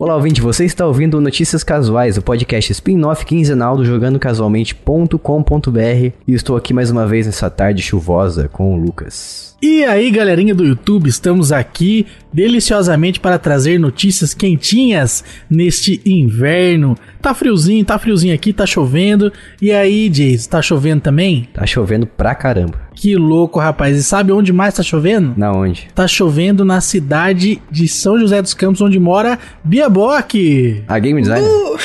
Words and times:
Olá, 0.00 0.14
ouvinte, 0.14 0.40
você 0.40 0.64
está 0.64 0.86
ouvindo 0.86 1.20
Notícias 1.20 1.64
Casuais, 1.64 2.16
o 2.16 2.22
podcast 2.22 2.70
spin-off 2.70 3.26
quinzenal 3.26 3.76
do 3.76 3.84
jogandocasualmente.com.br 3.84 6.12
e 6.24 6.34
estou 6.34 6.56
aqui 6.56 6.72
mais 6.72 6.88
uma 6.88 7.04
vez 7.04 7.26
nessa 7.26 7.50
tarde 7.50 7.82
chuvosa 7.82 8.48
com 8.48 8.72
o 8.72 8.76
Lucas. 8.76 9.48
E 9.60 9.84
aí, 9.84 10.08
galerinha 10.12 10.54
do 10.54 10.64
YouTube, 10.64 11.08
estamos 11.08 11.50
aqui 11.50 12.06
deliciosamente 12.32 13.18
para 13.18 13.40
trazer 13.40 13.80
notícias 13.80 14.32
quentinhas 14.32 15.24
neste 15.50 16.00
inverno. 16.06 16.96
Tá 17.20 17.34
friozinho, 17.34 17.84
tá 17.84 17.98
friozinho 17.98 18.32
aqui, 18.32 18.52
tá 18.52 18.64
chovendo. 18.64 19.32
E 19.60 19.72
aí, 19.72 20.08
Jace, 20.08 20.48
tá 20.48 20.62
chovendo 20.62 21.00
também? 21.00 21.48
Tá 21.52 21.66
chovendo 21.66 22.06
pra 22.06 22.36
caramba. 22.36 22.78
Que 22.94 23.16
louco, 23.16 23.58
rapaz. 23.58 23.96
E 23.96 24.02
sabe 24.02 24.30
onde 24.30 24.52
mais 24.52 24.74
tá 24.74 24.82
chovendo? 24.82 25.34
Na 25.36 25.52
onde? 25.52 25.88
Tá 25.92 26.06
chovendo 26.06 26.64
na 26.64 26.80
cidade 26.80 27.60
de 27.68 27.88
São 27.88 28.18
José 28.18 28.40
dos 28.40 28.54
Campos, 28.54 28.80
onde 28.80 28.98
mora 29.00 29.40
Bia 29.64 29.87
Bock. 29.88 30.82
A 30.88 30.98
Game 30.98 31.20
Designer? 31.20 31.48
Uh, 31.48 31.76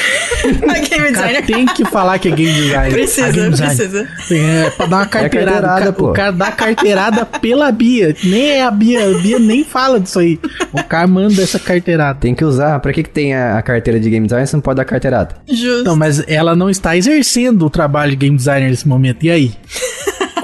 a 0.70 0.80
Game 0.80 1.12
Designer. 1.12 1.46
tem 1.46 1.66
que 1.66 1.86
falar 1.86 2.20
que 2.20 2.28
é 2.30 2.32
game 2.32 2.52
designer. 2.54 2.92
Precisa, 2.92 3.32
game 3.32 3.50
designer. 3.52 3.76
precisa. 3.76 4.08
É, 4.32 4.70
pra 4.72 4.86
dar 4.86 4.98
uma 4.98 5.06
carteirada. 5.06 5.62
carteirada, 5.62 5.90
o, 5.90 5.94
ca- 5.94 5.94
pô. 5.94 6.10
o 6.10 6.14
cara 6.14 6.32
dá 6.32 6.52
carteirada 6.52 7.26
pela 7.26 7.72
Bia. 7.72 8.16
Nem 8.24 8.52
é 8.52 8.64
a 8.64 8.72
Bia. 8.72 9.10
A 9.10 9.20
Bia 9.22 9.40
nem 9.40 9.64
fala 9.64 10.00
disso 10.00 10.20
aí. 10.20 10.40
O 10.72 10.84
cara 10.84 11.08
manda 11.08 11.42
essa 11.42 11.60
carteirada. 11.60 12.20
Tem 12.20 12.34
que 12.36 12.44
usar. 12.44 12.80
Pra 12.80 12.92
que, 12.94 13.04
que 13.04 13.10
tem 13.10 13.34
a, 13.34 13.58
a 13.58 13.62
carteira 13.62 14.00
de 14.00 14.10
Game 14.10 14.26
Designer 14.26 14.48
se 14.48 14.54
não 14.54 14.62
pode 14.62 14.78
dar 14.78 14.86
carteirada? 14.86 15.36
Justo. 15.48 15.84
Não, 15.84 15.96
mas 15.96 16.24
ela 16.28 16.56
não 16.56 16.70
está 16.70 16.96
exercendo 16.98 17.66
o 17.66 17.70
trabalho 17.70 18.12
de 18.12 18.18
game 18.18 18.36
designer 18.36 18.70
nesse 18.70 18.88
momento. 18.88 19.24
E 19.24 19.30
aí? 19.32 19.52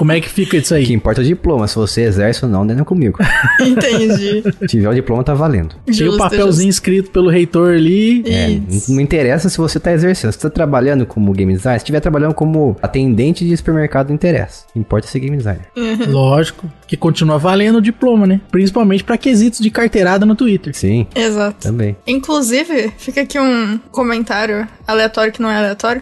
Como 0.00 0.12
é 0.12 0.18
que 0.20 0.30
fica 0.30 0.56
isso 0.56 0.74
O 0.74 0.78
que 0.78 0.84
aí? 0.86 0.92
importa 0.94 1.20
é 1.20 1.22
o 1.22 1.26
diploma. 1.26 1.68
Se 1.68 1.76
você 1.76 2.00
exerce 2.04 2.42
ou 2.42 2.50
não, 2.50 2.64
não 2.64 2.74
é 2.80 2.84
comigo. 2.84 3.18
Entendi. 3.60 4.42
Se 4.60 4.66
tiver 4.66 4.88
o 4.88 4.94
diploma, 4.94 5.22
tá 5.22 5.34
valendo. 5.34 5.74
Tem 5.84 5.94
Justo, 5.94 6.14
o 6.14 6.18
papelzinho 6.18 6.70
escrito 6.70 7.10
pelo 7.10 7.28
reitor 7.28 7.74
ali. 7.74 8.16
justo. 8.16 8.30
É, 8.32 8.50
Isso. 8.50 8.92
não 8.94 9.00
interessa 9.02 9.50
se 9.50 9.58
você 9.58 9.78
tá 9.78 9.92
exercendo. 9.92 10.32
Se 10.32 10.38
você 10.38 10.48
tá 10.48 10.54
trabalhando 10.54 11.04
como 11.04 11.30
game 11.34 11.52
designer, 11.52 11.78
se 11.78 11.82
estiver 11.82 12.00
trabalhando 12.00 12.32
como 12.32 12.78
atendente 12.80 13.46
de 13.46 13.54
supermercado, 13.54 14.08
não 14.08 14.14
interessa. 14.14 14.64
Importa 14.74 15.06
é 15.06 15.10
ser 15.10 15.18
game 15.20 15.36
designer. 15.36 15.66
Lógico, 16.08 16.66
que 16.86 16.96
continua 16.96 17.36
valendo 17.36 17.76
o 17.76 17.82
diploma, 17.82 18.26
né? 18.26 18.40
Principalmente 18.50 19.04
pra 19.04 19.18
quesitos 19.18 19.60
de 19.60 19.70
carteirada 19.70 20.24
no 20.24 20.34
Twitter. 20.34 20.74
Sim, 20.74 21.06
Exato. 21.14 21.58
também. 21.68 21.94
Inclusive, 22.06 22.90
fica 22.96 23.20
aqui 23.20 23.38
um 23.38 23.78
comentário 23.90 24.66
aleatório 24.86 25.30
que 25.30 25.42
não 25.42 25.50
é 25.50 25.56
aleatório. 25.58 26.00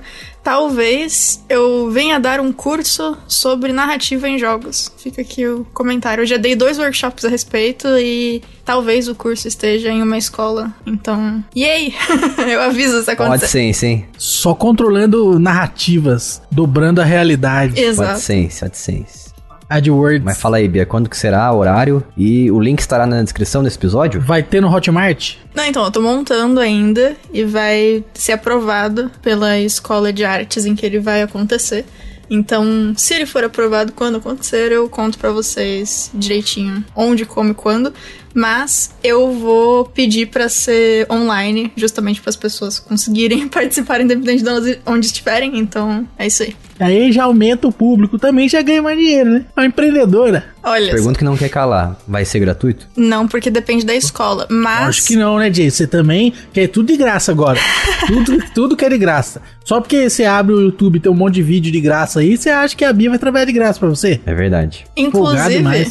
Talvez 0.49 1.45
eu 1.47 1.91
venha 1.91 2.19
dar 2.19 2.41
um 2.41 2.51
curso 2.51 3.19
sobre 3.29 3.71
narrativa 3.71 4.27
em 4.27 4.39
jogos. 4.39 4.91
Fica 4.97 5.21
aqui 5.21 5.47
o 5.47 5.67
comentário. 5.75 6.23
Eu 6.23 6.27
já 6.27 6.39
dei 6.39 6.57
dois 6.57 6.79
workshops 6.79 7.23
a 7.27 7.29
respeito 7.29 7.87
e 7.99 8.43
talvez 8.65 9.09
o 9.09 9.15
curso 9.15 9.47
esteja 9.47 9.91
em 9.91 10.03
uma 10.03 10.17
escola. 10.17 10.73
Então, 10.87 11.45
yay! 11.55 11.95
eu 12.51 12.63
aviso 12.63 13.03
se 13.03 13.11
acontecer. 13.11 13.45
AdSense, 13.45 13.87
hein? 13.87 14.07
Só 14.17 14.55
controlando 14.55 15.39
narrativas, 15.39 16.41
dobrando 16.51 17.03
a 17.03 17.05
realidade. 17.05 17.79
Exato. 17.79 18.13
AdSense, 18.13 18.65
AdSense. 18.65 19.28
AdWords. 19.69 20.25
Mas 20.25 20.41
fala 20.41 20.57
aí, 20.57 20.69
Bia, 20.69 20.87
quando 20.87 21.09
que 21.09 21.17
será, 21.17 21.53
horário? 21.53 22.03
E 22.17 22.51
o 22.51 22.61
link 22.61 22.81
estará 22.81 23.07
na 23.07 23.23
descrição 23.23 23.63
desse 23.63 23.77
episódio? 23.77 24.21
Vai 24.21 24.43
ter 24.43 24.61
no 24.61 24.73
Hotmart? 24.73 25.37
Não, 25.55 25.65
então, 25.65 25.85
eu 25.85 25.91
tô 25.91 26.01
montando 26.01 26.61
ainda 26.61 27.17
e 27.33 27.45
vai 27.45 28.05
ser 28.15 28.33
aprovado 28.33 29.11
pela 29.23 29.59
escola 29.59 30.13
de 30.13 30.25
artes 30.25 30.65
em 30.65 30.75
que 30.75 30.87
ele 30.87 30.99
vai 30.99 31.23
acontecer. 31.23 31.85
Então, 32.31 32.93
se 32.97 33.15
ele 33.15 33.27
for 33.27 33.43
aprovado 33.43 33.93
quando 33.93 34.19
acontecer, 34.19 34.71
eu 34.71 34.89
conto 34.89 35.19
pra 35.19 35.31
vocês 35.31 36.11
direitinho 36.13 36.85
onde, 36.95 37.25
como 37.25 37.53
e 37.53 37.55
quando. 37.55 37.93
Mas 38.35 38.95
eu 39.03 39.33
vou 39.33 39.87
pedir 39.87 40.27
pra 40.27 40.49
ser 40.49 41.11
online, 41.11 41.73
justamente 41.75 42.21
para 42.21 42.31
as 42.31 42.37
pessoas 42.37 42.79
conseguirem 42.79 43.49
participar 43.49 44.01
independente 44.01 44.45
de 44.45 44.79
onde 44.85 45.07
estiverem. 45.07 45.59
Então, 45.59 46.07
é 46.19 46.27
isso 46.27 46.43
aí. 46.43 46.55
Aí 46.79 47.11
já 47.13 47.25
aumenta 47.25 47.67
o 47.67 47.73
público, 47.73 48.19
também 48.19 48.49
já 48.49 48.63
ganha 48.63 48.83
mais 48.83 48.99
dinheiro, 48.99 49.31
né? 49.31 49.45
É 49.57 49.61
uma 49.61 49.67
empreendedora. 49.67 50.45
Olha, 50.63 50.91
Pergunta 50.93 51.19
que 51.19 51.25
não 51.25 51.37
quer 51.37 51.49
calar. 51.49 51.97
Vai 52.07 52.25
ser 52.25 52.41
gratuito? 52.41 52.87
não, 52.97 53.27
porque 53.27 53.51
depende 53.51 53.85
da 53.85 53.95
escola. 53.95 54.47
Mas. 54.51 54.89
Acho 54.89 55.07
que 55.07 55.17
não, 55.17 55.39
né, 55.39 55.53
Jay? 55.53 55.71
Você 55.71 55.87
também 55.87 56.33
quer 56.53 56.69
tudo 56.69 56.87
de 56.87 56.97
graça 56.97 57.33
agora. 57.33 57.59
tudo, 58.07 58.45
tudo 58.55 58.77
quer 58.77 58.91
de 58.91 58.99
graça. 58.99 59.41
Só 59.65 59.81
porque 59.81 60.09
você 60.09 60.25
abre 60.25 60.55
o 60.55 60.61
YouTube 60.61 60.97
e 60.97 61.01
tem 61.01 61.11
um 61.11 61.15
monte 61.15 61.35
de 61.35 61.43
vídeo 61.43 61.73
de 61.73 61.81
graça 61.81 62.21
aí, 62.21 62.37
você 62.37 62.51
acha 62.51 62.77
que 62.77 62.85
a 62.85 62.93
Bia 62.93 63.11
vai 63.11 63.19
trabalhar 63.19 63.45
de 63.45 63.53
graça 63.53 63.79
pra 63.79 63.89
você? 63.89 64.21
É 64.25 64.35
verdade. 64.35 64.87
Inclusive, 64.97 65.91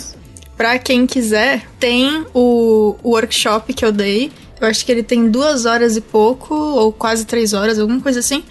pra 0.55 0.79
quem 0.79 1.05
quiser, 1.05 1.63
tem 1.79 2.25
o, 2.33 2.95
o 3.03 3.09
workshop 3.11 3.73
que 3.73 3.85
eu 3.85 3.91
dei. 3.91 4.31
Eu 4.59 4.67
acho 4.67 4.83
que 4.83 4.91
ele 4.91 5.03
tem 5.03 5.29
duas 5.29 5.65
horas 5.65 5.95
e 5.95 6.01
pouco, 6.01 6.55
ou 6.55 6.91
quase 6.91 7.25
três 7.25 7.53
horas, 7.53 7.77
alguma 7.77 8.01
coisa 8.01 8.19
assim. 8.19 8.43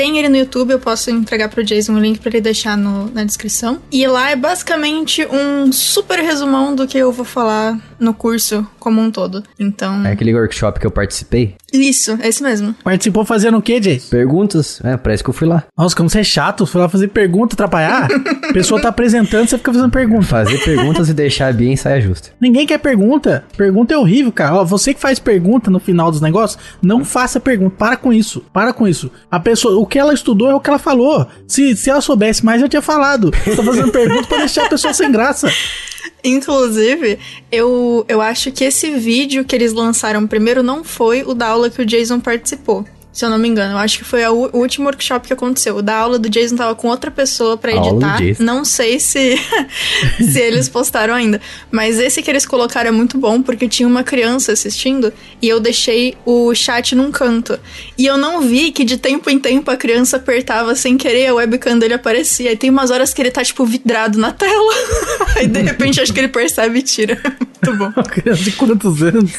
Tem 0.00 0.16
ele 0.16 0.30
no 0.30 0.36
YouTube, 0.38 0.70
eu 0.70 0.78
posso 0.80 1.10
entregar 1.10 1.50
pro 1.50 1.62
Jason 1.62 1.92
o 1.92 1.98
link 1.98 2.20
pra 2.20 2.30
ele 2.30 2.40
deixar 2.40 2.74
no- 2.74 3.10
na 3.10 3.22
descrição. 3.22 3.82
E 3.92 4.06
lá 4.06 4.30
é 4.30 4.34
basicamente 4.34 5.26
um 5.26 5.70
super 5.70 6.18
resumão 6.20 6.74
do 6.74 6.86
que 6.88 6.96
eu 6.96 7.12
vou 7.12 7.26
falar 7.26 7.78
no 8.00 8.14
curso 8.14 8.66
como 8.78 9.00
um 9.00 9.10
todo. 9.10 9.42
Então, 9.58 10.04
É 10.06 10.12
aquele 10.12 10.34
workshop 10.34 10.80
que 10.80 10.86
eu 10.86 10.90
participei. 10.90 11.54
isso, 11.72 12.18
é 12.22 12.28
isso 12.28 12.42
mesmo. 12.42 12.74
Participou 12.82 13.24
fazendo 13.24 13.58
o 13.58 13.62
quê, 13.62 13.80
Jay? 13.80 14.00
Perguntas? 14.10 14.80
É, 14.82 14.96
parece 14.96 15.22
que 15.22 15.30
eu 15.30 15.34
fui 15.34 15.46
lá. 15.46 15.64
Nossa, 15.76 15.94
como 15.94 16.08
você 16.08 16.20
é 16.20 16.24
chato, 16.24 16.64
foi 16.66 16.80
lá 16.80 16.88
fazer 16.88 17.08
pergunta, 17.08 17.54
atrapalhar. 17.54 18.08
A 18.48 18.50
pessoa 18.52 18.80
tá 18.80 18.88
apresentando, 18.88 19.48
você 19.48 19.58
fica 19.58 19.72
fazendo 19.72 19.90
pergunta. 19.90 20.24
Fazer 20.26 20.58
perguntas 20.64 21.08
e 21.08 21.14
deixar 21.14 21.48
a 21.48 21.52
Bia 21.52 21.70
em 21.70 21.76
saia 21.76 22.00
justa. 22.00 22.30
Ninguém 22.40 22.66
quer 22.66 22.78
pergunta. 22.78 23.44
Pergunta 23.56 23.94
é 23.94 23.98
horrível, 23.98 24.32
cara. 24.32 24.56
Ó, 24.56 24.64
você 24.64 24.94
que 24.94 25.00
faz 25.00 25.18
pergunta 25.18 25.70
no 25.70 25.78
final 25.78 26.10
dos 26.10 26.20
negócios, 26.20 26.60
não 26.82 27.04
faça 27.04 27.38
pergunta. 27.38 27.76
Para 27.76 27.96
com 27.96 28.12
isso. 28.12 28.42
Para 28.52 28.72
com 28.72 28.88
isso. 28.88 29.10
A 29.30 29.38
pessoa, 29.38 29.78
o 29.78 29.86
que 29.86 29.98
ela 29.98 30.14
estudou 30.14 30.50
é 30.50 30.54
o 30.54 30.60
que 30.60 30.70
ela 30.70 30.78
falou. 30.78 31.26
Se, 31.46 31.76
se 31.76 31.90
ela 31.90 32.00
soubesse 32.00 32.44
mais, 32.44 32.62
eu 32.62 32.68
tinha 32.68 32.82
falado. 32.82 33.30
Tô 33.56 33.62
fazendo 33.62 33.92
pergunta 33.92 34.26
pra 34.26 34.38
deixar 34.38 34.66
a 34.66 34.68
pessoa 34.68 34.94
sem 34.94 35.10
graça. 35.12 35.48
Inclusive, 36.24 37.18
eu, 37.50 37.89
eu 38.08 38.20
acho 38.20 38.50
que 38.52 38.64
esse 38.64 38.90
vídeo 38.92 39.44
que 39.44 39.54
eles 39.54 39.72
lançaram 39.72 40.26
primeiro 40.26 40.62
não 40.62 40.82
foi 40.82 41.22
o 41.22 41.34
da 41.34 41.48
aula 41.48 41.70
que 41.70 41.82
o 41.82 41.86
Jason 41.86 42.20
participou. 42.20 42.84
Se 43.12 43.24
eu 43.24 43.30
não 43.30 43.38
me 43.38 43.48
engano, 43.48 43.72
eu 43.74 43.78
acho 43.78 43.98
que 43.98 44.04
foi 44.04 44.24
o 44.26 44.50
último 44.52 44.86
workshop 44.86 45.26
que 45.26 45.32
aconteceu. 45.32 45.76
O 45.76 45.82
da 45.82 45.96
aula 45.96 46.18
do 46.18 46.28
Jason 46.28 46.54
tava 46.54 46.74
com 46.76 46.88
outra 46.88 47.10
pessoa 47.10 47.56
do 47.56 47.68
editar. 47.68 48.20
Não 48.38 48.64
sei 48.64 49.00
se 49.00 49.36
se 50.20 50.38
eles 50.40 50.68
postaram 50.68 51.14
ainda, 51.14 51.40
mas 51.72 51.98
esse 51.98 52.22
que 52.22 52.30
eles 52.30 52.46
colocaram 52.46 52.88
é 52.88 52.92
muito 52.92 53.18
bom 53.18 53.42
porque 53.42 53.68
tinha 53.68 53.88
uma 53.88 54.04
criança 54.04 54.52
assistindo 54.52 55.12
e 55.42 55.48
eu 55.48 55.58
deixei 55.58 56.16
o 56.24 56.54
chat 56.54 56.94
num 56.94 57.10
canto. 57.10 57.58
E 57.98 58.06
eu 58.06 58.16
não 58.16 58.42
vi 58.42 58.70
que 58.70 58.84
de 58.84 58.96
tempo 58.96 59.28
em 59.28 59.40
tempo 59.40 59.70
a 59.70 59.76
criança 59.76 60.16
apertava 60.16 60.76
sem 60.76 60.96
querer, 60.96 61.26
a 61.26 61.34
webcam 61.34 61.78
dele 61.78 61.94
aparecia. 61.94 62.52
E 62.52 62.56
tem 62.56 62.70
umas 62.70 62.92
horas 62.92 63.12
que 63.12 63.20
ele 63.20 63.30
tá 63.32 63.42
tipo 63.42 63.64
vidrado 63.64 64.18
na 64.18 64.30
tela. 64.30 64.74
Aí 65.36 65.48
de 65.48 65.60
repente 65.60 66.00
acho 66.00 66.12
que 66.12 66.20
ele 66.20 66.28
percebe 66.28 66.78
e 66.78 66.82
tira. 66.82 67.20
Muito 67.62 67.76
bom. 67.76 67.92
Uma 67.94 68.04
criança 68.04 68.42
de 68.42 68.52
quantos 68.52 69.02
anos? 69.02 69.32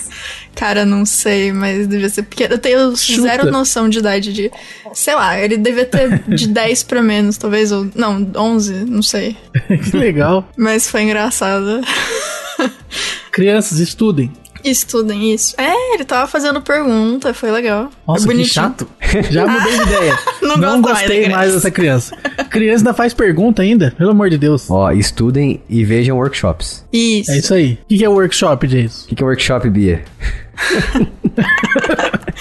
Cara, 0.55 0.85
não 0.85 1.05
sei, 1.05 1.51
mas 1.51 1.87
devia 1.87 2.09
ser 2.09 2.23
pequeno. 2.23 2.53
Eu 2.53 2.59
tenho 2.59 2.95
Chuta. 2.95 3.21
zero 3.21 3.51
noção 3.61 3.88
de 3.89 3.99
idade 3.99 4.33
de. 4.33 4.51
Sei 4.94 5.16
lá, 5.16 5.39
ele 5.39 5.57
devia 5.57 5.85
ter 5.85 6.23
de 6.27 6.47
10 6.49 6.83
pra 6.83 7.01
menos, 7.01 7.38
talvez, 7.38 7.72
ou. 7.72 7.88
Não, 7.95 8.27
11, 8.35 8.73
não 8.85 9.01
sei. 9.01 9.38
que 9.89 9.95
legal. 9.95 10.47
Mas 10.57 10.89
foi 10.89 11.03
engraçado. 11.03 11.81
Crianças, 13.31 13.79
estudem. 13.79 14.31
Estudem 14.63 15.33
isso. 15.33 15.55
É, 15.59 15.95
ele 15.95 16.05
tava 16.05 16.27
fazendo 16.27 16.61
pergunta, 16.61 17.33
foi 17.33 17.49
legal. 17.49 17.89
Nossa, 18.07 18.19
é 18.19 18.27
que 18.27 18.33
bonitinho. 18.33 18.53
chato. 18.53 18.88
Já 19.31 19.47
mudei 19.47 19.75
de 19.75 19.81
ideia. 19.81 20.19
Não 20.41 20.57
Não, 20.57 20.78
mais 20.79 20.81
gostei 20.81 21.07
criança. 21.22 21.35
mais 21.35 21.53
dessa 21.53 21.72
criança. 21.72 22.16
Criança 22.49 22.78
ainda 22.81 22.93
faz 22.93 23.11
pergunta 23.11 23.63
ainda? 23.63 23.91
Pelo 23.97 24.11
amor 24.11 24.29
de 24.29 24.38
Deus. 24.38 24.69
Ó, 24.69 24.91
estudem 24.91 25.61
e 25.67 25.83
vejam 25.83 26.16
workshops. 26.17 26.85
Isso. 26.93 27.31
É 27.31 27.38
isso 27.39 27.53
aí. 27.55 27.79
O 27.83 27.88
que 27.88 27.97
que 27.97 28.05
é 28.05 28.09
workshop, 28.09 28.67
Jason? 28.67 29.05
O 29.05 29.07
que, 29.07 29.16
que 29.16 29.23
é 29.23 29.25
workshop, 29.25 29.67
Bia? 29.69 30.03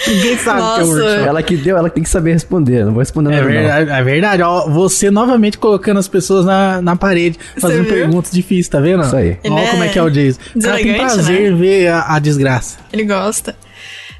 Ninguém 0.07 0.37
sabe 0.37 0.59
o 0.61 0.63
que 0.63 0.69
é 0.81 0.83
Nossa. 0.83 0.85
workshop. 1.03 1.27
Ela 1.27 1.43
que 1.43 1.57
deu, 1.57 1.77
ela 1.77 1.89
que 1.89 1.95
tem 1.95 2.03
que 2.03 2.09
saber 2.09 2.33
responder. 2.33 2.83
Não 2.85 2.91
vou 2.91 2.99
responder 2.99 3.29
É 3.33 3.35
nada, 3.35 3.45
não. 3.45 3.51
verdade, 3.51 3.89
é 3.91 4.03
verdade. 4.03 4.41
Ó, 4.43 4.69
você 4.69 5.11
novamente 5.11 5.57
colocando 5.57 5.97
as 5.99 6.07
pessoas 6.07 6.45
na, 6.45 6.81
na 6.81 6.95
parede, 6.95 7.37
fazendo 7.59 7.85
perguntas 7.85 8.31
difíceis, 8.31 8.67
tá 8.67 8.79
vendo? 8.79 9.03
Isso 9.03 9.15
aí. 9.15 9.37
Olha 9.45 9.67
como 9.69 9.83
é 9.83 9.87
é 9.87 9.89
que 9.89 9.99
é 9.99 10.03
o 10.03 10.09
Jason. 10.09 10.39
O 10.55 10.61
cara 10.61 10.77
tem 10.77 10.95
prazer 10.95 11.51
em 11.51 11.55
ver 11.55 11.87
a, 11.87 12.15
a 12.15 12.19
desgraça. 12.19 12.77
Ele 12.91 13.03
gosta. 13.03 13.55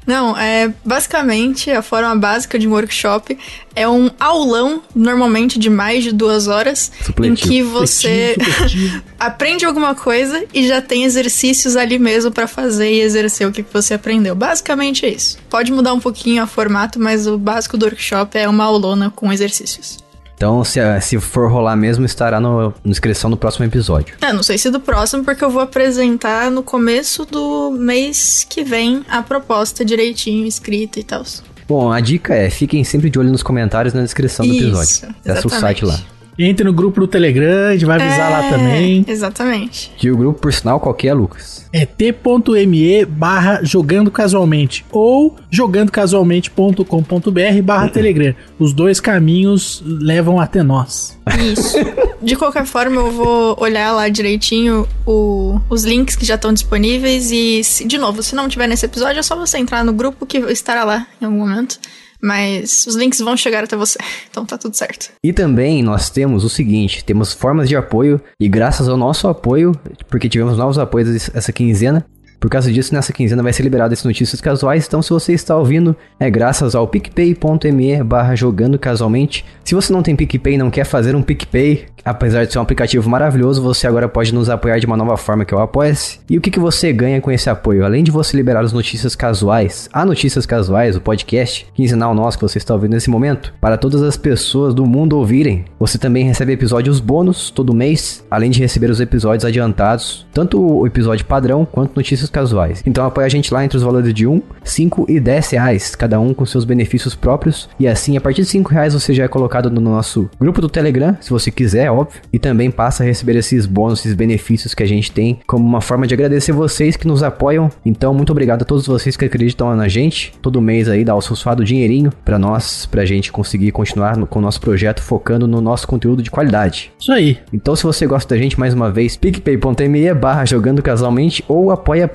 Não, 0.06 0.36
é 0.36 0.72
basicamente 0.84 1.70
a 1.70 1.80
forma 1.80 2.14
básica 2.16 2.58
de 2.58 2.66
um 2.66 2.72
workshop 2.72 3.38
é 3.74 3.88
um 3.88 4.10
aulão, 4.18 4.82
normalmente 4.94 5.58
de 5.58 5.70
mais 5.70 6.04
de 6.04 6.12
duas 6.12 6.48
horas, 6.48 6.90
Supletivo. 7.04 7.32
em 7.32 7.48
que 7.48 7.62
você 7.62 8.34
Supletivo, 8.34 9.02
aprende 9.18 9.64
alguma 9.64 9.94
coisa 9.94 10.44
e 10.52 10.66
já 10.66 10.82
tem 10.82 11.04
exercícios 11.04 11.76
ali 11.76 11.98
mesmo 11.98 12.30
pra 12.30 12.46
fazer 12.46 12.92
e 12.92 13.00
exercer 13.00 13.46
o 13.46 13.52
que 13.52 13.62
que 13.62 13.72
você 13.72 13.94
aprendeu. 13.94 14.34
Basicamente 14.34 15.06
é 15.06 15.10
isso. 15.10 15.38
Pode 15.48 15.72
mudar 15.72 15.92
um 15.94 16.00
pouquinho 16.00 16.42
o 16.42 16.46
formato, 16.46 16.98
mas 16.98 17.26
o 17.26 17.38
básico 17.38 17.78
do 17.78 17.86
workshop 17.86 18.36
é 18.36 18.48
uma 18.48 18.64
aulona 18.64 19.10
com 19.14 19.32
exercícios. 19.32 19.98
Então, 20.42 20.64
se, 20.64 20.80
se 21.02 21.20
for 21.20 21.48
rolar 21.48 21.76
mesmo, 21.76 22.04
estará 22.04 22.40
no, 22.40 22.74
na 22.84 22.90
descrição 22.90 23.30
do 23.30 23.36
próximo 23.36 23.64
episódio. 23.64 24.16
É, 24.20 24.32
não 24.32 24.42
sei 24.42 24.58
se 24.58 24.68
do 24.70 24.80
próximo, 24.80 25.22
porque 25.22 25.44
eu 25.44 25.48
vou 25.48 25.62
apresentar 25.62 26.50
no 26.50 26.64
começo 26.64 27.24
do 27.24 27.70
mês 27.70 28.44
que 28.50 28.64
vem 28.64 29.04
a 29.08 29.22
proposta 29.22 29.84
direitinho, 29.84 30.44
escrita 30.44 30.98
e 30.98 31.04
tal. 31.04 31.22
Bom, 31.68 31.92
a 31.92 32.00
dica 32.00 32.34
é, 32.34 32.50
fiquem 32.50 32.82
sempre 32.82 33.08
de 33.08 33.20
olho 33.20 33.30
nos 33.30 33.44
comentários 33.44 33.94
na 33.94 34.02
descrição 34.02 34.44
do 34.44 34.52
episódio. 34.52 34.82
Isso, 34.82 35.06
Acesse 35.24 35.46
o 35.46 35.50
site 35.50 35.84
lá. 35.84 36.00
Entre 36.38 36.64
no 36.64 36.72
grupo 36.72 37.00
do 37.00 37.06
Telegram, 37.06 37.68
a 37.68 37.72
gente 37.72 37.84
vai 37.84 38.00
avisar 38.00 38.30
lá 38.30 38.46
É, 38.46 38.50
também. 38.50 39.04
Exatamente. 39.06 39.92
Que 39.98 40.10
o 40.10 40.16
grupo, 40.16 40.40
por 40.40 40.52
sinal, 40.52 40.80
qualquer 40.80 41.08
é 41.08 41.14
Lucas. 41.14 41.68
É 41.72 41.84
t.me 41.86 43.04
barra 43.04 43.60
jogando 43.62 44.10
casualmente 44.10 44.84
ou 44.90 45.36
jogandocasualmente.com.br 45.50 47.62
barra 47.62 47.88
Telegram. 47.90 48.34
Os 48.58 48.72
dois 48.72 49.00
caminhos 49.00 49.82
levam 49.84 50.40
até 50.40 50.62
nós. 50.62 51.18
Isso. 51.38 51.76
De 52.20 52.36
qualquer 52.36 52.64
forma, 52.66 52.96
eu 53.00 53.10
vou 53.10 53.56
olhar 53.60 53.92
lá 53.92 54.08
direitinho 54.08 54.86
o- 55.06 55.58
os 55.68 55.84
links 55.84 56.16
que 56.16 56.24
já 56.24 56.34
estão 56.36 56.52
disponíveis 56.52 57.30
e, 57.30 57.62
se- 57.64 57.84
de 57.86 57.98
novo, 57.98 58.22
se 58.22 58.34
não 58.34 58.48
tiver 58.48 58.66
nesse 58.66 58.86
episódio, 58.86 59.20
é 59.20 59.22
só 59.22 59.36
você 59.36 59.58
entrar 59.58 59.84
no 59.84 59.92
grupo 59.92 60.24
que 60.26 60.38
estará 60.38 60.84
lá 60.84 61.06
em 61.20 61.24
algum 61.24 61.38
momento. 61.38 61.78
Mas 62.22 62.86
os 62.86 62.94
links 62.94 63.18
vão 63.18 63.36
chegar 63.36 63.64
até 63.64 63.76
você, 63.76 63.98
então 64.30 64.46
tá 64.46 64.56
tudo 64.56 64.76
certo. 64.76 65.10
E 65.24 65.32
também 65.32 65.82
nós 65.82 66.08
temos 66.08 66.44
o 66.44 66.48
seguinte, 66.48 67.04
temos 67.04 67.32
formas 67.32 67.68
de 67.68 67.76
apoio 67.76 68.20
e 68.38 68.48
graças 68.48 68.88
ao 68.88 68.96
nosso 68.96 69.26
apoio, 69.28 69.72
porque 70.08 70.28
tivemos 70.28 70.56
novos 70.56 70.78
apoios 70.78 71.30
essa 71.34 71.52
quinzena, 71.52 72.06
por 72.42 72.50
causa 72.50 72.72
disso, 72.72 72.92
nessa 72.92 73.12
quinzena 73.12 73.40
vai 73.40 73.52
ser 73.52 73.62
liberado 73.62 73.94
esse 73.94 74.04
Notícias 74.04 74.40
Casuais, 74.40 74.84
então 74.84 75.00
se 75.00 75.10
você 75.10 75.32
está 75.32 75.56
ouvindo, 75.56 75.94
é 76.18 76.28
graças 76.28 76.74
ao 76.74 76.88
picpay.me 76.88 78.02
barra 78.02 78.34
jogando 78.34 78.76
casualmente. 78.80 79.44
Se 79.62 79.76
você 79.76 79.92
não 79.92 80.02
tem 80.02 80.16
PicPay 80.16 80.54
e 80.54 80.58
não 80.58 80.68
quer 80.68 80.84
fazer 80.84 81.14
um 81.14 81.22
PicPay, 81.22 81.86
apesar 82.04 82.44
de 82.44 82.52
ser 82.52 82.58
um 82.58 82.62
aplicativo 82.62 83.08
maravilhoso, 83.08 83.62
você 83.62 83.86
agora 83.86 84.08
pode 84.08 84.34
nos 84.34 84.50
apoiar 84.50 84.80
de 84.80 84.86
uma 84.86 84.96
nova 84.96 85.16
forma 85.16 85.44
que 85.44 85.54
é 85.54 85.56
o 85.56 85.60
Apoia-se. 85.60 86.18
E 86.28 86.36
o 86.36 86.40
que, 86.40 86.50
que 86.50 86.58
você 86.58 86.92
ganha 86.92 87.20
com 87.20 87.30
esse 87.30 87.48
apoio? 87.48 87.84
Além 87.84 88.02
de 88.02 88.10
você 88.10 88.36
liberar 88.36 88.64
as 88.64 88.72
notícias 88.72 89.14
casuais, 89.14 89.88
a 89.92 90.04
Notícias 90.04 90.44
Casuais, 90.44 90.96
o 90.96 91.00
podcast 91.00 91.66
quinzenal 91.74 92.12
nosso 92.12 92.38
que 92.38 92.42
você 92.42 92.58
está 92.58 92.74
ouvindo 92.74 92.94
nesse 92.94 93.08
momento, 93.08 93.54
para 93.60 93.78
todas 93.78 94.02
as 94.02 94.16
pessoas 94.16 94.74
do 94.74 94.84
mundo 94.84 95.16
ouvirem, 95.16 95.64
você 95.78 95.96
também 95.96 96.24
recebe 96.24 96.52
episódios 96.52 96.98
bônus 96.98 97.50
todo 97.50 97.72
mês, 97.72 98.24
além 98.28 98.50
de 98.50 98.58
receber 98.58 98.90
os 98.90 99.00
episódios 99.00 99.44
adiantados, 99.44 100.26
tanto 100.32 100.60
o 100.60 100.86
episódio 100.86 101.24
padrão 101.24 101.64
quanto 101.64 101.94
notícias 101.94 102.31
casuais. 102.32 102.82
Então 102.86 103.04
apoia 103.04 103.26
a 103.26 103.30
gente 103.30 103.52
lá 103.52 103.64
entre 103.64 103.76
os 103.76 103.82
valores 103.82 104.12
de 104.12 104.26
1, 104.26 104.42
5 104.64 105.06
e 105.08 105.20
10 105.20 105.50
reais, 105.50 105.94
cada 105.94 106.18
um 106.18 106.32
com 106.34 106.44
seus 106.46 106.64
benefícios 106.64 107.14
próprios. 107.14 107.68
E 107.78 107.86
assim, 107.86 108.16
a 108.16 108.20
partir 108.20 108.42
de 108.42 108.48
5 108.48 108.70
reais 108.70 108.94
você 108.94 109.12
já 109.14 109.24
é 109.24 109.28
colocado 109.28 109.70
no 109.70 109.80
nosso 109.80 110.28
grupo 110.40 110.60
do 110.60 110.68
Telegram, 110.68 111.16
se 111.20 111.30
você 111.30 111.50
quiser, 111.50 111.90
óbvio. 111.90 112.20
E 112.32 112.38
também 112.38 112.70
passa 112.70 113.02
a 113.02 113.06
receber 113.06 113.36
esses 113.36 113.66
bônus, 113.66 114.00
esses 114.00 114.14
benefícios 114.14 114.74
que 114.74 114.82
a 114.82 114.86
gente 114.86 115.12
tem, 115.12 115.38
como 115.46 115.64
uma 115.64 115.80
forma 115.80 116.06
de 116.06 116.14
agradecer 116.14 116.52
vocês 116.52 116.96
que 116.96 117.06
nos 117.06 117.22
apoiam. 117.22 117.70
Então, 117.84 118.14
muito 118.14 118.30
obrigado 118.32 118.62
a 118.62 118.64
todos 118.64 118.86
vocês 118.86 119.16
que 119.16 119.24
acreditam 119.24 119.74
na 119.76 119.88
gente. 119.88 120.32
Todo 120.40 120.60
mês 120.60 120.88
aí 120.88 121.04
dá 121.04 121.14
o 121.14 121.20
seu 121.20 121.36
suado 121.36 121.64
dinheirinho 121.64 122.10
pra 122.24 122.38
nós, 122.38 122.86
pra 122.86 123.04
gente 123.04 123.30
conseguir 123.30 123.70
continuar 123.72 124.16
no- 124.16 124.26
com 124.26 124.38
o 124.38 124.42
nosso 124.42 124.60
projeto 124.60 125.02
focando 125.02 125.46
no 125.46 125.60
nosso 125.60 125.86
conteúdo 125.86 126.22
de 126.22 126.30
qualidade. 126.30 126.92
Isso 126.98 127.12
aí. 127.12 127.38
Então, 127.52 127.74
se 127.76 127.82
você 127.82 128.06
gosta 128.06 128.34
da 128.34 128.40
gente, 128.40 128.58
mais 128.58 128.72
uma 128.74 128.90
vez, 128.90 129.16
picpay.me 129.16 130.14
barra 130.14 130.44
jogando 130.44 130.82
casualmente 130.82 131.44
ou 131.48 131.70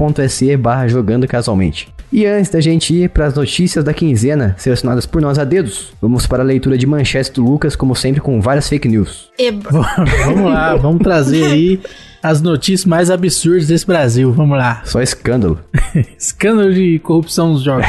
apoia.se 0.08 0.58
barra 0.58 0.88
jogando 0.88 1.28
casualmente. 1.28 1.90
E 2.12 2.26
antes 2.26 2.50
da 2.50 2.62
gente 2.62 2.94
ir 2.94 3.10
para 3.10 3.26
as 3.26 3.36
notícias 3.36 3.84
da 3.84 3.94
quinzena, 3.94 4.56
selecionadas 4.58 5.06
por 5.06 5.22
nós 5.22 5.38
a 5.38 5.44
dedos, 5.44 5.92
vamos 6.02 6.26
para 6.26 6.42
a 6.42 6.46
leitura 6.46 6.78
de 6.78 6.88
manchetes 6.88 7.30
do 7.32 7.44
Lucas, 7.44 7.76
como 7.76 7.96
sempre, 7.96 8.22
com 8.22 8.40
várias 8.40 8.70
fake 8.70 8.88
news. 8.88 9.30
Eba. 9.38 9.70
vamos 10.26 10.50
lá, 10.50 10.76
vamos 10.76 11.04
trazer 11.04 11.44
aí 11.44 11.82
as 12.24 12.42
notícias 12.42 12.86
mais 12.86 13.12
absurdas 13.12 13.68
desse 13.68 13.86
Brasil. 13.86 14.32
Vamos 14.32 14.58
lá. 14.58 14.82
Só 14.86 15.02
escândalo. 15.02 15.60
Escândalo 16.18 16.74
de 16.74 17.00
corrupção 17.00 17.54
nos 17.54 17.64
jogos. 17.64 17.88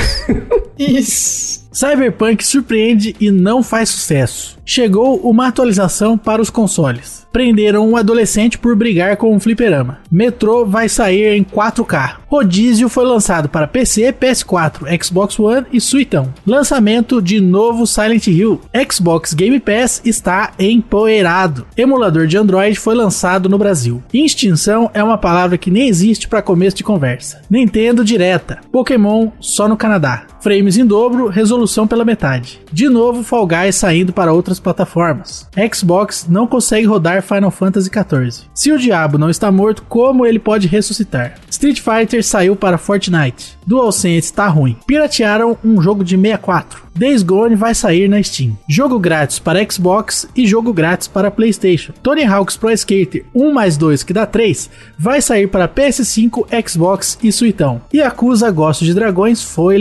Isso. 0.78 1.68
Cyberpunk 1.72 2.44
surpreende 2.44 3.14
e 3.20 3.30
não 3.30 3.62
faz 3.62 3.88
sucesso. 3.88 4.58
Chegou 4.64 5.16
uma 5.20 5.46
atualização 5.46 6.18
para 6.18 6.42
os 6.42 6.50
consoles. 6.50 7.17
Prenderam 7.32 7.88
um 7.88 7.96
adolescente 7.96 8.58
por 8.58 8.74
brigar 8.74 9.16
com 9.16 9.34
um 9.34 9.40
fliperama. 9.40 9.98
Metrô 10.10 10.64
vai 10.66 10.88
sair 10.88 11.36
em 11.36 11.44
4K. 11.44 12.16
Rodízio 12.26 12.88
foi 12.88 13.04
lançado 13.04 13.48
para 13.48 13.66
PC, 13.66 14.12
PS4, 14.12 15.02
Xbox 15.02 15.38
One 15.38 15.66
e 15.72 15.80
Suitão. 15.80 16.32
Lançamento 16.46 17.22
de 17.22 17.40
novo 17.40 17.86
Silent 17.86 18.26
Hill. 18.26 18.60
Xbox 18.90 19.32
Game 19.32 19.58
Pass 19.60 20.02
está 20.04 20.52
empoeirado. 20.58 21.66
Emulador 21.76 22.26
de 22.26 22.36
Android 22.36 22.78
foi 22.78 22.94
lançado 22.94 23.48
no 23.48 23.58
Brasil. 23.58 24.02
Extinção 24.12 24.90
é 24.92 25.02
uma 25.02 25.18
palavra 25.18 25.56
que 25.56 25.70
nem 25.70 25.88
existe 25.88 26.28
para 26.28 26.42
começo 26.42 26.76
de 26.76 26.84
conversa. 26.84 27.42
Nintendo 27.50 28.04
direta. 28.04 28.58
Pokémon 28.70 29.30
só 29.40 29.68
no 29.68 29.76
Canadá. 29.76 30.26
Frames 30.40 30.76
em 30.76 30.86
dobro, 30.86 31.28
resolução 31.28 31.86
pela 31.86 32.04
metade. 32.04 32.60
De 32.72 32.88
novo, 32.88 33.22
Fall 33.22 33.46
Guys 33.46 33.76
saindo 33.76 34.12
para 34.12 34.32
outras 34.32 34.60
plataformas. 34.60 35.48
Xbox 35.74 36.26
não 36.28 36.46
consegue 36.46 36.86
rodar 36.86 37.22
Final 37.22 37.50
Fantasy 37.50 37.90
XIV. 37.90 38.46
Se 38.54 38.72
o 38.72 38.78
diabo 38.78 39.18
não 39.18 39.30
está 39.30 39.50
morto, 39.50 39.82
como 39.88 40.24
ele 40.24 40.38
pode 40.38 40.68
ressuscitar? 40.68 41.34
Street 41.50 41.80
Fighter 41.80 42.24
saiu 42.24 42.54
para 42.54 42.78
Fortnite. 42.78 43.58
DualSense 43.66 44.32
tá 44.32 44.46
ruim. 44.48 44.76
Piratearam 44.86 45.56
um 45.64 45.80
jogo 45.80 46.04
de 46.04 46.16
64. 46.16 46.88
Days 46.98 47.22
Gone 47.22 47.54
vai 47.54 47.74
sair 47.76 48.08
na 48.08 48.20
Steam. 48.20 48.58
Jogo 48.68 48.98
grátis 48.98 49.38
para 49.38 49.64
Xbox 49.70 50.28
e 50.34 50.46
jogo 50.46 50.72
grátis 50.72 51.06
para 51.06 51.30
PlayStation. 51.30 51.92
Tony 52.02 52.24
Hawk's 52.24 52.56
Pro 52.56 52.72
Skater 52.72 53.24
1 53.32 53.52
mais 53.52 53.76
2 53.76 54.02
que 54.02 54.12
dá 54.12 54.26
3 54.26 54.68
vai 54.98 55.22
sair 55.22 55.46
para 55.46 55.68
PS5, 55.68 56.46
Xbox 56.68 57.16
e 57.22 57.30
Suitão. 57.30 57.80
E 57.92 58.02
Acusa 58.02 58.50
Gosto 58.50 58.84
de 58.84 58.92
Dragões 58.94 59.40
foi 59.40 59.78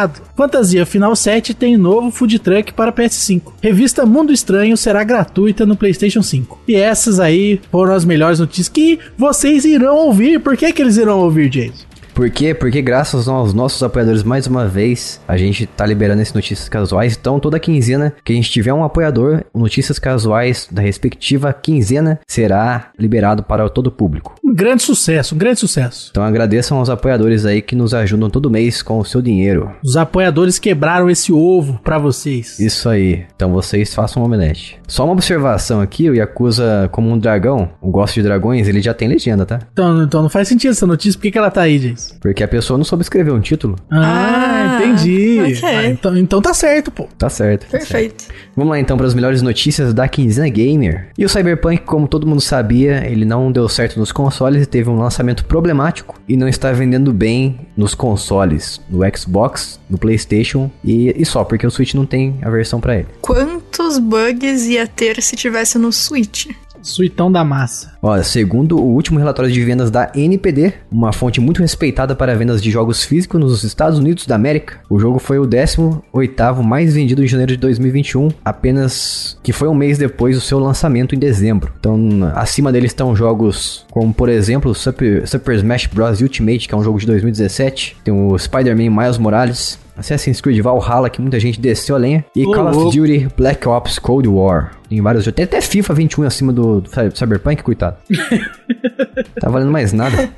legendado. 0.00 0.20
Fantasia 0.36 0.86
Final 0.86 1.14
7 1.14 1.54
tem 1.54 1.76
novo 1.76 2.10
food 2.10 2.38
truck 2.38 2.72
para 2.72 2.92
PS5. 2.92 3.52
Revista 3.62 4.06
Mundo 4.06 4.32
Estranho 4.32 4.76
será 4.76 5.04
gratuita 5.04 5.66
no 5.66 5.76
PlayStation 5.76 6.22
5. 6.22 6.60
E 6.66 6.74
essas 6.74 7.20
aí 7.20 7.60
foram 7.70 7.94
as 7.94 8.04
melhores 8.04 8.38
notícias 8.38 8.68
que 8.68 8.98
vocês 9.16 9.64
irão 9.64 9.96
ouvir. 9.96 10.40
Por 10.40 10.56
que, 10.56 10.72
que 10.72 10.82
eles 10.82 10.96
irão 10.96 11.18
ouvir, 11.18 11.48
Jason? 11.48 11.89
Por 12.20 12.28
quê? 12.28 12.52
Porque 12.52 12.82
graças 12.82 13.26
aos 13.28 13.54
nossos 13.54 13.82
apoiadores, 13.82 14.22
mais 14.22 14.46
uma 14.46 14.68
vez, 14.68 15.18
a 15.26 15.38
gente 15.38 15.66
tá 15.66 15.86
liberando 15.86 16.20
esse 16.20 16.34
Notícias 16.34 16.68
Casuais. 16.68 17.16
Então, 17.18 17.40
toda 17.40 17.58
quinzena 17.58 18.12
que 18.22 18.30
a 18.30 18.36
gente 18.36 18.50
tiver 18.50 18.74
um 18.74 18.84
apoiador, 18.84 19.42
Notícias 19.54 19.98
Casuais 19.98 20.68
da 20.70 20.82
respectiva 20.82 21.50
quinzena 21.50 22.20
será 22.28 22.90
liberado 22.98 23.42
para 23.42 23.66
todo 23.70 23.86
o 23.86 23.90
público. 23.90 24.34
Um 24.44 24.54
grande 24.54 24.82
sucesso, 24.82 25.34
um 25.34 25.38
grande 25.38 25.60
sucesso. 25.60 26.08
Então 26.10 26.22
agradeçam 26.22 26.76
aos 26.76 26.90
apoiadores 26.90 27.46
aí 27.46 27.62
que 27.62 27.74
nos 27.74 27.94
ajudam 27.94 28.28
todo 28.28 28.50
mês 28.50 28.82
com 28.82 28.98
o 28.98 29.04
seu 29.04 29.22
dinheiro. 29.22 29.72
Os 29.82 29.96
apoiadores 29.96 30.58
quebraram 30.58 31.08
esse 31.08 31.32
ovo 31.32 31.80
pra 31.82 31.96
vocês. 31.96 32.60
Isso 32.60 32.86
aí. 32.90 33.24
Então 33.34 33.50
vocês 33.50 33.94
façam 33.94 34.22
um 34.22 34.26
omelete. 34.26 34.78
Só 34.86 35.04
uma 35.04 35.14
observação 35.14 35.80
aqui, 35.80 36.10
o 36.10 36.14
Yakuza 36.14 36.86
como 36.92 37.08
um 37.10 37.18
dragão, 37.18 37.70
o 37.80 37.90
gosto 37.90 38.16
de 38.16 38.24
dragões, 38.24 38.68
ele 38.68 38.82
já 38.82 38.92
tem 38.92 39.08
legenda, 39.08 39.46
tá? 39.46 39.60
Então, 39.72 40.02
então 40.02 40.20
não 40.20 40.28
faz 40.28 40.48
sentido 40.48 40.72
essa 40.72 40.86
notícia. 40.86 41.18
Por 41.18 41.22
que, 41.22 41.30
que 41.30 41.38
ela 41.38 41.50
tá 41.50 41.62
aí, 41.62 41.78
Porque 42.20 42.42
a 42.42 42.48
pessoa 42.48 42.76
não 42.78 42.84
soube 42.84 43.02
escrever 43.02 43.32
um 43.32 43.40
título. 43.40 43.76
Ah, 43.90 44.78
Ah, 44.80 44.84
entendi. 44.84 45.38
ok. 45.40 45.60
Ah, 45.64 45.86
então, 45.86 46.16
então 46.16 46.40
tá 46.42 46.54
certo, 46.54 46.90
pô. 46.90 47.06
Tá 47.18 47.28
certo. 47.28 47.62
tá 47.64 47.70
certo. 47.70 47.88
Perfeito. 47.88 48.24
Vamos 48.56 48.70
lá 48.72 48.78
então 48.80 48.96
para 48.96 49.06
as 49.06 49.14
melhores 49.14 49.42
notícias 49.42 49.92
da 49.94 50.08
quinzena 50.08 50.48
gamer. 50.48 51.08
E 51.18 51.24
o 51.24 51.28
Cyberpunk, 51.28 51.78
como 51.82 52.06
todo 52.08 52.26
mundo 52.26 52.40
sabia, 52.40 53.04
ele 53.06 53.24
não 53.24 53.50
deu 53.52 53.68
certo 53.68 53.98
nos 53.98 54.12
consoles 54.12 54.62
e 54.62 54.66
teve 54.66 54.88
um 54.90 54.96
lançamento 54.98 55.44
problemático 55.44 56.20
e 56.28 56.36
não 56.36 56.48
está 56.48 56.72
vendendo 56.72 57.12
bem 57.12 57.60
nos 57.76 57.94
consoles, 57.94 58.80
no 58.88 59.00
Xbox, 59.16 59.78
no 59.88 59.98
PlayStation 59.98 60.70
e, 60.84 61.14
e 61.20 61.24
só 61.24 61.44
porque 61.44 61.66
o 61.66 61.70
Switch 61.70 61.94
não 61.94 62.06
tem 62.06 62.38
a 62.42 62.50
versão 62.50 62.80
para 62.80 62.96
ele. 62.96 63.08
Quantos 63.20 63.98
bugs 63.98 64.66
ia 64.66 64.86
ter 64.86 65.22
se 65.22 65.36
tivesse 65.36 65.78
no 65.78 65.92
Switch? 65.92 66.46
Suitão 66.82 67.30
da 67.30 67.44
massa. 67.44 67.92
Olha, 68.02 68.22
segundo 68.22 68.78
o 68.78 68.94
último 68.94 69.18
relatório 69.18 69.50
de 69.52 69.60
vendas 69.62 69.90
da 69.90 70.10
NPD, 70.14 70.72
uma 70.90 71.12
fonte 71.12 71.38
muito 71.38 71.60
respeitada 71.60 72.14
para 72.16 72.34
vendas 72.34 72.62
de 72.62 72.70
jogos 72.70 73.04
físicos 73.04 73.38
nos 73.38 73.62
Estados 73.62 73.98
Unidos 73.98 74.26
da 74.26 74.34
América, 74.36 74.78
o 74.88 74.98
jogo 74.98 75.18
foi 75.18 75.38
o 75.38 75.46
18º 75.46 76.62
mais 76.62 76.94
vendido 76.94 77.22
em 77.22 77.28
janeiro 77.28 77.52
de 77.52 77.58
2021, 77.58 78.30
apenas 78.42 79.38
que 79.42 79.52
foi 79.52 79.68
um 79.68 79.74
mês 79.74 79.98
depois 79.98 80.34
do 80.36 80.40
seu 80.40 80.58
lançamento 80.58 81.14
em 81.14 81.18
dezembro. 81.18 81.72
Então, 81.78 82.30
acima 82.34 82.72
dele 82.72 82.86
estão 82.86 83.14
jogos 83.14 83.84
como, 83.90 84.14
por 84.14 84.28
exemplo, 84.28 84.74
Super, 84.74 85.26
Super 85.28 85.56
Smash 85.56 85.86
Bros. 85.86 86.20
Ultimate, 86.22 86.68
que 86.68 86.74
é 86.74 86.76
um 86.78 86.82
jogo 86.84 86.98
de 86.98 87.06
2017, 87.06 87.96
tem 88.04 88.14
o 88.14 88.38
Spider-Man 88.38 88.90
Miles 88.90 89.18
Morales, 89.18 89.78
Assassin's 89.96 90.40
Creed 90.40 90.62
Valhalla, 90.62 91.10
que 91.10 91.20
muita 91.20 91.38
gente 91.38 91.60
desceu 91.60 91.94
a 91.94 91.98
lenha. 91.98 92.24
E 92.34 92.46
Ô, 92.46 92.52
Call 92.52 92.68
of. 92.88 92.96
Duty 92.96 93.28
Black 93.36 93.68
Ops 93.68 93.98
Cold 93.98 94.26
War. 94.28 94.72
Tem 94.88 95.00
vários 95.02 95.24
jogos. 95.24 95.36
Tem 95.36 95.44
até 95.44 95.60
FIFA 95.60 95.92
21 95.94 96.24
acima 96.24 96.52
do, 96.54 96.80
do 96.80 96.88
Cy- 96.88 97.10
Cyberpunk, 97.14 97.62
coitado. 97.62 97.89
tá 99.40 99.48
valendo 99.48 99.70
mais 99.70 99.92
nada. 99.92 100.30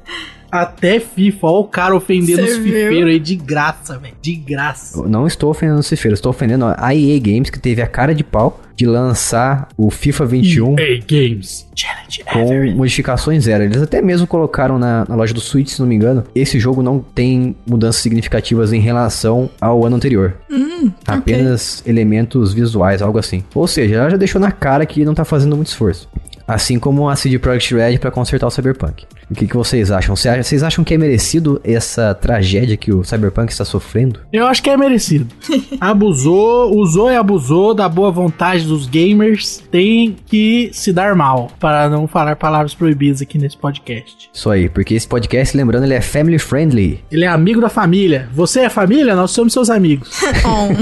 Até 0.52 1.00
FIFA, 1.00 1.46
ó 1.46 1.60
o 1.60 1.64
cara 1.64 1.96
ofendendo 1.96 2.44
Cê 2.44 2.52
os 2.52 2.58
fifeiros 2.58 3.08
aí 3.08 3.18
de 3.18 3.36
graça, 3.36 3.96
velho. 3.96 4.14
De 4.20 4.34
graça. 4.34 4.98
Eu 4.98 5.08
não 5.08 5.26
estou 5.26 5.50
ofendendo 5.50 5.80
os 5.80 5.86
cifreiros, 5.86 6.18
estou 6.18 6.28
ofendendo 6.28 6.66
a 6.66 6.94
EA 6.94 7.18
Games, 7.18 7.48
que 7.48 7.58
teve 7.58 7.80
a 7.80 7.86
cara 7.86 8.14
de 8.14 8.22
pau 8.22 8.60
de 8.76 8.84
lançar 8.84 9.68
o 9.78 9.90
FIFA 9.90 10.26
21 10.26 10.78
EA 10.78 11.00
Games 11.08 11.66
Challenge 11.74 12.24
com 12.30 12.52
Ever. 12.52 12.76
modificações 12.76 13.44
zero. 13.44 13.64
Eles 13.64 13.80
até 13.80 14.02
mesmo 14.02 14.26
colocaram 14.26 14.78
na, 14.78 15.06
na 15.08 15.14
loja 15.14 15.32
do 15.32 15.40
Switch, 15.40 15.68
se 15.68 15.80
não 15.80 15.88
me 15.88 15.94
engano, 15.94 16.22
esse 16.34 16.60
jogo 16.60 16.82
não 16.82 16.98
tem 16.98 17.56
mudanças 17.66 18.02
significativas 18.02 18.74
em 18.74 18.80
relação 18.80 19.48
ao 19.58 19.86
ano 19.86 19.96
anterior. 19.96 20.34
Apenas 21.06 21.82
elementos 21.86 22.52
visuais, 22.52 23.00
algo 23.00 23.18
assim. 23.18 23.42
Ou 23.54 23.66
seja, 23.66 23.94
ela 23.94 24.10
já 24.10 24.16
deixou 24.18 24.38
na 24.38 24.52
cara 24.52 24.84
que 24.84 25.02
não 25.02 25.14
tá 25.14 25.24
fazendo 25.24 25.56
muito 25.56 25.68
esforço. 25.68 26.10
Assim 26.46 26.78
como 26.78 27.08
a 27.08 27.16
CD 27.16 27.38
Projekt 27.38 27.74
Red 27.74 27.98
para 27.98 28.10
consertar 28.10 28.46
o 28.46 28.50
Cyberpunk. 28.50 29.04
O 29.30 29.34
que, 29.34 29.46
que 29.46 29.56
vocês 29.56 29.90
acham? 29.90 30.14
Cê 30.14 30.28
acha- 30.28 30.42
Vocês 30.42 30.62
acham 30.62 30.84
que 30.84 30.92
é 30.92 30.98
merecido 30.98 31.60
essa 31.64 32.14
tragédia 32.14 32.76
que 32.76 32.92
o 32.92 33.02
Cyberpunk 33.04 33.50
está 33.50 33.64
sofrendo? 33.64 34.20
Eu 34.32 34.46
acho 34.46 34.62
que 34.62 34.68
é 34.68 34.76
merecido. 34.76 35.26
abusou, 35.80 36.76
usou 36.76 37.10
e 37.10 37.16
abusou 37.16 37.72
da 37.74 37.88
boa 37.88 38.10
vontade 38.10 38.64
dos 38.66 38.86
gamers. 38.86 39.62
Tem 39.70 40.16
que 40.26 40.70
se 40.72 40.92
dar 40.92 41.14
mal, 41.14 41.50
para 41.58 41.88
não 41.88 42.06
falar 42.06 42.36
palavras 42.36 42.74
proibidas 42.74 43.22
aqui 43.22 43.38
nesse 43.38 43.56
podcast. 43.56 44.28
Isso 44.32 44.50
aí, 44.50 44.68
porque 44.68 44.94
esse 44.94 45.06
podcast, 45.08 45.56
lembrando, 45.56 45.84
ele 45.84 45.94
é 45.94 46.00
family 46.00 46.38
friendly. 46.38 47.02
Ele 47.10 47.24
é 47.24 47.28
amigo 47.28 47.60
da 47.60 47.68
família. 47.68 48.28
Você 48.34 48.60
é 48.60 48.68
família? 48.68 49.14
Nós 49.14 49.30
somos 49.30 49.52
seus 49.52 49.70
amigos. 49.70 50.20
On. 50.44 50.74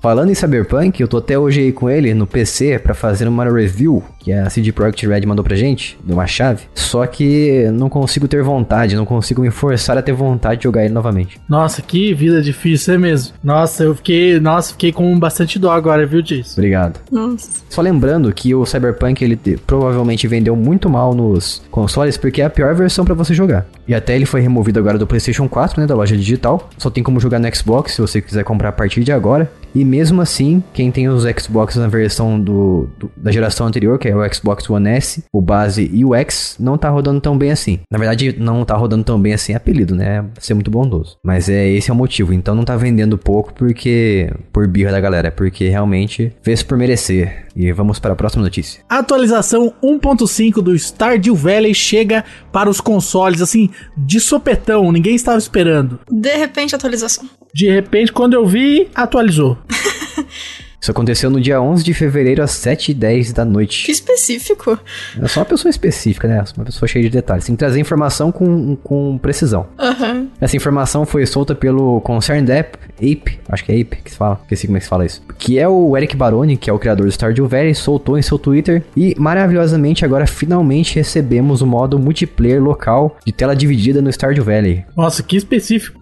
Falando 0.00 0.30
em 0.30 0.34
Cyberpunk, 0.34 1.00
eu 1.00 1.06
tô 1.06 1.18
até 1.18 1.38
hoje 1.38 1.60
aí 1.60 1.72
com 1.72 1.88
ele 1.88 2.12
no 2.12 2.26
PC 2.26 2.76
pra 2.80 2.92
fazer 2.92 3.28
uma 3.28 3.44
review 3.44 4.02
que 4.22 4.32
a 4.32 4.48
CD 4.48 4.72
Projekt 4.72 5.06
Red 5.06 5.26
mandou 5.26 5.44
pra 5.44 5.56
gente, 5.56 5.98
de 6.04 6.12
uma 6.12 6.26
chave. 6.26 6.62
Só 6.74 7.04
que 7.06 7.68
não 7.72 7.88
consigo 7.88 8.28
ter 8.28 8.42
vontade, 8.42 8.94
não 8.96 9.04
consigo 9.04 9.42
me 9.42 9.50
forçar 9.50 9.96
a 9.98 10.02
ter 10.02 10.12
vontade 10.12 10.58
de 10.58 10.64
jogar 10.64 10.84
ele 10.84 10.94
novamente. 10.94 11.40
Nossa, 11.48 11.82
que 11.82 12.14
vida 12.14 12.40
difícil, 12.40 12.94
é 12.94 12.98
mesmo. 12.98 13.34
Nossa, 13.42 13.84
eu 13.84 13.94
fiquei, 13.94 14.38
nossa, 14.40 14.72
fiquei 14.72 14.92
com 14.92 15.18
bastante 15.18 15.58
dó 15.58 15.70
agora, 15.72 16.06
viu, 16.06 16.22
Jason? 16.22 16.52
Obrigado. 16.52 17.00
Nossa. 17.10 17.62
Só 17.68 17.80
lembrando 17.82 18.32
que 18.32 18.54
o 18.54 18.64
Cyberpunk 18.66 19.22
ele 19.24 19.36
te- 19.36 19.56
provavelmente 19.56 20.26
vendeu 20.28 20.54
muito 20.54 20.88
mal 20.88 21.14
nos 21.14 21.62
consoles 21.70 22.16
porque 22.16 22.40
é 22.42 22.44
a 22.44 22.50
pior 22.50 22.74
versão 22.74 23.04
pra 23.04 23.14
você 23.14 23.34
jogar. 23.34 23.66
E 23.88 23.94
até 23.94 24.14
ele 24.14 24.26
foi 24.26 24.40
removido 24.40 24.78
agora 24.78 24.96
do 24.98 25.06
PlayStation 25.06 25.48
4, 25.48 25.80
né, 25.80 25.86
da 25.86 25.94
loja 25.94 26.16
digital. 26.16 26.70
Só 26.78 26.88
tem 26.90 27.02
como 27.02 27.18
jogar 27.18 27.38
no 27.38 27.54
Xbox 27.54 27.92
se 27.94 28.00
você 28.00 28.20
quiser 28.20 28.44
comprar 28.44 28.68
a 28.68 28.72
partir 28.72 29.02
de 29.02 29.10
agora. 29.10 29.50
E 29.74 29.84
mesmo 29.84 30.20
assim, 30.20 30.62
quem 30.74 30.90
tem 30.90 31.08
os 31.08 31.24
Xbox 31.40 31.76
na 31.76 31.88
versão 31.88 32.38
do, 32.38 32.88
do- 32.98 33.10
da 33.16 33.32
geração 33.32 33.66
anterior, 33.66 33.98
que 33.98 34.06
é 34.08 34.11
o 34.14 34.34
Xbox 34.34 34.68
One 34.68 34.88
S, 34.88 35.24
o 35.32 35.40
base 35.40 35.90
e 35.92 36.04
o 36.04 36.14
X, 36.14 36.56
não 36.58 36.78
tá 36.78 36.88
rodando 36.88 37.20
tão 37.20 37.36
bem 37.36 37.50
assim. 37.50 37.80
Na 37.90 37.98
verdade, 37.98 38.34
não 38.38 38.64
tá 38.64 38.76
rodando 38.76 39.04
tão 39.04 39.20
bem 39.20 39.32
assim 39.32 39.52
é 39.52 39.56
apelido, 39.56 39.94
né? 39.94 40.24
Ser 40.38 40.54
muito 40.54 40.70
bondoso. 40.70 41.16
Mas 41.22 41.48
é 41.48 41.68
esse 41.68 41.90
é 41.90 41.92
o 41.92 41.96
motivo. 41.96 42.32
Então 42.32 42.54
não 42.54 42.64
tá 42.64 42.76
vendendo 42.76 43.18
pouco 43.18 43.52
porque 43.54 44.32
por 44.52 44.66
birra 44.66 44.92
da 44.92 45.00
galera, 45.00 45.28
é 45.28 45.30
porque 45.30 45.68
realmente 45.68 46.32
fez 46.42 46.62
por 46.62 46.76
merecer. 46.76 47.46
E 47.54 47.70
vamos 47.72 47.98
para 47.98 48.14
a 48.14 48.16
próxima 48.16 48.42
notícia. 48.42 48.82
A 48.88 48.98
atualização 48.98 49.72
1.5 49.82 50.62
do 50.62 50.74
Stardew 50.74 51.34
Valley 51.34 51.74
chega 51.74 52.24
para 52.50 52.70
os 52.70 52.80
consoles, 52.80 53.42
assim, 53.42 53.68
de 53.96 54.18
sopetão, 54.20 54.90
ninguém 54.90 55.14
estava 55.14 55.38
esperando. 55.38 56.00
De 56.10 56.34
repente, 56.34 56.74
atualização. 56.74 57.28
De 57.54 57.70
repente, 57.70 58.12
quando 58.12 58.34
eu 58.34 58.46
vi, 58.46 58.88
atualizou. 58.94 59.58
Isso 60.82 60.90
aconteceu 60.90 61.30
no 61.30 61.40
dia 61.40 61.62
11 61.62 61.84
de 61.84 61.94
fevereiro 61.94 62.42
às 62.42 62.50
7h10 62.50 63.32
da 63.32 63.44
Que 63.44 63.50
noite. 63.52 63.88
específico. 63.88 64.76
É 65.22 65.28
só 65.28 65.38
uma 65.40 65.46
pessoa 65.46 65.70
específica, 65.70 66.26
né? 66.26 66.42
Uma 66.56 66.64
pessoa 66.64 66.88
cheia 66.88 67.04
de 67.04 67.08
detalhes. 67.08 67.46
Tem 67.46 67.54
que 67.54 67.58
trazer 67.60 67.78
informação 67.78 68.32
com, 68.32 68.74
com 68.74 69.16
precisão. 69.16 69.68
Aham. 69.78 70.26
Essa 70.40 70.56
informação 70.56 71.06
foi 71.06 71.24
solta 71.24 71.54
pelo 71.54 72.00
Concerned 72.00 72.50
App, 72.50 72.76
Ape, 72.96 73.38
acho 73.48 73.64
que 73.64 73.70
é 73.72 73.80
Ape 73.80 73.96
que 74.02 74.10
se 74.10 74.16
fala, 74.16 74.40
esqueci 74.42 74.66
como 74.66 74.76
é 74.76 74.80
que 74.80 74.84
se 74.84 74.90
fala 74.90 75.06
isso. 75.06 75.22
Que 75.38 75.56
é 75.56 75.68
o 75.68 75.96
Eric 75.96 76.16
Baroni, 76.16 76.56
que 76.56 76.68
é 76.68 76.72
o 76.72 76.78
criador 76.80 77.06
do 77.06 77.12
Stardew 77.12 77.46
Valley, 77.46 77.74
soltou 77.76 78.18
em 78.18 78.22
seu 78.22 78.36
Twitter. 78.36 78.82
E 78.96 79.14
maravilhosamente 79.18 80.04
agora 80.04 80.26
finalmente 80.26 80.96
recebemos 80.96 81.62
o 81.62 81.66
modo 81.66 81.96
multiplayer 81.96 82.60
local 82.60 83.16
de 83.24 83.32
tela 83.32 83.54
dividida 83.54 84.02
no 84.02 84.10
Stardew 84.10 84.44
Valley. 84.44 84.84
Nossa, 84.96 85.22
que 85.22 85.36
específico. 85.36 86.00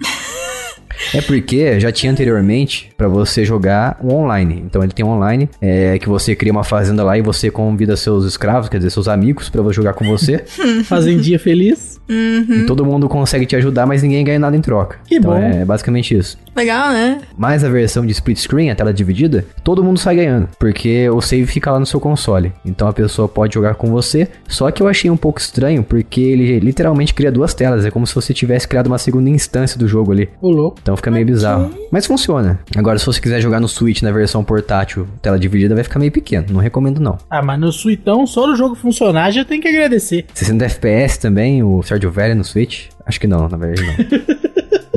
É 1.14 1.20
porque 1.22 1.80
já 1.80 1.90
tinha 1.90 2.12
anteriormente 2.12 2.90
pra 2.96 3.08
você 3.08 3.44
jogar 3.44 3.98
online. 4.04 4.62
Então 4.66 4.82
ele 4.82 4.92
tem 4.92 5.04
online, 5.04 5.48
é 5.60 5.98
que 5.98 6.08
você 6.08 6.34
cria 6.34 6.52
uma 6.52 6.64
fazenda 6.64 7.02
lá 7.02 7.16
e 7.16 7.22
você 7.22 7.50
convida 7.50 7.96
seus 7.96 8.24
escravos, 8.24 8.68
quer 8.68 8.78
dizer, 8.78 8.90
seus 8.90 9.08
amigos 9.08 9.48
pra 9.48 9.62
jogar 9.72 9.94
com 9.94 10.04
você. 10.06 10.44
Fazendinha 10.84 11.38
feliz. 11.38 11.89
E 12.10 12.66
todo 12.66 12.84
mundo 12.84 13.08
consegue 13.08 13.46
te 13.46 13.56
ajudar, 13.56 13.86
mas 13.86 14.02
ninguém 14.02 14.24
ganha 14.24 14.38
nada 14.38 14.56
em 14.56 14.60
troca. 14.60 14.98
Que 15.06 15.16
então 15.16 15.32
bom. 15.32 15.38
é 15.38 15.64
basicamente 15.64 16.16
isso. 16.16 16.38
Legal, 16.56 16.90
né? 16.92 17.20
Mas 17.36 17.64
a 17.64 17.68
versão 17.68 18.04
de 18.04 18.12
split 18.12 18.38
screen, 18.38 18.70
a 18.70 18.74
tela 18.74 18.92
dividida, 18.92 19.46
todo 19.62 19.84
mundo 19.84 19.98
sai 19.98 20.16
ganhando, 20.16 20.48
porque 20.58 21.08
o 21.08 21.20
save 21.20 21.46
fica 21.46 21.70
lá 21.70 21.78
no 21.78 21.86
seu 21.86 22.00
console. 22.00 22.52
Então 22.64 22.88
a 22.88 22.92
pessoa 22.92 23.28
pode 23.28 23.54
jogar 23.54 23.74
com 23.74 23.90
você. 23.90 24.28
Só 24.48 24.70
que 24.70 24.82
eu 24.82 24.88
achei 24.88 25.10
um 25.10 25.16
pouco 25.16 25.40
estranho, 25.40 25.82
porque 25.82 26.20
ele 26.20 26.58
literalmente 26.58 27.14
cria 27.14 27.30
duas 27.30 27.54
telas. 27.54 27.84
É 27.84 27.90
como 27.90 28.06
se 28.06 28.14
você 28.14 28.34
tivesse 28.34 28.66
criado 28.66 28.88
uma 28.88 28.98
segunda 28.98 29.30
instância 29.30 29.78
do 29.78 29.86
jogo 29.86 30.12
ali. 30.12 30.28
Louco. 30.42 30.78
Então 30.82 30.96
fica 30.96 31.10
meio 31.10 31.24
bizarro. 31.24 31.70
Mas 31.90 32.06
funciona. 32.06 32.58
Agora, 32.76 32.98
se 32.98 33.06
você 33.06 33.20
quiser 33.20 33.40
jogar 33.40 33.60
no 33.60 33.68
Switch 33.68 34.02
na 34.02 34.10
versão 34.10 34.42
portátil, 34.42 35.06
tela 35.22 35.38
dividida, 35.38 35.74
vai 35.74 35.84
ficar 35.84 35.98
meio 35.98 36.12
pequeno. 36.12 36.46
Não 36.50 36.60
recomendo, 36.60 37.00
não. 37.00 37.18
Ah, 37.28 37.42
mas 37.42 37.60
no 37.60 37.72
Suitão, 37.72 38.26
só 38.26 38.46
no 38.46 38.56
jogo 38.56 38.74
funcionar, 38.74 39.30
já 39.30 39.44
tem 39.44 39.60
que 39.60 39.68
agradecer. 39.68 40.26
60 40.34 40.64
FPS 40.64 41.18
também, 41.18 41.62
o 41.62 41.82
Stardew 42.00 42.10
Valley 42.10 42.34
no 42.34 42.44
Switch? 42.44 42.88
Acho 43.04 43.20
que 43.20 43.26
não, 43.26 43.48
na 43.48 43.56
verdade 43.56 43.86
não. 43.86 44.40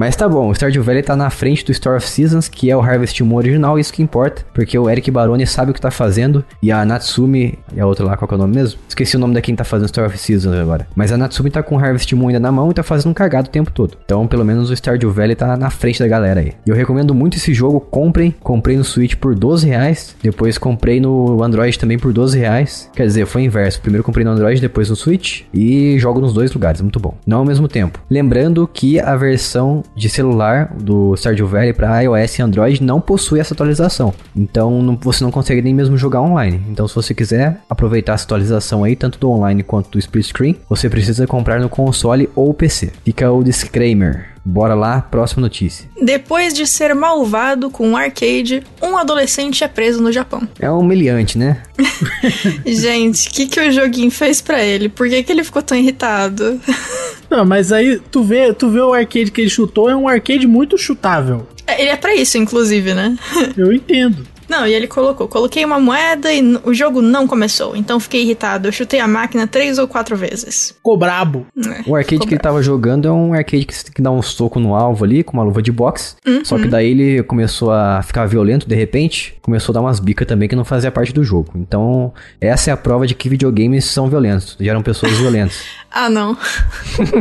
Mas 0.03 0.17
tá 0.17 0.27
bom, 0.27 0.50
o 0.50 0.53
Stardew 0.53 0.83
Valley 0.83 1.01
tá 1.01 1.15
na 1.15 1.29
frente 1.29 1.63
do 1.63 1.72
Store 1.72 1.95
of 1.95 2.05
Seasons, 2.05 2.50
que 2.50 2.69
é 2.69 2.75
o 2.75 2.81
Harvest 2.81 3.24
Moon 3.24 3.38
original, 3.38 3.79
isso 3.79 3.93
que 3.93 4.03
importa, 4.03 4.45
porque 4.53 4.77
o 4.77 4.89
Eric 4.89 5.10
Baroni 5.10 5.48
sabe 5.48 5.72
o 5.72 5.74
que 5.74 5.79
tá 5.79 5.89
fazendo, 5.89 6.43
e 6.62 6.74
a 6.74 6.83
Natsumi, 6.83 7.57
e 7.74 7.79
a 7.79 7.86
outra 7.86 8.05
lá, 8.05 8.17
qual 8.17 8.27
que 8.27 8.33
é 8.33 8.36
o 8.36 8.38
nome 8.38 8.53
mesmo? 8.53 8.81
Esqueci 8.86 9.15
o 9.15 9.19
nome 9.19 9.33
da 9.33 9.39
quem 9.39 9.55
tá 9.55 9.63
fazendo 9.63 9.86
Store 9.86 10.05
of 10.05 10.17
Seasons 10.17 10.57
agora. 10.57 10.86
Mas 10.93 11.13
a 11.13 11.17
Natsumi 11.17 11.50
tá 11.50 11.63
com 11.63 11.77
o 11.77 11.79
Harvest 11.79 12.13
Moon 12.15 12.27
ainda 12.27 12.41
na 12.41 12.51
mão 12.51 12.69
e 12.69 12.74
tá 12.74 12.83
fazendo 12.83 13.12
um 13.12 13.13
cagado 13.13 13.48
o 13.48 13.50
tempo 13.50 13.72
todo. 13.72 13.98
Então, 14.03 14.27
pelo 14.27 14.43
menos 14.43 14.69
o 14.69 14.74
Stardew 14.75 15.10
Valley 15.10 15.38
tá 15.38 15.55
na 15.55 15.69
frente 15.69 16.00
da 16.00 16.07
galera 16.10 16.41
aí. 16.41 16.51
E 16.65 16.69
eu 16.69 16.75
recomendo 16.75 17.15
muito 17.15 17.38
esse 17.38 17.53
jogo, 17.53 17.79
comprem. 17.79 18.36
Comprei 18.41 18.75
no 18.75 18.83
Switch 18.83 19.15
por 19.15 19.33
12 19.33 19.65
reais, 19.65 20.17
depois 20.22 20.57
comprei 20.57 21.00
no 21.00 21.41
Android 21.41 21.79
também 21.79 21.98
por 21.98 22.12
12 22.12 22.38
reais. 22.38 22.89
Quer 22.93 23.05
dizer, 23.05 23.25
foi 23.25 23.43
inverso. 23.43 23.79
Primeiro 23.79 24.03
comprei 24.03 24.25
no 24.25 24.31
Android, 24.31 24.60
depois 24.60 24.89
no 24.89 24.98
Switch, 24.98 25.43
e 25.53 25.98
jogo 25.98 26.19
nos 26.19 26.33
dois 26.33 26.51
lugares, 26.51 26.81
muito 26.81 27.00
bom. 27.00 27.15
Não 27.25 27.38
ao 27.38 27.45
mesmo 27.45 27.69
tempo. 27.69 28.01
Lembrando 28.10 28.67
que 28.67 29.00
a 29.00 29.15
versão 29.15 29.81
de 29.95 30.09
celular 30.09 30.73
do 30.73 31.15
Stardew 31.15 31.47
Valley 31.47 31.73
para 31.73 32.01
iOS 32.01 32.39
e 32.39 32.41
Android 32.41 32.83
não 32.83 33.00
possui 33.00 33.39
essa 33.39 33.53
atualização. 33.53 34.13
Então 34.35 34.81
não- 34.81 34.97
você 35.01 35.23
não 35.23 35.31
consegue 35.31 35.62
nem 35.62 35.73
mesmo 35.73 35.97
jogar 35.97 36.21
online. 36.21 36.62
Então 36.69 36.88
se 36.88 36.95
você 36.95 37.13
quiser 37.13 37.59
aproveitar 37.69 38.13
essa 38.13 38.25
atualização 38.25 38.83
aí, 38.83 38.95
tanto 38.95 39.19
do 39.19 39.29
online 39.29 39.63
quanto 39.63 39.89
do 39.91 40.00
split 40.00 40.25
screen, 40.27 40.55
você 40.69 40.89
precisa 40.89 41.27
comprar 41.27 41.59
no 41.59 41.69
console 41.69 42.29
ou 42.35 42.53
PC. 42.53 42.91
Fica 43.05 43.31
o 43.31 43.43
disclaimer. 43.43 44.31
Bora 44.45 44.73
lá, 44.75 45.00
próxima 45.00 45.41
notícia. 45.41 45.88
Depois 46.01 46.53
de 46.53 46.67
ser 46.67 46.93
malvado 46.93 47.69
com 47.69 47.88
um 47.88 47.95
arcade, 47.95 48.62
um 48.81 48.97
adolescente 48.97 49.63
é 49.63 49.69
preso 49.69 50.01
no 50.03 50.12
Japão. 50.12 50.41
É 50.59 50.69
humilhante, 50.69 51.38
né? 51.38 51.62
Gente, 52.65 53.29
o 53.29 53.31
que, 53.31 53.47
que 53.47 53.59
o 53.59 53.71
joguinho 53.71 54.12
fez 54.12 54.41
pra 54.41 54.62
ele? 54.62 54.89
Por 54.89 55.07
que, 55.07 55.23
que 55.23 55.31
ele 55.31 55.43
ficou 55.45 55.62
tão 55.62 55.77
irritado? 55.77 56.59
Não, 57.33 57.43
mas 57.43 57.71
aí 57.71 57.99
tu 58.11 58.21
vê, 58.23 58.53
tu 58.53 58.69
vê 58.69 58.79
o 58.79 58.93
arcade 58.93 59.31
que 59.31 59.41
ele 59.41 59.49
chutou, 59.49 59.89
é 59.89 59.95
um 59.95 60.07
arcade 60.07 60.45
muito 60.45 60.77
chutável. 60.77 61.47
É, 61.65 61.81
Ele 61.81 61.89
é 61.89 61.95
pra 61.95 62.13
isso, 62.13 62.37
inclusive, 62.37 62.93
né? 62.93 63.17
Eu 63.57 63.73
entendo. 63.73 64.23
Não, 64.50 64.65
e 64.67 64.73
ele 64.73 64.88
colocou: 64.88 65.27
coloquei 65.27 65.63
uma 65.63 65.79
moeda 65.79 66.31
e 66.31 66.41
o 66.63 66.73
jogo 66.73 67.01
não 67.01 67.27
começou, 67.27 67.75
então 67.75 68.00
fiquei 68.00 68.21
irritado. 68.23 68.67
Eu 68.67 68.71
chutei 68.71 69.00
a 69.00 69.07
máquina 69.07 69.47
três 69.47 69.77
ou 69.77 69.88
quatro 69.88 70.15
vezes. 70.15 70.73
Ficou 70.75 70.97
brabo. 70.97 71.45
É, 71.57 71.81
O 71.85 71.95
arcade 71.95 72.25
que 72.27 72.33
ele 72.33 72.41
tava 72.41 72.62
jogando 72.62 73.07
é 73.07 73.12
um 73.12 73.33
arcade 73.33 73.65
que 73.65 73.75
você 73.75 73.85
tem 73.85 73.93
que 73.93 74.01
dar 74.01 74.12
um 74.12 74.21
soco 74.21 74.59
no 74.59 74.75
alvo 74.75 75.03
ali, 75.03 75.23
com 75.23 75.33
uma 75.33 75.43
luva 75.43 75.62
de 75.62 75.71
boxe. 75.71 76.15
Só 76.43 76.57
que 76.57 76.67
daí 76.67 76.91
ele 76.91 77.23
começou 77.23 77.71
a 77.71 78.01
ficar 78.03 78.25
violento 78.25 78.67
de 78.67 78.75
repente, 78.75 79.35
começou 79.41 79.73
a 79.73 79.75
dar 79.75 79.81
umas 79.81 80.00
bicas 80.00 80.27
também 80.27 80.47
que 80.47 80.55
não 80.55 80.65
fazia 80.65 80.91
parte 80.91 81.13
do 81.13 81.23
jogo. 81.23 81.51
Então, 81.55 82.13
essa 82.39 82.69
é 82.69 82.73
a 82.73 82.77
prova 82.77 83.07
de 83.07 83.15
que 83.15 83.29
videogames 83.29 83.85
são 83.85 84.09
violentos, 84.09 84.55
geram 84.59 84.81
pessoas 84.81 85.13
violentas. 85.13 85.62
Ah, 85.95 86.09
não. 86.09 86.35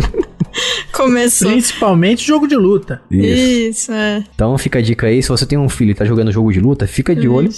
Começou. 0.92 1.50
Principalmente 1.50 2.26
jogo 2.26 2.46
de 2.46 2.56
luta. 2.56 3.02
Isso, 3.10 3.92
é. 3.92 4.24
Então 4.34 4.56
fica 4.58 4.78
a 4.78 4.82
dica 4.82 5.06
aí, 5.06 5.22
se 5.22 5.28
você 5.28 5.46
tem 5.46 5.58
um 5.58 5.68
filho 5.68 5.90
e 5.90 5.94
tá 5.94 6.04
jogando 6.04 6.32
jogo 6.32 6.52
de 6.52 6.60
luta, 6.60 6.86
fica 6.86 7.11
de 7.14 7.28
olho. 7.28 7.50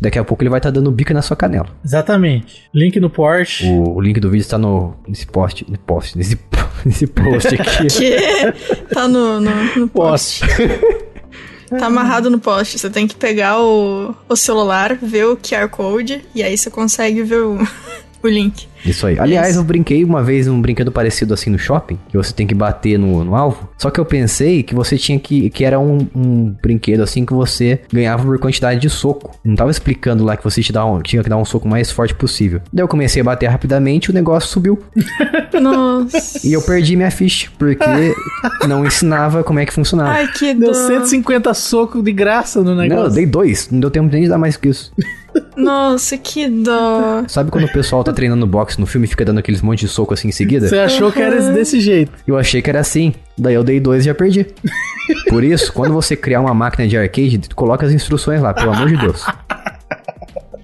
Daqui 0.00 0.18
a 0.18 0.24
pouco 0.24 0.42
ele 0.42 0.50
vai 0.50 0.58
estar 0.58 0.70
dando 0.70 0.90
bica 0.90 1.12
na 1.12 1.20
sua 1.20 1.36
canela. 1.36 1.68
Exatamente. 1.84 2.62
Link 2.74 2.98
no 2.98 3.10
Porsche. 3.10 3.66
O, 3.66 3.96
o 3.96 4.00
link 4.00 4.18
do 4.18 4.30
vídeo 4.30 4.42
está 4.42 4.56
no 4.56 4.94
nesse 5.06 5.26
post, 5.26 5.66
nesse 5.68 5.82
post, 5.82 6.18
nesse, 6.18 6.38
nesse 6.84 7.06
post 7.06 7.48
aqui. 7.48 7.86
Que 7.92 8.94
tá 8.94 9.06
no, 9.06 9.40
no, 9.40 9.76
no 9.76 9.88
poste. 9.88 10.42
Tá 11.68 11.86
amarrado 11.86 12.30
no 12.30 12.40
poste. 12.40 12.78
Você 12.78 12.88
tem 12.90 13.06
que 13.06 13.14
pegar 13.14 13.60
o, 13.60 14.14
o 14.28 14.36
celular, 14.36 14.96
ver 15.00 15.26
o 15.26 15.36
QR 15.36 15.68
Code, 15.68 16.24
e 16.34 16.42
aí 16.42 16.56
você 16.56 16.70
consegue 16.70 17.22
ver 17.22 17.42
o, 17.42 17.58
o 18.22 18.28
link. 18.28 18.66
Isso 18.84 19.06
aí. 19.06 19.18
Aliás, 19.18 19.56
eu 19.56 19.62
brinquei 19.64 20.02
uma 20.04 20.22
vez 20.22 20.48
um 20.48 20.60
brinquedo 20.60 20.90
parecido 20.90 21.34
assim 21.34 21.50
no 21.50 21.58
shopping, 21.58 21.98
que 22.08 22.16
você 22.16 22.32
tem 22.32 22.46
que 22.46 22.54
bater 22.54 22.98
no, 22.98 23.22
no 23.24 23.34
alvo. 23.36 23.68
Só 23.76 23.90
que 23.90 24.00
eu 24.00 24.04
pensei 24.04 24.62
que 24.62 24.74
você 24.74 24.96
tinha 24.96 25.18
que. 25.18 25.50
que 25.50 25.64
era 25.64 25.78
um, 25.78 26.06
um 26.14 26.54
brinquedo 26.62 27.02
assim 27.02 27.24
que 27.26 27.32
você 27.34 27.80
ganhava 27.92 28.22
por 28.24 28.38
quantidade 28.38 28.80
de 28.80 28.88
soco. 28.88 29.30
Não 29.44 29.54
tava 29.54 29.70
explicando 29.70 30.24
lá 30.24 30.36
que 30.36 30.44
você 30.44 30.62
te 30.62 30.72
dá 30.72 30.84
um- 30.86 31.02
tinha 31.02 31.22
que 31.22 31.28
dar 31.28 31.36
um 31.36 31.44
soco 31.44 31.68
mais 31.68 31.90
forte 31.90 32.14
possível. 32.14 32.60
Daí 32.72 32.82
eu 32.82 32.88
comecei 32.88 33.20
a 33.20 33.24
bater 33.24 33.48
rapidamente 33.48 34.06
e 34.06 34.10
o 34.10 34.14
negócio 34.14 34.48
subiu. 34.48 34.78
Nossa. 35.60 36.46
E 36.46 36.52
eu 36.52 36.62
perdi 36.62 36.96
minha 36.96 37.10
ficha, 37.10 37.50
porque 37.58 37.84
não 38.68 38.84
ensinava 38.84 39.42
como 39.44 39.58
é 39.58 39.66
que 39.66 39.72
funcionava. 39.72 40.10
Ai, 40.10 40.28
que 40.28 40.54
Deu 40.54 40.72
dó. 40.72 40.86
150 40.86 41.52
socos 41.54 42.02
de 42.02 42.12
graça 42.12 42.60
no 42.62 42.74
não, 42.74 42.82
eu 42.84 42.88
negócio. 42.88 43.12
dei 43.14 43.26
dois. 43.26 43.68
Não 43.70 43.80
deu 43.80 43.90
tempo 43.90 44.10
nem 44.12 44.22
de 44.22 44.28
dar 44.28 44.38
mais 44.38 44.56
que 44.56 44.68
isso. 44.68 44.92
Nossa, 45.56 46.16
que 46.16 46.48
dó. 46.48 47.24
Sabe 47.28 47.50
quando 47.50 47.64
o 47.64 47.72
pessoal 47.72 48.02
tá 48.02 48.12
treinando 48.12 48.46
boxe 48.46 48.80
no 48.80 48.86
filme 48.86 49.06
e 49.06 49.10
fica 49.10 49.24
dando 49.24 49.38
aqueles 49.38 49.60
monte 49.60 49.80
de 49.80 49.88
soco 49.88 50.14
assim 50.14 50.28
em 50.28 50.32
seguida? 50.32 50.68
Você 50.68 50.78
achou 50.78 51.12
que 51.12 51.20
era 51.20 51.52
desse 51.52 51.80
jeito. 51.80 52.12
Eu 52.26 52.38
achei 52.38 52.62
que 52.62 52.70
era 52.70 52.80
assim. 52.80 53.14
Daí 53.36 53.54
eu 53.54 53.64
dei 53.64 53.80
dois 53.80 54.02
e 54.02 54.06
já 54.06 54.14
perdi. 54.14 54.46
Por 55.28 55.44
isso, 55.44 55.72
quando 55.72 55.92
você 55.92 56.16
criar 56.16 56.40
uma 56.40 56.54
máquina 56.54 56.86
de 56.86 56.96
arcade, 56.96 57.38
tu 57.38 57.56
coloca 57.56 57.86
as 57.86 57.92
instruções 57.92 58.40
lá, 58.40 58.52
pelo 58.54 58.72
amor 58.72 58.88
de 58.88 58.96
Deus. 58.96 59.24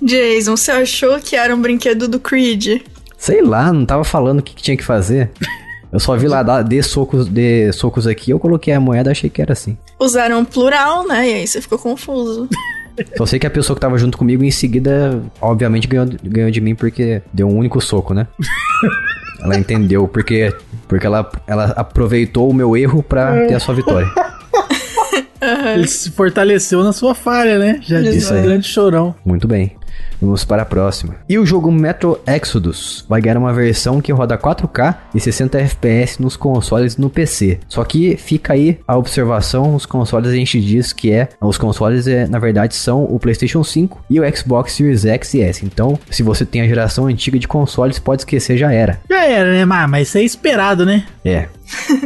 Jason, 0.02 0.56
você 0.56 0.70
achou 0.70 1.18
que 1.18 1.34
era 1.34 1.54
um 1.54 1.60
brinquedo 1.60 2.06
do 2.06 2.20
Creed? 2.20 2.82
Sei 3.18 3.42
lá, 3.42 3.72
não 3.72 3.84
tava 3.84 4.04
falando 4.04 4.38
o 4.40 4.42
que, 4.42 4.54
que 4.54 4.62
tinha 4.62 4.76
que 4.76 4.84
fazer. 4.84 5.30
Eu 5.92 5.98
só 5.98 6.16
vi 6.16 6.28
lá, 6.28 6.42
dê 6.62 6.82
socos, 6.82 7.26
dê 7.26 7.72
socos 7.72 8.06
aqui, 8.06 8.30
eu 8.30 8.38
coloquei 8.38 8.74
a 8.74 8.80
moeda 8.80 9.10
achei 9.10 9.30
que 9.30 9.40
era 9.40 9.52
assim. 9.52 9.78
Usaram 9.98 10.44
plural, 10.44 11.06
né? 11.06 11.28
E 11.28 11.34
aí 11.34 11.46
você 11.46 11.60
ficou 11.60 11.78
confuso. 11.78 12.48
Só 13.16 13.26
sei 13.26 13.38
que 13.38 13.46
a 13.46 13.50
pessoa 13.50 13.74
que 13.74 13.80
tava 13.80 13.98
junto 13.98 14.16
comigo 14.16 14.42
em 14.42 14.50
seguida, 14.50 15.22
obviamente, 15.40 15.86
ganhou, 15.86 16.08
ganhou 16.24 16.50
de 16.50 16.60
mim 16.60 16.74
porque 16.74 17.22
deu 17.32 17.48
um 17.48 17.56
único 17.56 17.80
soco, 17.80 18.14
né? 18.14 18.26
Ela 19.42 19.58
entendeu, 19.58 20.08
porque, 20.08 20.52
porque 20.88 21.06
ela, 21.06 21.30
ela 21.46 21.66
aproveitou 21.76 22.48
o 22.48 22.54
meu 22.54 22.76
erro 22.76 23.02
pra 23.02 23.46
ter 23.46 23.54
a 23.54 23.60
sua 23.60 23.74
vitória. 23.74 24.08
Ele 25.74 25.86
se 25.86 26.10
fortaleceu 26.10 26.82
na 26.82 26.92
sua 26.92 27.14
falha, 27.14 27.58
né? 27.58 27.78
Já 27.82 28.00
disse 28.00 28.32
o 28.32 28.42
grande 28.42 28.66
chorão. 28.66 29.14
Muito 29.24 29.46
bem. 29.46 29.76
Vamos 30.20 30.44
para 30.44 30.62
a 30.62 30.66
próxima. 30.66 31.16
E 31.28 31.38
o 31.38 31.46
jogo 31.46 31.70
Metro 31.70 32.20
Exodus 32.26 33.04
vai 33.08 33.20
ganhar 33.20 33.38
uma 33.38 33.52
versão 33.52 34.00
que 34.00 34.12
roda 34.12 34.38
4K 34.38 34.96
e 35.14 35.20
60 35.20 35.58
FPS 35.58 36.20
nos 36.20 36.36
consoles 36.36 36.96
no 36.96 37.10
PC. 37.10 37.60
Só 37.68 37.84
que 37.84 38.16
fica 38.16 38.52
aí 38.52 38.78
a 38.86 38.96
observação, 38.96 39.74
os 39.74 39.86
consoles 39.86 40.30
a 40.30 40.34
gente 40.34 40.60
diz 40.60 40.92
que 40.92 41.12
é, 41.12 41.28
os 41.40 41.58
consoles 41.58 42.06
é, 42.06 42.26
na 42.26 42.38
verdade 42.38 42.74
são 42.74 43.04
o 43.04 43.18
PlayStation 43.18 43.62
5 43.62 44.04
e 44.08 44.20
o 44.20 44.36
Xbox 44.36 44.72
Series 44.72 45.04
X 45.04 45.34
e 45.34 45.42
S. 45.42 45.64
Então, 45.64 45.98
se 46.10 46.22
você 46.22 46.44
tem 46.44 46.62
a 46.62 46.68
geração 46.68 47.06
antiga 47.06 47.38
de 47.38 47.48
consoles, 47.48 47.98
pode 47.98 48.22
esquecer, 48.22 48.56
já 48.56 48.72
era. 48.72 49.00
Já 49.08 49.24
era, 49.24 49.52
né? 49.52 49.64
Mas 49.64 50.08
isso 50.08 50.18
é 50.18 50.22
esperado, 50.22 50.84
né? 50.84 51.04
É. 51.24 51.48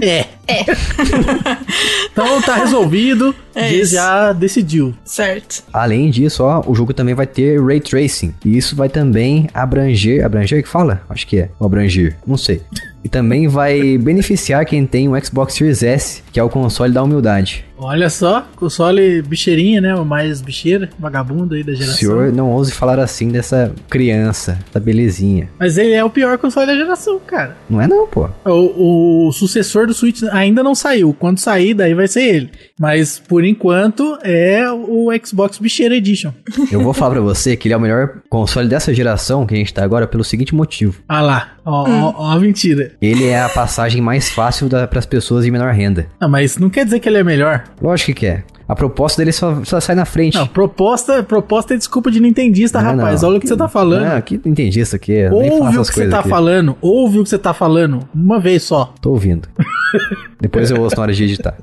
É. 0.01 0.27
É. 0.47 0.65
então 2.13 2.41
tá 2.43 2.57
resolvido. 2.57 3.35
É 3.55 3.69
Diz 3.69 3.89
isso. 3.89 3.95
já 3.95 4.33
decidiu. 4.33 4.95
Certo. 5.05 5.65
Além 5.73 6.11
disso, 6.11 6.45
ó, 6.45 6.63
o 6.67 6.75
jogo 6.75 6.95
também 6.95 7.15
vai 7.15 7.27
ter 7.27 7.63
Ray 7.63 7.81
Tracing. 7.81 8.35
E 8.45 8.57
isso 8.57 8.75
vai 8.77 8.89
também 8.89 9.49
abranger. 9.53 10.25
Abranger 10.25 10.63
que 10.63 10.69
fala? 10.69 11.03
Acho 11.09 11.27
que 11.27 11.39
é. 11.39 11.51
Ou 11.59 11.67
abranger. 11.67 12.17
Não 12.27 12.37
sei. 12.37 12.63
E 13.03 13.09
também 13.09 13.49
vai 13.49 13.97
beneficiar 13.99 14.65
quem 14.67 14.87
tem 14.87 15.09
o 15.09 15.25
Xbox 15.25 15.55
Series 15.55 15.83
S, 15.83 16.23
que 16.33 16.39
é 16.39 16.43
o 16.43 16.49
console 16.51 16.93
da 16.93 17.03
humildade. 17.03 17.65
Olha 17.83 18.11
só, 18.11 18.47
console 18.57 19.23
bicheirinha, 19.23 19.81
né? 19.81 19.95
O 19.95 20.05
mais 20.05 20.41
bicheira, 20.43 20.91
vagabundo 20.99 21.55
aí 21.55 21.63
da 21.65 21.73
O 21.73 21.75
geração. 21.75 21.97
senhor 21.99 22.33
não 22.33 22.51
ouse 22.51 22.73
falar 22.73 22.99
assim 22.99 23.29
dessa 23.29 23.73
criança, 23.89 24.59
da 24.73 24.79
belezinha. 24.79 25.49
Mas 25.59 25.79
ele 25.79 25.93
é 25.93 26.05
o 26.05 26.11
pior 26.11 26.37
console 26.39 26.67
da 26.67 26.75
geração, 26.75 27.19
cara. 27.27 27.57
Não 27.69 27.81
é 27.81 27.89
não, 27.89 28.07
pô. 28.07 28.29
O, 28.45 29.29
o 29.29 29.33
sucessor 29.33 29.87
do 29.87 29.95
Switch 29.95 30.23
ainda 30.31 30.63
não 30.63 30.75
saiu. 30.75 31.15
Quando 31.19 31.39
sair, 31.39 31.73
daí 31.75 31.95
vai 31.95 32.07
ser 32.07 32.23
ele. 32.23 32.51
Mas 32.79 33.19
por 33.19 33.45
enquanto 33.45 34.19
é 34.23 34.71
o 34.71 35.09
Xbox 35.25 35.59
Bicheira 35.59 35.95
Edition. 35.97 36.33
Eu 36.71 36.83
vou 36.83 36.93
falar 36.93 37.13
pra 37.13 37.21
você 37.21 37.57
que 37.57 37.67
ele 37.69 37.75
é 37.75 37.77
o 37.77 37.81
melhor 37.81 38.19
console 38.29 38.69
dessa 38.69 38.93
geração 38.93 39.47
que 39.47 39.55
a 39.55 39.57
gente 39.57 39.73
tá 39.73 39.83
agora 39.83 40.07
pelo 40.07 40.23
seguinte 40.25 40.55
motivo. 40.55 41.01
Ah 41.09 41.21
lá, 41.23 41.53
ó, 41.65 41.89
ó, 41.89 42.15
ó 42.17 42.31
a 42.33 42.39
mentira. 42.39 42.93
Ele 43.01 43.27
é 43.27 43.41
a 43.41 43.49
passagem 43.49 44.01
mais 44.03 44.31
fácil 44.31 44.69
da, 44.69 44.87
pras 44.87 45.07
pessoas 45.07 45.45
de 45.45 45.51
menor 45.51 45.73
renda. 45.73 46.07
Não, 46.21 46.29
mas 46.29 46.59
não 46.59 46.69
quer 46.71 46.85
dizer 46.85 47.01
que 47.01 47.09
ele 47.09 47.19
é 47.19 47.25
melhor. 47.25 47.65
Lógico 47.81 48.15
que 48.15 48.27
é. 48.27 48.45
A 48.69 48.75
proposta 48.77 49.21
dele 49.21 49.33
só, 49.33 49.65
só 49.65 49.81
sai 49.81 49.97
na 49.97 50.05
frente. 50.05 50.37
Não, 50.37 50.47
proposta, 50.47 51.25
proposta 51.25 51.75
é 51.75 51.77
desculpa 51.77 52.09
de 52.09 52.21
nintendista, 52.21 52.81
Não, 52.81 52.97
rapaz. 52.97 53.21
não. 53.23 53.31
Olha 53.31 53.39
o 53.39 53.41
que 53.41 53.49
você 53.49 53.57
tá 53.57 53.69
falando. 53.69 54.05
Não, 54.07 54.21
que 54.23 54.41
isso 54.81 54.95
aqui. 54.95 55.25
Ouve 55.27 55.79
o 55.79 55.83
que 55.83 55.93
você 55.93 56.09
tá 56.09 56.21
aqui. 56.21 56.29
falando. 56.29 56.77
Ouve 56.81 57.19
o 57.19 57.23
que 57.25 57.29
você 57.29 57.39
tá 57.39 57.53
falando. 57.53 58.09
Uma 58.15 58.39
vez 58.39 58.63
só. 58.63 58.95
Tô 59.01 59.11
ouvindo. 59.11 59.49
Depois 60.41 60.71
eu 60.71 60.81
ouço 60.81 60.95
na 60.97 61.03
hora 61.03 61.13
de 61.13 61.25
editar. 61.25 61.57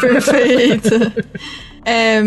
Perfeito. 0.00 0.90
É, 1.86 2.22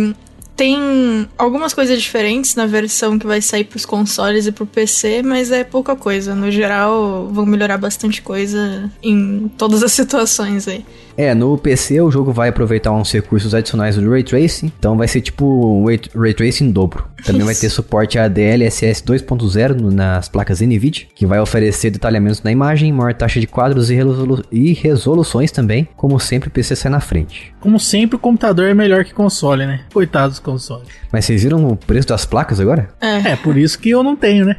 tem 0.55 1.27
algumas 1.35 1.73
coisas 1.73 1.99
diferentes 1.99 2.53
na 2.55 2.67
versão 2.67 3.17
que 3.17 3.25
vai 3.25 3.41
sair 3.41 3.63
pros 3.63 3.85
consoles 3.85 4.45
e 4.45 4.51
pro 4.51 4.67
PC, 4.67 5.23
mas 5.23 5.51
é 5.51 5.63
pouca 5.63 5.95
coisa. 5.95 6.35
No 6.35 6.51
geral, 6.51 7.27
vão 7.31 7.43
melhorar 7.45 7.77
bastante 7.79 8.21
coisa 8.21 8.91
em 9.01 9.51
todas 9.57 9.81
as 9.81 9.91
situações 9.93 10.67
aí. 10.67 10.85
É, 11.17 11.33
no 11.33 11.57
PC 11.57 11.99
o 12.01 12.11
jogo 12.11 12.31
vai 12.31 12.49
aproveitar 12.49 12.91
uns 12.91 13.11
recursos 13.11 13.53
adicionais 13.55 13.95
do 13.95 14.09
Ray 14.09 14.23
Tracing, 14.23 14.71
então 14.79 14.95
vai 14.95 15.07
ser 15.07 15.21
tipo 15.21 15.45
um 15.45 15.85
Ray, 15.85 15.99
Ray 16.15 16.33
Tracing 16.33 16.65
em 16.65 16.71
dobro. 16.71 17.05
Também 17.25 17.41
vai 17.43 17.55
ter 17.55 17.69
suporte 17.69 18.19
a 18.19 18.27
DLSS 18.27 19.03
2.0 19.03 19.73
no- 19.81 19.89
nas 19.91 20.29
placas 20.29 20.61
NVIDIA, 20.61 21.07
que 21.15 21.25
vai 21.25 21.39
oferecer 21.39 21.89
detalhamentos 21.89 22.43
na 22.43 22.51
imagem, 22.51 22.93
maior 22.93 23.13
taxa 23.15 23.39
de 23.39 23.47
quadros 23.47 23.89
e, 23.89 23.95
resolu- 23.95 24.45
e 24.51 24.73
resoluções 24.73 25.51
também. 25.51 25.87
Como 25.97 26.19
sempre, 26.19 26.49
o 26.49 26.51
PC 26.51 26.75
sai 26.75 26.91
na 26.91 26.99
frente. 26.99 27.51
Como 27.59 27.79
sempre, 27.79 28.15
o 28.15 28.19
computador 28.19 28.67
é 28.67 28.73
melhor 28.75 29.03
que 29.03 29.13
console, 29.15 29.65
né? 29.65 29.81
Coitado 29.91 30.29
dos 30.29 30.39
consoles. 30.39 30.87
Mas 31.11 31.25
vocês 31.25 31.41
viram 31.41 31.67
o 31.67 31.75
preço 31.75 32.07
das 32.07 32.23
placas 32.25 32.59
agora? 32.59 32.89
É, 33.01 33.31
É, 33.31 33.35
por 33.35 33.57
isso 33.57 33.79
que 33.79 33.89
eu 33.89 34.03
não 34.03 34.15
tenho, 34.15 34.45
né? 34.45 34.55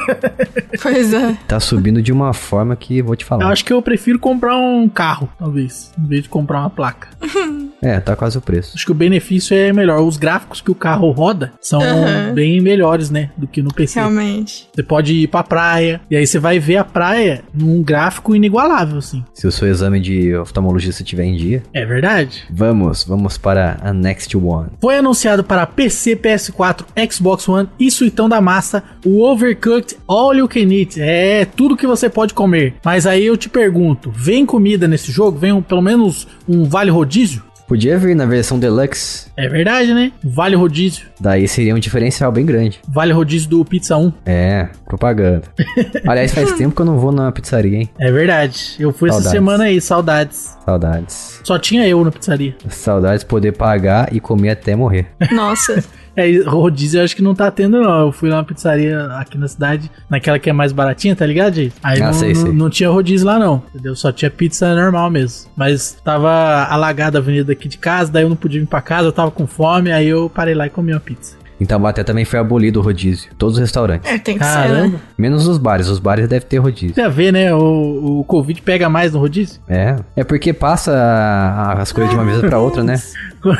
pois 0.82 1.12
é. 1.12 1.36
Tá 1.46 1.60
subindo 1.60 2.00
de 2.02 2.12
uma 2.12 2.32
forma 2.32 2.74
que 2.74 3.02
vou 3.02 3.14
te 3.14 3.22
Eu 3.24 3.28
falar. 3.28 3.48
acho 3.50 3.64
que 3.64 3.72
eu 3.72 3.82
prefiro 3.82 4.18
comprar 4.18 4.56
um 4.56 4.88
carro, 4.88 5.28
talvez, 5.38 5.89
em 5.98 6.06
vez 6.06 6.22
de 6.24 6.28
comprar 6.28 6.60
uma 6.60 6.70
placa. 6.70 7.08
É, 7.82 7.98
tá 7.98 8.14
quase 8.14 8.36
o 8.36 8.42
preço. 8.42 8.72
Acho 8.74 8.84
que 8.84 8.92
o 8.92 8.94
benefício 8.94 9.56
é 9.56 9.72
melhor. 9.72 10.02
Os 10.02 10.18
gráficos 10.18 10.60
que 10.60 10.70
o 10.70 10.74
carro 10.74 11.10
roda 11.12 11.50
são 11.62 11.80
Aham. 11.80 12.34
bem 12.34 12.60
melhores, 12.60 13.08
né? 13.08 13.30
Do 13.38 13.46
que 13.46 13.62
no 13.62 13.72
PC. 13.72 13.98
Realmente. 13.98 14.68
Você 14.74 14.82
pode 14.82 15.14
ir 15.14 15.28
pra 15.28 15.42
praia, 15.42 15.98
e 16.10 16.14
aí 16.14 16.26
você 16.26 16.38
vai 16.38 16.58
ver 16.58 16.76
a 16.76 16.84
praia 16.84 17.42
num 17.54 17.82
gráfico 17.82 18.36
inigualável, 18.36 18.98
assim. 18.98 19.24
Se 19.32 19.46
o 19.46 19.50
seu 19.50 19.66
exame 19.66 19.98
de 19.98 20.34
oftalmologista 20.36 21.02
estiver 21.02 21.24
em 21.24 21.34
dia. 21.36 21.62
É 21.72 21.86
verdade. 21.86 22.44
Vamos, 22.50 23.02
vamos 23.02 23.38
para 23.38 23.78
a 23.82 23.94
next 23.94 24.36
one. 24.36 24.68
Foi 24.78 24.98
anunciado 24.98 25.42
para 25.42 25.64
PC, 25.66 26.16
PS4, 26.16 26.84
Xbox 27.10 27.48
One 27.48 27.66
e 27.78 27.90
suitão 27.90 28.28
da 28.28 28.42
massa 28.42 28.82
o 29.06 29.22
Overcooked 29.22 29.96
All 30.06 30.34
You 30.34 30.46
Can 30.46 30.70
Eat. 30.70 31.00
É 31.00 31.46
tudo 31.46 31.78
que 31.78 31.86
você 31.86 32.10
pode 32.10 32.34
comer. 32.34 32.74
Mas 32.84 33.06
aí 33.06 33.24
eu 33.24 33.38
te 33.38 33.48
pergunto, 33.48 34.12
vem 34.14 34.44
comida 34.44 34.86
nesse 34.86 35.10
jogo? 35.10 35.38
Vem 35.38 35.52
um- 35.52 35.62
pelo 35.62 35.79
menos 35.82 36.26
um 36.48 36.64
vale 36.64 36.90
rodízio? 36.90 37.42
Podia 37.68 37.96
vir 37.96 38.16
na 38.16 38.26
versão 38.26 38.58
deluxe, 38.58 39.28
É 39.36 39.48
verdade, 39.48 39.94
né? 39.94 40.10
Vale 40.24 40.56
rodízio. 40.56 41.06
daí 41.20 41.46
seria 41.46 41.72
um 41.72 41.78
diferencial 41.78 42.32
bem 42.32 42.44
grande. 42.44 42.80
Vale 42.88 43.12
rodízio 43.12 43.48
do 43.48 43.64
Pizza 43.64 43.96
1. 43.96 44.12
É, 44.26 44.68
propaganda. 44.84 45.42
Aliás, 46.04 46.34
faz 46.34 46.50
tempo 46.54 46.74
que 46.74 46.82
eu 46.82 46.86
não 46.86 46.98
vou 46.98 47.12
na 47.12 47.30
pizzaria, 47.30 47.78
hein? 47.78 47.88
É 48.00 48.10
verdade. 48.10 48.74
Eu 48.76 48.92
fui 48.92 49.08
essa 49.08 49.18
Saudades. 49.18 49.38
semana 49.38 49.64
aí, 49.64 49.80
saudades. 49.80 50.56
Saudades. 50.64 51.40
Só 51.44 51.60
tinha 51.60 51.86
eu 51.86 52.04
na 52.04 52.10
pizzaria. 52.10 52.56
Saudades 52.68 53.20
de 53.20 53.26
poder 53.26 53.52
pagar 53.52 54.12
e 54.12 54.18
comer 54.18 54.50
até 54.50 54.74
morrer. 54.74 55.06
Nossa. 55.30 55.84
É, 56.16 56.42
rodízio 56.42 57.00
eu 57.00 57.04
acho 57.04 57.14
que 57.14 57.22
não 57.22 57.34
tá 57.34 57.50
tendo, 57.50 57.80
não. 57.80 58.00
Eu 58.06 58.12
fui 58.12 58.28
lá 58.28 58.36
na 58.36 58.44
pizzaria 58.44 59.06
aqui 59.16 59.38
na 59.38 59.48
cidade, 59.48 59.90
naquela 60.08 60.38
que 60.38 60.50
é 60.50 60.52
mais 60.52 60.72
baratinha, 60.72 61.14
tá 61.16 61.24
ligado, 61.24 61.54
gente? 61.54 61.74
Aí 61.82 62.00
Ah, 62.02 62.06
não, 62.06 62.12
sei, 62.12 62.32
não, 62.34 62.40
sei. 62.42 62.52
não 62.52 62.70
tinha 62.70 62.90
rodízio 62.90 63.26
lá, 63.26 63.38
não. 63.38 63.62
Entendeu? 63.72 63.94
Só 63.94 64.10
tinha 64.12 64.30
pizza 64.30 64.74
normal 64.74 65.10
mesmo. 65.10 65.50
Mas 65.56 65.96
tava 66.04 66.64
alagada 66.64 67.18
a 67.18 67.20
avenida 67.20 67.52
aqui 67.52 67.68
de 67.68 67.78
casa, 67.78 68.10
daí 68.12 68.24
eu 68.24 68.28
não 68.28 68.36
podia 68.36 68.60
vir 68.60 68.66
pra 68.66 68.80
casa, 68.80 69.08
eu 69.08 69.12
tava 69.12 69.30
com 69.30 69.46
fome, 69.46 69.92
aí 69.92 70.08
eu 70.08 70.28
parei 70.28 70.54
lá 70.54 70.66
e 70.66 70.70
comi 70.70 70.92
uma 70.92 71.00
pizza. 71.00 71.39
Em 71.60 71.66
Taubaté 71.66 72.02
também 72.02 72.24
foi 72.24 72.38
abolido 72.38 72.80
o 72.80 72.82
rodízio. 72.82 73.30
Todos 73.36 73.56
os 73.56 73.60
restaurantes. 73.60 74.10
É, 74.10 74.18
tem 74.18 74.38
que 74.38 74.44
ser, 74.44 74.50
né? 74.50 74.66
Caramba. 74.68 75.00
Menos 75.18 75.46
os 75.46 75.58
bares. 75.58 75.88
Os 75.88 75.98
bares 75.98 76.26
devem 76.26 76.48
ter 76.48 76.56
rodízio. 76.58 76.94
Você 76.94 77.08
vê, 77.10 77.30
né? 77.30 77.54
O, 77.54 78.20
o 78.20 78.24
Covid 78.24 78.60
pega 78.62 78.88
mais 78.88 79.12
no 79.12 79.18
rodízio? 79.18 79.60
É. 79.68 79.96
É 80.16 80.24
porque 80.24 80.52
passa 80.52 80.92
a- 80.92 81.80
as 81.82 81.92
coisas 81.92 82.10
de 82.10 82.16
uma 82.16 82.24
mesa 82.24 82.40
pra 82.48 82.58
outra, 82.58 82.82
né? 82.82 83.00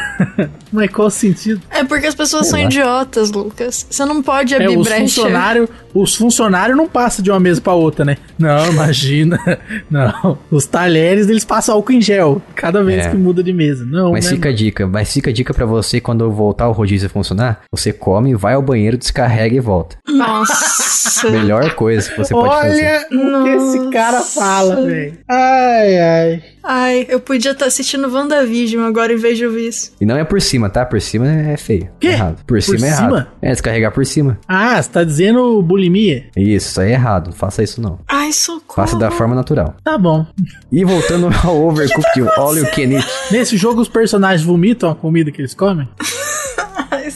Mas 0.73 0.91
qual 0.91 1.09
o 1.09 1.11
sentido? 1.11 1.61
É 1.71 1.83
porque 1.85 2.07
as 2.07 2.15
pessoas 2.15 2.47
Sei 2.47 2.51
são 2.51 2.61
lá. 2.61 2.67
idiotas, 2.67 3.31
Lucas. 3.31 3.87
Você 3.91 4.05
não 4.05 4.23
pode 4.23 4.55
É, 4.55 4.57
abrir 4.59 4.77
os 4.77 4.87
brecha. 4.87 5.01
funcionários 5.03 5.69
os 5.93 6.15
funcionários 6.15 6.77
não 6.77 6.87
passam 6.89 7.21
de 7.21 7.31
uma 7.33 7.41
mesa 7.41 7.61
pra 7.61 7.73
outra, 7.73 8.05
né? 8.05 8.17
Não, 8.39 8.65
imagina. 8.71 9.37
Não. 9.91 10.39
Os 10.49 10.65
talheres, 10.65 11.29
eles 11.29 11.45
passam 11.45 11.75
álcool 11.75 11.91
em 11.93 12.01
gel 12.01 12.41
cada 12.55 12.81
vez 12.85 13.07
É. 13.07 13.11
que 13.11 13.17
muda 13.17 13.43
de 13.43 13.53
mesa. 13.53 13.85
Não, 13.85 14.13
Mas 14.13 14.27
né? 14.27 14.31
fica 14.37 14.51
a 14.51 14.53
dica, 14.53 14.87
mas 14.87 15.13
fica 15.13 15.31
a 15.31 15.33
dica 15.33 15.53
pra 15.53 15.67
você 15.67 16.01
quando 16.01 16.31
voltar 16.31 16.69
o 16.69 16.73
rodízio 16.73 17.07
a 17.07 17.11
funcionar, 17.11 17.63
você 17.73 17.90
come, 17.93 18.35
vai 18.35 18.55
ao 18.55 18.63
banheiro, 18.63 18.97
descarrega 18.97 19.55
e 19.57 19.61
volta. 19.61 19.97
Nossa. 20.09 21.29
Melhor 21.31 21.75
coisa 21.75 22.11
que 22.11 22.19
você 22.19 22.33
pode 22.33 22.55
fazer. 22.55 23.07
Olha 23.13 23.41
o 23.41 23.45
que 23.45 23.51
esse 23.51 23.91
cara 23.91 24.21
fala, 24.23 24.77
velho. 24.83 25.19
Ai, 25.29 25.99
ai. 25.99 26.43
Ai, 26.63 27.07
eu 27.09 27.21
podia 27.21 27.53
estar 27.53 27.67
assistindo 27.67 28.07
WandaVision 28.13 28.85
agora 28.85 29.13
em 29.13 29.17
vez 29.17 29.37
de 29.39 29.47
ouvir 29.47 29.69
isso. 29.69 29.93
E 30.01 30.05
não 30.07 30.17
é 30.17 30.25
por 30.25 30.41
cima, 30.41 30.69
tá? 30.69 30.85
Por 30.85 31.01
cima 31.01 31.27
é 31.27 31.57
feio. 31.57 31.89
Quê? 31.99 32.09
É 32.09 32.13
errado. 32.13 32.37
Por, 32.47 32.57
Por 32.59 32.63
cima 32.63 32.87
é 32.87 32.91
cima? 32.93 33.09
errado. 33.19 33.27
É, 33.41 33.51
descarregar 33.51 33.93
por 33.93 34.05
cima. 34.07 34.39
Ah, 34.47 34.81
você 34.81 34.91
tá 34.91 35.03
dizendo 35.05 35.63
bulimia? 35.63 36.27
Isso, 36.37 36.69
isso 36.69 36.81
aí 36.81 36.91
é 36.91 36.93
errado. 36.95 37.29
Não 37.29 37.33
faça 37.33 37.63
isso 37.63 37.81
não. 37.81 37.99
Ai, 38.07 38.33
socorro. 38.33 38.77
Faça 38.77 38.97
da 38.97 39.11
forma 39.11 39.35
natural. 39.35 39.75
Tá 39.83 39.97
bom. 39.97 40.27
E 40.71 40.85
voltando 40.85 41.29
ao 41.45 41.57
Overcooked, 41.67 42.29
olha 42.39 42.63
o 42.63 42.71
Kenny. 42.71 43.03
Nesse 43.31 43.57
jogo, 43.57 43.81
os 43.81 43.89
personagens 43.89 44.43
vomitam 44.47 44.91
a 44.91 44.95
comida 44.95 45.31
que 45.31 45.41
eles 45.41 45.55
comem? 45.55 45.89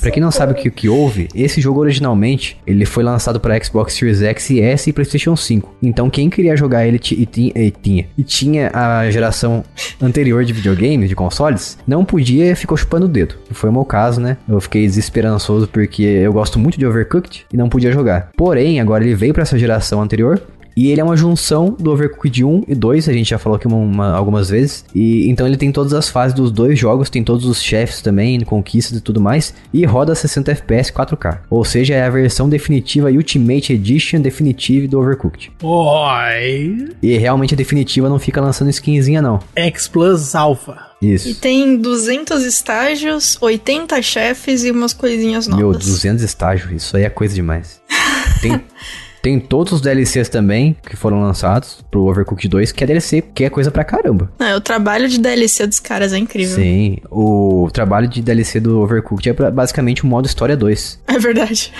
Pra 0.00 0.10
quem 0.10 0.22
não 0.22 0.30
sabe 0.30 0.52
o 0.52 0.54
que, 0.54 0.70
que 0.70 0.88
houve, 0.88 1.28
esse 1.34 1.60
jogo 1.60 1.80
originalmente 1.80 2.56
ele 2.66 2.84
foi 2.84 3.02
lançado 3.04 3.38
para 3.40 3.62
Xbox 3.62 3.94
Series 3.94 4.22
X 4.22 4.50
e 4.50 4.60
S 4.60 4.88
e 4.88 4.92
PlayStation 4.92 5.34
5. 5.36 5.74
Então 5.82 6.08
quem 6.10 6.28
queria 6.30 6.56
jogar 6.56 6.86
ele 6.86 6.96
e, 6.96 7.26
ti- 7.26 7.52
e 7.54 7.70
tinha 7.70 8.06
e 8.18 8.22
tinha 8.22 8.70
a 8.74 9.10
geração 9.10 9.64
anterior 10.00 10.44
de 10.44 10.52
videogames, 10.52 11.08
de 11.08 11.14
consoles, 11.16 11.78
não 11.86 12.04
podia 12.04 12.50
e 12.50 12.54
ficou 12.54 12.76
chupando 12.76 13.06
o 13.06 13.08
dedo. 13.08 13.34
Foi 13.50 13.70
o 13.70 13.72
meu 13.72 13.84
caso, 13.84 14.20
né? 14.20 14.36
Eu 14.48 14.60
fiquei 14.60 14.82
desesperançoso 14.86 15.68
porque 15.68 16.02
eu 16.02 16.32
gosto 16.32 16.58
muito 16.58 16.78
de 16.78 16.86
Overcooked 16.86 17.46
e 17.52 17.56
não 17.56 17.68
podia 17.68 17.92
jogar. 17.92 18.30
Porém, 18.36 18.80
agora 18.80 19.04
ele 19.04 19.14
veio 19.14 19.32
para 19.32 19.42
essa 19.42 19.58
geração 19.58 20.00
anterior 20.02 20.40
e 20.76 20.90
ele 20.90 21.00
é 21.00 21.04
uma 21.04 21.16
junção 21.16 21.76
do 21.78 21.90
Overcooked 21.92 22.44
1 22.44 22.64
e 22.68 22.74
2, 22.74 23.08
a 23.08 23.12
gente 23.12 23.30
já 23.30 23.38
falou 23.38 23.56
aqui 23.56 23.66
uma- 23.66 23.76
uma- 23.76 24.12
algumas 24.16 24.48
vezes. 24.50 24.84
E 24.94 25.28
então 25.28 25.46
ele 25.46 25.56
tem 25.56 25.70
todas 25.72 25.92
as 25.92 26.08
fases 26.08 26.34
dos 26.34 26.50
dois 26.50 26.78
jogos, 26.78 27.08
tem 27.10 27.22
todos 27.24 27.44
os 27.46 27.62
chefes 27.62 28.00
também, 28.02 28.40
conquistas 28.40 28.98
e 28.98 29.00
tudo 29.00 29.20
mais, 29.20 29.54
e 29.72 29.84
roda 29.84 30.14
60 30.14 30.50
FPS 30.52 30.92
4K. 30.92 31.42
Ou 31.50 31.64
seja, 31.64 31.94
é 31.94 32.02
a 32.04 32.10
versão 32.10 32.48
definitiva 32.48 33.10
Ultimate 33.10 33.72
Edition 33.72 34.20
definitive 34.20 34.86
do 34.88 34.98
Overcooked. 35.00 35.52
Oi. 35.62 36.88
E 37.02 37.16
realmente 37.18 37.54
a 37.54 37.56
definitiva 37.56 38.08
não 38.08 38.18
fica 38.18 38.40
lançando 38.40 38.70
skinzinha 38.70 39.20
não. 39.22 39.38
X 39.56 39.88
Plus 39.88 40.34
Alpha. 40.34 40.76
E 41.02 41.12
Isso. 41.14 41.34
tem 41.40 41.76
200 41.76 42.44
estágios, 42.44 43.36
80 43.40 44.00
chefes 44.00 44.64
e 44.64 44.70
umas 44.70 44.92
coisinhas 44.94 45.46
novas. 45.46 45.62
Meu, 45.62 45.72
200 45.72 46.22
estágios, 46.22 46.70
isso 46.72 46.96
aí 46.96 47.02
é 47.04 47.10
coisa 47.10 47.34
demais. 47.34 47.80
Tem 48.40 48.60
Tem 49.24 49.40
todos 49.40 49.72
os 49.72 49.80
DLCs 49.80 50.28
também 50.28 50.76
que 50.86 50.96
foram 50.96 51.18
lançados 51.22 51.78
pro 51.90 52.02
Overcooked 52.04 52.46
2, 52.46 52.72
que 52.72 52.84
é 52.84 52.86
DLC, 52.86 53.22
que 53.22 53.42
é 53.42 53.48
coisa 53.48 53.70
pra 53.70 53.82
caramba. 53.82 54.30
É, 54.38 54.54
o 54.54 54.60
trabalho 54.60 55.08
de 55.08 55.18
DLC 55.18 55.66
dos 55.66 55.80
caras 55.80 56.12
é 56.12 56.18
incrível. 56.18 56.54
Sim, 56.56 56.98
o 57.10 57.70
trabalho 57.72 58.06
de 58.06 58.20
DLC 58.20 58.60
do 58.60 58.80
Overcooked 58.82 59.30
é 59.30 59.32
pra- 59.32 59.50
basicamente 59.50 60.04
o 60.04 60.06
modo 60.06 60.26
História 60.26 60.54
2. 60.56 61.00
É 61.14 61.18
verdade. 61.18 61.72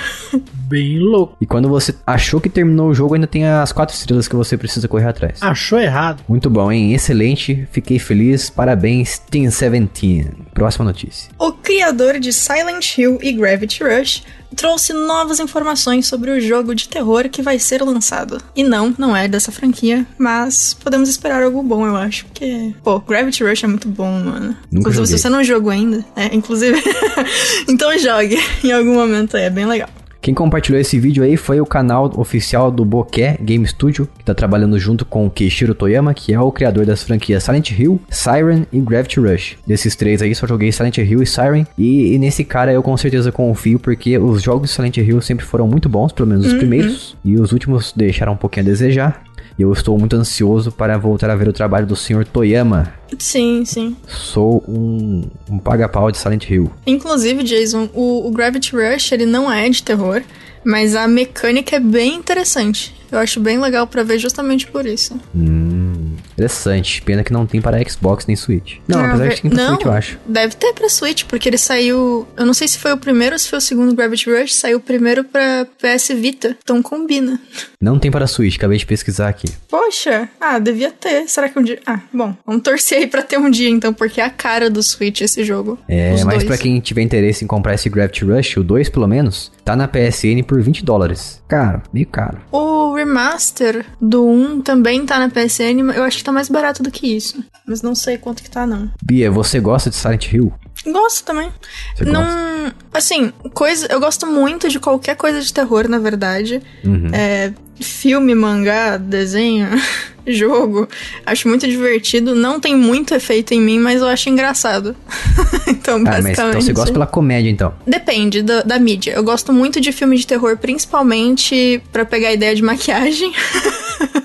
Bem 0.68 0.98
louco. 1.00 1.36
E 1.40 1.44
quando 1.44 1.68
você 1.68 1.92
achou 2.06 2.40
que 2.40 2.48
terminou 2.48 2.88
o 2.88 2.94
jogo, 2.94 3.14
ainda 3.14 3.26
tem 3.26 3.44
as 3.44 3.72
quatro 3.72 3.94
estrelas 3.94 4.28
que 4.28 4.36
você 4.36 4.56
precisa 4.56 4.86
correr 4.86 5.08
atrás. 5.08 5.42
Achou 5.42 5.78
errado. 5.78 6.22
Muito 6.28 6.48
bom, 6.48 6.70
hein? 6.70 6.94
Excelente, 6.94 7.66
fiquei 7.72 7.98
feliz, 7.98 8.48
parabéns, 8.48 9.18
Team 9.18 9.44
17. 9.46 10.28
Próxima 10.54 10.84
notícia. 10.84 11.30
O 11.38 11.50
criador 11.52 12.20
de 12.20 12.32
Silent 12.32 12.96
Hill 12.96 13.18
e 13.22 13.32
Gravity 13.32 13.82
Rush 13.82 14.22
trouxe 14.54 14.92
novas 14.92 15.40
informações 15.40 16.06
sobre 16.06 16.30
o 16.30 16.40
jogo 16.40 16.74
de 16.74 16.88
terror 16.88 17.28
que 17.28 17.42
vai 17.42 17.58
ser 17.58 17.82
lançado. 17.82 18.40
E 18.54 18.62
não, 18.62 18.94
não 18.96 19.16
é 19.16 19.28
dessa 19.28 19.52
franquia, 19.52 20.06
mas 20.18 20.74
podemos 20.74 21.08
esperar 21.08 21.42
algo 21.42 21.62
bom, 21.62 21.86
eu 21.86 21.96
acho. 21.96 22.24
Porque, 22.26 22.74
pô, 22.82 23.00
Gravity 23.00 23.44
Rush 23.44 23.64
é 23.64 23.66
muito 23.66 23.88
bom, 23.88 24.10
mano. 24.10 24.56
Nunca 24.70 24.90
inclusive, 24.90 25.06
joguei. 25.06 25.06
se 25.06 25.22
você 25.22 25.28
não 25.28 25.44
jogou 25.44 25.70
ainda, 25.70 26.04
é, 26.16 26.34
inclusive. 26.34 26.82
então 27.68 27.96
jogue 27.98 28.38
em 28.62 28.72
algum 28.72 28.94
momento 28.94 29.36
aí, 29.36 29.44
é 29.44 29.50
bem 29.50 29.66
legal. 29.66 29.88
Quem 30.24 30.32
compartilhou 30.32 30.80
esse 30.80 30.98
vídeo 30.98 31.22
aí 31.22 31.36
foi 31.36 31.60
o 31.60 31.66
canal 31.66 32.10
oficial 32.16 32.70
do 32.70 32.82
Bokeh 32.82 33.36
Game 33.42 33.66
Studio, 33.66 34.08
que 34.16 34.24
tá 34.24 34.32
trabalhando 34.32 34.78
junto 34.78 35.04
com 35.04 35.26
o 35.26 35.30
Keishiro 35.30 35.74
Toyama, 35.74 36.14
que 36.14 36.32
é 36.32 36.40
o 36.40 36.50
criador 36.50 36.86
das 36.86 37.02
franquias 37.02 37.42
Silent 37.42 37.72
Hill, 37.72 38.00
Siren 38.08 38.62
e 38.72 38.80
Gravity 38.80 39.20
Rush. 39.20 39.58
Desses 39.66 39.94
três 39.94 40.22
aí, 40.22 40.34
só 40.34 40.46
joguei 40.46 40.72
Silent 40.72 40.96
Hill 40.96 41.22
e 41.22 41.26
Siren, 41.26 41.66
e, 41.76 42.14
e 42.14 42.18
nesse 42.18 42.42
cara 42.42 42.72
eu 42.72 42.82
com 42.82 42.96
certeza 42.96 43.30
confio, 43.30 43.78
porque 43.78 44.16
os 44.16 44.42
jogos 44.42 44.70
de 44.70 44.74
Silent 44.74 44.96
Hill 44.96 45.20
sempre 45.20 45.44
foram 45.44 45.68
muito 45.68 45.90
bons, 45.90 46.10
pelo 46.10 46.30
menos 46.30 46.46
os 46.46 46.54
primeiros, 46.54 47.14
e 47.22 47.38
os 47.38 47.52
últimos 47.52 47.92
deixaram 47.94 48.32
um 48.32 48.36
pouquinho 48.38 48.64
a 48.64 48.70
desejar. 48.70 49.22
E 49.58 49.62
eu 49.62 49.72
estou 49.72 49.96
muito 49.98 50.16
ansioso 50.16 50.72
para 50.72 50.98
voltar 50.98 51.30
a 51.30 51.36
ver 51.36 51.48
o 51.48 51.52
trabalho 51.52 51.86
do 51.86 51.94
Sr. 51.94 52.26
Toyama. 52.26 52.92
Sim, 53.18 53.64
sim. 53.64 53.96
Sou 54.08 54.64
um, 54.68 55.22
um 55.48 55.58
paga-pau 55.58 56.10
de 56.10 56.18
Silent 56.18 56.50
Hill. 56.50 56.70
Inclusive, 56.86 57.44
Jason, 57.44 57.88
o, 57.94 58.26
o 58.26 58.30
Gravity 58.32 58.74
Rush, 58.74 59.12
ele 59.12 59.26
não 59.26 59.50
é 59.50 59.68
de 59.68 59.82
terror, 59.82 60.22
mas 60.64 60.96
a 60.96 61.06
mecânica 61.06 61.76
é 61.76 61.80
bem 61.80 62.16
interessante. 62.16 62.94
Eu 63.12 63.18
acho 63.20 63.38
bem 63.38 63.60
legal 63.60 63.86
pra 63.86 64.02
ver 64.02 64.18
justamente 64.18 64.66
por 64.66 64.84
isso. 64.86 65.14
Hum, 65.34 65.93
interessante. 66.34 67.00
Pena 67.02 67.24
que 67.24 67.32
não 67.32 67.46
tem 67.46 67.60
para 67.60 67.82
Xbox 67.88 68.26
nem 68.26 68.36
Switch. 68.36 68.76
Não, 68.86 69.00
Ah, 69.00 69.08
apesar 69.08 69.24
ver- 69.28 69.34
de 69.36 69.42
ter 69.42 69.48
pra 69.50 69.56
não, 69.58 69.68
Switch, 69.74 69.86
eu 69.86 69.92
acho. 69.92 70.18
Deve 70.26 70.54
ter 70.56 70.72
pra 70.74 70.88
Switch, 70.88 71.24
porque 71.24 71.48
ele 71.48 71.58
saiu. 71.58 72.26
Eu 72.36 72.44
não 72.46 72.54
sei 72.54 72.68
se 72.68 72.78
foi 72.78 72.92
o 72.92 72.96
primeiro 72.98 73.34
ou 73.34 73.38
se 73.38 73.48
foi 73.48 73.58
o 73.58 73.62
segundo 73.62 73.94
Gravity 73.94 74.30
Rush, 74.30 74.54
saiu 74.54 74.78
primeiro 74.80 75.24
pra 75.24 75.66
PS 75.80 76.10
Vita. 76.14 76.56
Então 76.62 76.82
combina. 76.82 77.40
Não 77.80 77.98
tem 77.98 78.10
para 78.10 78.26
Switch, 78.26 78.56
acabei 78.56 78.78
de 78.78 78.86
pesquisar 78.86 79.28
aqui. 79.28 79.48
Poxa, 79.68 80.28
ah, 80.40 80.58
devia 80.58 80.90
ter. 80.90 81.28
Será 81.28 81.48
que 81.48 81.58
um 81.58 81.62
dia. 81.62 81.78
Ah, 81.86 82.00
bom, 82.12 82.34
vamos 82.46 82.62
torcer 82.62 82.98
aí 82.98 83.06
pra 83.06 83.22
ter 83.22 83.38
um 83.38 83.50
dia 83.50 83.68
então, 83.68 83.92
porque 83.92 84.20
é 84.20 84.24
a 84.24 84.30
cara 84.30 84.68
do 84.70 84.82
Switch 84.82 85.20
esse 85.20 85.44
jogo. 85.44 85.78
É, 85.88 86.12
Os 86.14 86.24
mas 86.24 86.36
dois. 86.36 86.44
pra 86.46 86.58
quem 86.58 86.78
tiver 86.80 87.02
interesse 87.02 87.44
em 87.44 87.46
comprar 87.48 87.74
esse 87.74 87.88
Gravity 87.88 88.24
Rush, 88.24 88.56
o 88.56 88.62
2 88.64 88.88
pelo 88.88 89.06
menos, 89.06 89.52
tá 89.64 89.76
na 89.76 89.86
PSN 89.88 90.42
por 90.46 90.60
20 90.62 90.84
dólares. 90.84 91.42
Caro, 91.48 91.82
meio 91.92 92.06
caro. 92.06 92.38
O 92.50 92.94
remaster 92.94 93.84
do 94.00 94.26
1 94.26 94.60
também 94.62 95.04
tá 95.04 95.18
na 95.18 95.28
PSN, 95.28 95.82
mas 95.84 95.96
eu 95.96 96.02
acho 96.04 96.18
que 96.18 96.23
tá 96.24 96.32
mais 96.32 96.48
barato 96.48 96.82
do 96.82 96.90
que 96.90 97.06
isso. 97.16 97.42
Mas 97.66 97.82
não 97.82 97.94
sei 97.94 98.18
quanto 98.18 98.42
que 98.42 98.50
tá, 98.50 98.66
não. 98.66 98.90
Bia, 99.02 99.30
você 99.30 99.60
gosta 99.60 99.90
de 99.90 99.96
Silent 99.96 100.32
Hill? 100.32 100.52
Gosto 100.86 101.24
também. 101.24 101.50
Você 101.96 102.04
não. 102.04 102.22
gosta? 102.22 102.74
Assim, 102.92 103.32
coisa. 103.54 103.86
Eu 103.90 104.00
gosto 104.00 104.26
muito 104.26 104.68
de 104.68 104.78
qualquer 104.80 105.16
coisa 105.16 105.40
de 105.40 105.52
terror, 105.52 105.88
na 105.88 105.98
verdade. 105.98 106.60
Uhum. 106.84 107.08
É, 107.12 107.52
filme, 107.80 108.34
mangá, 108.34 108.96
desenho, 108.98 109.68
jogo. 110.26 110.86
Acho 111.24 111.48
muito 111.48 111.66
divertido. 111.66 112.34
Não 112.34 112.60
tem 112.60 112.76
muito 112.76 113.14
efeito 113.14 113.54
em 113.54 113.60
mim, 113.60 113.78
mas 113.78 114.00
eu 114.02 114.08
acho 114.08 114.28
engraçado. 114.28 114.94
então, 115.68 115.96
Ah, 115.96 116.00
mas 116.00 116.24
basicamente. 116.24 116.32
então 116.50 116.60
você 116.60 116.72
gosta 116.72 116.92
pela 116.92 117.06
comédia, 117.06 117.48
então. 117.50 117.72
Depende 117.86 118.42
da, 118.42 118.62
da 118.62 118.78
mídia. 118.78 119.12
Eu 119.12 119.22
gosto 119.24 119.52
muito 119.52 119.80
de 119.80 119.90
filme 119.92 120.16
de 120.18 120.26
terror, 120.26 120.56
principalmente 120.58 121.80
pra 121.92 122.04
pegar 122.04 122.28
a 122.28 122.32
ideia 122.32 122.54
de 122.54 122.62
maquiagem. 122.62 123.32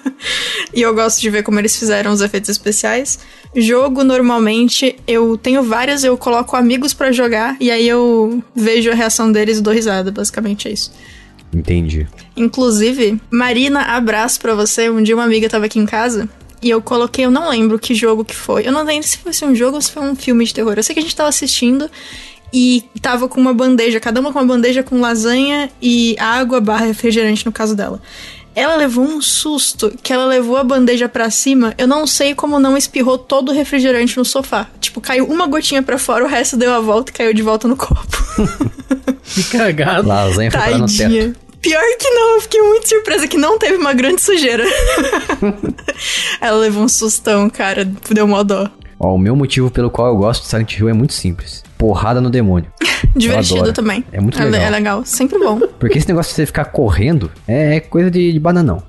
e 0.80 0.82
eu 0.82 0.96
gosto 0.96 1.20
de 1.20 1.30
ver 1.30 1.44
como 1.44 1.60
eles 1.60 1.76
fizeram 1.76 2.13
os 2.13 2.22
efeitos 2.22 2.50
especiais. 2.50 3.20
Jogo, 3.54 4.02
normalmente, 4.02 4.96
eu 5.06 5.36
tenho 5.36 5.62
vários, 5.62 6.06
eu 6.06 6.18
coloco 6.18 6.56
amigos 6.56 6.94
pra 6.94 7.12
jogar 7.12 7.58
e 7.60 7.70
aí 7.70 7.86
eu 7.86 8.42
vejo 8.56 8.89
a 8.89 8.94
reação 8.94 9.30
deles 9.30 9.58
e 9.58 9.62
dou 9.62 9.74
risada. 9.74 10.10
Basicamente 10.10 10.70
é 10.70 10.72
isso. 10.72 10.94
Entendi. 11.54 12.08
Inclusive, 12.38 13.20
Marina, 13.30 13.82
abraço 13.82 14.39
pra 14.39 14.56
você. 14.56 14.89
Um 14.89 15.04
dia 15.04 15.15
uma 15.15 15.26
amiga 15.26 15.50
tava 15.50 15.65
aqui 15.65 15.80
em 15.80 15.86
casa 15.86 16.30
e 16.62 16.70
eu 16.70 16.82
coloquei, 16.82 17.26
eu 17.26 17.32
não 17.32 17.50
lembro 17.50 17.78
que 17.78 17.94
jogo 17.94 18.24
que 18.24 18.36
foi. 18.36 18.65
Eu 18.65 18.72
não 18.72 18.84
lembro 18.86 19.06
se 19.06 19.18
foi 19.18 19.50
um 19.50 19.56
jogo 19.56 19.76
ou 19.76 19.82
se 19.82 19.92
foi 19.92 20.04
um 20.04 20.15
filme 20.15 20.46
de 20.46 20.54
terror. 20.54 20.76
Eu 20.78 20.84
sei 20.84 20.94
que 20.94 21.00
a 21.00 21.04
gente 21.04 21.15
tava 21.15 21.28
assistindo 21.28 21.92
e 22.54 22.86
tava 23.02 23.28
com 23.28 23.39
uma 23.39 23.54
bandeja, 23.54 24.00
cada 24.00 24.20
uma 24.20 24.32
com 24.32 24.39
uma 24.39 24.46
bandeja 24.46 24.82
com 24.82 25.02
lasanha 25.02 25.70
e 25.82 26.15
água 26.18 26.62
barra 26.62 26.86
refrigerante 26.86 27.46
no 27.46 27.52
caso 27.52 27.76
dela. 27.76 28.02
Ela 28.60 28.76
levou 28.76 29.06
um 29.06 29.22
susto 29.22 29.93
que 30.04 30.12
ela 30.12 30.26
levou 30.26 30.58
a 30.58 30.63
bandeja 30.65 31.08
pra 31.08 31.30
cima. 31.30 31.74
Eu 31.78 31.88
não 31.88 32.06
sei 32.06 32.36
como 32.36 32.60
não 32.60 32.76
espirrou 32.76 33.17
todo 33.17 33.54
o 33.54 33.56
refrigerante 33.56 34.17
no 34.17 34.26
sofá. 34.26 34.67
Tipo, 34.82 35.00
caiu 35.00 35.26
uma 35.28 35.48
gotinha 35.48 35.82
pra 35.82 35.98
fora, 35.98 36.26
o 36.26 36.28
resto 36.28 36.58
deu 36.58 36.74
a 36.74 36.82
volta 36.82 37.10
e 37.10 37.13
caiu 37.13 37.34
de 37.34 37.41
volta 37.41 37.69
no 37.69 37.78
copo. 37.78 38.17
Que 39.34 39.43
cagado. 39.43 40.08
Lasanha 40.08 40.50
foi 40.50 40.60
parar 40.60 40.78
no 40.80 40.88
teto. 40.88 41.39
Pior 41.62 41.84
que 42.00 42.10
não, 42.10 42.36
eu 42.36 42.41
fiquei 42.41 42.62
muito 42.62 42.89
surpresa 42.89 43.28
que 43.28 43.38
não 43.38 43.60
teve 43.60 43.78
uma 43.78 43.93
grande 43.93 44.22
sujeira. 44.22 44.65
Ela 46.41 46.58
levou 46.58 46.84
um 46.84 46.89
sustão, 46.89 47.50
cara, 47.50 47.86
deu 48.10 48.28
mó 48.28 48.41
dó. 48.43 48.69
Ó, 49.00 49.16
o 49.16 49.18
meu 49.18 49.36
motivo 49.36 49.72
pelo 49.72 49.90
qual 49.90 50.08
eu 50.10 50.18
gosto 50.18 50.42
de 50.44 50.50
Silent 50.50 50.78
Hill 50.78 50.90
é 50.90 50.94
muito 50.94 51.14
simples. 51.14 51.64
Porrada 51.78 52.20
no 52.20 52.30
demônio. 52.30 52.70
Divertido 53.16 53.72
também. 53.72 54.04
É 54.12 54.20
muito 54.20 54.40
É, 54.42 54.46
legal. 54.46 54.62
é 54.62 54.70
legal, 54.70 55.06
sempre 55.06 55.40
bom. 55.40 55.60
Porque 55.80 55.98
esse 55.98 56.08
negócio 56.08 56.32
de 56.32 56.36
você 56.36 56.46
ficar 56.46 56.66
correndo 56.66 57.32
é 57.48 57.80
coisa 57.80 58.12
de, 58.12 58.34
de 58.34 58.40
bananão. 58.40 58.84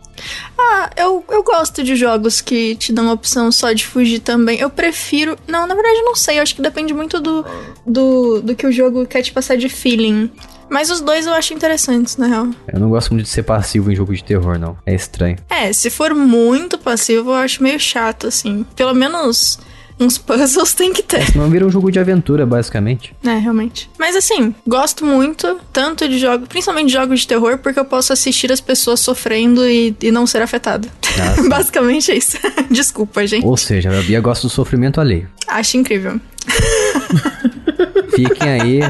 Ah, 0.58 0.90
eu, 0.96 1.24
eu 1.30 1.42
gosto 1.42 1.82
de 1.82 1.96
jogos 1.96 2.40
que 2.40 2.74
te 2.76 2.92
dão 2.92 3.08
a 3.08 3.12
opção 3.12 3.50
só 3.50 3.72
de 3.72 3.86
fugir 3.86 4.18
também. 4.18 4.58
Eu 4.58 4.68
prefiro. 4.68 5.36
Não, 5.46 5.66
na 5.66 5.74
verdade, 5.74 5.96
eu 5.98 6.04
não 6.04 6.14
sei. 6.16 6.38
Eu 6.38 6.42
acho 6.42 6.54
que 6.54 6.60
depende 6.60 6.92
muito 6.92 7.20
do, 7.20 7.44
do, 7.86 8.42
do 8.42 8.54
que 8.54 8.66
o 8.66 8.72
jogo 8.72 9.06
quer 9.06 9.22
te 9.22 9.32
passar 9.32 9.56
de 9.56 9.68
feeling. 9.68 10.30
Mas 10.68 10.90
os 10.90 11.00
dois 11.00 11.26
eu 11.26 11.32
acho 11.32 11.54
interessantes, 11.54 12.16
na 12.16 12.26
real. 12.26 12.48
Eu 12.72 12.78
não 12.78 12.90
gosto 12.90 13.12
muito 13.12 13.24
de 13.24 13.30
ser 13.30 13.42
passivo 13.44 13.90
em 13.90 13.96
jogo 13.96 14.14
de 14.14 14.22
terror, 14.22 14.58
não. 14.58 14.76
É 14.84 14.94
estranho. 14.94 15.36
É, 15.48 15.72
se 15.72 15.88
for 15.90 16.14
muito 16.14 16.76
passivo, 16.78 17.30
eu 17.30 17.34
acho 17.36 17.62
meio 17.62 17.80
chato, 17.80 18.26
assim. 18.26 18.64
Pelo 18.76 18.94
menos 18.94 19.58
uns 20.00 20.16
puzzles 20.16 20.72
tem 20.72 20.92
que 20.92 21.02
ter. 21.02 21.30
Senão 21.30 21.50
vira 21.50 21.66
um 21.66 21.70
jogo 21.70 21.90
de 21.92 21.98
aventura, 21.98 22.46
basicamente. 22.46 23.14
É, 23.22 23.36
realmente. 23.36 23.90
Mas 23.98 24.16
assim, 24.16 24.54
gosto 24.66 25.04
muito, 25.04 25.60
tanto 25.72 26.08
de 26.08 26.18
jogos, 26.18 26.48
principalmente 26.48 26.86
de 26.86 26.94
jogos 26.94 27.20
de 27.20 27.26
terror, 27.28 27.58
porque 27.58 27.78
eu 27.78 27.84
posso 27.84 28.12
assistir 28.12 28.50
as 28.50 28.60
pessoas 28.60 29.00
sofrendo 29.00 29.68
e, 29.68 29.94
e 30.00 30.10
não 30.10 30.26
ser 30.26 30.40
afetado. 30.40 30.88
Ah. 31.20 31.42
Basicamente 31.48 32.10
é 32.10 32.16
isso. 32.16 32.38
Desculpa, 32.70 33.26
gente. 33.26 33.44
Ou 33.44 33.56
seja, 33.56 33.90
a 33.90 34.02
Bia 34.02 34.20
gosta 34.20 34.46
do 34.46 34.50
sofrimento 34.50 35.00
alheio. 35.00 35.28
Acho 35.46 35.76
incrível. 35.76 36.18
Fiquem 38.16 38.48
aí 38.48 38.80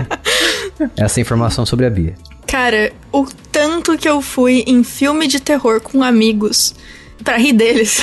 essa 0.96 1.20
informação 1.20 1.66
sobre 1.66 1.86
a 1.86 1.90
Bia. 1.90 2.14
Cara, 2.46 2.92
o 3.12 3.26
tanto 3.50 3.98
que 3.98 4.08
eu 4.08 4.22
fui 4.22 4.64
em 4.66 4.82
filme 4.84 5.26
de 5.26 5.40
terror 5.40 5.80
com 5.80 6.02
amigos 6.02 6.74
pra 7.22 7.36
rir 7.36 7.52
deles. 7.52 8.00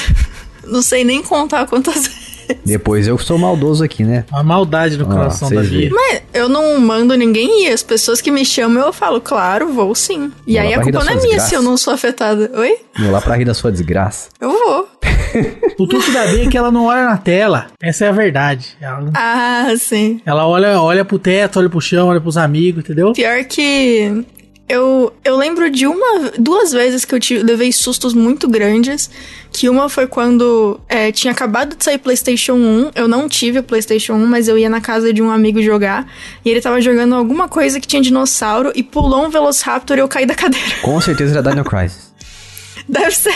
Não 0.66 0.82
sei 0.82 1.04
nem 1.04 1.22
contar 1.24 1.66
quantas 1.68 2.08
vezes. 2.08 2.27
Depois 2.66 3.08
eu 3.08 3.18
sou 3.18 3.38
maldoso 3.38 3.84
aqui, 3.84 4.04
né? 4.04 4.26
A 4.32 4.44
maldade 4.44 4.98
no 4.98 5.06
Ah, 5.06 5.14
coração 5.16 5.50
da 5.50 5.62
Bia. 5.62 5.70
veem. 5.70 5.90
Mas 5.90 6.22
eu 6.34 6.48
não 6.50 6.80
mando 6.80 7.16
ninguém 7.16 7.66
ir. 7.66 7.72
As 7.74 7.84
pessoas 7.84 8.22
que 8.22 8.32
me 8.32 8.44
chamam, 8.46 8.86
eu 8.86 8.94
falo, 8.94 9.20
claro, 9.22 9.72
vou 9.74 9.94
sim. 9.96 10.32
E 10.46 10.54
Vou 10.54 10.62
aí 10.62 10.74
a 10.74 10.82
culpa 10.82 11.00
não 11.04 11.12
é 11.12 11.16
minha 11.16 11.22
desgraça. 11.22 11.50
se 11.50 11.56
eu 11.56 11.62
não 11.62 11.78
sou 11.78 11.94
afetada. 11.94 12.52
Oi? 12.56 12.78
Vou 13.00 13.12
lá 13.12 13.22
pra 13.22 13.36
rir 13.36 13.46
da 13.46 13.54
sua 13.54 13.72
desgraça. 13.72 14.30
Eu 14.40 14.50
vou. 14.52 14.88
O 15.80 15.88
truque 15.88 16.12
da 16.12 16.26
Bia 16.28 16.46
é 16.46 16.48
que 16.48 16.58
ela 16.58 16.72
não 16.72 16.86
olha 16.86 17.06
na 17.06 17.18
tela. 17.18 17.68
Essa 17.82 18.06
é 18.06 18.10
a 18.10 18.12
verdade. 18.12 18.76
Ela, 18.82 19.12
Ah, 19.16 19.74
sim. 19.78 20.22
ela 20.26 20.48
olha, 20.48 20.82
olha 20.82 21.04
pro 21.06 21.20
teto, 21.20 21.60
olha 21.60 21.70
pro 21.70 21.82
chão, 21.82 22.08
olha 22.08 22.20
pros 22.22 22.38
amigos, 22.38 22.84
entendeu? 22.84 23.14
Pior 23.14 23.44
que 23.46 24.24
eu, 24.70 25.14
eu 25.24 25.38
lembro 25.38 25.70
de 25.70 25.88
uma, 25.88 26.32
duas 26.38 26.74
vezes 26.74 27.06
que 27.06 27.16
eu 27.16 27.20
tive, 27.20 27.42
levei 27.42 27.72
sustos 27.72 28.14
muito 28.14 28.50
grandes. 28.50 29.10
Que 29.50 29.70
uma 29.70 29.88
foi 29.88 30.08
quando 30.08 30.80
é, 30.90 31.10
tinha 31.12 31.32
acabado 31.32 31.76
de 31.76 31.84
sair 31.84 31.98
PlayStation 31.98 32.54
1. 32.54 32.92
Eu 32.94 33.08
não 33.08 33.30
tive 33.30 33.60
o 33.60 33.64
PlayStation 33.64 34.14
1, 34.14 34.26
mas 34.26 34.48
eu 34.48 34.58
ia 34.58 34.70
na 34.70 34.82
casa 34.82 35.14
de 35.14 35.22
um 35.22 35.32
amigo 35.32 35.62
jogar. 35.62 36.06
E 36.44 36.50
ele 36.50 36.60
tava 36.60 36.82
jogando 36.82 37.16
alguma 37.16 37.48
coisa 37.48 37.80
que 37.80 37.88
tinha 37.88 38.02
dinossauro 38.02 38.72
e 38.76 38.84
pulou 38.84 39.26
um 39.26 39.30
Velociraptor 39.30 39.98
e 39.98 40.02
eu 40.02 40.08
caí 40.08 40.26
da 40.26 40.36
cadeira. 40.36 40.76
Com 40.82 41.00
certeza 41.00 41.40
era 41.40 41.50
Dino 41.50 41.64
Crisis. 41.64 42.12
Deve 42.88 43.12
ser. 43.12 43.34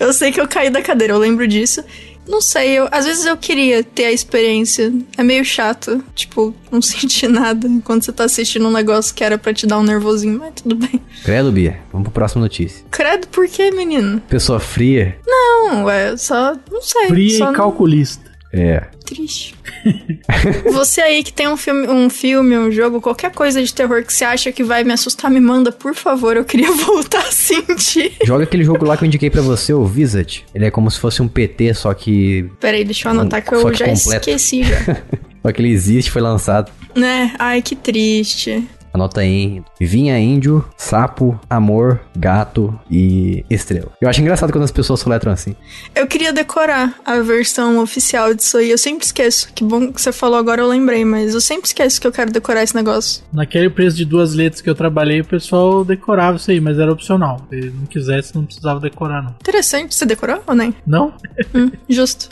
eu 0.00 0.12
sei 0.12 0.32
que 0.32 0.40
eu 0.40 0.48
caí 0.48 0.70
da 0.70 0.82
cadeira, 0.82 1.12
eu 1.12 1.18
lembro 1.18 1.46
disso. 1.46 1.84
Não 2.28 2.40
sei, 2.40 2.78
eu, 2.78 2.88
às 2.92 3.06
vezes 3.06 3.24
eu 3.24 3.36
queria 3.36 3.82
ter 3.82 4.04
a 4.04 4.12
experiência. 4.12 4.92
É 5.16 5.22
meio 5.22 5.44
chato, 5.44 6.04
tipo, 6.14 6.54
não 6.70 6.80
sentir 6.82 7.28
nada 7.28 7.68
quando 7.84 8.02
você 8.04 8.12
tá 8.12 8.24
assistindo 8.24 8.68
um 8.68 8.72
negócio 8.72 9.14
que 9.14 9.24
era 9.24 9.38
pra 9.38 9.54
te 9.54 9.66
dar 9.66 9.78
um 9.78 9.82
nervosinho, 9.82 10.38
mas 10.38 10.52
tudo 10.62 10.76
bem. 10.76 11.00
Credo, 11.24 11.50
Bia. 11.50 11.80
Vamos 11.90 12.06
pro 12.06 12.12
próximo 12.12 12.42
notícia. 12.42 12.84
Credo, 12.90 13.26
por 13.28 13.48
quê, 13.48 13.70
menino? 13.70 14.20
Pessoa 14.28 14.60
fria. 14.60 15.18
Não, 15.26 15.88
é 15.88 16.16
só. 16.16 16.54
Não 16.70 16.82
sei. 16.82 17.06
Fria 17.08 17.38
só 17.38 17.50
e 17.50 17.54
calculista. 17.54 18.27
É. 18.52 18.82
Triste. 19.04 19.54
você 20.72 21.00
aí 21.00 21.22
que 21.22 21.32
tem 21.32 21.48
um 21.48 21.56
filme, 21.56 21.86
um 21.88 22.08
filme, 22.08 22.56
um 22.56 22.70
jogo, 22.70 23.00
qualquer 23.00 23.30
coisa 23.30 23.62
de 23.62 23.72
terror 23.72 24.02
que 24.02 24.12
você 24.12 24.24
acha 24.24 24.50
que 24.50 24.64
vai 24.64 24.84
me 24.84 24.92
assustar, 24.92 25.30
me 25.30 25.40
manda, 25.40 25.70
por 25.70 25.94
favor. 25.94 26.36
Eu 26.36 26.44
queria 26.44 26.70
voltar 26.72 27.20
a 27.20 27.32
sentir. 27.32 28.12
Joga 28.24 28.44
aquele 28.44 28.64
jogo 28.64 28.84
lá 28.86 28.96
que 28.96 29.04
eu 29.04 29.06
indiquei 29.06 29.28
pra 29.30 29.42
você, 29.42 29.72
o 29.72 29.84
Visage. 29.84 30.44
Ele 30.54 30.64
é 30.66 30.70
como 30.70 30.90
se 30.90 30.98
fosse 30.98 31.20
um 31.22 31.28
PT, 31.28 31.74
só 31.74 31.92
que. 31.92 32.48
Peraí, 32.60 32.84
deixa 32.84 33.08
eu 33.08 33.12
anotar 33.12 33.42
que 33.42 33.50
Só 33.50 33.56
eu 33.56 33.70
que 33.70 33.78
já 33.78 33.86
completo. 33.86 34.30
esqueci 34.30 34.62
já. 34.64 34.78
Só 35.40 35.52
que 35.52 35.62
ele 35.62 35.70
existe, 35.70 36.10
foi 36.10 36.20
lançado. 36.20 36.70
né? 36.96 37.32
Ai, 37.38 37.62
que 37.62 37.76
triste. 37.76 38.66
Anota 38.98 39.20
aí. 39.20 39.62
Vinha 39.80 40.18
índio, 40.18 40.64
sapo, 40.76 41.38
amor, 41.48 42.00
gato 42.16 42.78
e 42.90 43.44
estrela. 43.48 43.92
Eu 44.00 44.08
acho 44.08 44.20
engraçado 44.20 44.50
quando 44.50 44.64
as 44.64 44.72
pessoas 44.72 44.98
soletram 44.98 45.30
assim. 45.30 45.54
Eu 45.94 46.08
queria 46.08 46.32
decorar 46.32 46.98
a 47.04 47.20
versão 47.20 47.78
oficial 47.78 48.34
disso 48.34 48.58
aí. 48.58 48.72
Eu 48.72 48.76
sempre 48.76 49.06
esqueço. 49.06 49.52
Que 49.54 49.62
bom 49.62 49.92
que 49.92 50.02
você 50.02 50.10
falou 50.10 50.36
agora, 50.36 50.62
eu 50.62 50.68
lembrei. 50.68 51.04
Mas 51.04 51.32
eu 51.32 51.40
sempre 51.40 51.68
esqueço 51.68 52.00
que 52.00 52.08
eu 52.08 52.12
quero 52.12 52.32
decorar 52.32 52.64
esse 52.64 52.74
negócio. 52.74 53.22
Naquele 53.32 53.70
preço 53.70 53.96
de 53.96 54.04
duas 54.04 54.34
letras 54.34 54.60
que 54.60 54.68
eu 54.68 54.74
trabalhei, 54.74 55.20
o 55.20 55.24
pessoal 55.24 55.84
decorava 55.84 56.36
isso 56.36 56.50
aí, 56.50 56.60
mas 56.60 56.76
era 56.76 56.92
opcional. 56.92 57.46
Se 57.48 57.70
não 57.70 57.86
quisesse, 57.86 58.34
não 58.34 58.44
precisava 58.44 58.80
decorar, 58.80 59.22
não. 59.22 59.30
Interessante. 59.40 59.94
Você 59.94 60.04
decorou 60.04 60.42
ou 60.44 60.56
nem? 60.56 60.74
Não? 60.84 61.14
Hum, 61.54 61.70
justo. 61.88 62.30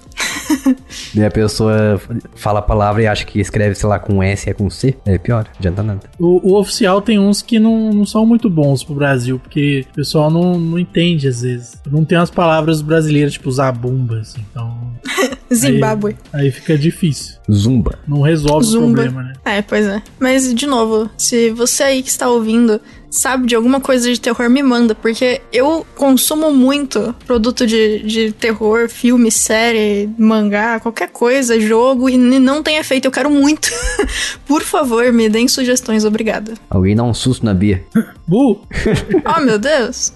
E 1.14 1.22
a 1.22 1.30
pessoa 1.30 2.00
fala 2.34 2.58
a 2.58 2.62
palavra 2.62 3.02
e 3.02 3.06
acha 3.06 3.24
que 3.24 3.40
escreve, 3.40 3.74
sei 3.74 3.88
lá, 3.88 3.98
com 3.98 4.22
S 4.22 4.48
e 4.48 4.50
é 4.50 4.54
com 4.54 4.68
C. 4.68 4.94
É 5.04 5.18
pior, 5.18 5.46
adianta 5.58 5.82
nada. 5.82 6.00
O, 6.18 6.52
o 6.52 6.58
oficial 6.58 7.00
tem 7.00 7.18
uns 7.18 7.42
que 7.42 7.58
não, 7.58 7.90
não 7.90 8.04
são 8.04 8.26
muito 8.26 8.50
bons 8.50 8.84
pro 8.84 8.94
Brasil, 8.94 9.38
porque 9.38 9.86
o 9.90 9.94
pessoal 9.94 10.30
não, 10.30 10.58
não 10.58 10.78
entende 10.78 11.28
às 11.28 11.42
vezes. 11.42 11.80
Não 11.90 12.04
tem 12.04 12.18
umas 12.18 12.30
palavras 12.30 12.82
brasileiras, 12.82 13.32
tipo 13.32 13.50
zabumba, 13.50 14.18
assim. 14.20 14.44
Então, 14.50 14.76
Zimbábue. 15.52 16.16
aí 16.32 16.50
fica 16.50 16.76
difícil. 16.76 17.36
Zumba. 17.50 17.98
Não 18.06 18.20
resolve 18.20 18.66
o 18.66 18.68
Zumba. 18.68 19.02
problema, 19.02 19.22
né? 19.22 19.32
É, 19.44 19.62
pois 19.62 19.86
é. 19.86 20.02
Mas, 20.18 20.52
de 20.52 20.66
novo, 20.66 21.08
se 21.16 21.50
você 21.50 21.82
aí 21.84 22.02
que 22.02 22.10
está 22.10 22.28
ouvindo 22.28 22.80
sabe 23.16 23.46
de 23.46 23.54
alguma 23.54 23.80
coisa 23.80 24.10
de 24.12 24.20
terror, 24.20 24.48
me 24.48 24.62
manda. 24.62 24.94
Porque 24.94 25.40
eu 25.52 25.86
consumo 25.94 26.52
muito 26.52 27.14
produto 27.26 27.66
de, 27.66 28.00
de 28.00 28.32
terror, 28.32 28.88
filme, 28.88 29.30
série, 29.30 30.08
mangá, 30.18 30.78
qualquer 30.80 31.08
coisa, 31.08 31.58
jogo, 31.58 32.08
e 32.08 32.16
não 32.16 32.62
tem 32.62 32.76
efeito. 32.76 33.06
Eu 33.06 33.10
quero 33.10 33.30
muito. 33.30 33.70
Por 34.46 34.62
favor, 34.62 35.12
me 35.12 35.28
deem 35.28 35.48
sugestões. 35.48 36.04
Obrigada. 36.04 36.54
Alguém 36.70 36.94
dá 36.94 37.02
um 37.02 37.14
susto 37.14 37.44
na 37.44 37.54
Bia. 37.54 37.84
Bu! 38.26 38.60
Oh, 39.36 39.40
meu 39.40 39.58
Deus. 39.58 40.12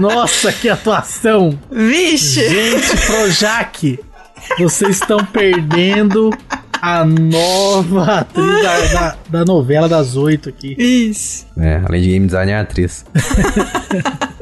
Nossa, 0.00 0.52
que 0.52 0.68
atuação! 0.68 1.58
Vixe. 1.70 2.48
Gente, 2.48 3.06
Projac, 3.06 3.98
vocês 4.58 4.96
estão 4.96 5.24
perdendo 5.24 6.30
a 6.82 7.04
nova 7.04 8.18
atriz 8.18 8.62
da, 8.62 8.80
da, 8.92 9.16
da 9.30 9.44
novela 9.44 9.88
das 9.88 10.16
oito 10.16 10.48
aqui. 10.48 10.74
Isso. 10.76 11.46
É, 11.56 11.80
além 11.84 12.02
de 12.02 12.08
game 12.08 12.26
design, 12.26 12.50
é 12.50 12.58
atriz. 12.58 13.04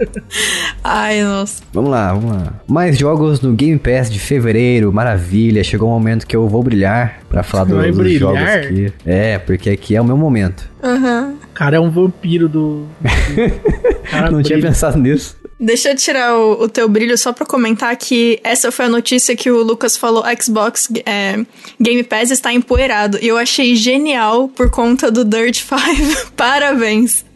Ai, 0.83 1.22
nossa. 1.22 1.62
Vamos 1.72 1.90
lá, 1.90 2.12
vamos 2.14 2.31
lá. 2.33 2.55
Mais 2.66 2.96
jogos 2.98 3.40
no 3.42 3.53
Game 3.53 3.79
Pass 3.79 4.11
de 4.11 4.18
fevereiro, 4.18 4.90
maravilha. 4.92 5.62
Chegou 5.62 5.88
o 5.88 5.92
momento 5.92 6.26
que 6.26 6.35
eu 6.35 6.48
vou 6.48 6.62
brilhar 6.62 7.20
pra 7.29 7.42
falar 7.42 7.64
do- 7.64 7.76
dos 7.83 7.96
brilhar? 7.96 8.18
jogos 8.20 8.42
aqui. 8.42 8.92
É, 9.05 9.38
porque 9.38 9.68
aqui 9.70 9.94
é 9.94 10.00
o 10.00 10.05
meu 10.05 10.16
momento. 10.16 10.68
Aham. 10.83 11.35
O 11.44 11.48
cara 11.53 11.76
é 11.76 11.81
um 11.81 11.90
vampiro 11.90 12.48
do. 12.48 12.87
do- 13.05 14.00
Cara 14.11 14.31
Não 14.31 14.42
tinha 14.42 14.59
pensado 14.59 14.98
nisso. 14.98 15.37
Deixa 15.62 15.90
eu 15.90 15.96
tirar 15.96 16.38
o, 16.38 16.62
o 16.62 16.68
teu 16.68 16.88
brilho 16.88 17.18
só 17.18 17.35
pra 17.35 17.44
comentar 17.44 17.94
que 17.94 18.40
essa 18.42 18.73
foi 18.73 18.87
a 18.87 18.88
notícia 18.88 19.37
que 19.37 19.51
o 19.51 19.62
Lucas 19.62 19.94
falou: 19.94 20.25
Xbox 20.40 20.88
é, 21.05 21.44
Game 21.79 22.03
Pass 22.03 22.31
está 22.31 22.51
empoeirado. 22.51 23.18
E 23.20 23.29
eu 23.29 23.37
achei 23.37 23.77
genial 23.77 24.49
por 24.49 24.70
conta 24.70 25.11
do 25.11 25.23
Dirt 25.23 25.61
5. 25.68 26.33
parabéns. 26.33 27.27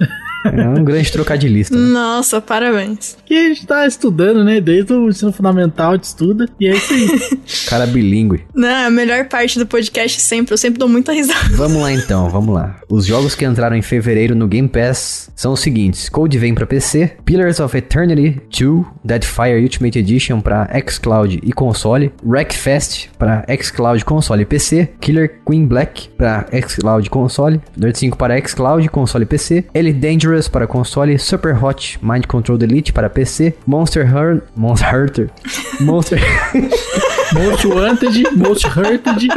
É 0.44 0.68
um 0.68 0.84
grande 0.84 1.10
trocadilhista. 1.10 1.76
né? 1.76 1.88
Nossa, 1.88 2.40
parabéns. 2.40 3.16
Que 3.24 3.34
a 3.34 3.48
gente 3.48 3.66
tá 3.66 3.86
estudando, 3.86 4.44
né? 4.44 4.60
Desde 4.60 4.92
o 4.92 5.08
ensino 5.08 5.32
fundamental, 5.32 5.92
a 5.92 5.94
gente 5.94 6.04
estuda. 6.04 6.48
E 6.60 6.68
é 6.68 6.76
isso 6.76 6.92
aí. 6.92 7.38
Cara 7.68 7.86
bilíngue. 7.86 8.44
Não, 8.54 8.86
a 8.86 8.90
melhor 8.90 9.26
parte 9.28 9.58
do 9.58 9.66
podcast 9.66 10.20
sempre. 10.20 10.52
Eu 10.52 10.58
sempre 10.58 10.78
dou 10.78 10.88
muita 10.88 11.12
risada. 11.12 11.54
Vamos 11.56 11.80
lá 11.82 11.92
então, 11.92 12.28
vamos 12.28 12.54
lá. 12.54 12.76
Os 12.88 13.06
jogos 13.06 13.34
que 13.34 13.44
entraram 13.44 13.76
em 13.76 13.82
fevereiro 13.82 14.34
no 14.34 14.46
Game 14.46 14.68
Pass 14.68 15.30
são 15.34 15.52
os 15.52 15.60
seguintes: 15.60 16.08
Code 16.08 16.38
vem 16.38 16.54
pra 16.54 16.66
PC, 16.66 17.12
Pillars 17.24 17.60
of 17.60 17.76
Eternity 17.76 18.40
2, 18.50 18.84
Deadfire 19.04 19.62
Ultimate 19.62 19.98
Edition 19.98 20.40
pra 20.40 20.68
xCloud 20.86 21.40
e 21.42 21.52
console, 21.52 22.12
Wreckfest 22.24 23.08
pra 23.18 23.44
xCloud, 23.60 24.04
console 24.04 24.42
e 24.42 24.46
PC, 24.46 24.90
Killer 25.00 25.40
Queen 25.46 25.66
Black 25.66 26.08
pra 26.10 26.46
xCloud, 26.68 27.08
console, 27.08 27.60
Dirt 27.76 27.96
5 27.96 28.16
para 28.18 28.38
xCloud, 28.46 28.88
console 28.90 29.22
e 29.24 29.26
PC, 29.26 29.64
Elite 29.74 29.98
Dangerous 29.98 30.33
para 30.50 30.66
console, 30.66 31.18
Super 31.18 31.54
Hot 31.62 31.98
Mind 32.02 32.26
Control 32.26 32.62
Elite 32.62 32.92
para 32.92 33.08
PC, 33.08 33.54
Monster 33.66 34.04
Hunter, 34.04 34.42
Monster 34.56 34.94
Hunter, 34.94 35.30
Monster 35.80 36.20
Most 37.32 37.66
Wanted, 37.66 38.36
Most 38.36 38.66
Hurted. 38.66 39.28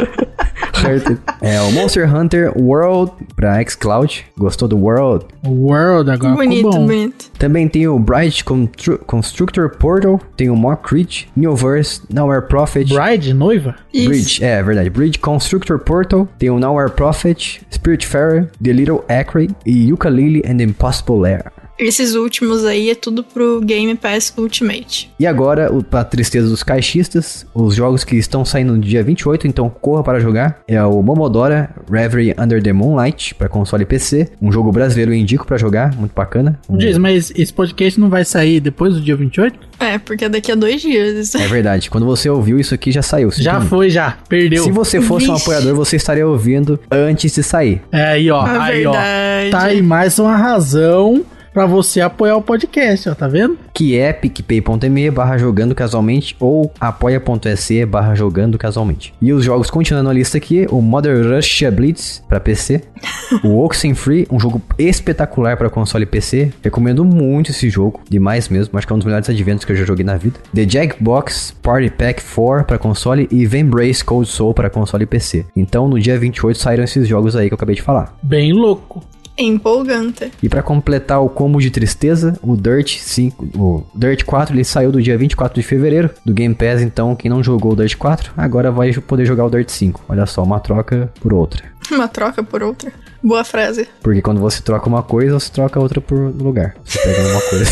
Hunter, 0.78 1.18
é 1.40 1.60
o 1.60 1.72
Monster 1.72 2.14
Hunter 2.14 2.52
World 2.56 3.12
pra 3.34 3.60
xCloud. 3.68 4.24
Gostou 4.38 4.68
do 4.68 4.76
World? 4.78 5.26
World 5.44 6.10
agora 6.10 6.34
bonito, 6.34 6.56
ficou 6.56 6.72
bom. 6.72 6.86
bonito. 6.86 7.30
Também 7.38 7.68
tem 7.68 7.86
o 7.88 7.98
Bright 7.98 8.44
Constru- 8.44 8.98
Constructor 9.06 9.70
Portal, 9.76 10.20
tem 10.36 10.50
o 10.50 10.56
Mockridge, 10.56 11.28
Newverse, 11.36 12.02
Nowhere 12.12 12.46
Prophet, 12.46 12.92
Bride, 12.92 13.34
noiva? 13.34 13.74
Isso. 13.92 14.08
Bridge, 14.08 14.44
é 14.44 14.62
verdade, 14.62 14.90
Bridge 14.90 15.18
Constructor 15.18 15.78
Portal, 15.80 16.28
tem 16.38 16.50
o 16.50 16.58
Nowhere 16.58 16.90
Prophet, 16.90 17.60
Spiritfarer, 17.72 18.48
The 18.62 18.72
Little 18.72 19.04
Acre 19.08 19.50
e 19.66 19.92
Ukulele 19.92 20.42
and 20.46 20.62
Impossible 20.62 21.18
Lair. 21.20 21.52
Esses 21.78 22.14
últimos 22.14 22.64
aí 22.64 22.90
é 22.90 22.94
tudo 22.94 23.22
pro 23.22 23.60
Game 23.60 23.94
Pass 23.94 24.32
Ultimate. 24.36 25.10
E 25.18 25.26
agora, 25.26 25.72
o- 25.72 25.82
pra 25.82 26.02
tristeza 26.04 26.48
dos 26.48 26.62
caixistas, 26.62 27.46
os 27.54 27.74
jogos 27.74 28.02
que 28.04 28.16
estão 28.16 28.44
saindo 28.44 28.72
no 28.74 28.78
dia 28.80 29.02
28, 29.02 29.46
então 29.46 29.68
corra 29.70 30.02
para 30.02 30.18
jogar, 30.20 30.60
é 30.66 30.82
o 30.82 31.00
Momodora 31.02 31.70
Reverie 31.90 32.34
Under 32.38 32.62
the 32.62 32.72
Moonlight 32.72 33.34
para 33.34 33.48
console 33.48 33.84
e 33.84 33.86
PC, 33.86 34.28
um 34.42 34.50
jogo 34.50 34.72
brasileiro 34.72 35.12
eu 35.12 35.16
indico 35.16 35.46
pra 35.46 35.56
jogar, 35.56 35.94
muito 35.94 36.12
bacana. 36.14 36.58
Um- 36.68 36.76
Diz, 36.76 36.98
mas 36.98 37.32
esse 37.36 37.52
podcast 37.52 37.98
não 38.00 38.08
vai 38.10 38.24
sair 38.24 38.60
depois 38.60 38.94
do 38.94 39.00
dia 39.00 39.14
28? 39.16 39.58
É, 39.78 39.98
porque 39.98 40.24
é 40.24 40.28
daqui 40.28 40.50
a 40.50 40.56
dois 40.56 40.80
dias. 40.82 41.34
É 41.36 41.46
verdade, 41.46 41.88
quando 41.90 42.04
você 42.06 42.28
ouviu 42.28 42.58
isso 42.58 42.74
aqui 42.74 42.90
já 42.90 43.02
saiu. 43.02 43.30
Já 43.30 43.60
foi, 43.60 43.88
já. 43.88 44.18
Perdeu. 44.28 44.64
Se 44.64 44.72
você 44.72 45.00
fosse 45.00 45.30
um 45.30 45.34
Vixe. 45.34 45.42
apoiador, 45.44 45.74
você 45.76 45.94
estaria 45.96 46.26
ouvindo 46.26 46.80
antes 46.90 47.32
de 47.34 47.42
sair. 47.42 47.80
É 47.92 48.04
aí, 48.04 48.30
ó. 48.30 48.44
É 48.46 48.58
aí, 48.58 48.86
ó. 48.86 48.90
verdade. 48.92 49.50
Tá 49.52 49.62
aí 49.62 49.82
mais 49.82 50.18
uma 50.18 50.36
razão 50.36 51.24
pra 51.58 51.66
você 51.66 52.00
apoiar 52.00 52.36
o 52.36 52.42
podcast, 52.42 53.08
ó. 53.08 53.16
Tá 53.16 53.26
vendo? 53.26 53.58
Que 53.74 53.98
é 53.98 54.12
picpay.me 54.12 55.10
barra 55.10 55.36
jogando 55.36 55.74
casualmente 55.74 56.36
ou 56.38 56.72
apoia.se 56.78 57.84
barra 57.84 58.14
jogando 58.14 58.56
casualmente. 58.56 59.12
E 59.20 59.32
os 59.32 59.44
jogos 59.44 59.68
continuando 59.68 60.08
a 60.08 60.12
lista 60.12 60.38
aqui, 60.38 60.68
o 60.70 60.80
Modern 60.80 61.34
Russia 61.34 61.68
Blitz 61.68 62.22
para 62.28 62.38
PC, 62.38 62.82
o 63.42 63.58
Oxenfree, 63.58 64.28
um 64.30 64.38
jogo 64.38 64.62
espetacular 64.78 65.56
para 65.56 65.68
console 65.68 66.04
e 66.04 66.06
PC. 66.06 66.52
Recomendo 66.62 67.04
muito 67.04 67.50
esse 67.50 67.68
jogo, 67.68 68.02
demais 68.08 68.48
mesmo, 68.48 68.78
acho 68.78 68.86
que 68.86 68.92
é 68.92 68.94
um 68.94 68.98
dos 69.00 69.06
melhores 69.06 69.28
adventos 69.28 69.64
que 69.64 69.72
eu 69.72 69.76
já 69.76 69.84
joguei 69.84 70.04
na 70.04 70.16
vida. 70.16 70.38
The 70.54 70.64
Jackbox 70.64 71.56
Party 71.60 71.90
Pack 71.90 72.22
4 72.22 72.66
para 72.66 72.78
console 72.78 73.26
e 73.32 73.44
Vembrace 73.46 74.04
Cold 74.04 74.28
Soul 74.28 74.54
para 74.54 74.70
console 74.70 75.02
e 75.02 75.06
PC. 75.06 75.44
Então 75.56 75.88
no 75.88 75.98
dia 75.98 76.16
28 76.16 76.56
saíram 76.56 76.84
esses 76.84 77.08
jogos 77.08 77.34
aí 77.34 77.48
que 77.48 77.54
eu 77.54 77.56
acabei 77.56 77.74
de 77.74 77.82
falar. 77.82 78.16
Bem 78.22 78.52
louco. 78.52 79.02
Empolgante. 79.38 80.32
E 80.42 80.48
pra 80.48 80.62
completar 80.62 81.22
o 81.22 81.28
combo 81.28 81.60
de 81.60 81.70
tristeza, 81.70 82.38
o 82.42 82.56
Dirt 82.56 82.96
5, 82.98 83.44
o 83.56 83.84
Dirt 83.94 84.24
4, 84.24 84.54
ele 84.54 84.64
saiu 84.64 84.90
do 84.90 85.00
dia 85.00 85.16
24 85.16 85.60
de 85.60 85.66
fevereiro 85.66 86.10
do 86.24 86.34
Game 86.34 86.54
Pass, 86.54 86.82
então 86.82 87.14
quem 87.14 87.30
não 87.30 87.42
jogou 87.42 87.72
o 87.72 87.76
Dirt 87.76 87.96
4, 87.96 88.32
agora 88.36 88.70
vai 88.70 88.92
poder 88.94 89.24
jogar 89.24 89.44
o 89.44 89.50
Dirt 89.50 89.68
5. 89.68 90.02
Olha 90.08 90.26
só, 90.26 90.42
uma 90.42 90.58
troca 90.58 91.10
por 91.20 91.32
outra. 91.32 91.64
Uma 91.90 92.06
troca 92.06 92.42
por 92.42 92.62
outra. 92.62 92.92
Boa 93.22 93.42
frase. 93.42 93.88
Porque 94.02 94.20
quando 94.20 94.42
você 94.42 94.60
troca 94.60 94.86
uma 94.86 95.02
coisa, 95.02 95.40
você 95.40 95.50
troca 95.50 95.80
outra 95.80 96.02
por 96.02 96.18
lugar. 96.18 96.76
Você 96.84 96.98
pega 96.98 97.28
uma 97.30 97.40
coisa. 97.40 97.70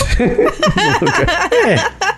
no 0.76 0.92
lugar. 1.06 1.50
É. 1.68 2.16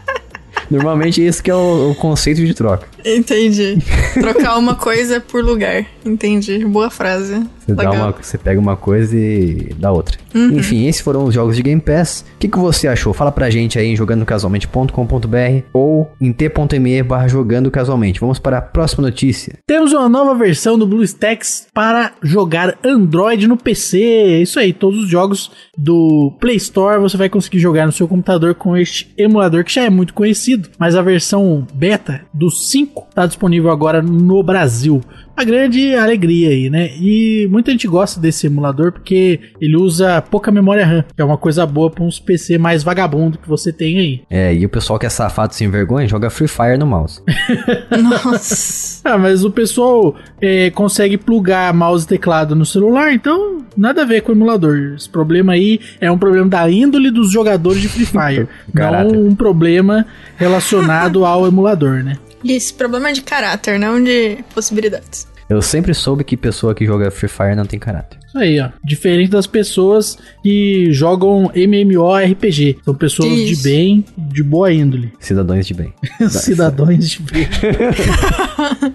Normalmente 0.71 1.23
esse 1.23 1.43
que 1.43 1.51
é 1.51 1.55
o, 1.55 1.91
o 1.91 1.95
conceito 1.95 2.45
de 2.45 2.55
troca. 2.55 2.87
Entendi. 3.17 3.79
Trocar 4.15 4.59
uma 4.59 4.75
coisa 4.75 5.21
por 5.21 5.43
lugar. 5.43 5.85
Entendi. 6.05 6.65
Boa 6.65 6.91
frase. 6.91 7.43
Você, 7.67 7.75
dá 7.75 7.91
uma, 7.91 8.13
você 8.13 8.39
pega 8.39 8.61
uma 8.61 8.77
coisa 8.77 9.17
e 9.17 9.75
dá 9.79 9.93
outra. 9.93 10.19
Enfim, 10.35 10.87
esses 10.87 11.03
foram 11.03 11.25
os 11.25 11.35
jogos 11.35 11.57
de 11.57 11.63
Game 11.63 11.81
Pass. 11.81 12.25
O 12.37 12.39
que, 12.39 12.49
que 12.49 12.59
você 12.59 12.89
achou? 12.89 13.13
Fala 13.13 13.31
pra 13.31 13.51
gente 13.51 13.79
aí 13.79 13.89
em 13.89 13.97
jogandocasualmente.com.br 13.97 15.67
ou 15.73 16.11
em 16.21 16.33
t.me 16.33 17.03
barra 17.03 17.29
jogando 17.29 17.71
casualmente. 17.71 18.21
Vamos 18.21 18.39
para 18.39 18.59
a 18.59 18.63
próxima 18.63 19.03
notícia. 19.07 19.59
Temos 19.67 19.93
uma 19.93 20.09
nova 20.09 20.35
versão 20.35 20.79
do 20.79 20.87
BlueStacks 20.87 21.67
para 21.75 22.13
jogar 22.23 22.79
Android 22.85 23.47
no 23.47 23.57
PC. 23.57 24.01
É 24.01 24.43
Isso 24.43 24.59
aí, 24.59 24.73
todos 24.73 25.05
os 25.05 25.11
jogos 25.11 25.51
do 25.77 26.33
Play 26.41 26.57
Store 26.57 27.01
você 27.01 27.17
vai 27.17 27.29
conseguir 27.29 27.59
jogar 27.59 27.87
no 27.87 27.93
seu 27.93 28.09
computador 28.09 28.55
com 28.55 28.77
este 28.77 29.13
emulador 29.17 29.65
que 29.65 29.75
já 29.75 29.85
é 29.85 29.91
muito 29.91 30.15
conhecido, 30.15 30.69
mas 30.79 30.95
a 30.95 31.03
versão 31.03 31.67
beta 31.75 32.23
do 32.33 32.51
5 32.51 32.98
está 33.09 33.27
disponível 33.27 33.71
agora 33.71 34.03
no 34.03 34.43
Brasil. 34.43 35.01
Uma 35.37 35.45
grande 35.45 35.95
alegria 35.95 36.49
aí, 36.49 36.69
né? 36.69 36.91
E 37.01 37.47
muita 37.49 37.71
gente 37.71 37.87
gosta 37.87 38.19
desse 38.19 38.49
emulador 38.49 38.91
porque 38.91 39.39
ele 39.61 39.77
usa 39.77 40.21
pouca 40.21 40.51
memória 40.51 40.85
RAM, 40.85 41.05
que 41.15 41.23
é 41.23 41.25
uma 41.25 41.39
coisa 41.39 41.65
boa 41.65 41.89
para 41.89 42.03
uns 42.03 42.19
PC 42.19 42.59
mais 42.59 42.83
vagabundo 42.83 43.39
que 43.39 43.49
você 43.49 43.73
tem 43.73 43.99
aí. 43.99 44.23
É, 44.29 44.53
e 44.53 44.67
o 44.67 44.69
pessoal 44.69 44.99
que 44.99 45.07
é 45.07 45.09
safado 45.09 45.55
sem 45.55 45.71
vergonha 45.71 46.09
joga 46.09 46.29
Free 46.29 46.49
Fire 46.49 46.77
no 46.77 46.87
mouse. 46.87 47.23
Nossa. 48.03 49.01
Ah, 49.05 49.17
mas 49.17 49.45
o 49.45 49.51
pessoal 49.53 50.17
é, 50.41 50.71
consegue 50.71 51.17
plugar 51.17 51.73
mouse 51.73 52.05
e 52.05 52.09
teclado 52.09 52.57
no 52.57 52.67
celular, 52.67 53.13
então 53.13 53.59
nada 53.77 54.03
a 54.03 54.05
ver 54.05 54.23
com 54.23 54.33
o 54.33 54.35
emulador. 54.35 54.95
Esse 54.97 55.09
problema 55.09 55.53
aí 55.53 55.79
é 56.01 56.11
um 56.11 56.19
problema 56.19 56.49
da 56.49 56.69
índole 56.69 57.13
dos 57.13 57.31
jogadores 57.31 57.81
de 57.81 57.89
Free 57.89 58.07
Fire, 58.07 58.49
não 58.75 59.29
um 59.29 59.37
problema 59.37 60.05
relacionado 60.37 61.25
ao 61.25 61.47
emulador, 61.47 62.03
né? 62.03 62.17
E 62.43 62.53
esse 62.53 62.73
problema 62.73 63.11
é 63.11 63.13
de 63.13 63.23
caráter, 63.23 63.79
não 63.79 64.03
de 64.03 64.39
possibilidades. 64.55 65.27
Eu 65.49 65.63
sempre 65.63 65.95
soube 65.95 66.25
que 66.25 66.37
pessoa 66.37 66.75
que 66.75 66.85
joga 66.85 67.11
Free 67.11 67.29
Fire 67.29 67.57
não 67.57 67.65
tem 67.65 67.79
caráter. 67.79 68.19
Isso 68.27 68.37
aí, 68.37 68.61
ó. 68.61 68.69
Diferente 68.85 69.31
das 69.31 69.47
pessoas 69.47 70.19
que 70.43 70.93
jogam 70.93 71.51
MMORPG. 71.55 72.79
São 72.85 72.95
pessoas 72.95 73.33
Isso. 73.33 73.57
de 73.57 73.63
bem, 73.63 74.05
de 74.17 74.43
boa 74.43 74.71
índole. 74.71 75.11
Cidadãos 75.19 75.67
de 75.67 75.73
bem. 75.73 75.95
Cidadãos 76.29 77.09
de 77.09 77.23
bem. 77.23 77.49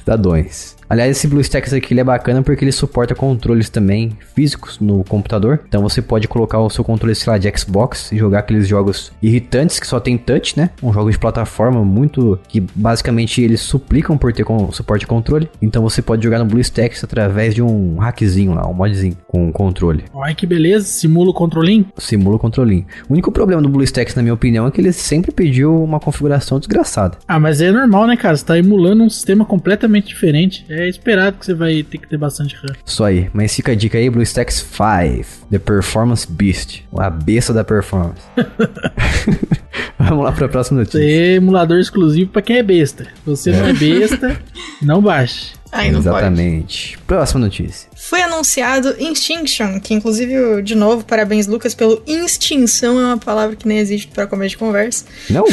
Cidadões. 0.00 0.75
Aliás, 0.88 1.16
esse 1.16 1.26
BlueStacks 1.26 1.72
aqui 1.72 1.92
ele 1.92 2.00
é 2.00 2.04
bacana 2.04 2.42
porque 2.42 2.64
ele 2.64 2.72
suporta 2.72 3.14
controles 3.14 3.68
também 3.68 4.16
físicos 4.34 4.78
no 4.78 5.02
computador. 5.04 5.60
Então 5.68 5.82
você 5.82 6.00
pode 6.00 6.28
colocar 6.28 6.58
o 6.60 6.70
seu 6.70 6.84
controle, 6.84 7.14
sei 7.14 7.32
lá, 7.32 7.38
de 7.38 7.52
Xbox 7.58 8.12
e 8.12 8.16
jogar 8.16 8.40
aqueles 8.40 8.68
jogos 8.68 9.12
irritantes 9.22 9.80
que 9.80 9.86
só 9.86 9.98
tem 9.98 10.16
touch, 10.16 10.56
né? 10.56 10.70
Um 10.82 10.92
jogo 10.92 11.10
de 11.10 11.18
plataforma 11.18 11.84
muito 11.84 12.38
que 12.48 12.60
basicamente 12.60 13.40
eles 13.42 13.60
suplicam 13.60 14.16
por 14.16 14.32
ter 14.32 14.44
com, 14.44 14.70
suporte 14.72 15.00
de 15.00 15.06
controle. 15.06 15.48
Então 15.60 15.82
você 15.82 16.00
pode 16.00 16.22
jogar 16.22 16.38
no 16.38 16.44
BlueStacks 16.44 17.02
através 17.02 17.54
de 17.54 17.62
um 17.62 17.96
hackzinho 17.96 18.54
lá, 18.54 18.68
um 18.68 18.74
modzinho 18.74 19.16
com 19.26 19.50
controle. 19.52 20.04
Olha 20.14 20.34
que 20.34 20.46
beleza, 20.46 20.86
simula 20.86 21.30
o 21.30 21.34
controlinho. 21.34 21.86
Simula 21.98 22.36
o 22.36 22.38
controlinho. 22.38 22.86
O 23.08 23.12
único 23.12 23.32
problema 23.32 23.60
do 23.60 23.68
BlueStacks, 23.68 24.14
na 24.14 24.22
minha 24.22 24.34
opinião, 24.34 24.66
é 24.66 24.70
que 24.70 24.80
ele 24.80 24.92
sempre 24.92 25.32
pediu 25.32 25.82
uma 25.82 25.98
configuração 25.98 26.58
desgraçada. 26.58 27.18
Ah, 27.26 27.40
mas 27.40 27.60
é 27.60 27.72
normal, 27.72 28.06
né, 28.06 28.16
cara? 28.16 28.36
Você 28.36 28.44
tá 28.44 28.58
emulando 28.58 29.02
um 29.02 29.10
sistema 29.10 29.44
completamente 29.44 30.08
diferente. 30.08 30.64
É 30.68 30.75
esperado 30.88 31.38
que 31.38 31.46
você 31.46 31.54
vai 31.54 31.82
ter 31.82 31.98
que 31.98 32.08
ter 32.08 32.16
bastante 32.16 32.54
RAM. 32.56 32.74
Isso 32.84 33.02
aí, 33.04 33.30
mas 33.32 33.54
fica 33.54 33.72
a 33.72 33.74
dica 33.74 33.96
aí, 33.98 34.08
BlueStacks 34.10 34.56
5, 34.56 35.48
The 35.50 35.58
Performance 35.58 36.26
Beast, 36.30 36.82
a 36.98 37.08
besta 37.10 37.52
da 37.52 37.64
performance. 37.64 38.20
Vamos 39.98 40.24
lá 40.24 40.32
pra 40.32 40.48
próxima 40.48 40.82
Isso 40.82 40.96
notícia. 40.96 41.00
aí 41.00 41.28
é 41.30 41.34
emulador 41.34 41.78
exclusivo 41.78 42.30
pra 42.30 42.42
quem 42.42 42.58
é 42.58 42.62
besta. 42.62 43.06
Você 43.24 43.50
não 43.50 43.66
é 43.66 43.72
besta, 43.72 44.40
não 44.82 45.00
baixe. 45.02 45.52
Aí 45.76 45.90
não 45.92 46.02
pode. 46.02 46.16
Exatamente. 46.16 46.98
Próxima 47.06 47.40
notícia. 47.40 47.88
Foi 47.94 48.22
anunciado 48.22 48.94
Instinction, 48.98 49.78
que 49.80 49.92
inclusive, 49.92 50.62
de 50.62 50.74
novo, 50.74 51.04
parabéns, 51.04 51.46
Lucas, 51.46 51.74
pelo 51.74 52.02
extinção, 52.06 52.98
é 52.98 53.04
uma 53.04 53.18
palavra 53.18 53.56
que 53.56 53.68
nem 53.68 53.78
existe 53.78 54.08
para 54.08 54.26
começo 54.26 54.50
de 54.50 54.58
conversa. 54.58 55.04
Não? 55.28 55.44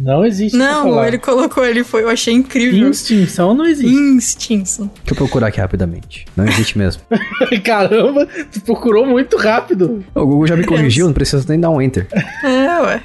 Não 0.00 0.24
existe. 0.24 0.56
Não, 0.56 1.04
ele 1.04 1.18
colocou, 1.18 1.64
ele 1.64 1.84
foi, 1.84 2.02
eu 2.02 2.08
achei 2.08 2.32
incrível. 2.32 2.90
Extinção 2.90 3.54
não 3.54 3.66
existe. 3.66 3.94
Instinção. 3.94 4.86
Deixa 4.86 5.12
eu 5.12 5.16
procurar 5.16 5.48
aqui 5.48 5.60
rapidamente. 5.60 6.26
Não 6.36 6.46
existe 6.46 6.78
mesmo. 6.78 7.02
Caramba, 7.64 8.26
tu 8.52 8.60
procurou 8.60 9.04
muito 9.04 9.36
rápido. 9.36 10.04
o 10.14 10.26
Google 10.26 10.46
já 10.46 10.56
me 10.56 10.64
corrigiu, 10.64 11.06
não 11.06 11.12
precisa 11.12 11.44
nem 11.48 11.58
dar 11.58 11.70
um 11.70 11.80
enter. 11.80 12.06
É, 12.44 12.80
ué. 12.80 13.02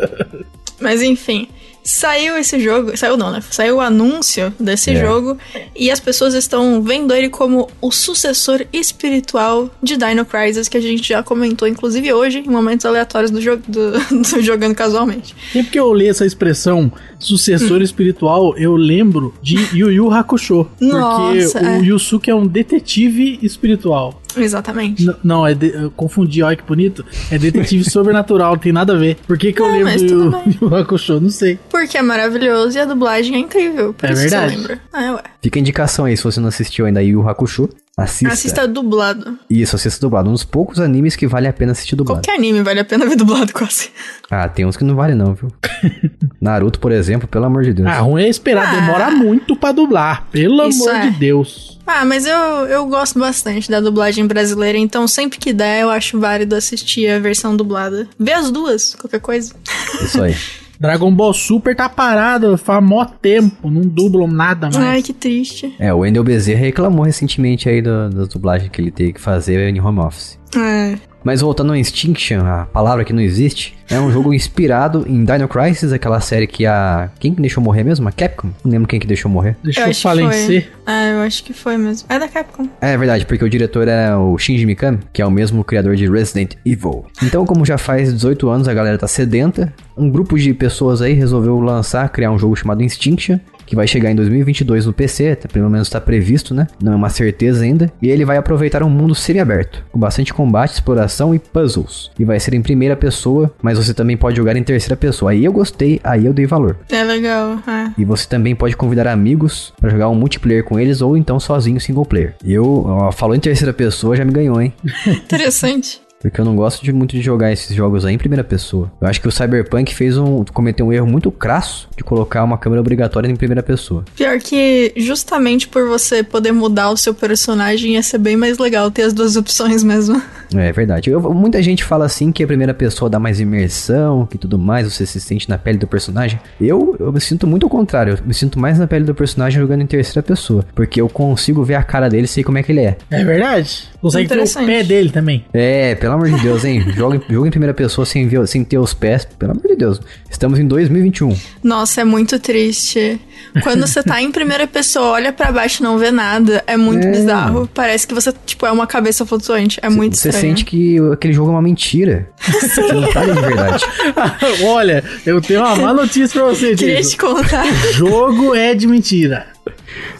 Mas 0.80 1.02
enfim, 1.02 1.48
saiu 1.82 2.36
esse 2.38 2.58
jogo. 2.60 2.96
Saiu 2.96 3.16
não, 3.16 3.30
né? 3.30 3.42
Saiu 3.50 3.76
o 3.76 3.80
anúncio 3.80 4.52
desse 4.58 4.90
É. 4.90 5.00
jogo. 5.00 5.38
E 5.74 5.90
as 5.90 6.00
pessoas 6.00 6.34
estão 6.34 6.82
vendo 6.82 7.14
ele 7.14 7.28
como 7.28 7.68
o 7.80 7.90
sucessor 7.90 8.64
espiritual 8.72 9.70
de 9.82 9.96
Dino 9.96 10.24
Crisis, 10.24 10.68
que 10.68 10.76
a 10.76 10.80
gente 10.80 11.08
já 11.08 11.22
comentou, 11.22 11.66
inclusive 11.66 12.12
hoje, 12.12 12.38
em 12.38 12.50
momentos 12.50 12.84
aleatórios 12.86 13.30
do, 13.30 13.40
jogo 13.40 13.62
do, 13.66 13.92
do 14.32 14.42
jogando 14.42 14.74
casualmente. 14.74 15.34
Sempre 15.52 15.72
que 15.72 15.80
eu 15.80 15.92
leio 15.92 16.10
essa 16.10 16.26
expressão 16.26 16.92
sucessor 17.18 17.82
espiritual, 17.82 18.56
eu 18.56 18.74
lembro 18.76 19.34
de 19.42 19.56
Yu 19.76 19.90
Yu 19.90 20.10
Hakusho. 20.10 20.64
Porque 20.78 20.84
Nossa, 20.84 21.60
o 21.60 21.66
é. 21.66 21.78
Yusuke 21.80 22.30
é 22.30 22.34
um 22.34 22.46
detetive 22.46 23.38
espiritual. 23.42 24.19
Exatamente. 24.36 25.04
N- 25.06 25.14
não, 25.24 25.46
é 25.46 25.54
de- 25.54 25.72
eu 25.74 25.90
confundi, 25.90 26.42
olha 26.42 26.56
que 26.56 26.62
bonito. 26.62 27.04
É 27.30 27.38
detetive 27.38 27.84
sobrenatural, 27.90 28.52
não 28.52 28.58
tem 28.58 28.72
nada 28.72 28.92
a 28.94 28.96
ver. 28.96 29.16
Por 29.26 29.38
que, 29.38 29.52
que 29.52 29.60
eu 29.60 29.66
Não, 29.66 29.72
lembro 29.72 29.86
mas 29.92 30.02
do 30.02 30.66
Yu 30.66 30.74
Hakusho? 30.76 31.20
Não 31.20 31.30
sei. 31.30 31.58
Porque 31.70 31.96
é 31.98 32.02
maravilhoso 32.02 32.76
e 32.76 32.80
a 32.80 32.84
dublagem 32.84 33.34
é 33.34 33.38
incrível. 33.38 33.92
Por 33.94 34.08
É 34.08 34.12
isso 34.12 34.22
verdade. 34.22 34.54
que 34.56 34.62
você 34.62 34.68
lembra. 34.68 34.80
É, 34.94 35.10
ué. 35.12 35.22
Fica 35.42 35.58
a 35.58 35.60
indicação 35.60 36.04
aí, 36.04 36.16
se 36.16 36.22
você 36.24 36.38
não 36.40 36.48
assistiu 36.48 36.86
ainda 36.86 37.02
Yu 37.02 37.20
Yu 37.20 37.28
Hakusho, 37.28 37.68
assista. 37.96 38.32
Assista 38.34 38.68
dublado. 38.68 39.38
Isso, 39.48 39.74
assista 39.76 40.00
dublado. 40.00 40.28
Um 40.28 40.32
dos 40.32 40.44
poucos 40.44 40.78
animes 40.80 41.16
que 41.16 41.26
vale 41.26 41.48
a 41.48 41.52
pena 41.52 41.72
assistir 41.72 41.96
dublado. 41.96 42.20
Qualquer 42.20 42.38
anime 42.38 42.62
vale 42.62 42.80
a 42.80 42.84
pena 42.84 43.06
ver 43.06 43.16
dublado 43.16 43.52
quase. 43.52 43.90
Ah, 44.30 44.48
tem 44.48 44.64
uns 44.66 44.76
que 44.76 44.84
não 44.84 44.94
vale 44.94 45.14
não, 45.14 45.34
viu? 45.34 45.48
Naruto, 46.40 46.78
por 46.78 46.92
exemplo, 46.92 47.26
pelo 47.28 47.44
amor 47.46 47.62
de 47.64 47.72
Deus. 47.72 47.88
Ah, 47.88 48.00
ruim 48.00 48.22
é 48.22 48.28
esperar, 48.28 48.68
Ah. 48.68 48.80
demora 48.80 49.10
muito 49.10 49.56
pra 49.56 49.72
dublar. 49.72 50.26
Pelo 50.30 50.66
Isso 50.68 50.88
amor 50.88 51.00
é. 51.02 51.10
de 51.10 51.18
Deus. 51.18 51.78
Ah, 51.92 52.04
mas 52.04 52.24
eu, 52.24 52.36
eu 52.68 52.86
gosto 52.86 53.18
bastante 53.18 53.68
da 53.68 53.80
dublagem 53.80 54.24
brasileira, 54.24 54.78
então 54.78 55.08
sempre 55.08 55.38
que 55.38 55.52
der 55.52 55.82
eu 55.82 55.90
acho 55.90 56.20
válido 56.20 56.54
assistir 56.54 57.10
a 57.10 57.18
versão 57.18 57.56
dublada. 57.56 58.06
Vê 58.18 58.32
as 58.32 58.50
duas, 58.50 58.94
qualquer 58.94 59.20
coisa. 59.20 59.52
Isso 60.00 60.22
aí. 60.22 60.34
Dragon 60.80 61.12
Ball 61.12 61.34
Super 61.34 61.76
tá 61.76 61.90
parado 61.90 62.56
faz 62.56 62.82
mó 62.82 63.04
tempo, 63.04 63.70
não 63.70 63.82
dublam 63.82 64.26
nada 64.26 64.70
mais. 64.72 64.76
Ai, 64.76 65.02
que 65.02 65.12
triste. 65.12 65.74
É, 65.78 65.92
o 65.92 65.98
Wendel 65.98 66.24
Bezerra 66.24 66.60
reclamou 66.60 67.04
recentemente 67.04 67.68
aí 67.68 67.82
da, 67.82 68.08
das 68.08 68.28
dublagens 68.28 68.70
que 68.70 68.80
ele 68.80 68.90
teve 68.90 69.12
que 69.12 69.20
fazer 69.20 69.60
em 69.68 69.78
home 69.78 69.98
office. 69.98 70.39
É. 70.56 71.10
Mas 71.22 71.40
voltando 71.42 71.70
ao 71.70 71.76
Extinction, 71.76 72.40
a 72.46 72.66
palavra 72.66 73.04
que 73.04 73.12
não 73.12 73.20
existe, 73.20 73.76
é 73.90 74.00
um 74.00 74.10
jogo 74.10 74.32
inspirado 74.32 75.04
em 75.06 75.24
Dino 75.24 75.46
Crisis, 75.48 75.92
aquela 75.92 76.20
série 76.20 76.46
que 76.46 76.64
a. 76.64 77.10
Quem 77.18 77.34
que 77.34 77.40
deixou 77.42 77.62
morrer 77.62 77.84
mesmo? 77.84 78.08
A 78.08 78.12
Capcom? 78.12 78.48
Não 78.64 78.72
lembro 78.72 78.88
quem 78.88 78.98
que 78.98 79.06
deixou 79.06 79.30
morrer. 79.30 79.56
Deixa 79.62 79.86
Eu 79.86 79.94
falecer. 79.94 80.70
Ah, 80.86 81.08
eu 81.08 81.20
acho 81.20 81.44
que 81.44 81.52
foi 81.52 81.76
mesmo. 81.76 82.06
É 82.08 82.18
da 82.18 82.28
Capcom. 82.28 82.68
É 82.80 82.96
verdade, 82.96 83.26
porque 83.26 83.44
o 83.44 83.50
diretor 83.50 83.86
é 83.86 84.14
o 84.16 84.38
Shinji 84.38 84.64
Mikami, 84.64 85.00
que 85.12 85.20
é 85.20 85.26
o 85.26 85.30
mesmo 85.30 85.62
criador 85.62 85.94
de 85.94 86.08
Resident 86.08 86.54
Evil. 86.64 87.04
Então, 87.22 87.44
como 87.44 87.66
já 87.66 87.76
faz 87.76 88.12
18 88.12 88.48
anos 88.48 88.68
a 88.68 88.74
galera 88.74 88.96
tá 88.96 89.06
sedenta, 89.06 89.72
um 89.96 90.10
grupo 90.10 90.38
de 90.38 90.54
pessoas 90.54 91.02
aí 91.02 91.12
resolveu 91.12 91.60
lançar, 91.60 92.08
criar 92.08 92.30
um 92.30 92.38
jogo 92.38 92.56
chamado 92.56 92.82
Extinction, 92.82 93.38
que 93.70 93.76
vai 93.76 93.86
chegar 93.86 94.10
em 94.10 94.16
2022 94.16 94.86
no 94.86 94.92
PC, 94.92 95.30
até 95.30 95.46
pelo 95.46 95.70
menos 95.70 95.86
está 95.86 96.00
previsto, 96.00 96.52
né? 96.52 96.66
Não 96.82 96.92
é 96.92 96.96
uma 96.96 97.08
certeza 97.08 97.62
ainda. 97.62 97.90
E 98.02 98.10
ele 98.10 98.24
vai 98.24 98.36
aproveitar 98.36 98.82
um 98.82 98.90
mundo 98.90 99.14
semi-aberto, 99.14 99.84
com 99.92 99.98
bastante 99.98 100.34
combate, 100.34 100.72
exploração 100.72 101.32
e 101.32 101.38
puzzles. 101.38 102.10
E 102.18 102.24
vai 102.24 102.40
ser 102.40 102.52
em 102.52 102.62
primeira 102.62 102.96
pessoa, 102.96 103.54
mas 103.62 103.78
você 103.78 103.94
também 103.94 104.16
pode 104.16 104.36
jogar 104.36 104.56
em 104.56 104.64
terceira 104.64 104.96
pessoa. 104.96 105.30
Aí 105.30 105.44
eu 105.44 105.52
gostei, 105.52 106.00
aí 106.02 106.26
eu 106.26 106.32
dei 106.32 106.46
valor. 106.46 106.78
É 106.90 107.04
legal. 107.04 107.60
É. 107.64 107.92
E 107.96 108.04
você 108.04 108.28
também 108.28 108.56
pode 108.56 108.76
convidar 108.76 109.06
amigos 109.06 109.72
para 109.80 109.88
jogar 109.88 110.08
um 110.08 110.16
multiplayer 110.16 110.64
com 110.64 110.76
eles 110.76 111.00
ou 111.00 111.16
então 111.16 111.38
sozinho 111.38 111.80
single 111.80 112.04
player. 112.04 112.34
Eu, 112.44 112.84
ó, 112.84 113.12
falou 113.12 113.36
em 113.36 113.40
terceira 113.40 113.72
pessoa, 113.72 114.16
já 114.16 114.24
me 114.24 114.32
ganhou, 114.32 114.60
hein? 114.60 114.72
Interessante. 115.06 116.00
Porque 116.20 116.38
eu 116.38 116.44
não 116.44 116.54
gosto 116.54 116.84
de 116.84 116.92
muito 116.92 117.12
de 117.12 117.22
jogar 117.22 117.50
esses 117.50 117.74
jogos 117.74 118.04
aí 118.04 118.14
em 118.14 118.18
primeira 118.18 118.44
pessoa. 118.44 118.92
Eu 119.00 119.08
acho 119.08 119.20
que 119.20 119.26
o 119.26 119.32
Cyberpunk 119.32 119.94
fez 119.94 120.18
um 120.18 120.44
cometeu 120.44 120.86
um 120.86 120.92
erro 120.92 121.06
muito 121.06 121.30
crasso 121.30 121.88
de 121.96 122.04
colocar 122.04 122.44
uma 122.44 122.58
câmera 122.58 122.80
obrigatória 122.80 123.26
em 123.26 123.34
primeira 123.34 123.62
pessoa. 123.62 124.04
Pior 124.14 124.38
que 124.38 124.92
justamente 124.96 125.66
por 125.66 125.88
você 125.88 126.22
poder 126.22 126.52
mudar 126.52 126.90
o 126.90 126.96
seu 126.96 127.14
personagem 127.14 127.94
ia 127.94 128.02
ser 128.02 128.18
bem 128.18 128.36
mais 128.36 128.58
legal 128.58 128.90
ter 128.90 129.02
as 129.02 129.14
duas 129.14 129.34
opções 129.34 129.82
mesmo. 129.82 130.20
É 130.54 130.72
verdade. 130.72 131.10
Eu- 131.10 131.20
muita 131.34 131.62
gente 131.62 131.84
fala 131.84 132.04
assim 132.04 132.32
que 132.32 132.42
a 132.42 132.46
primeira 132.46 132.74
pessoa 132.74 133.08
dá 133.08 133.18
mais 133.18 133.38
imersão, 133.40 134.26
que 134.26 134.36
tudo 134.38 134.58
mais, 134.58 134.92
você 134.92 135.06
se 135.06 135.20
sente 135.20 135.48
na 135.48 135.56
pele 135.56 135.78
do 135.78 135.86
personagem. 135.86 136.40
Eu, 136.60 136.96
eu 136.98 137.12
me 137.12 137.20
sinto 137.20 137.46
muito 137.46 137.64
ao 137.66 137.70
contrário. 137.70 138.14
Eu 138.14 138.26
me 138.26 138.34
sinto 138.34 138.58
mais 138.58 138.78
na 138.78 138.86
pele 138.86 139.04
do 139.04 139.14
personagem 139.14 139.60
jogando 139.60 139.82
em 139.82 139.86
terceira 139.86 140.22
pessoa. 140.22 140.64
Porque 140.74 141.00
eu 141.00 141.08
consigo 141.08 141.62
ver 141.62 141.74
a 141.76 141.82
cara 141.82 142.08
dele 142.08 142.24
e 142.24 142.28
sei 142.28 142.42
como 142.42 142.58
é 142.58 142.62
que 142.62 142.72
ele 142.72 142.80
é. 142.80 142.96
É 143.10 143.24
verdade. 143.24 143.88
Consegue 144.00 144.26
ver 144.26 144.32
o 144.32 144.36
Interessante. 144.36 144.66
pé 144.66 144.82
dele 144.82 145.10
também. 145.10 145.44
É, 145.52 145.94
pelo 145.94 146.14
amor 146.14 146.28
de 146.30 146.40
Deus, 146.40 146.64
hein? 146.64 146.84
Joga, 146.96 147.16
em- 147.16 147.32
joga 147.32 147.48
em 147.48 147.50
primeira 147.50 147.74
pessoa 147.74 148.04
sem, 148.04 148.26
ver, 148.26 148.46
sem 148.48 148.64
ter 148.64 148.78
os 148.78 148.92
pés. 148.94 149.24
Pelo 149.38 149.52
amor 149.52 149.66
de 149.66 149.76
Deus. 149.76 150.00
Estamos 150.30 150.58
em 150.58 150.66
2021. 150.66 151.36
Nossa, 151.62 152.00
é 152.00 152.04
muito 152.04 152.38
triste. 152.38 153.20
Quando 153.62 153.86
você 153.86 154.02
tá 154.02 154.20
em 154.22 154.30
primeira 154.30 154.66
pessoa, 154.66 155.10
olha 155.12 155.32
pra 155.32 155.50
baixo 155.52 155.82
e 155.82 155.84
não 155.84 155.98
vê 155.98 156.10
nada, 156.10 156.62
é 156.66 156.76
muito 156.76 157.06
É. 157.06 157.10
bizarro. 157.10 157.68
Parece 157.74 158.06
que 158.06 158.14
você, 158.14 158.32
tipo, 158.46 158.64
é 158.66 158.70
uma 158.72 158.86
cabeça 158.86 159.24
flutuante. 159.26 159.78
É 159.82 159.88
muito 159.88 160.16
Você 160.16 160.28
estranho. 160.28 160.39
Sente 160.40 160.64
que 160.64 160.98
aquele 161.12 161.32
jogo 161.32 161.50
é 161.50 161.52
uma 161.52 161.62
mentira. 161.62 162.28
você 162.40 162.80
não 162.92 163.10
tá 163.12 163.20
ali 163.20 163.32
de 163.32 163.40
verdade. 163.40 163.84
Olha, 164.64 165.04
eu 165.24 165.40
tenho 165.40 165.60
uma 165.60 165.76
má 165.76 165.94
notícia 165.94 166.40
pra 166.40 166.50
você, 166.50 166.74
Queria 166.74 167.00
te 167.00 167.16
contar. 167.16 167.64
Jogo 167.92 168.54
é 168.54 168.74
de 168.74 168.86
mentira. 168.86 169.46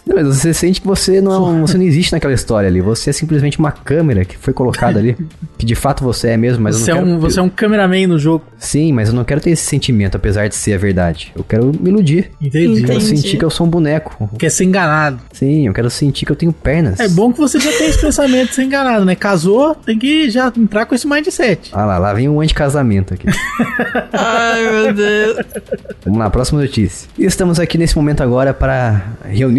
Não, 0.05 0.15
mas 0.15 0.27
você 0.27 0.53
sente 0.53 0.81
que 0.81 0.87
você 0.87 1.21
não, 1.21 1.61
você 1.61 1.77
não 1.77 1.85
existe 1.85 2.11
naquela 2.11 2.33
história 2.33 2.67
ali. 2.67 2.81
Você 2.81 3.09
é 3.09 3.13
simplesmente 3.13 3.59
uma 3.59 3.71
câmera 3.71 4.25
que 4.25 4.37
foi 4.37 4.53
colocada 4.53 4.99
ali. 4.99 5.15
Que 5.57 5.65
de 5.65 5.75
fato 5.75 6.03
você 6.03 6.29
é 6.29 6.37
mesmo, 6.37 6.63
mas 6.63 6.75
Você 6.77 6.91
eu 6.91 6.95
é, 6.95 6.99
não 6.99 7.05
quero... 7.05 7.17
um, 7.17 7.19
você 7.19 7.39
é 7.39 7.43
um 7.43 7.49
cameraman 7.49 8.07
no 8.07 8.19
jogo. 8.19 8.43
Sim, 8.57 8.91
mas 8.93 9.09
eu 9.09 9.15
não 9.15 9.23
quero 9.23 9.39
ter 9.39 9.51
esse 9.51 9.63
sentimento, 9.63 10.15
apesar 10.15 10.47
de 10.47 10.55
ser 10.55 10.73
a 10.73 10.77
verdade. 10.77 11.31
Eu 11.35 11.43
quero 11.43 11.71
me 11.79 11.89
iludir. 11.89 12.31
Entendi. 12.41 12.81
Eu 12.81 12.87
quero 12.87 12.99
Entendi. 12.99 13.17
sentir 13.17 13.37
que 13.37 13.45
eu 13.45 13.49
sou 13.49 13.67
um 13.67 13.69
boneco. 13.69 14.29
Quer 14.37 14.49
ser 14.49 14.63
enganado. 14.63 15.19
Sim, 15.33 15.67
eu 15.67 15.73
quero 15.73 15.89
sentir 15.89 16.25
que 16.25 16.31
eu 16.31 16.35
tenho 16.35 16.51
pernas. 16.51 16.99
É 16.99 17.07
bom 17.07 17.31
que 17.31 17.39
você 17.39 17.59
já 17.59 17.71
tem 17.71 17.87
esse 17.87 18.01
pensamento 18.01 18.49
de 18.49 18.55
ser 18.55 18.63
enganado, 18.63 19.05
né? 19.05 19.15
Casou, 19.15 19.75
tem 19.75 19.97
que 19.97 20.29
já 20.29 20.51
entrar 20.57 20.85
com 20.85 20.95
esse 20.95 21.07
mindset. 21.07 21.69
Ah 21.73 21.85
lá, 21.85 21.97
lá 21.97 22.13
vem 22.13 22.27
um 22.27 22.41
anti-casamento 22.41 23.13
aqui. 23.13 23.27
Ai, 24.13 24.71
meu 24.71 24.93
Deus. 24.93 25.37
Vamos 26.05 26.19
lá, 26.19 26.29
próxima 26.29 26.61
notícia. 26.61 27.07
E 27.17 27.25
estamos 27.25 27.59
aqui 27.59 27.77
nesse 27.77 27.95
momento 27.95 28.21
agora 28.21 28.53
para, 28.53 29.01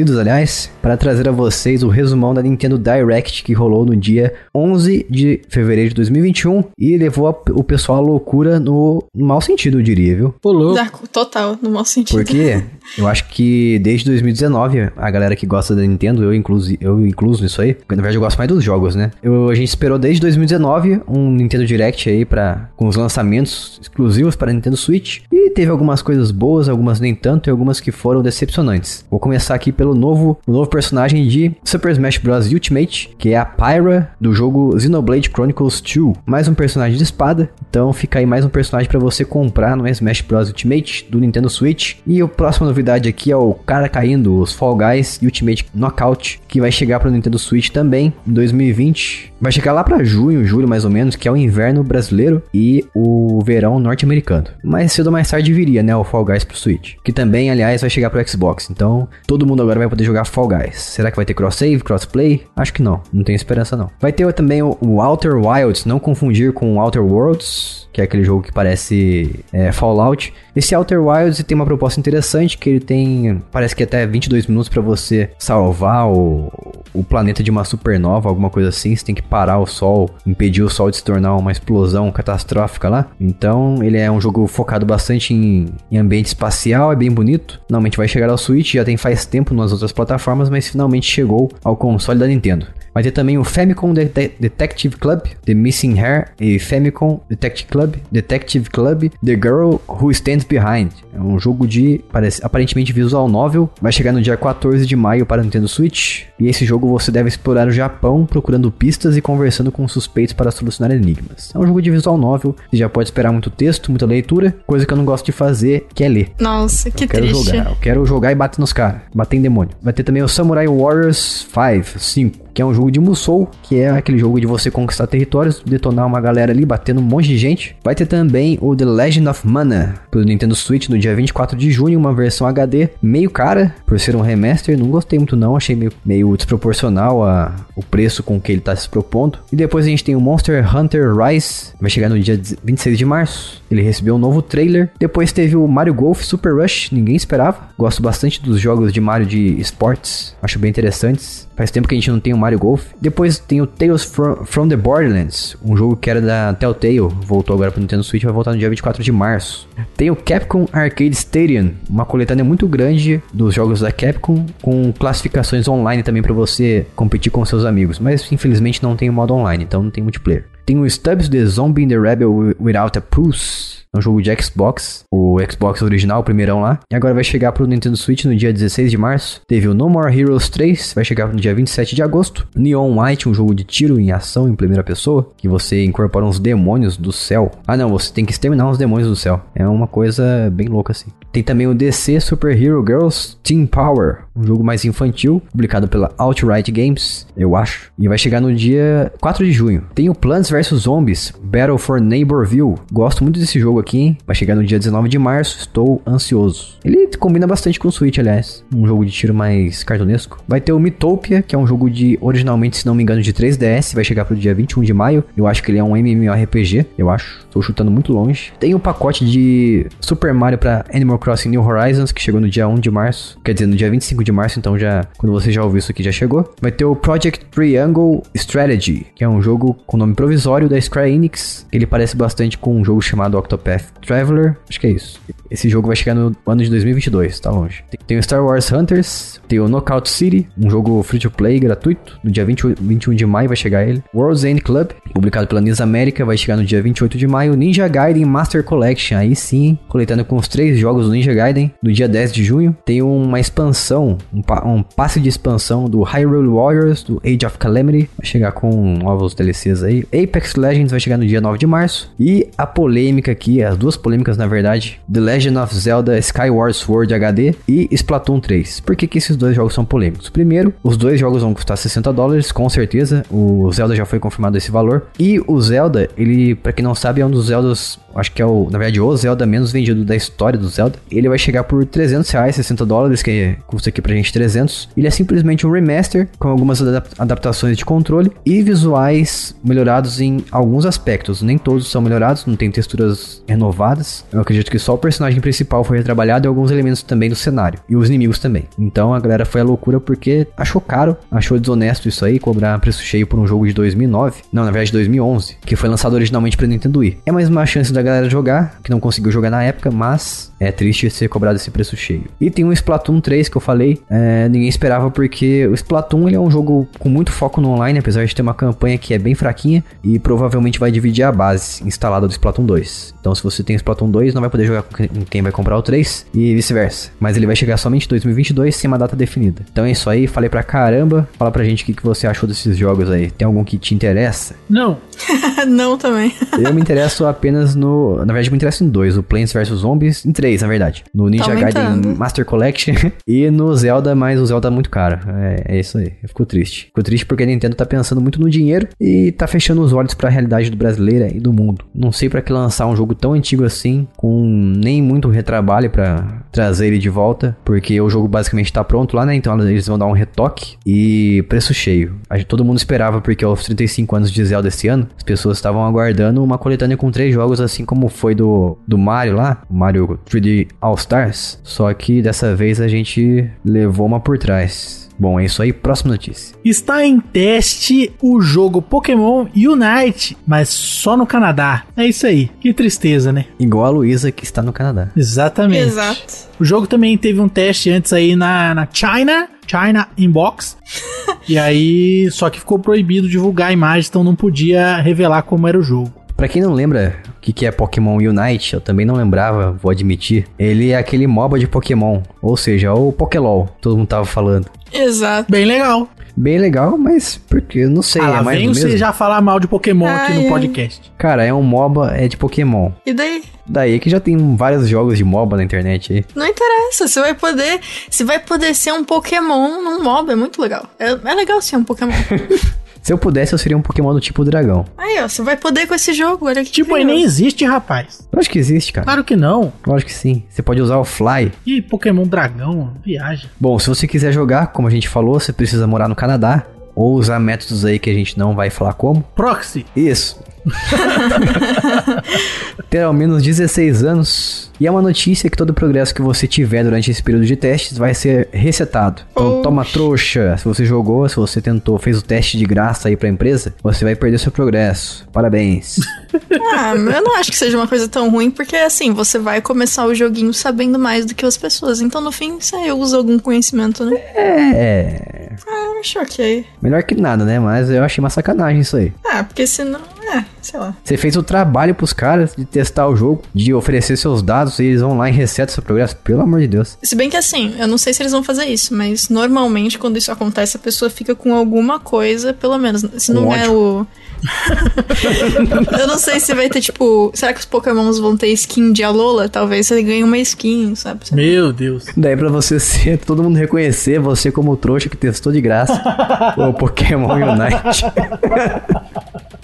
reunidos 0.03 0.19
aliás, 0.19 0.71
para 0.83 0.97
trazer 0.97 1.29
a 1.29 1.33
vocês 1.33 1.83
o 1.83 1.89
resumão 1.89 2.35
da 2.35 2.43
Nintendo 2.43 2.77
Direct 2.79 3.43
que 3.45 3.53
rolou 3.53 3.85
no 3.87 3.95
dia 3.97 4.35
11 4.55 5.07
de 5.09 5.41
fevereiro 5.49 5.91
de 5.91 5.95
2021 5.97 6.65
e 6.79 6.97
levou 6.97 7.29
a- 7.29 7.35
o 7.53 7.63
pessoal 7.63 7.99
à 7.99 8.01
loucura 8.01 8.59
no, 8.59 9.03
no 9.15 9.25
mau 9.27 9.41
sentido, 9.41 9.79
eu 9.79 9.83
diria, 9.83 10.17
viu? 10.17 10.35
Dá 10.75 10.91
Total, 11.13 11.57
no 11.63 11.71
mau 11.71 11.85
sentido. 11.85 12.17
Porque 12.17 12.63
eu 12.99 13.07
acho 13.07 13.29
que 13.29 13.79
desde 13.79 14.07
2019, 14.07 14.91
a 14.97 15.11
galera 15.11 15.37
que 15.37 15.47
gosta 15.47 15.75
da 15.75 15.83
Nintendo, 15.83 16.23
eu, 16.25 16.35
inclusi, 16.35 16.79
eu 16.81 17.07
incluso 17.07 17.43
nisso 17.43 17.61
aí, 17.61 17.75
porque 17.75 17.95
na 17.95 18.03
verdade 18.03 18.17
eu 18.17 18.21
gosto 18.21 18.39
mais 18.39 18.49
dos 18.49 18.63
jogos, 18.65 18.95
né? 18.97 19.11
Eu, 19.23 19.49
a 19.51 19.55
gente 19.55 19.69
esperou 19.69 19.99
desde 19.99 20.21
2019 20.23 21.01
um 21.07 21.31
Nintendo 21.31 21.65
Direct 21.65 22.09
aí 22.09 22.25
pra, 22.25 22.71
com 22.77 22.89
os 22.89 22.97
lançamentos 22.97 23.79
exclusivos 23.81 24.35
para 24.37 24.53
Nintendo 24.53 24.77
Switch. 24.77 25.21
E 25.31 25.51
teve 25.51 25.71
algumas 25.71 26.03
coisas 26.03 26.31
boas, 26.31 26.69
algumas 26.69 26.99
nem 26.99 27.15
tanto, 27.15 27.49
e 27.49 27.51
algumas 27.51 27.79
que 27.79 27.93
foram 27.93 28.23
decepcionantes. 28.23 29.05
Vou 29.11 29.21
começar 29.21 29.55
aqui 29.55 29.71
pelo 29.71 29.92
novo, 29.95 30.39
o 30.47 30.53
novo 30.53 30.69
personagem 30.69 31.27
de 31.27 31.55
Super 31.65 31.93
Smash 31.93 32.19
Bros. 32.19 32.53
Ultimate, 32.53 33.15
que 33.19 33.31
é 33.31 33.37
a 33.37 33.45
Pyra 33.45 34.11
do 34.21 34.33
jogo 34.33 34.79
Xenoblade 34.79 35.31
Chronicles 35.31 35.81
2. 35.81 36.17
Mais 36.27 36.49
um 36.49 36.55
personagem 36.55 36.97
de 36.97 37.03
espada, 37.03 37.51
então 37.69 37.93
fica 37.93 38.19
aí 38.19 38.27
mais 38.27 38.45
um 38.45 38.49
personagem 38.49 38.89
pra 38.89 38.99
você 38.99 39.25
comprar 39.25 39.77
no 39.77 39.89
Smash 39.89 40.21
Bros. 40.21 40.49
Ultimate 40.49 41.07
do 41.11 41.19
Nintendo 41.19 41.49
Switch. 41.49 41.97
E 42.07 42.21
a 42.21 42.29
próxima 42.29 42.67
novidade 42.67 43.09
aqui 43.09 43.31
é 43.31 43.37
o 43.37 43.55
cara 43.55 43.89
caindo, 43.89 44.39
os 44.39 44.53
Fall 44.53 44.77
Guys 44.77 45.21
Ultimate 45.23 45.67
Knockout, 45.75 46.41
que 46.49 46.61
vai 46.61 46.71
chegar 46.71 47.01
pro 47.01 47.11
Nintendo 47.11 47.39
Switch 47.39 47.71
também 47.71 48.13
em 48.27 48.33
2020. 48.33 49.33
Vai 49.41 49.53
chegar 49.53 49.73
lá 49.73 49.83
pra 49.83 50.05
junho, 50.05 50.45
julho 50.45 50.69
mais 50.69 50.85
ou 50.85 50.91
menos, 50.91 51.17
que 51.17 51.27
é 51.27 51.33
o 51.33 51.37
inverno 51.37 51.83
brasileiro 51.83 52.43
e 52.55 52.85
o 52.95 53.41
verão 53.45 53.81
norte-americano. 53.81 54.47
Mais 54.63 54.93
cedo 54.93 55.07
ou 55.07 55.13
mais 55.13 55.31
tarde 55.31 55.53
viria, 55.53 55.83
né, 55.83 55.95
o 55.97 56.05
Fall 56.05 56.25
Guys 56.25 56.45
pro 56.45 56.57
Switch, 56.57 56.95
que 57.05 57.13
também, 57.13 57.51
aliás, 57.51 57.81
vai 57.81 57.91
chegar 57.91 58.11
pro 58.11 58.27
Xbox. 58.27 58.71
Então, 58.71 59.09
todo 59.27 59.47
mundo 59.47 59.63
agora 59.63 59.81
vai 59.83 59.91
poder 59.91 60.05
jogar 60.05 60.25
Fall 60.25 60.49
Guys. 60.49 60.81
Será 60.81 61.11
que 61.11 61.17
vai 61.17 61.25
ter 61.25 61.35
cross-save, 61.35 61.81
crossplay? 61.81 62.47
Acho 62.57 62.73
que 62.73 62.83
não, 62.83 63.03
não 63.13 63.23
tenho 63.23 63.37
esperança 63.37 63.77
não. 63.77 63.91
Vai 64.01 64.13
ter 64.13 64.31
também 64.33 64.63
o, 64.63 64.77
Outer 65.01 65.37
Wilds, 65.37 65.85
não 65.85 65.99
confundir 65.99 66.53
com 66.53 66.79
Outer 66.79 67.03
Worlds, 67.03 67.89
que 67.93 68.01
é 68.01 68.05
aquele 68.05 68.25
jogo 68.25 68.43
que 68.43 68.53
parece 68.53 69.45
é, 69.53 69.73
Fallout. 69.73 70.33
Esse 70.55 70.75
Outer 70.75 71.03
Wilds 71.03 71.43
tem 71.43 71.55
uma 71.55 71.67
proposta 71.67 71.99
interessante, 71.99 72.57
que 72.57 72.71
ele 72.71 72.81
tem, 72.81 73.43
parece 73.51 73.75
que 73.75 73.83
até 73.83 74.07
22 74.07 74.47
minutos 74.47 74.69
pra 74.69 74.81
você 74.81 75.31
salvar 75.39 76.09
o, 76.09 76.51
o 76.95 77.03
planeta 77.03 77.43
de 77.43 77.51
uma 77.51 77.65
supernova, 77.65 78.29
alguma 78.29 78.51
coisa 78.51 78.69
assim. 78.69 78.95
Você 78.95 79.05
tem 79.05 79.15
que 79.15 79.23
parar 79.23 79.59
o 79.59 79.67
Sol, 79.67 80.11
impedir 80.27 80.63
o 80.63 80.71
Sol 80.71 80.91
de 80.91 80.97
se 80.97 81.05
tornar 81.05 81.37
uma 81.37 81.53
explosão 81.53 82.11
catastrófica 82.11 82.89
lá. 82.89 83.09
Então, 83.21 83.83
ele 83.83 83.99
é 83.99 84.11
um 84.11 84.21
jogo 84.21 84.47
focado 84.47 84.87
bastante 84.87 85.35
em, 85.35 85.67
em 85.91 85.99
ambiente 85.99 86.27
espacial, 86.27 86.93
é 86.93 86.97
bem 86.97 87.11
bonito. 87.11 87.61
Finalmente 87.67 87.97
vai 87.97 88.09
chegar 88.09 88.31
ao 88.31 88.39
Switch, 88.39 88.75
já 88.75 88.85
tem 88.85 88.97
faz 88.97 89.25
tempo 89.25 89.55
nas 89.55 89.72
outras 89.73 89.93
plataformas, 89.93 90.49
mas 90.51 90.69
finalmente 90.69 91.07
chegou 91.07 91.51
ao 91.65 91.77
console 91.77 92.19
da 92.19 92.27
Nintendo. 92.27 92.67
Vai 92.95 93.03
ter 93.03 93.11
também 93.11 93.39
o 93.39 93.45
Famicom 93.45 93.93
De- 93.95 94.05
De- 94.05 94.33
Detective 94.39 94.97
Club, 94.97 95.21
The 95.45 95.55
Missing 95.55 95.99
Hair 95.99 96.29
e 96.41 96.59
Famicom 96.59 97.21
Detective 97.29 97.69
Club, 97.71 97.95
Detective 98.11 98.69
Club, 98.71 99.05
The 99.25 99.33
Girl 99.35 99.77
Who 99.89 100.11
Stands 100.11 100.45
Behind. 100.45 100.91
É 101.15 101.21
um 101.21 101.39
jogo 101.39 101.67
de 101.67 102.01
parece, 102.13 102.45
aparentemente 102.45 102.93
visual 102.93 103.29
novel. 103.29 103.71
Vai 103.81 103.93
chegar 103.93 104.13
no 104.13 104.21
dia 104.21 104.37
14 104.37 104.85
de 104.87 104.97
maio 104.97 105.25
para 105.27 105.43
Nintendo 105.43 105.69
Switch. 105.69 106.25
E 106.39 106.49
esse 106.49 106.65
jogo 106.65 106.89
você 106.89 107.11
deve 107.11 107.29
explorar 107.29 107.67
o 107.69 107.71
Japão 107.71 108.27
procurando 108.27 108.71
pistas 108.71 109.17
e 109.17 109.21
conversando 109.23 109.71
com 109.73 109.87
suspeitos 109.89 110.33
para 110.33 110.51
solucionar 110.51 110.95
enigmas. 110.97 111.51
É 111.55 111.59
um 111.59 111.67
jogo 111.67 111.81
de 111.81 111.91
visual 111.91 112.19
novel, 112.19 112.55
você 112.71 112.77
já 112.77 112.89
pode 112.89 113.09
esperar 113.09 113.33
muito 113.33 113.51
texto, 113.51 113.91
muita 113.91 114.07
leitura, 114.07 114.55
coisa 114.67 114.85
que 114.87 114.93
eu 114.93 114.97
não 114.97 115.05
gosto 115.05 115.27
de 115.27 115.33
fazer, 115.33 115.87
que 115.95 116.03
é 116.05 116.09
ler. 116.09 116.33
Nossa, 116.39 116.91
que 116.91 117.05
Eu 117.05 117.09
quero 117.09 117.27
triste. 117.27 117.45
jogar, 117.57 117.71
eu 117.71 117.77
quero 117.77 118.07
jogar 118.07 118.33
e 118.33 118.35
bater 118.35 118.61
nos 118.61 118.73
caras, 118.73 119.01
bater 119.15 119.37
em 119.37 119.43
demônio. 119.43 119.75
Vai 119.83 119.93
ter 119.93 120.03
também 120.03 120.23
o 120.23 120.29
Samurai 120.29 120.67
Warriors 120.67 121.47
5, 121.53 121.99
5, 121.99 122.39
que 122.53 122.63
é 122.63 122.65
um 122.65 122.75
jogo 122.75 122.91
de 122.91 123.01
Musou, 123.01 123.51
que 123.63 123.79
é 123.79 123.91
aquele 123.91 124.19
jogo 124.19 124.41
de 124.41 124.47
você 124.47 124.71
conquistar 124.71 125.07
territórios, 125.07 125.63
detonar 125.65 126.07
uma 126.07 126.21
galera 126.21 126.53
ali, 126.53 126.65
batendo 126.65 127.01
um 127.01 127.05
monte 127.05 127.29
de 127.29 127.39
gente. 127.39 127.77
Vai 127.83 127.95
ter 127.95 128.07
também 128.07 128.59
o 128.61 128.75
The 128.75 128.85
Legend 128.85 129.29
of 129.29 129.47
Mana, 129.47 129.95
pro 130.11 130.23
Nintendo 130.23 130.55
Switch 130.55 130.89
no 130.89 130.99
dia 130.99 131.15
24 131.15 131.57
de 131.57 131.71
junho, 131.71 131.99
uma 131.99 132.13
versão 132.13 132.47
HD 132.47 132.91
meio 133.03 133.31
cara, 133.31 133.75
por 133.87 133.99
ser 133.99 134.17
um 134.17 134.21
remaster, 134.21 134.79
não 134.79 134.89
gostei 134.89 135.19
muito 135.19 135.37
não, 135.37 135.57
achei 135.57 135.75
meio, 135.75 135.93
meio 136.05 136.37
desproporcional 136.37 137.25
a, 137.25 137.55
o 137.75 137.83
preço 137.83 138.23
com 138.23 138.41
que 138.41 138.53
ele 138.53 138.61
tá 138.61 138.75
se 138.75 138.89
propondo. 138.89 139.39
E 139.53 139.57
depois 139.57 139.87
a 139.87 139.89
gente 139.89 140.05
tem 140.05 140.17
o 140.17 140.21
Monster 140.21 140.77
Hunter 140.77 141.15
Rise, 141.15 141.73
vai 141.81 141.91
chegar 141.91 142.09
no 142.09 142.19
dia 142.19 142.41
26 142.63 142.99
de 142.99 143.05
março. 143.05 143.63
Ele 143.71 143.83
recebeu 143.83 144.15
um 144.15 144.19
novo 144.19 144.43
trailer. 144.43 144.91
Depois 144.99 145.33
teve 145.33 145.57
o 145.57 145.67
Mario 145.67 145.95
Golf 145.95 146.23
Super 146.23 146.53
Rush, 146.55 146.91
ninguém 146.91 147.17
esperava. 147.17 147.69
Gosto 147.79 148.03
bastante 148.03 148.43
dos 148.43 148.61
jogos 148.61 148.93
de 148.93 149.01
Mario 149.01 149.27
de 149.27 149.61
esportes, 149.61 150.37
acho 150.43 150.59
bem 150.59 150.71
interessantes. 150.71 151.49
Faz 151.57 151.71
tempo 151.71 151.89
que 151.89 151.95
a 151.95 151.99
gente 151.99 152.11
não 152.11 152.21
tem 152.21 152.33
um 152.35 152.39
Mario 152.39 152.59
Golf. 152.59 152.87
Depois 153.01 153.39
tem 153.39 153.61
o 153.61 153.67
Tales 153.67 154.05
from, 154.05 154.45
from 154.45 154.69
the 154.69 154.77
Borderlands, 154.77 155.57
um 155.65 155.77
jogo 155.77 155.97
que 155.97 156.09
era 156.09 156.21
da 156.21 156.55
Telltale, 156.55 157.01
voltou 157.25 157.55
agora 157.55 157.71
pro 157.71 157.81
Nintendo 157.81 158.03
Switch, 158.03 158.25
vai 158.25 158.33
voltar 158.33 158.53
no 158.53 158.59
dia 158.59 158.71
24 158.71 159.03
de 159.03 159.13
março. 159.13 159.69
Tem 159.97 160.11
o 160.11 160.17
Capcom 160.17 160.67
Arcade 160.73 161.15
Stadium, 161.15 161.73
uma 161.89 162.05
coletânea 162.05 162.45
muito 162.45 162.67
grande 162.67 163.23
dos 163.33 163.55
jogos 163.55 163.81
da 163.81 163.93
Capcom, 163.93 164.47
com 164.61 164.93
classificações 164.93 165.69
online 165.69 166.03
também 166.03 166.23
para 166.23 166.33
você 166.33 166.87
competir 166.97 167.31
com 167.31 167.45
seus 167.45 167.65
amigos, 167.65 167.99
mas 167.99 168.31
infelizmente 168.33 168.83
não 168.83 168.97
tem 168.97 169.11
o 169.11 169.13
modo 169.13 169.35
online, 169.35 169.65
então 169.65 169.83
não 169.83 169.91
tem 169.91 170.03
multiplayer. 170.03 170.47
Tem 170.65 170.79
o 170.79 170.89
Stubbs 170.89 171.29
The 171.29 171.45
Zombie 171.45 171.83
in 171.83 171.89
the 171.89 171.99
Rebel 171.99 172.55
Without 172.61 172.99
a 172.99 173.01
Pulse. 173.01 173.83
É 173.95 173.99
um 173.99 174.01
jogo 174.01 174.23
de 174.23 174.35
Xbox, 174.43 175.05
o 175.13 175.37
Xbox 175.51 175.83
original, 175.83 176.21
o 176.21 176.25
primeirão 176.25 176.63
lá. 176.63 176.81
E 176.91 176.97
agora 176.97 177.13
vai 177.13 177.23
chegar 177.23 177.53
pro 177.53 177.67
Nintendo 177.67 177.95
Switch 177.95 178.25
no 178.25 178.35
dia 178.35 178.51
16 178.51 178.91
de 178.91 178.97
março. 178.97 179.43
Teve 179.47 179.69
o 179.69 179.75
No 179.75 179.91
More 179.91 180.19
Heroes 180.19 180.49
3, 180.49 180.95
vai 180.95 181.05
chegar 181.05 181.29
no 181.29 181.39
dia 181.39 181.55
27 181.55 181.95
de 181.95 182.03
agosto. 182.03 182.49
Neon 182.57 182.99
White, 182.99 183.29
um 183.29 183.35
jogo 183.35 183.55
de 183.55 183.65
tiro 183.65 184.01
em 184.01 184.11
ação 184.11 184.49
em 184.49 184.55
primeira 184.55 184.83
pessoa, 184.83 185.31
que 185.37 185.47
você 185.47 185.85
incorpora 185.85 186.25
uns 186.25 186.41
demônios 186.41 186.97
do 186.97 187.13
céu. 187.13 187.51
Ah 187.67 187.77
não, 187.77 187.91
você 187.91 188.11
tem 188.11 188.25
que 188.25 188.33
exterminar 188.33 188.67
uns 188.67 188.79
demônios 188.79 189.11
do 189.11 189.17
céu. 189.17 189.43
É 189.55 189.69
uma 189.69 189.87
coisa 189.87 190.51
bem 190.51 190.69
louca 190.69 190.93
assim. 190.93 191.11
Tem 191.31 191.43
também 191.43 191.67
o 191.67 191.75
DC 191.75 192.19
Super 192.21 192.57
Hero 192.57 192.83
Girls 192.87 193.37
Team 193.43 193.67
Power, 193.67 194.21
um 194.35 194.45
jogo 194.45 194.65
mais 194.65 194.85
infantil, 194.85 195.43
publicado 195.51 195.89
pela 195.89 196.13
Outright 196.19 196.71
Games, 196.71 197.27
eu 197.37 197.57
acho. 197.57 197.93
E 197.99 198.09
vai 198.09 198.19
chegar 198.19 198.41
no 198.41 198.55
dia 198.55 199.13
4 199.21 199.45
de 199.45 199.53
junho. 199.53 199.85
Tem 199.95 200.09
o 200.09 200.15
Plants 200.15 200.51
vs 200.51 200.69
Zombies 200.81 201.33
Battle 201.43 201.79
for 201.79 202.01
Neighborville. 202.01 202.75
Gosto 202.93 203.23
muito 203.23 203.39
desse 203.39 203.61
jogo 203.61 203.79
aqui, 203.79 203.99
hein? 203.99 204.19
Vai 204.27 204.35
chegar 204.35 204.55
no 204.55 204.65
dia 204.65 204.79
19 204.79 205.09
de 205.09 205.19
março, 205.19 205.59
estou 205.59 206.01
ansioso. 206.07 206.79
Ele 206.85 207.09
combina 207.19 207.47
bastante 207.47 207.79
com 207.79 207.89
o 207.89 207.93
Switch, 207.93 208.19
aliás. 208.19 208.65
Um 208.75 208.87
jogo 208.87 209.05
de 209.05 209.13
tiro 209.13 209.35
mais 209.35 209.85
cartunesco. 209.85 210.43
Vai 210.49 210.61
ter 210.61 210.73
o 210.73 210.81
Mythopia, 210.81 211.43
que 211.43 211.55
é 211.55 211.59
um 211.59 211.67
jogo 211.67 211.91
de, 211.91 212.19
originalmente, 212.21 212.79
se 212.79 212.87
não 212.87 212.95
me 212.95 213.03
engano, 213.03 213.23
de 213.23 213.33
3DS. 213.33 213.95
Vai 213.95 214.05
chegar 214.05 214.25
pro 214.25 214.35
dia 214.35 214.55
21 214.55 214.83
de 214.83 214.93
maio. 214.93 215.25
Eu 215.37 215.47
acho 215.47 215.63
que 215.63 215.71
ele 215.71 215.79
é 215.79 215.85
um 215.85 215.97
MMORPG, 215.97 216.87
eu 216.97 217.11
acho. 217.11 217.41
Estou 217.45 217.63
chutando 217.63 217.91
muito 217.91 218.13
longe. 218.13 218.53
Tem 218.59 218.75
o 218.75 218.79
pacote 218.79 219.25
de 219.25 219.87
Super 220.01 220.33
Mario 220.33 220.59
para 220.59 220.85
Animal 220.93 221.19
Crossing 221.19 221.51
New 221.51 221.63
Horizons, 221.63 222.13
que 222.13 222.23
chegou 222.23 222.41
no 222.41 222.49
dia 222.49 222.67
1 222.67 222.77
de 222.77 222.91
março. 222.91 223.39
Quer 223.45 223.53
dizer, 223.53 223.67
no 223.67 223.77
dia 223.77 223.91
25 223.91 224.22
de 224.25 224.33
março, 224.33 224.59
então 224.59 224.79
já. 224.79 225.07
Quando 225.19 225.33
você 225.33 225.51
já 225.51 225.63
ouviu 225.63 225.79
isso 225.79 225.91
aqui, 225.91 226.03
já 226.03 226.13
chegou. 226.13 226.53
Vai 226.61 226.73
ter 226.73 226.85
o 226.85 226.97
Project 226.97 227.45
Triangle 227.47 228.23
Strategy, 228.35 229.07
que 229.15 229.25
é 229.25 229.29
um 229.29 229.41
jogo 229.43 229.77
com 229.87 229.97
nome 229.97 230.15
provisório 230.15 230.69
da 230.69 230.81
Square 230.81 231.11
Enix. 231.11 231.67
Ele 231.73 231.87
parece 231.87 232.17
bastante 232.17 232.59
com 232.59 232.77
um 232.77 232.85
jogo 232.85 233.01
chamado 233.01 233.39
Octopath 233.39 233.85
Traveler. 234.07 234.57
Acho 234.69 234.81
que 234.81 234.87
é 234.87 234.91
isso. 234.91 235.21
Esse 235.51 235.69
jogo 235.69 235.87
vai 235.87 235.97
chegar 235.97 236.15
no 236.15 236.35
ano 236.47 236.63
de 236.63 236.71
2022, 236.71 237.39
tá 237.41 237.51
longe. 237.51 237.85
Tem 238.07 238.19
o 238.19 238.23
Star 238.23 238.45
Wars 238.45 238.73
Hunters, 238.73 239.41
tem 239.47 239.61
o 239.61 239.69
Knockout 239.69 240.09
City, 240.09 240.49
um 240.59 240.71
jogo 240.71 241.03
free 241.03 241.19
to 241.19 241.31
play 241.31 241.59
gratuito. 241.61 242.19
No 242.25 242.31
dia 242.31 242.45
20, 242.45 242.75
21 242.81 243.15
de 243.15 243.27
maio 243.27 243.49
vai 243.49 243.57
chegar 243.57 243.87
ele. 243.87 244.03
World's 244.15 244.45
End 244.45 244.63
Club, 244.63 244.91
publicado 245.13 245.47
pela 245.47 245.61
NIS 245.61 245.81
América, 245.81 246.25
vai 246.25 246.37
chegar 246.37 246.57
no 246.57 246.65
dia 246.65 246.83
28 246.83 247.19
de 247.19 247.27
maio. 247.27 247.55
Ninja 247.55 247.87
Gaiden 247.87 248.25
Master 248.25 248.65
Collection, 248.65 249.19
aí 249.19 249.37
sim, 249.37 249.79
coletando 249.89 250.25
com 250.25 250.37
os 250.37 250.49
três 250.49 250.79
jogos 250.79 251.07
do 251.07 251.13
Ninja 251.13 251.35
Gaiden. 251.35 251.73
No 251.83 251.93
dia 251.93 252.09
10 252.09 252.33
de 252.33 252.45
junho, 252.45 252.77
tem 252.85 253.03
uma 253.03 253.39
expansão, 253.39 254.12
um, 254.33 254.43
um 254.65 254.83
passe 254.83 255.21
de 255.21 255.29
expansão 255.29 255.89
do 255.89 256.03
Hyrule 256.03 256.49
Warriors, 256.49 257.03
do 257.03 257.21
Age 257.25 257.47
of 257.47 257.59
Calamity. 257.59 258.09
Vai 258.17 258.27
chegar 258.27 258.53
com 258.53 258.97
novos 258.97 259.35
DLCs 259.35 259.83
aí. 259.83 260.05
Apex 260.13 260.55
Legends 260.55 260.91
vai 260.91 261.01
chegar 261.01 261.17
no 261.17 261.27
dia 261.27 261.41
9 261.41 261.59
de 261.59 261.67
março. 261.67 262.13
E 262.19 262.49
a 262.57 262.67
polêmica 262.67 263.33
aqui, 263.33 263.63
as 263.63 263.77
duas 263.77 263.97
polêmicas 263.97 264.37
na 264.37 264.47
verdade, 264.47 265.01
The 265.13 265.21
Legend 265.21 265.59
of 265.59 265.75
Zelda 265.75 266.19
Skyward 266.19 266.75
Sword 266.75 267.15
HD 267.15 267.55
e 267.69 267.89
Splatoon 267.93 268.41
3. 268.41 268.81
Por 268.81 268.97
que, 268.97 269.07
que 269.07 269.19
esses 269.19 269.37
dois 269.37 269.55
jogos 269.55 269.75
são 269.75 269.85
polêmicos? 269.85 270.29
Primeiro, 270.29 270.75
os 270.83 270.97
dois 270.97 271.19
jogos 271.19 271.43
vão 271.43 271.55
custar 271.55 271.77
60 271.77 272.13
dólares, 272.13 272.53
com 272.53 272.69
certeza. 272.69 273.25
O 273.31 273.71
Zelda 273.73 273.95
já 273.95 274.05
foi 274.05 274.19
confirmado 274.19 274.57
esse 274.57 274.71
valor. 274.71 275.07
E 275.19 275.41
o 275.47 275.61
Zelda, 275.61 276.09
ele, 276.17 276.55
para 276.55 276.73
quem 276.73 276.85
não 276.85 276.95
sabe, 276.95 277.21
é 277.21 277.27
um 277.27 277.31
dos 277.31 277.47
Zeldas 277.47 277.99
acho 278.15 278.33
que 278.33 278.43
é 278.43 278.47
o, 278.47 278.69
na 278.71 278.79
verdade, 278.79 279.01
o 279.01 279.17
Zelda 279.17 279.47
menos 279.47 279.73
vendido 279.73 280.05
da 280.05 280.15
história 280.15 280.59
do 280.59 280.69
Zelda. 280.69 280.99
Ele 281.11 281.29
vai 281.29 281.39
chegar 281.39 281.65
por 281.65 281.85
300 281.85 282.31
reais, 282.31 282.57
60 282.57 282.85
dólares, 282.85 283.23
que 283.23 283.57
custa 283.67 283.89
aqui 283.89 284.02
pra 284.03 284.15
gente 284.15 284.33
300. 284.33 284.89
Ele 284.97 285.07
é 285.07 285.11
simplesmente 285.11 285.67
um 285.67 285.71
remaster 285.71 286.29
com 286.39 286.49
algumas 286.49 286.83
adaptações 287.19 287.77
de 287.77 287.85
controle 287.85 288.33
e 288.45 288.63
visuais 288.63 289.55
melhorados 289.65 290.21
em 290.21 290.45
alguns 290.51 290.85
aspectos. 290.85 291.43
Nem 291.43 291.59
todos 291.59 291.91
são 291.91 292.03
melhorados, 292.03 292.47
não 292.47 292.57
tem 292.57 292.71
texturas 292.71 293.43
renovadas. 293.47 294.25
Eu 294.33 294.41
acredito 294.41 294.71
que 294.71 294.79
só 294.79 294.95
o 294.95 294.99
personagem 294.99 295.41
principal 295.41 295.85
foi 295.85 295.99
retrabalhado 295.99 296.47
e 296.47 296.49
alguns 296.49 296.71
elementos 296.71 297.03
também 297.03 297.29
do 297.29 297.37
cenário. 297.37 297.81
E 297.89 297.97
os 297.97 298.09
inimigos 298.09 298.39
também. 298.39 298.65
Então 298.79 299.15
a 299.15 299.21
galera 299.21 299.45
foi 299.45 299.61
à 299.61 299.65
loucura 299.65 300.01
porque 300.01 300.47
achou 300.57 300.81
caro, 300.81 301.17
achou 301.31 301.59
desonesto 301.59 302.09
isso 302.09 302.25
aí, 302.25 302.39
cobrar 302.39 302.79
preço 302.81 303.03
cheio 303.03 303.27
por 303.27 303.39
um 303.39 303.47
jogo 303.47 303.67
de 303.67 303.73
2009. 303.73 304.43
Não, 304.53 304.65
na 304.65 304.71
verdade 304.71 304.93
2011, 304.93 305.57
que 305.65 305.77
foi 305.77 305.89
lançado 305.89 306.15
originalmente 306.15 306.57
pra 306.57 306.67
Nintendo 306.67 306.99
Wii. 306.99 307.19
É 307.25 307.33
mais 307.33 307.49
uma 307.49 307.65
chance 307.67 307.93
da 307.93 308.03
galera 308.03 308.29
jogar, 308.29 308.81
que 308.83 308.91
não 308.91 309.01
conseguiu 309.01 309.31
jogar 309.31 309.51
na 309.51 309.63
época, 309.63 309.91
mas 309.91 310.52
é 310.67 310.73
triste 310.73 311.11
ser 311.11 311.29
cobrado 311.29 311.57
esse 311.57 311.71
preço 311.71 311.97
cheio. 311.97 312.25
E 312.41 312.51
tem 312.51 312.65
o 312.65 312.73
Splatoon 312.73 313.21
3 313.21 313.49
que 313.49 313.57
eu 313.57 313.61
falei, 313.61 314.01
é, 314.09 314.49
ninguém 314.49 314.69
esperava 314.69 315.11
porque 315.11 315.67
o 315.67 315.75
Splatoon 315.75 316.29
ele 316.29 316.37
é 316.37 316.41
um 316.41 316.51
jogo 316.51 316.89
com 316.99 317.09
muito 317.09 317.33
foco 317.33 317.61
no 317.61 317.71
online, 317.71 317.99
apesar 317.99 318.25
de 318.25 318.35
ter 318.35 318.43
uma 318.43 318.55
campanha 318.55 318.99
que 318.99 319.15
é 319.15 319.19
bem 319.19 319.35
fraquinha 319.35 319.85
e 320.03 320.19
provavelmente 320.19 320.79
vai 320.79 320.91
dividir 320.91 321.25
a 321.25 321.33
base 321.33 321.87
instalada 321.87 322.27
do 322.27 322.31
Splatoon 322.31 322.65
2. 322.65 323.15
Então 323.21 323.35
se 323.35 323.43
você 323.43 323.63
tem 323.63 323.77
Splatoon 323.77 324.11
2, 324.11 324.35
não 324.35 324.41
vai 324.41 324.51
poder 324.51 324.67
jogar 324.67 324.83
com 324.83 325.25
quem 325.29 325.43
vai 325.43 325.53
comprar 325.53 325.77
o 325.77 325.83
3 325.83 326.27
e 326.35 326.55
vice-versa. 326.55 327.11
Mas 327.19 327.37
ele 327.37 327.47
vai 327.47 327.57
chegar 327.57 327.77
somente 327.77 328.07
em 328.07 328.09
2022 328.09 328.75
sem 328.75 328.89
uma 328.89 328.99
data 328.99 329.17
definida. 329.17 329.63
Então 329.71 329.85
é 329.85 329.91
isso 329.91 330.09
aí, 330.09 330.27
falei 330.27 330.49
pra 330.49 330.63
caramba. 330.63 331.29
Fala 331.39 331.51
pra 331.51 331.65
gente 331.65 331.83
o 331.83 331.87
que, 331.87 331.95
que 331.95 332.03
você 332.05 332.27
achou 332.27 332.49
desses 332.49 332.77
jogos 332.77 333.11
aí. 333.11 333.31
Tem 333.31 333.47
algum 333.47 333.65
que 333.65 333.79
te 333.79 333.95
interessa? 333.95 334.55
Não. 334.69 334.99
não 335.67 335.97
também. 335.97 336.35
Eu 336.59 336.73
me 336.73 336.81
interesso 336.81 337.27
apenas 337.27 337.75
no 337.75 338.13
na 338.25 338.33
verdade, 338.33 338.51
me 338.51 338.57
interessa 338.57 338.85
em 338.85 338.89
dois: 338.89 339.17
o 339.17 339.23
Plants 339.23 339.53
vs 339.53 339.69
Zombies. 339.69 340.25
Em 340.25 340.33
três, 340.33 340.52
na 340.61 340.69
verdade. 340.69 341.05
No 341.15 341.29
Ninja 341.29 341.55
tá 341.73 341.97
Master 342.17 342.45
Collection 342.45 342.95
e 343.27 343.51
no 343.51 343.75
Zelda, 343.75 344.15
mas 344.15 344.41
o 344.41 344.47
Zelda 344.47 344.69
é 344.69 344.71
muito 344.71 344.91
caro. 344.91 345.19
É, 345.29 345.77
é 345.77 345.81
isso 345.81 345.99
aí. 345.99 346.13
Ficou 346.27 346.45
triste. 346.45 346.87
Ficou 346.87 347.03
triste 347.03 347.25
porque 347.25 347.43
a 347.45 347.47
Nintendo 347.47 347.75
tá 347.75 347.87
pensando 347.87 348.21
muito 348.21 348.41
no 348.41 348.51
dinheiro 348.51 348.89
e 349.01 349.33
tá 349.33 349.47
fechando 349.47 349.83
os 349.83 349.93
olhos 349.93 350.15
para 350.15 350.29
a 350.29 350.31
realidade 350.31 350.71
do 350.71 350.77
brasileira 350.77 351.29
e 351.35 351.41
do 351.41 351.53
mundo. 351.53 351.85
Não 351.95 352.13
sei 352.13 352.29
para 352.29 352.43
que 352.43 352.53
lançar 352.53 352.87
um 352.87 352.97
jogo 352.97 353.15
tão 353.15 353.33
antigo 353.33 353.65
assim, 353.65 354.07
com 354.17 354.45
nem 354.47 355.01
muito 355.01 355.29
retrabalho 355.29 355.91
para 355.91 356.43
trazer 356.51 356.89
ele 356.89 356.99
de 356.99 357.09
volta, 357.09 357.57
porque 357.65 358.01
o 358.01 358.11
jogo 358.11 358.29
basicamente 358.29 358.73
tá 358.73 358.85
pronto 358.85 359.17
lá, 359.17 359.25
né? 359.25 359.35
Então 359.35 359.59
eles 359.61 359.87
vão 359.87 359.99
dar 359.99 360.07
um 360.07 360.13
retoque 360.13 360.77
e 360.87 361.45
preço 361.49 361.73
cheio. 361.73 362.17
Todo 362.49 362.65
mundo 362.65 362.79
esperava 362.79 363.21
porque 363.21 363.45
aos 363.45 363.65
35 363.65 364.17
anos 364.17 364.31
de 364.31 364.45
Zelda 364.45 364.69
esse 364.69 364.89
ano, 364.89 365.09
as 365.17 365.23
pessoas 365.23 365.59
estavam 365.59 365.85
aguardando 365.85 366.43
uma 366.43 366.59
coletânea 366.59 366.97
com 366.97 367.11
três 367.11 367.33
jogos, 367.33 367.61
assim 367.61 367.85
como 367.85 368.09
foi 368.09 368.35
do, 368.35 368.77
do 368.87 368.99
Mario 368.99 369.37
lá, 369.37 369.63
Mario 369.71 370.19
3 370.25 370.42
de 370.43 370.69
All 370.81 370.95
Stars, 370.97 371.59
só 371.63 371.93
que 371.95 372.21
dessa 372.21 372.55
vez 372.55 372.81
a 372.81 372.89
gente 372.89 373.49
levou 373.65 374.07
uma 374.07 374.21
por 374.21 374.37
trás. 374.37 375.03
Bom, 375.19 375.39
é 375.39 375.45
isso 375.45 375.63
aí, 375.63 375.73
próxima 375.73 376.11
notícia. 376.11 376.57
Está 376.65 377.07
em 377.07 377.21
teste 377.21 378.13
o 378.21 378.41
jogo 378.41 378.83
Pokémon 378.83 379.47
Unite, 379.55 380.37
mas 380.45 380.69
só 380.69 381.17
no 381.17 381.27
Canadá. 381.27 381.85
É 381.97 382.05
isso 382.07 382.27
aí, 382.27 382.51
que 382.61 382.75
tristeza, 382.75 383.33
né? 383.33 383.45
Igual 383.59 383.85
a 383.85 383.91
Luísa 383.91 384.33
que 384.33 384.43
está 384.43 384.63
no 384.63 384.73
Canadá. 384.73 385.11
Exatamente. 385.17 385.89
Exato. 385.89 386.49
O 386.59 386.65
jogo 386.65 386.89
também 386.89 387.17
teve 387.17 387.41
um 387.41 387.49
teste 387.49 387.91
antes 387.91 388.13
aí 388.13 388.35
na, 388.35 388.75
na 388.75 388.89
China, 388.93 389.49
China 389.65 390.09
Inbox. 390.19 390.77
e 391.49 391.57
aí, 391.57 392.29
só 392.33 392.51
que 392.51 392.59
ficou 392.59 392.79
proibido 392.79 393.29
divulgar 393.29 393.69
a 393.69 393.73
imagem, 393.73 394.09
então 394.09 394.25
não 394.25 394.35
podia 394.35 394.97
revelar 394.97 395.43
como 395.43 395.69
era 395.69 395.79
o 395.79 395.83
jogo. 395.83 396.13
Pra 396.37 396.49
quem 396.49 396.63
não 396.63 396.73
lembra, 396.73 397.17
que, 397.43 397.53
que 397.53 397.67
é 397.67 397.73
Pokémon 397.73 398.17
Unite, 398.17 398.75
eu 398.75 398.81
também 398.81 399.05
não 399.05 399.17
lembrava, 399.17 399.73
vou 399.83 399.91
admitir. 399.91 400.47
Ele 400.59 400.91
é 400.91 400.97
aquele 400.97 401.27
MOBA 401.27 401.59
de 401.59 401.67
Pokémon, 401.67 402.23
ou 402.41 402.57
seja, 402.57 402.95
o 402.95 403.13
Pokélol, 403.13 403.69
todo 403.81 403.97
mundo 403.99 404.07
tava 404.07 404.25
falando. 404.25 404.67
Exato. 404.93 405.51
Bem 405.51 405.65
legal. 405.65 406.09
Bem 406.35 406.59
legal, 406.59 406.97
mas 406.97 407.37
porque 407.37 407.81
eu 407.81 407.91
não 407.91 408.01
sei, 408.01 408.23
ah, 408.23 408.39
é 408.39 408.43
mais 408.43 408.59
vem 408.59 408.69
você 408.69 408.97
já 408.97 409.13
falar 409.13 409.43
mal 409.43 409.61
de 409.61 409.67
Pokémon 409.67 410.07
aqui 410.07 410.33
Ai, 410.33 410.35
no 410.39 410.45
ai. 410.45 410.49
podcast. 410.49 411.13
Cara, 411.19 411.45
é 411.45 411.53
um 411.53 411.63
MOBA, 411.63 412.15
é 412.17 412.27
de 412.27 412.39
Pokémon. 412.39 412.91
E 413.05 413.13
daí? 413.13 413.43
Daí 413.67 414.01
que 414.01 414.09
já 414.09 414.19
tem 414.19 414.57
vários 414.57 414.89
jogos 414.89 415.19
de 415.19 415.25
MOBA 415.25 415.59
na 415.59 415.65
internet 415.65 416.13
aí. 416.13 416.25
Não 416.35 416.47
interessa, 416.47 417.07
você 417.07 417.21
vai 417.21 417.35
poder. 417.35 417.81
Você 418.09 418.25
vai 418.25 418.39
poder 418.39 418.75
ser 418.75 418.93
um 418.93 419.05
Pokémon 419.05 419.83
num 419.83 420.03
mob, 420.03 420.33
é 420.33 420.35
muito 420.35 420.61
legal. 420.61 420.87
É, 420.99 421.11
é 421.11 421.35
legal 421.35 421.61
ser 421.61 421.77
um 421.77 421.85
Pokémon. 421.85 422.13
Se 423.03 423.13
eu 423.13 423.19
pudesse, 423.19 423.53
eu 423.53 423.59
seria 423.59 423.77
um 423.77 423.83
Pokémon 423.83 424.15
do 424.15 424.21
tipo 424.21 424.45
dragão. 424.45 424.85
Aí, 424.97 425.21
ó, 425.21 425.29
você 425.29 425.43
vai 425.43 425.57
poder 425.57 425.87
com 425.89 425.95
esse 425.95 426.13
jogo, 426.13 426.47
olha 426.47 426.65
que 426.65 426.71
Tipo, 426.71 426.95
aí 426.95 427.05
nem 427.05 427.23
existe, 427.23 427.65
rapaz. 427.65 428.27
Eu 428.33 428.39
acho 428.39 428.49
que 428.49 428.59
existe, 428.59 428.93
cara. 428.93 429.05
Claro 429.05 429.25
que 429.25 429.35
não. 429.35 429.73
Lógico 429.87 430.11
que 430.11 430.17
sim. 430.17 430.45
Você 430.49 430.63
pode 430.63 430.81
usar 430.81 430.97
o 430.99 431.05
Fly. 431.05 431.51
E 431.67 431.83
Pokémon 431.83 432.23
Dragão, 432.25 432.95
viagem. 433.05 433.51
Bom, 433.59 433.77
se 433.79 433.89
você 433.89 434.07
quiser 434.07 434.33
jogar, 434.33 434.69
como 434.69 434.87
a 434.87 434.91
gente 434.91 435.09
falou, 435.09 435.39
você 435.41 435.53
precisa 435.53 435.87
morar 435.87 436.09
no 436.09 436.15
Canadá. 436.15 436.65
ou 436.95 437.15
usar 437.15 437.41
métodos 437.41 437.85
aí 437.87 437.99
que 437.99 438.11
a 438.11 438.15
gente 438.15 438.39
não 438.39 438.55
vai 438.55 438.69
falar 438.71 438.93
como. 438.93 439.23
Proxy. 439.35 439.85
Isso. 439.97 440.39
Ter 442.91 443.03
ao 443.03 443.13
menos 443.13 443.43
16 443.43 444.05
anos. 444.05 444.71
E 444.79 444.87
é 444.87 444.91
uma 444.91 445.03
notícia 445.03 445.49
que 445.49 445.57
todo 445.57 445.71
o 445.71 445.75
progresso 445.75 446.15
que 446.15 446.23
você 446.23 446.47
tiver 446.47 446.85
durante 446.85 447.11
esse 447.11 447.23
período 447.23 447.47
de 447.47 447.57
testes 447.57 447.97
vai 447.97 448.15
ser 448.15 448.49
resetado. 448.53 449.23
Então 449.31 449.55
Oxi. 449.55 449.63
toma 449.63 449.85
trouxa. 449.85 450.57
Se 450.59 450.65
você 450.65 450.85
jogou, 450.85 451.29
se 451.29 451.37
você 451.37 451.61
tentou, 451.61 451.99
fez 451.99 452.19
o 452.19 452.23
teste 452.23 452.59
de 452.59 452.65
graça 452.65 453.09
aí 453.09 453.17
pra 453.17 453.29
empresa, 453.29 453.75
você 453.83 454.05
vai 454.05 454.15
perder 454.17 454.39
seu 454.39 454.53
progresso. 454.53 455.27
Parabéns. 455.33 456.01
Ah, 456.75 456.95
eu 456.95 457.23
não 457.23 457.37
acho 457.37 457.51
que 457.51 457.57
seja 457.57 457.77
uma 457.77 457.87
coisa 457.87 458.09
tão 458.09 458.31
ruim, 458.31 458.51
porque 458.51 458.75
assim, 458.75 459.13
você 459.13 459.39
vai 459.39 459.61
começar 459.61 460.07
o 460.07 460.15
joguinho 460.15 460.53
sabendo 460.55 460.99
mais 460.99 461.27
do 461.27 461.35
que 461.35 461.45
as 461.45 461.59
pessoas. 461.59 462.01
Então, 462.01 462.23
no 462.23 462.33
fim, 462.33 462.59
você 462.59 462.91
usa 462.91 463.19
algum 463.19 463.39
conhecimento, 463.39 464.03
né? 464.05 464.17
é. 464.35 465.53
Ah, 465.69 465.91
eu 465.93 466.01
acho 466.01 466.19
ok. 466.19 466.65
Melhor 466.81 467.03
que 467.03 467.15
nada, 467.15 467.45
né? 467.45 467.61
Mas 467.61 467.91
eu 467.91 468.03
achei 468.03 468.23
uma 468.23 468.31
sacanagem 468.31 468.81
isso 468.81 468.97
aí. 468.97 469.13
Ah, 469.27 469.45
porque 469.45 469.67
senão. 469.67 470.01
É, 470.23 470.45
sei 470.61 470.79
lá. 470.79 470.95
Você 471.03 471.17
fez 471.17 471.37
o 471.37 471.43
trabalho 471.43 471.95
pros 471.95 472.13
caras 472.13 472.55
de 472.57 472.65
testar 472.65 473.09
o 473.09 473.17
jogo, 473.17 473.43
de 473.55 473.75
oferecer 473.75 474.17
seus 474.17 474.43
dados 474.43 474.79
e 474.79 474.85
eles 474.85 475.01
vão 475.01 475.17
lá 475.17 475.29
e 475.29 475.33
resetam 475.33 475.75
seu 475.75 475.83
progresso. 475.83 476.17
Pelo 476.17 476.43
amor 476.43 476.61
de 476.61 476.69
Deus. 476.69 476.97
Se 477.03 477.17
bem 477.17 477.29
que 477.29 477.37
assim, 477.37 477.75
eu 477.79 477.89
não 477.89 477.99
sei 477.99 478.15
se 478.15 478.23
eles 478.23 478.33
vão 478.33 478.43
fazer 478.43 478.65
isso, 478.67 478.95
mas 478.95 479.29
normalmente 479.29 479.99
quando 479.99 480.17
isso 480.17 480.31
acontece, 480.31 480.77
a 480.77 480.81
pessoa 480.81 481.11
fica 481.11 481.35
com 481.35 481.55
alguma 481.55 481.99
coisa, 481.99 482.53
pelo 482.53 482.79
menos. 482.79 483.05
Se 483.19 483.33
não 483.33 483.53
é 483.53 483.69
o. 483.69 484.07
eu 486.01 486.07
não 486.07 486.19
sei 486.19 486.41
se 486.41 486.55
vai 486.55 486.69
ter, 486.69 486.81
tipo. 486.81 487.31
Será 487.35 487.53
que 487.53 487.61
os 487.61 487.67
Pokémons 487.67 488.19
vão 488.19 488.37
ter 488.37 488.49
skin 488.49 488.93
de 488.93 489.03
Alola? 489.03 489.49
Talvez 489.49 489.87
você 489.87 490.03
ganhe 490.03 490.25
uma 490.25 490.39
skin, 490.39 490.95
sabe? 490.95 491.21
Meu 491.33 491.73
Deus. 491.73 492.05
Daí 492.17 492.37
pra 492.37 492.49
você 492.49 492.79
ser, 492.81 493.19
todo 493.25 493.43
mundo 493.43 493.57
reconhecer 493.57 494.19
você 494.19 494.51
como 494.51 494.73
o 494.73 494.77
trouxa 494.77 495.09
que 495.09 495.17
testou 495.17 495.53
de 495.53 495.61
graça 495.61 496.03
o 496.57 496.73
Pokémon 496.73 497.29
Unite. 497.35 498.05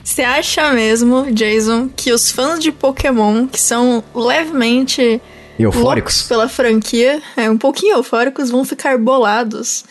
Você 0.08 0.22
acha 0.22 0.72
mesmo, 0.72 1.30
Jason, 1.32 1.86
que 1.94 2.10
os 2.12 2.30
fãs 2.30 2.58
de 2.58 2.72
Pokémon, 2.72 3.46
que 3.46 3.60
são 3.60 4.02
levemente 4.14 5.20
Eufóricos. 5.58 6.22
pela 6.22 6.48
franquia, 6.48 7.20
é, 7.36 7.50
um 7.50 7.58
pouquinho 7.58 7.98
eufóricos, 7.98 8.50
vão 8.50 8.64
ficar 8.64 8.96
bolados? 8.96 9.84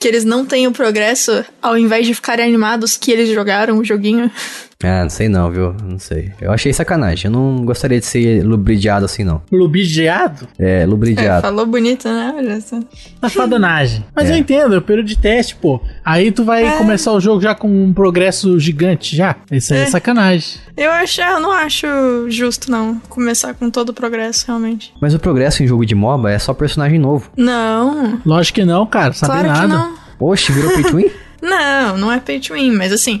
Que 0.00 0.08
eles 0.08 0.24
não 0.24 0.44
têm 0.44 0.66
o 0.66 0.72
progresso, 0.72 1.44
ao 1.62 1.78
invés 1.78 2.08
de 2.08 2.12
ficarem 2.12 2.44
animados 2.44 2.96
que 2.96 3.12
eles 3.12 3.28
jogaram 3.28 3.78
o 3.78 3.84
joguinho? 3.84 4.28
Ah, 4.84 5.02
não 5.02 5.10
sei 5.10 5.28
não, 5.28 5.50
viu? 5.50 5.74
Não 5.84 5.98
sei. 5.98 6.32
Eu 6.40 6.52
achei 6.52 6.72
sacanagem. 6.72 7.26
Eu 7.26 7.30
não 7.30 7.64
gostaria 7.64 7.98
de 8.00 8.06
ser 8.06 8.44
lubridiado 8.44 9.04
assim, 9.04 9.24
não. 9.24 9.42
Lubidiado? 9.50 10.48
É, 10.58 10.82
É, 10.82 10.86
lubridiado. 10.86 11.42
falou 11.42 11.66
bonito, 11.66 12.08
né? 12.08 12.34
Olha 12.36 12.60
só. 12.60 12.80
Safadonagem. 13.20 14.04
Mas 14.14 14.28
É. 14.30 14.32
eu 14.32 14.36
entendo, 14.36 14.74
é 14.74 14.78
o 14.78 14.82
período 14.82 15.06
de 15.06 15.16
teste, 15.18 15.54
pô. 15.56 15.80
Aí 16.04 16.30
tu 16.32 16.44
vai 16.44 16.64
É. 16.64 16.76
começar 16.78 17.12
o 17.12 17.20
jogo 17.20 17.40
já 17.40 17.54
com 17.54 17.68
um 17.68 17.92
progresso 17.92 18.58
gigante, 18.58 19.14
já. 19.16 19.36
Isso 19.50 19.72
aí 19.72 19.80
é, 19.80 19.82
É. 19.84 19.86
sacanagem. 19.86 20.58
Eu 20.76 20.90
acho, 20.90 21.20
eu 21.20 21.40
não 21.40 21.52
acho 21.52 21.86
justo, 22.28 22.70
não, 22.70 22.98
começar 23.08 23.54
com 23.54 23.70
todo 23.70 23.90
o 23.90 23.92
progresso, 23.94 24.44
realmente. 24.46 24.92
Mas 25.00 25.14
o 25.14 25.18
progresso 25.18 25.62
em 25.62 25.66
jogo 25.66 25.84
de 25.86 25.94
MOBA 25.94 26.30
é 26.30 26.38
só 26.38 26.52
personagem 26.54 26.98
novo. 26.98 27.30
Não, 27.36 28.20
Lógico 28.24 28.56
que 28.56 28.64
não, 28.64 28.86
cara. 28.86 29.12
Sabe 29.12 29.32
claro 29.32 29.48
nada. 29.48 29.60
que 29.60 29.68
não. 29.68 29.94
Oxe, 30.18 30.52
virou 30.52 30.72
pay 30.72 30.82
to 30.84 30.96
win? 30.96 31.10
Não, 31.42 31.98
não 31.98 32.12
é 32.12 32.20
pay 32.20 32.38
to 32.38 32.54
win, 32.54 32.70
mas 32.70 32.92
assim. 32.92 33.20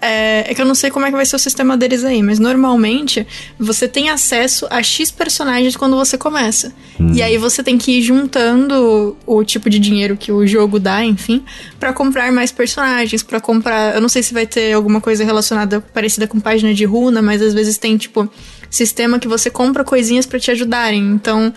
É, 0.00 0.50
é 0.50 0.54
que 0.54 0.62
eu 0.62 0.66
não 0.66 0.74
sei 0.74 0.90
como 0.90 1.04
é 1.04 1.10
que 1.10 1.16
vai 1.16 1.26
ser 1.26 1.36
o 1.36 1.38
sistema 1.38 1.76
deles 1.76 2.04
aí, 2.04 2.22
mas 2.22 2.38
normalmente 2.38 3.26
você 3.58 3.86
tem 3.86 4.08
acesso 4.08 4.66
a 4.70 4.82
X 4.82 5.10
personagens 5.10 5.76
quando 5.76 5.96
você 5.96 6.16
começa. 6.16 6.72
E 7.14 7.22
aí 7.22 7.36
você 7.38 7.62
tem 7.62 7.78
que 7.78 7.98
ir 7.98 8.02
juntando 8.02 9.16
o 9.26 9.44
tipo 9.44 9.68
de 9.68 9.78
dinheiro 9.78 10.16
que 10.16 10.32
o 10.32 10.46
jogo 10.46 10.78
dá, 10.78 11.04
enfim, 11.04 11.44
pra 11.78 11.92
comprar 11.92 12.30
mais 12.32 12.52
personagens, 12.52 13.22
pra 13.22 13.40
comprar. 13.40 13.94
Eu 13.94 14.00
não 14.00 14.08
sei 14.08 14.22
se 14.22 14.32
vai 14.32 14.46
ter 14.46 14.72
alguma 14.72 15.00
coisa 15.00 15.24
relacionada 15.24 15.80
parecida 15.80 16.26
com 16.26 16.40
página 16.40 16.72
de 16.72 16.84
runa, 16.84 17.20
mas 17.20 17.42
às 17.42 17.54
vezes 17.54 17.78
tem 17.78 17.96
tipo 17.96 18.28
sistema 18.70 19.18
que 19.18 19.26
você 19.26 19.50
compra 19.50 19.82
coisinhas 19.82 20.26
pra 20.26 20.38
te 20.38 20.50
ajudarem. 20.50 21.02
Então, 21.02 21.52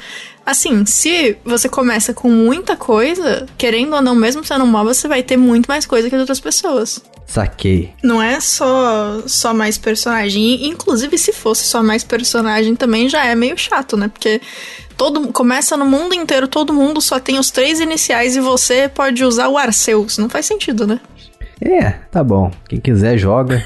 assim, 0.45 0.85
se 0.85 1.37
você 1.45 1.69
começa 1.69 2.13
com 2.13 2.29
muita 2.29 2.75
coisa, 2.75 3.45
querendo 3.57 3.95
ou 3.95 4.01
não, 4.01 4.15
mesmo 4.15 4.43
sendo 4.43 4.63
um 4.63 4.67
MOBA, 4.67 4.93
você 4.93 5.07
vai 5.07 5.21
ter 5.23 5.37
muito 5.37 5.67
mais 5.67 5.85
coisa 5.85 6.09
que 6.09 6.15
as 6.15 6.21
outras 6.21 6.39
pessoas. 6.39 7.01
Saquei. 7.25 7.93
Não 8.03 8.21
é 8.21 8.39
só 8.39 9.21
só 9.25 9.53
mais 9.53 9.77
personagem. 9.77 10.67
Inclusive, 10.67 11.17
se 11.17 11.33
fosse 11.33 11.63
só 11.65 11.81
mais 11.81 12.03
personagem, 12.03 12.75
também 12.75 13.09
já 13.09 13.25
é 13.25 13.33
meio 13.33 13.57
chato, 13.57 13.97
né? 13.97 14.07
Porque 14.07 14.41
todo 14.97 15.27
começa 15.29 15.75
no 15.75 15.85
mundo 15.85 16.13
inteiro, 16.13 16.47
todo 16.47 16.73
mundo 16.73 17.01
só 17.01 17.19
tem 17.19 17.39
os 17.39 17.49
três 17.49 17.79
iniciais 17.79 18.35
e 18.35 18.39
você 18.39 18.87
pode 18.87 19.23
usar 19.23 19.47
o 19.47 19.57
Arceus. 19.57 20.17
Não 20.17 20.29
faz 20.29 20.45
sentido, 20.45 20.85
né? 20.85 20.99
É, 21.61 21.91
tá 22.11 22.23
bom. 22.23 22.51
Quem 22.67 22.79
quiser 22.79 23.17
joga. 23.17 23.65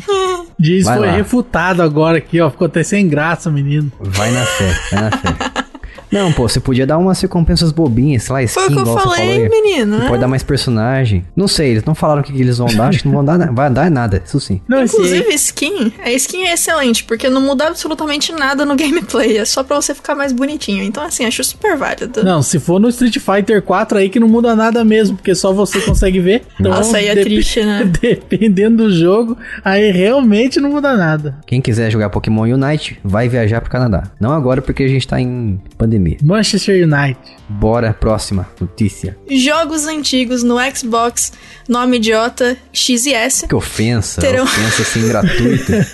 Diz 0.58 0.84
Vai 0.84 0.98
foi 0.98 1.06
lá. 1.08 1.12
refutado 1.12 1.82
agora 1.82 2.18
aqui, 2.18 2.40
ó. 2.40 2.50
Ficou 2.50 2.66
até 2.66 2.82
sem 2.82 3.06
graça, 3.06 3.50
menino. 3.50 3.92
Vai 4.00 4.30
na 4.30 4.44
fé, 4.46 4.74
vai 4.90 5.00
na 5.02 5.10
fé. 5.10 5.64
Não, 6.14 6.32
pô, 6.32 6.48
você 6.48 6.60
podia 6.60 6.86
dar 6.86 6.96
umas 6.96 7.20
recompensas 7.20 7.72
bobinhas, 7.72 8.22
sei 8.22 8.32
lá, 8.32 8.42
skin, 8.44 8.60
Foi 8.60 8.68
o 8.68 8.72
que 8.72 8.88
eu 8.88 8.98
falei, 8.98 9.48
menino. 9.48 9.98
Né? 9.98 10.08
pode 10.08 10.20
dar 10.20 10.28
mais 10.28 10.44
personagem. 10.44 11.24
Não 11.34 11.48
sei, 11.48 11.72
eles 11.72 11.84
não 11.84 11.92
falaram 11.92 12.20
o 12.20 12.24
que 12.24 12.32
que 12.32 12.40
eles 12.40 12.58
vão 12.58 12.68
dar, 12.68 12.88
acho 12.88 13.00
que 13.00 13.08
não 13.08 13.14
vão 13.14 13.24
dar, 13.24 13.52
vai 13.52 13.68
dar 13.68 13.90
nada, 13.90 14.22
isso 14.24 14.38
sim. 14.38 14.60
Não, 14.68 14.84
Inclusive, 14.84 15.34
skin, 15.34 15.92
a 16.04 16.12
skin 16.12 16.44
é 16.44 16.54
excelente, 16.54 17.02
porque 17.02 17.28
não 17.28 17.40
muda 17.40 17.66
absolutamente 17.66 18.30
nada 18.30 18.64
no 18.64 18.76
gameplay, 18.78 19.38
é 19.38 19.44
só 19.44 19.64
pra 19.64 19.74
você 19.74 19.92
ficar 19.92 20.14
mais 20.14 20.32
bonitinho. 20.32 20.84
Então, 20.84 21.02
assim, 21.02 21.24
acho 21.24 21.42
super 21.42 21.76
válido. 21.76 22.22
Não, 22.22 22.42
se 22.42 22.60
for 22.60 22.78
no 22.78 22.88
Street 22.88 23.18
Fighter 23.18 23.60
4 23.60 23.98
aí 23.98 24.08
que 24.08 24.20
não 24.20 24.28
muda 24.28 24.54
nada 24.54 24.84
mesmo, 24.84 25.16
porque 25.16 25.34
só 25.34 25.52
você 25.52 25.80
consegue 25.80 26.20
ver. 26.20 26.42
Então, 26.64 26.72
Nossa, 26.72 26.98
aí 26.98 27.08
é 27.08 27.16
triste, 27.16 27.62
né? 27.62 27.84
Dependendo 28.00 28.84
do 28.84 28.92
jogo, 28.92 29.36
aí 29.64 29.90
realmente 29.90 30.60
não 30.60 30.70
muda 30.70 30.96
nada. 30.96 31.36
Quem 31.46 31.60
quiser 31.60 31.90
jogar 31.90 32.08
Pokémon 32.10 32.42
Unite, 32.42 32.98
vai 33.04 33.28
viajar 33.28 33.60
pro 33.60 33.70
Canadá. 33.70 34.04
Não 34.20 34.32
agora 34.32 34.62
porque 34.62 34.84
a 34.84 34.88
gente 34.88 35.06
tá 35.06 35.20
em 35.20 35.60
pandemia. 35.76 36.03
Manchester 36.22 36.82
United. 36.86 37.18
Bora, 37.48 37.92
próxima 37.92 38.48
notícia. 38.60 39.16
Jogos 39.30 39.86
antigos 39.86 40.42
no 40.42 40.56
Xbox, 40.74 41.32
nome 41.68 41.98
idiota, 41.98 42.56
X 42.72 43.04
e 43.06 43.12
S. 43.12 43.46
Que 43.46 43.54
ofensa, 43.54 44.20
Terão. 44.20 44.44
ofensa 44.44 44.82
assim 44.82 45.06
gratuita. 45.08 45.86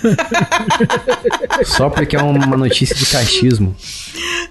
Só 1.65 1.89
porque 1.89 2.15
é 2.15 2.21
uma 2.21 2.57
notícia 2.57 2.95
de 2.95 3.05
cachismo. 3.05 3.75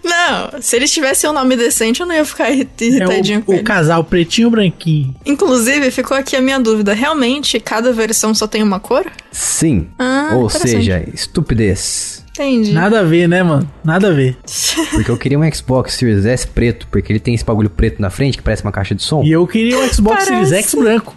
Não, 0.05 0.61
se 0.61 0.77
eles 0.77 0.91
tivessem 0.93 1.29
um 1.29 1.33
nome 1.33 1.57
decente, 1.57 2.01
eu 2.01 2.07
não 2.07 2.15
ia 2.15 2.25
ficar 2.25 2.51
irri- 2.51 2.69
É 2.81 2.85
irritadinho 2.85 3.43
com 3.43 3.53
o, 3.53 3.55
o 3.55 3.59
ele. 3.59 3.65
casal 3.65 4.05
pretinho 4.05 4.51
branquinho. 4.51 5.15
Inclusive, 5.25 5.91
ficou 5.91 6.17
aqui 6.17 6.37
a 6.37 6.41
minha 6.41 6.59
dúvida. 6.61 6.93
Realmente, 6.95 7.59
cada 7.61 7.93
versão 7.93 8.35
só 8.35 8.47
tem 8.47 8.63
uma 8.63 8.79
cor? 8.81 9.05
Sim. 9.33 9.89
Ah, 9.99 10.31
Ou 10.35 10.49
seja, 10.51 11.03
estupidez. 11.13 12.20
Entendi. 12.33 12.73
Nada 12.73 13.01
a 13.01 13.03
ver, 13.03 13.29
né, 13.29 13.43
mano? 13.43 13.71
Nada 13.85 14.09
a 14.09 14.13
ver. 14.13 14.37
Porque 14.93 15.11
eu 15.11 15.17
queria 15.17 15.39
um 15.39 15.53
Xbox 15.53 15.95
Series 15.95 16.25
S 16.25 16.47
preto, 16.47 16.87
porque 16.91 17.13
ele 17.13 17.21
tem 17.21 17.35
esse 17.35 17.45
bagulho 17.45 17.69
preto 17.71 18.01
na 18.01 18.11
frente 18.11 18.39
que 18.39 18.43
parece 18.43 18.63
uma 18.63 18.73
caixa 18.73 18.95
de 18.95 19.03
som. 19.03 19.23
E 19.23 19.33
eu 19.33 19.47
queria 19.47 19.79
o 19.79 19.95
Xbox 19.95 20.25
Parece. 20.25 20.49
Series 20.49 20.65
X 20.65 20.75
branco, 20.75 21.15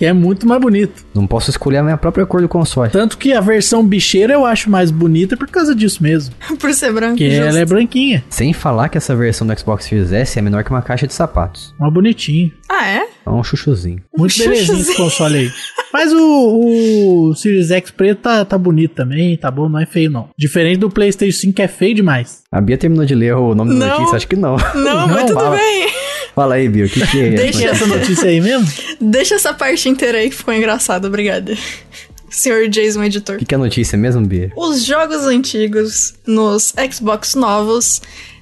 que 0.00 0.06
é 0.06 0.14
muito 0.14 0.48
mais 0.48 0.58
bonito. 0.58 1.04
Não 1.14 1.26
posso 1.26 1.50
escolher 1.50 1.76
a 1.76 1.82
minha 1.82 1.96
própria 1.98 2.24
cor 2.24 2.40
do 2.40 2.48
console. 2.48 2.90
Tanto 2.90 3.18
que 3.18 3.34
a 3.34 3.40
versão 3.42 3.84
bicheira 3.86 4.32
eu 4.32 4.46
acho 4.46 4.70
mais 4.70 4.90
bonita 4.90 5.36
por 5.36 5.46
causa 5.46 5.74
disso 5.74 6.02
mesmo. 6.02 6.34
Por 6.58 6.72
ser 6.72 6.90
branco. 6.90 7.16
Que 7.18 7.28
justo. 7.30 7.44
ela 7.44 7.58
é 7.58 7.64
branquinha, 7.66 8.24
Sem 8.30 8.54
falar 8.54 8.88
que 8.88 8.96
essa 8.96 9.14
versão 9.14 9.46
do 9.46 9.58
Xbox 9.58 9.84
Series 9.84 10.10
S 10.10 10.38
é 10.38 10.42
menor 10.42 10.64
que 10.64 10.70
uma 10.70 10.80
caixa 10.80 11.06
de 11.06 11.12
sapatos. 11.12 11.74
mais 11.78 11.92
bonitinho. 11.92 12.50
Ah, 12.66 12.88
é? 12.88 13.02
É 13.26 13.30
um 13.30 13.44
chuchuzinho. 13.44 14.00
Muito 14.16 14.38
belezinho 14.38 14.54
esse 14.62 14.66
chuchuzinho. 14.66 14.96
console 14.96 15.36
aí. 15.36 15.50
Mas 15.92 16.12
o, 16.14 17.28
o 17.28 17.34
Series 17.34 17.70
X 17.70 17.90
preto 17.90 18.20
tá, 18.22 18.42
tá 18.44 18.56
bonito 18.56 18.94
também, 18.94 19.36
tá 19.36 19.50
bom, 19.50 19.68
não 19.68 19.78
é 19.78 19.84
feio 19.84 20.10
não. 20.10 20.30
Diferente 20.38 20.78
do 20.78 20.88
PlayStation 20.88 21.38
5 21.40 21.52
que 21.52 21.62
é 21.62 21.68
feio 21.68 21.94
demais. 21.94 22.42
A 22.50 22.58
Bia 22.60 22.78
terminou 22.78 23.04
de 23.04 23.14
ler 23.14 23.34
o 23.34 23.54
nome 23.54 23.78
da 23.78 23.86
notícia? 23.98 24.16
Acho 24.16 24.26
que 24.28 24.36
não. 24.36 24.56
Não, 24.74 25.06
mas 25.08 25.16
Não, 25.16 25.26
tudo 25.26 25.40
fala. 25.40 25.56
bem. 25.56 25.88
Fala 26.40 26.54
aí, 26.54 26.70
Bia, 26.70 26.86
o 26.86 26.88
que, 26.88 27.06
que 27.06 27.20
é 27.20 27.30
Deixa 27.32 27.66
essa 27.66 27.86
notícia 27.86 28.26
aí 28.26 28.40
mesmo? 28.40 28.66
Deixa 28.98 29.34
essa 29.34 29.52
parte 29.52 29.90
inteira 29.90 30.16
aí 30.16 30.30
que 30.30 30.36
ficou 30.36 30.54
engraçada, 30.54 31.06
obrigada. 31.06 31.54
Senhor 32.30 32.66
Jason, 32.66 33.04
editor. 33.04 33.36
O 33.36 33.38
que, 33.40 33.44
que 33.44 33.54
é 33.54 33.58
notícia 33.58 33.98
mesmo, 33.98 34.24
Bia? 34.26 34.50
Os 34.56 34.82
jogos 34.82 35.26
antigos 35.26 36.14
nos 36.26 36.72
Xbox 36.90 37.34
novos 37.34 38.00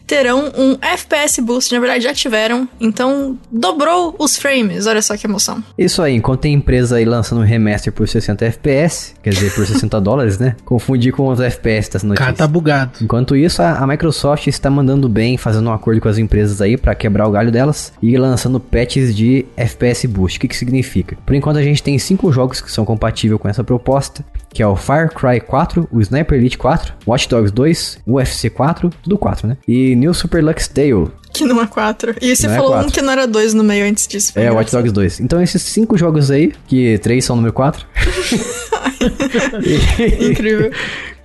terão 0.09 0.51
um 0.57 0.77
FPS 0.81 1.41
boost, 1.43 1.73
na 1.73 1.79
verdade 1.79 2.03
já 2.03 2.15
tiveram, 2.15 2.67
então 2.81 3.39
dobrou 3.53 4.17
os 4.19 4.37
frames, 4.37 4.87
olha 4.87 5.03
só 5.03 5.17
que 5.17 5.27
emoção. 5.27 5.63
Isso 5.77 6.03
aí, 6.03 6.15
enquanto 6.17 6.41
tem 6.41 6.55
empresa 6.55 6.97
aí 6.97 7.05
lançando 7.05 7.43
um 7.43 7.45
remaster 7.45 7.93
por 7.93 8.09
60 8.09 8.45
FPS, 8.47 9.15
quer 9.23 9.31
dizer, 9.31 9.55
por 9.55 9.67
60 9.67 10.01
dólares, 10.01 10.39
né? 10.39 10.57
Confundir 10.65 11.13
com 11.13 11.29
os 11.29 11.39
FPS 11.41 11.91
dessa 11.91 12.07
O 12.07 12.09
notícia. 12.09 12.25
cara 12.25 12.37
tá 12.37 12.49
bugado. 12.49 12.93
Enquanto 13.03 13.37
isso, 13.37 13.63
a, 13.63 13.75
a 13.79 13.87
Microsoft 13.87 14.47
está 14.47 14.71
mandando 14.71 15.09
bem, 15.09 15.37
fazendo 15.37 15.69
um 15.69 15.73
acordo 15.73 16.01
com 16.01 16.09
as 16.09 16.17
empresas 16.19 16.61
aí 16.63 16.77
para 16.77 16.95
quebrar 16.95 17.29
o 17.29 17.31
galho 17.31 17.53
delas 17.53 17.93
e 18.03 18.17
lançando 18.17 18.59
patches 18.59 19.15
de 19.15 19.45
FPS 19.57 20.07
Boost. 20.09 20.39
O 20.39 20.41
que, 20.41 20.49
que 20.49 20.57
significa? 20.57 21.17
Por 21.27 21.35
enquanto, 21.35 21.59
a 21.59 21.63
gente 21.63 21.83
tem 21.83 21.99
cinco 21.99 22.33
jogos 22.33 22.61
que 22.63 22.73
são 22.73 22.85
compatíveis 22.85 23.41
com 23.41 23.49
essa 23.49 23.63
proposta, 23.63 24.25
que 24.49 24.63
é 24.63 24.67
o 24.67 24.75
Far 24.75 25.13
Cry 25.13 25.41
4, 25.41 25.87
o 25.93 26.01
Sniper 26.01 26.39
Elite 26.39 26.57
4, 26.57 26.95
Watch 27.07 27.29
Dogs 27.29 27.53
2, 27.53 27.99
UFC 28.07 28.49
4, 28.49 28.91
tudo 29.03 29.19
4, 29.19 29.47
né? 29.49 29.57
E 29.69 29.95
New 29.99 30.15
Super 30.15 30.43
Lux 30.43 30.67
Tale. 30.69 31.09
Que 31.33 31.45
não 31.45 31.61
é 31.61 31.67
4. 31.67 32.15
E 32.23 32.35
você 32.35 32.47
Não 32.47 32.55
é 32.55 32.57
falou 32.57 32.73
um 32.73 32.75
quatro. 32.77 32.93
que 32.93 33.03
não 33.03 33.13
era 33.13 33.27
2 33.27 33.53
no 33.55 33.63
meio 33.63 33.85
antes 33.87 34.07
disso. 34.09 34.33
É, 34.35 34.51
Watch. 34.51 34.73
Dogs 34.73 34.93
2. 34.93 35.21
Então 35.21 35.41
esses 35.43 35.61
cinco 35.63 35.97
jogos 35.99 36.31
aí, 36.31 36.53
que 36.67 36.97
três 36.99 37.25
são 37.25 37.37
número 37.37 37.53
4. 37.53 37.87
Incrível. 40.31 40.71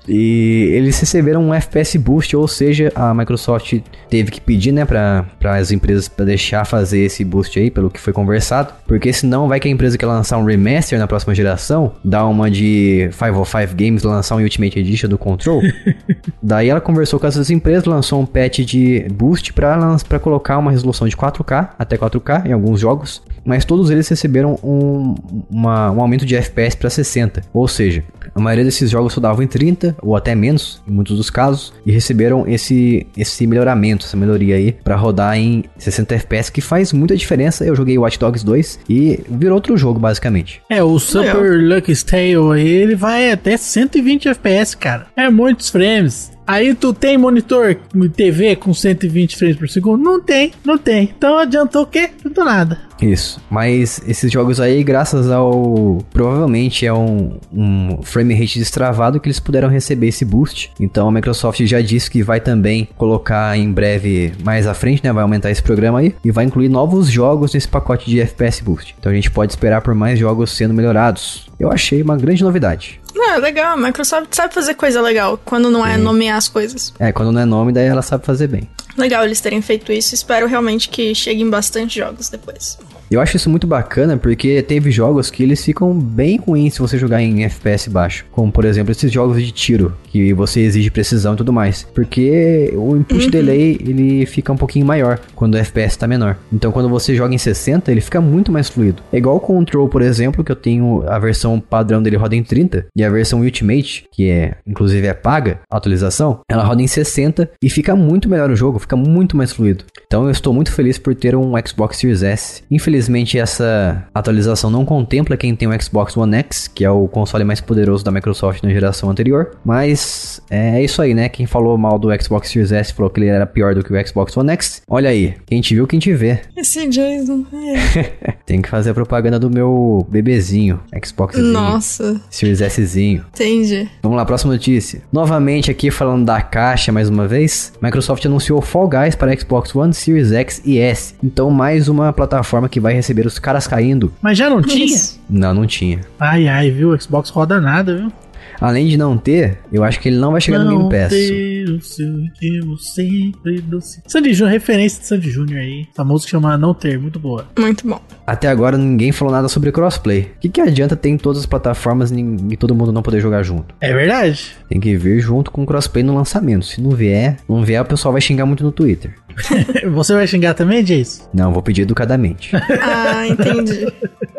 E 0.08 0.70
eles 0.74 0.99
receberam 0.99 1.43
um 1.43 1.54
FPS 1.54 1.97
boost, 1.97 2.36
ou 2.36 2.47
seja, 2.47 2.91
a 2.95 3.14
Microsoft 3.14 3.80
teve 4.10 4.32
que 4.32 4.41
pedir, 4.41 4.72
né, 4.72 4.86
para 4.86 5.26
as 5.43 5.72
empresas 5.72 6.08
para 6.08 6.26
deixar 6.26 6.66
fazer 6.66 6.99
esse 6.99 7.24
boost 7.24 7.58
aí, 7.60 7.72
pelo 7.72 7.89
que 7.89 7.99
foi 7.99 8.14
conversado, 8.14 8.74
porque 8.86 9.12
senão 9.14 9.47
vai 9.47 9.60
que 9.60 9.68
a 9.68 9.72
empresa 9.72 9.97
quer 9.97 10.06
lançar 10.06 10.38
um 10.38 10.45
remaster 10.45 10.99
na 10.99 11.08
próxima 11.08 11.34
geração, 11.34 11.93
dá 12.04 12.26
uma 12.26 12.49
de 12.49 13.10
505 13.18 13.76
Games 13.76 14.04
lançar 14.04 14.36
um 14.36 14.41
Ultimate 14.41 14.80
Edition 14.80 15.08
do 15.08 15.18
Control. 15.18 15.62
Daí 16.41 16.70
ela 16.70 16.82
conversou 16.82 17.20
com 17.20 17.28
essas 17.28 17.49
empresas, 17.49 17.86
lançou 17.86 18.22
um 18.22 18.26
patch 18.26 18.60
de 18.60 19.06
boost 19.12 19.54
para 19.54 19.74
para 20.08 20.20
colocar 20.20 20.58
uma 20.58 20.72
resolução 20.72 21.08
de 21.08 21.16
4K 21.16 21.70
até 21.78 21.97
4K 21.97 22.47
em 22.47 22.51
alguns 22.51 22.80
jogos, 22.80 23.22
mas 23.46 23.66
todos 23.66 23.89
eles 23.89 24.08
receberam 24.08 24.58
um, 24.64 25.16
uma- 25.50 25.91
um 25.91 26.02
aumento 26.02 26.26
de 26.26 26.36
FPS 26.36 26.76
para 26.78 26.89
60, 26.89 27.41
ou 27.54 27.68
seja, 27.68 28.04
a 28.36 28.39
maioria 28.39 28.64
desses 28.66 28.89
jogos 28.89 29.14
rodavam 29.14 29.44
em 29.44 29.48
30 29.48 29.96
ou 30.02 30.16
até 30.16 30.34
menos, 30.34 30.82
em 30.88 30.91
muitos 30.91 31.18
dos 31.18 31.30
casos, 31.30 31.74
e 31.86 31.91
receberam 31.91 32.46
esse, 32.48 33.06
esse 33.18 33.46
melhoramento, 33.46 34.06
essa 34.06 34.18
melhoria 34.18 34.56
aí, 34.56 34.72
para 34.72 34.96
rodar 34.96 35.38
em 35.38 35.64
60 35.78 36.16
FPS, 36.16 36.52
que 36.52 36.62
faz 36.62 36.91
muita 36.94 37.16
diferença. 37.16 37.64
Eu 37.64 37.76
joguei 37.76 37.98
Watch 37.98 38.18
Dogs 38.20 38.44
2 38.46 38.80
e 38.89 39.20
virou 39.30 39.56
outro 39.56 39.78
jogo, 39.78 40.00
basicamente. 40.00 40.62
É, 40.70 40.82
o 40.84 40.98
Super 41.00 41.60
Lucky 41.62 41.94
Tale 42.04 42.36
aí, 42.54 42.68
ele 42.68 42.96
vai 42.96 43.32
até 43.32 43.56
120 43.58 44.30
FPS, 44.30 44.76
cara. 44.76 45.06
É 45.16 45.30
muitos 45.30 45.70
frames. 45.70 46.32
Aí 46.46 46.74
tu 46.76 46.94
tem 46.94 47.18
monitor 47.18 47.78
TV 48.16 48.56
com 48.56 48.74
120 48.74 49.38
frames 49.38 49.58
por 49.58 49.70
segundo? 49.70 50.04
Não 50.04 50.20
tem, 50.20 50.52
não 50.64 50.78
tem. 50.78 51.14
Então 51.18 51.38
adiantou 51.38 51.84
o 51.84 51.88
quê? 51.88 52.10
Não 52.24 52.46
nada. 52.46 52.80
Isso, 53.02 53.41
mas 53.50 54.02
esses 54.08 54.32
jogos 54.32 54.60
aí, 54.60 54.84
graças 54.84 55.30
ao. 55.30 56.00
Provavelmente 56.12 56.86
é 56.86 56.94
um, 56.94 57.38
um 57.52 58.02
frame 58.02 58.34
rate 58.34 58.60
destravado 58.60 59.20
que 59.20 59.28
eles 59.28 59.39
puderam 59.39 59.68
receber 59.68 60.08
esse 60.08 60.24
boost. 60.24 60.72
Então 60.80 61.08
a 61.08 61.12
Microsoft 61.12 61.62
já 61.66 61.82
disse 61.82 62.10
que 62.10 62.24
vai 62.24 62.39
também 62.39 62.88
colocar 62.98 63.58
em 63.58 63.72
breve, 63.72 64.34
mais 64.44 64.68
à 64.68 64.74
frente, 64.74 65.04
né? 65.04 65.12
Vai 65.12 65.24
aumentar 65.24 65.52
esse 65.52 65.62
programa 65.62 66.00
aí 66.00 66.16
e 66.24 66.32
vai 66.32 66.46
incluir 66.46 66.70
novos 66.70 67.08
jogos 67.08 67.54
nesse 67.54 67.68
pacote 67.68 68.10
de 68.10 68.22
FPS 68.22 68.62
boost. 68.64 68.96
Então 68.98 69.12
a 69.12 69.16
gente 69.16 69.30
pode 69.30 69.52
esperar 69.52 69.82
por 69.82 69.94
mais 69.94 70.18
jogos 70.18 70.52
sendo 70.52 70.74
melhorados. 70.74 71.52
Eu 71.64 71.72
achei 71.72 72.01
uma 72.01 72.18
grande 72.18 72.43
novidade. 72.43 72.99
É 73.16 73.38
legal. 73.38 73.74
A 73.74 73.78
Microsoft 73.78 74.36
sabe 74.36 74.53
fazer 74.53 74.74
coisa 74.74 75.01
legal 75.01 75.39
quando 75.43 75.72
não 75.72 75.86
é 75.86 75.97
nomear 75.97 76.38
as 76.38 76.49
coisas. 76.49 76.93
É, 76.99 77.11
quando 77.11 77.32
não 77.32 77.39
é 77.41 77.45
nome, 77.45 77.72
daí 77.72 77.86
ela 77.86 78.01
sabe 78.01 78.26
fazer 78.26 78.47
bem. 78.47 78.70
Legal 78.97 79.24
eles 79.24 79.39
terem 79.39 79.61
feito 79.61 79.91
isso. 79.91 80.14
Espero 80.14 80.45
realmente 80.45 80.89
que 80.89 81.16
cheguem 81.16 81.49
bastante 81.49 81.99
jogos 81.99 82.30
depois. 82.30 82.78
Eu 83.10 83.22
acho 83.22 83.38
isso 83.38 83.49
muito 83.49 83.68
bacana 83.68 84.18
porque 84.18 84.62
teve 84.62 84.89
jogos 84.89 85.30
que 85.30 85.43
eles 85.43 85.64
ficam 85.64 85.93
bem 85.93 86.38
ruins 86.38 86.74
se 86.74 86.80
você 86.80 86.97
jogar 86.97 87.22
em 87.22 87.43
FPS 87.43 87.89
baixo. 87.89 88.26
Como, 88.32 88.51
por 88.51 88.66
exemplo, 88.66 88.91
esses 88.91 89.12
jogos 89.12 89.41
de 89.43 89.51
tiro, 89.51 89.95
que 90.08 90.34
você 90.34 90.62
exige 90.62 90.89
precisão 90.89 91.34
e 91.34 91.38
tudo 91.38 91.54
mais. 91.54 91.88
Porque 91.93 92.74
o 92.76 92.95
input 92.95 93.30
delay, 93.30 93.78
ele 93.82 94.26
fica 94.26 94.51
um 94.51 94.58
pouquinho 94.58 94.86
maior 94.86 95.20
quando 95.36 95.56
o 95.56 95.58
FPS 95.58 95.97
tá 95.97 96.08
menor. 96.08 96.38
Então, 96.51 96.72
quando 96.72 96.89
você 96.89 97.16
joga 97.16 97.36
em 97.36 97.38
60, 97.38 97.91
ele 97.91 98.01
fica 98.01 98.20
muito 98.20 98.51
mais 98.51 98.70
fluido. 98.70 99.04
É 99.12 99.18
igual 99.18 99.36
o 99.36 99.39
Control, 99.39 99.88
por 99.88 100.01
exemplo, 100.01 100.43
que 100.43 100.51
eu 100.51 100.56
tenho 100.56 101.04
a 101.08 101.20
versão 101.20 101.60
padrão 101.60 102.01
dele 102.01 102.18
roda 102.18 102.36
em 102.36 102.43
30 102.43 102.88
e 102.95 103.04
a 103.04 103.10
versão 103.10 103.41
Ultimate, 103.41 104.06
que 104.12 104.30
é, 104.30 104.56
inclusive 104.66 105.06
é 105.06 105.14
paga, 105.14 105.60
a 105.70 105.78
atualização, 105.78 106.39
ela 106.49 106.64
roda 106.64 106.82
em 106.82 106.88
60 106.88 107.49
e 107.62 107.70
fica 107.70 107.95
muito 107.95 108.30
melhor 108.30 108.49
o 108.49 108.56
jogo, 108.56 108.80
fica 108.80 108.95
muito 108.95 109.38
mais 109.38 109.51
fluido. 109.51 109.84
Então, 110.08 110.26
eu 110.26 110.32
estou 110.32 110.54
muito 110.54 110.72
feliz 110.72 110.97
por 110.97 111.14
ter 111.14 111.36
um 111.36 111.54
Xbox 111.66 111.97
Series 111.97 112.24
S. 112.24 112.64
Infelizmente, 112.72 112.93
essa 113.38 114.06
atualização 114.14 114.70
não 114.70 114.86
contempla 114.86 115.38
quem 115.38 115.56
tem 115.56 115.68
o 115.68 115.82
Xbox 115.82 116.16
One 116.16 116.36
X, 116.38 116.68
que 116.68 116.84
é 116.84 116.89
o 116.89 117.08
console 117.08 117.44
mais 117.44 117.62
poderoso 117.62 118.04
da 118.04 118.12
Microsoft 118.12 118.64
na 118.64 118.70
geração 118.70 119.10
anterior. 119.10 119.52
Mas 119.64 120.41
é 120.50 120.84
isso 120.84 121.02
aí, 121.02 121.14
né? 121.14 121.30
Quem 121.30 121.46
falou 121.46 121.78
mal 121.78 121.98
do 121.98 122.10
Xbox 122.22 122.50
Series 122.50 122.72
S 122.72 122.94
falou 122.94 123.10
que 123.10 123.20
ele 123.20 123.28
era 123.28 123.46
pior 123.46 123.76
do 123.76 123.84
que 123.84 123.94
o 123.94 124.08
Xbox 124.08 124.36
One 124.36 124.52
X. 124.52 124.82
Olha 124.88 125.10
aí, 125.10 125.36
quem 125.46 125.62
te 125.62 125.76
viu, 125.76 125.88
quem 125.88 126.00
te 126.00 126.14
vê. 126.14 126.39
Esse 126.56 126.88
Jason. 126.88 127.46
é. 127.54 128.34
Tem 128.46 128.62
que 128.62 128.70
fazer 128.70 128.91
a 128.91 128.94
propaganda 128.94 129.39
do 129.39 129.50
meu 129.50 130.06
bebezinho, 130.10 130.80
Xboxzinho. 131.04 131.48
Nossa, 131.48 132.20
Series 132.30 132.60
Szinho. 132.60 133.26
entendi. 133.34 133.89
Vamos 134.02 134.18
lá, 134.18 134.26
próxima 134.26 134.54
notícia. 134.54 135.02
Novamente 135.12 135.72
aqui 135.72 135.89
falando 135.89 136.26
da 136.26 136.41
caixa 136.41 136.91
mais 136.91 137.10
uma 137.10 137.28
vez, 137.28 137.74
Microsoft 137.82 138.26
anunciou 138.26 138.62
Fall 138.62 138.88
Guys 138.89 139.16
para 139.16 139.36
Xbox 139.38 139.76
One, 139.76 139.94
Series 139.94 140.32
X 140.32 140.62
e 140.66 140.78
S. 140.78 141.16
Então 141.24 141.50
mais 141.50 141.88
uma 141.88 142.12
plataforma 142.12 142.68
que 142.68 142.80
vai 142.84 142.94
receber 142.94 143.26
os 143.26 143.40
caras 143.40 143.66
caindo. 143.66 144.14
Mas 144.22 144.38
já 144.38 144.50
não 144.50 144.62
tinha? 144.62 145.00
Não, 145.30 145.54
não 145.54 145.66
tinha. 145.66 146.02
Ai, 146.20 146.48
ai, 146.48 146.70
viu? 146.70 146.90
O 146.92 147.02
Xbox 147.02 147.30
roda 147.30 147.60
nada, 147.60 147.98
viu? 147.98 148.12
Além 148.60 148.88
de 148.88 148.97
não 148.97 149.18
ter, 149.18 149.60
eu 149.72 149.84
acho 149.84 149.99
que 149.99 150.10
ele 150.10 150.18
não 150.18 150.32
vai 150.32 150.41
chegar 150.41 150.60
no 150.60 150.70
Game 150.70 150.89
Pass. 150.89 151.10
ter 151.10 151.70
o 151.70 151.82
seu 151.82 152.14
que 152.39 152.58
eu 152.58 152.78
sempre 152.78 153.62
doce. 153.62 154.01
Sandy 154.08 154.34
Júnior, 154.34 154.54
referência 154.54 154.99
de 155.01 155.08
Sandy 155.08 155.30
Júnior 155.30 155.60
aí. 155.60 155.88
Essa 155.91 156.04
música 156.04 156.32
chama 156.32 156.58
Não 156.58 156.74
Ter, 156.74 156.99
muito 156.99 157.20
boa. 157.20 157.45
Muito 157.58 157.88
bom. 157.88 158.01
Até 158.26 158.47
agora 158.47 158.78
ninguém 158.78 159.12
falou 159.12 159.34
nada 159.34 159.47
sobre 159.47 159.72
crossplay. 159.72 160.32
O 160.38 160.39
que, 160.39 160.49
que 160.49 160.62
adianta 160.62 160.95
ter 160.95 161.10
em 161.10 161.18
todas 161.18 161.39
as 161.39 161.45
plataformas 161.45 162.12
e 162.12 162.24
e 162.49 162.58
todo 162.58 162.76
mundo 162.76 162.91
não 162.91 163.01
poder 163.01 163.20
jogar 163.20 163.43
junto? 163.43 163.74
É 163.82 163.93
verdade. 163.93 164.56
Tem 164.70 164.80
que 164.80 164.95
vir 164.95 165.20
junto 165.20 165.51
com 165.51 165.64
o 165.64 165.66
crossplay 165.66 166.04
no 166.04 166.16
lançamento. 166.16 166.66
Se 166.66 166.82
não 166.82 166.91
vier, 166.91 167.38
não 167.47 167.64
vier, 167.64 167.82
o 167.82 167.86
pessoal 167.86 168.12
vai 168.12 168.22
xingar 168.22 168.45
muito 168.45 168.64
no 168.64 168.72
Twitter. 168.72 169.14
Você 169.93 170.14
vai 170.14 170.28
xingar 170.28 170.54
também, 170.54 170.84
Jace? 170.84 171.24
Não, 171.34 171.51
vou 171.51 171.62
pedir 171.62 171.82
educadamente. 171.82 172.51
Ah, 172.82 173.28
entendi. 173.28 173.88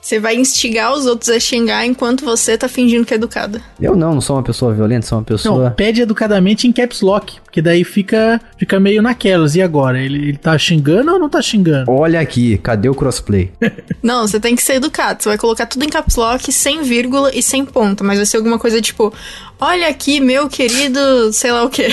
Você 0.00 0.18
vai 0.18 0.36
instigar 0.36 0.92
os 0.92 1.06
outros 1.06 1.30
a 1.30 1.38
xingar 1.40 1.86
enquanto 1.86 2.24
você 2.24 2.56
tá 2.56 2.68
fingindo 2.68 3.04
que 3.04 3.14
é 3.14 3.16
educada. 3.16 3.62
Eu 3.80 3.96
não, 3.96 4.14
não 4.14 4.20
sou 4.20 4.36
uma 4.36 4.42
pessoa 4.42 4.74
violenta, 4.74 5.06
sou 5.06 5.18
uma 5.18 5.20
Não, 5.22 5.24
pessoa. 5.36 5.70
pede 5.70 6.02
educadamente 6.02 6.66
em 6.66 6.72
caps 6.72 7.00
lock, 7.00 7.38
porque 7.44 7.62
daí 7.62 7.84
fica, 7.84 8.40
fica 8.56 8.78
meio 8.78 9.02
naquelas. 9.02 9.54
E 9.54 9.62
agora? 9.62 10.00
Ele, 10.00 10.28
ele 10.28 10.36
tá 10.38 10.56
xingando 10.58 11.12
ou 11.12 11.18
não 11.18 11.28
tá 11.28 11.40
xingando? 11.42 11.90
Olha 11.90 12.20
aqui, 12.20 12.58
cadê 12.58 12.88
o 12.88 12.94
crossplay? 12.94 13.50
Não, 14.02 14.26
você 14.26 14.40
tem 14.40 14.56
que 14.56 14.62
ser 14.62 14.74
educado. 14.74 15.22
Você 15.22 15.28
vai 15.28 15.36
colocar 15.38 15.66
tudo 15.66 15.84
em 15.84 15.88
caps 15.88 16.16
lock, 16.16 16.50
sem 16.52 16.82
vírgula 16.82 17.30
e 17.34 17.42
sem 17.42 17.64
ponto. 17.64 18.02
Mas 18.02 18.16
vai 18.16 18.24
ser 18.26 18.38
alguma 18.38 18.58
coisa 18.58 18.80
tipo: 18.80 19.12
Olha 19.60 19.88
aqui, 19.88 20.20
meu 20.20 20.48
querido, 20.48 21.32
sei 21.32 21.52
lá 21.52 21.64
o 21.64 21.68
quê. 21.68 21.88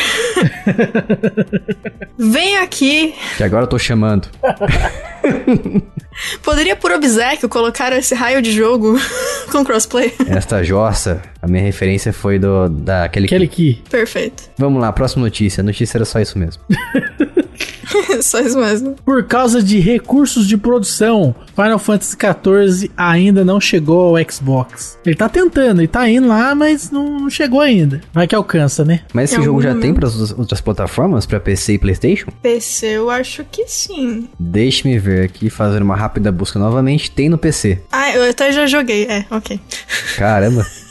Vem 2.18 2.58
aqui. 2.58 3.14
Que 3.36 3.44
agora 3.44 3.64
eu 3.64 3.68
tô 3.68 3.78
chamando. 3.78 4.30
Poderia, 6.42 6.76
por 6.76 6.92
obsequio, 6.92 7.50
colocar 7.50 7.92
esse 7.92 8.16
raio 8.16 8.42
de 8.42 8.52
jogo 8.52 8.98
com 9.52 9.66
crossplay. 9.66 10.14
Esta 10.28 10.64
jossa, 10.64 11.22
a 11.42 11.48
minha 11.48 11.62
referência 11.62 12.14
foi 12.14 12.40
do 12.40 12.70
daquele. 12.70 13.26
Aquele 13.26 13.48
que. 13.48 13.84
Perfeito. 13.90 14.44
Vamos 14.58 14.82
lá, 14.82 14.92
próxima 14.94 15.26
notícia. 15.26 15.62
A 15.62 15.64
notícia 15.64 15.98
era 15.98 16.06
só 16.06 16.20
isso 16.20 16.40
mesmo. 16.40 16.64
Só 18.22 18.40
isso 18.40 18.60
mesmo. 18.60 18.96
Por 19.06 19.24
causa 19.24 19.62
de 19.62 19.80
recursos 19.80 20.48
de 20.48 20.58
produção, 20.58 21.36
Final 21.56 21.80
Fantasy 21.80 22.16
XIV 22.16 22.92
ainda 22.96 23.44
não 23.44 23.60
chegou 23.60 24.16
ao 24.18 24.32
Xbox. 24.32 24.98
Ele 25.06 25.16
tá 25.16 25.28
tentando, 25.30 25.80
ele 25.82 25.88
tá 25.88 26.08
indo 26.10 26.28
lá, 26.28 26.54
mas 26.56 26.92
não, 26.92 27.30
chegou 27.30 27.62
ainda. 27.62 28.02
Vai 28.14 28.28
que 28.28 28.36
alcança, 28.36 28.84
né? 28.86 29.02
Mas 29.14 29.32
esse 29.32 29.42
Em 29.42 29.44
jogo 29.44 29.62
já 29.62 29.70
tem 29.70 29.92
momento. 29.92 29.96
para 30.00 30.08
as 30.08 30.32
outras 30.32 30.62
plataformas, 30.62 31.26
para 31.26 31.40
PC 31.40 31.74
e 31.74 31.78
PlayStation? 31.80 32.32
PC, 32.42 32.88
eu 32.98 33.10
acho 33.10 33.44
que 33.52 33.66
sim. 33.68 34.28
Deixe-me 34.40 34.98
ver 35.00 35.24
aqui, 35.26 35.50
fazer 35.50 35.82
uma 35.82 35.96
rápida 35.96 36.32
busca 36.32 36.60
novamente. 36.60 37.12
Tem 37.12 37.30
no 37.30 37.38
PC. 37.38 37.82
Ah, 37.92 38.16
eu 38.16 38.30
até 38.30 38.52
já 38.52 38.66
joguei. 38.68 39.06
É, 39.06 39.26
ok. 39.32 39.60
Caramba. 40.18 40.66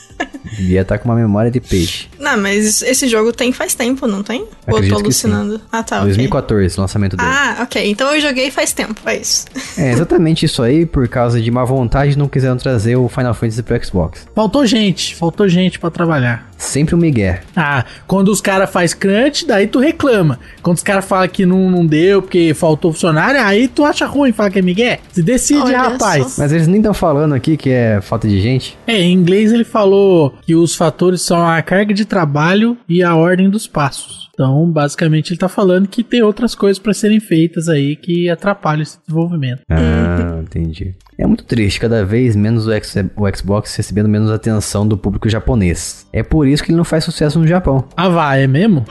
Devia 0.57 0.81
estar 0.81 0.97
com 0.97 1.09
uma 1.09 1.15
memória 1.15 1.51
de 1.51 1.59
peixe. 1.59 2.07
Não, 2.19 2.37
mas 2.37 2.81
esse 2.81 3.07
jogo 3.07 3.31
tem 3.31 3.51
faz 3.51 3.75
tempo, 3.75 4.07
não 4.07 4.23
tem? 4.23 4.41
Ou 4.41 4.47
eu 4.67 4.75
Acredito 4.77 4.97
tô 4.97 5.03
que 5.03 5.11
sim. 5.13 5.27
alucinando? 5.27 5.61
Ah, 5.71 5.83
tá, 5.83 5.97
ok. 5.97 6.07
2014, 6.07 6.79
lançamento 6.79 7.17
dele. 7.17 7.29
Ah, 7.31 7.57
ok. 7.61 7.89
Então 7.89 8.13
eu 8.15 8.21
joguei 8.21 8.49
faz 8.49 8.73
tempo, 8.73 8.95
é 9.05 9.17
isso. 9.17 9.45
É 9.77 9.91
exatamente 9.93 10.45
isso 10.45 10.63
aí, 10.63 10.85
por 10.85 11.07
causa 11.07 11.41
de 11.41 11.51
má 11.51 11.63
vontade, 11.63 12.17
não 12.17 12.27
quiseram 12.27 12.57
trazer 12.57 12.95
o 12.95 13.07
Final 13.09 13.33
Fantasy 13.33 13.61
pro 13.61 13.85
Xbox. 13.85 14.27
Faltou 14.33 14.65
gente, 14.65 15.15
faltou 15.15 15.47
gente 15.47 15.79
pra 15.79 15.89
trabalhar. 15.89 16.49
Sempre 16.57 16.95
o 16.95 16.97
Miguel. 16.97 17.37
Ah, 17.55 17.85
quando 18.07 18.29
os 18.29 18.41
caras 18.41 18.69
faz 18.71 18.93
crunch, 18.93 19.45
daí 19.45 19.67
tu 19.67 19.79
reclama. 19.79 20.39
Quando 20.63 20.77
os 20.77 20.83
caras 20.83 21.05
falam 21.05 21.27
que 21.27 21.45
não, 21.45 21.69
não 21.69 21.85
deu 21.85 22.19
porque 22.21 22.51
faltou 22.55 22.91
funcionário, 22.91 23.39
aí 23.41 23.67
tu 23.67 23.85
acha 23.85 24.07
ruim, 24.07 24.31
fala 24.31 24.49
que 24.49 24.57
é 24.57 24.61
Miguel. 24.63 24.97
Se 25.11 25.21
decide, 25.21 25.61
Olha 25.61 25.81
rapaz. 25.83 26.33
só. 26.33 26.41
Mas 26.41 26.51
eles 26.51 26.67
nem 26.67 26.77
estão 26.77 26.95
falando 26.95 27.35
aqui 27.35 27.55
que 27.57 27.69
é 27.69 28.01
falta 28.01 28.27
de 28.27 28.41
gente. 28.41 28.75
É, 28.87 28.99
em 28.99 29.13
inglês 29.13 29.51
ele 29.53 29.63
falou 29.63 30.06
que 30.41 30.55
os 30.55 30.75
fatores 30.75 31.21
são 31.21 31.45
a 31.47 31.61
carga 31.61 31.93
de 31.93 32.05
trabalho 32.05 32.77
e 32.87 33.01
a 33.03 33.15
ordem 33.15 33.49
dos 33.49 33.67
passos. 33.67 34.27
Então, 34.33 34.69
basicamente, 34.69 35.31
ele 35.31 35.39
tá 35.39 35.49
falando 35.49 35.87
que 35.87 36.03
tem 36.03 36.21
outras 36.21 36.53
coisas 36.53 36.77
pra 36.77 36.93
serem 36.93 37.19
feitas 37.19 37.67
aí 37.67 37.95
que 37.95 38.29
atrapalham 38.29 38.83
esse 38.83 38.99
desenvolvimento. 39.05 39.61
Ah, 39.69 40.39
entendi. 40.43 40.93
É 41.17 41.25
muito 41.25 41.43
triste, 41.43 41.79
cada 41.79 42.05
vez 42.05 42.35
menos 42.35 42.67
o, 42.67 42.71
X- 42.71 42.95
o 43.15 43.35
Xbox 43.35 43.75
recebendo 43.75 44.07
menos 44.07 44.29
atenção 44.29 44.87
do 44.87 44.95
público 44.97 45.27
japonês. 45.27 46.05
É 46.13 46.21
por 46.21 46.47
isso 46.47 46.63
que 46.63 46.69
ele 46.71 46.77
não 46.77 46.83
faz 46.83 47.03
sucesso 47.03 47.39
no 47.39 47.47
Japão. 47.47 47.85
Ah, 47.97 48.09
vai, 48.09 48.43
é 48.43 48.47
mesmo? 48.47 48.85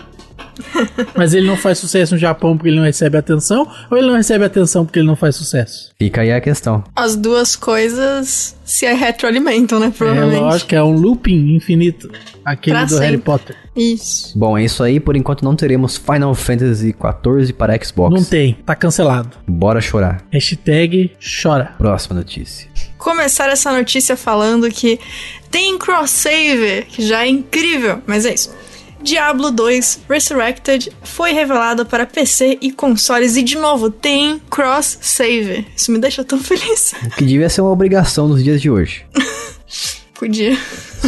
Mas 1.16 1.34
ele 1.34 1.47
não 1.47 1.57
faz 1.57 1.78
sucesso 1.78 2.14
no 2.14 2.18
Japão 2.18 2.57
porque 2.57 2.68
ele 2.70 2.76
não 2.76 2.84
recebe 2.84 3.16
atenção? 3.16 3.68
Ou 3.91 3.99
ele 3.99 4.07
não 4.07 4.14
recebe 4.16 4.45
atenção 4.45 4.84
porque 4.84 4.99
ele 4.99 5.07
não 5.07 5.16
faz 5.16 5.37
sucesso? 5.37 5.91
Fica 5.99 6.20
aí 6.22 6.32
a 6.32 6.41
questão. 6.41 6.82
As 6.95 7.16
duas 7.16 7.57
coisas 7.57 8.57
se 8.64 8.87
retroalimentam, 8.93 9.78
né? 9.78 9.87
É 9.87 9.91
Provavelmente. 9.91 10.41
lógico, 10.41 10.74
é 10.74 10.82
um 10.82 10.93
looping 10.93 11.55
infinito. 11.55 12.11
Aquele 12.45 12.76
Pra 12.76 12.84
do 12.84 12.91
sempre. 12.91 13.05
Harry 13.07 13.18
Potter. 13.18 13.57
Isso. 13.76 14.39
Bom, 14.39 14.57
é 14.57 14.64
isso 14.64 14.82
aí. 14.82 14.99
Por 14.99 15.16
enquanto 15.16 15.45
não 15.45 15.55
teremos 15.55 15.97
Final 15.97 16.34
Fantasy 16.34 16.95
XIV 16.95 17.53
para 17.53 17.78
Xbox. 17.84 18.14
Não 18.14 18.24
tem, 18.24 18.55
tá 18.64 18.74
cancelado. 18.74 19.30
Bora 19.47 19.80
chorar. 19.80 20.22
Hashtag 20.32 21.12
chora. 21.43 21.72
Próxima 21.76 22.16
notícia. 22.16 22.68
Começar 22.97 23.49
essa 23.51 23.70
notícia 23.72 24.16
falando 24.16 24.68
que 24.70 24.99
tem 25.51 25.78
cross 25.78 26.11
save, 26.11 26.82
que 26.89 27.07
já 27.07 27.24
é 27.24 27.28
incrível, 27.28 28.01
mas 28.07 28.24
é 28.24 28.34
isso. 28.34 28.51
Diablo 29.03 29.51
2 29.51 30.01
Resurrected 30.09 30.90
foi 31.03 31.32
revelado 31.32 31.84
para 31.86 32.07
PC 32.07 32.59
e 32.61 32.72
consoles 32.72 33.36
e 33.36 33.42
de 33.42 33.57
novo 33.57 33.90
tem 33.90 34.40
cross 34.51 34.99
save. 35.01 35.66
Isso 35.76 35.92
me 35.92 35.99
deixa 35.99 36.24
tão 36.24 36.40
feliz. 36.40 36.94
O 37.05 37.11
que 37.11 37.24
devia 37.24 37.49
ser 37.49 37.61
uma 37.61 37.70
obrigação 37.70 38.26
nos 38.26 38.42
dias 38.42 38.61
de 38.61 38.70
hoje. 38.70 39.05
Podia. 40.18 40.57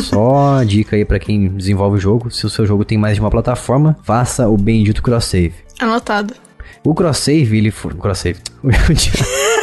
Só 0.02 0.62
dica 0.64 0.94
aí 0.94 1.04
pra 1.04 1.18
quem 1.18 1.48
desenvolve 1.48 1.96
o 1.96 2.00
jogo. 2.00 2.30
Se 2.30 2.44
o 2.44 2.50
seu 2.50 2.66
jogo 2.66 2.84
tem 2.84 2.98
mais 2.98 3.14
de 3.14 3.20
uma 3.20 3.30
plataforma, 3.30 3.96
faça 4.04 4.46
o 4.48 4.56
bendito 4.56 5.02
cross-save. 5.02 5.54
Anotado. 5.80 6.34
O 6.84 6.94
cross-save, 6.94 7.56
ele 7.56 7.70
foi... 7.70 7.94
Cross-save. 7.94 8.38
O 8.62 8.68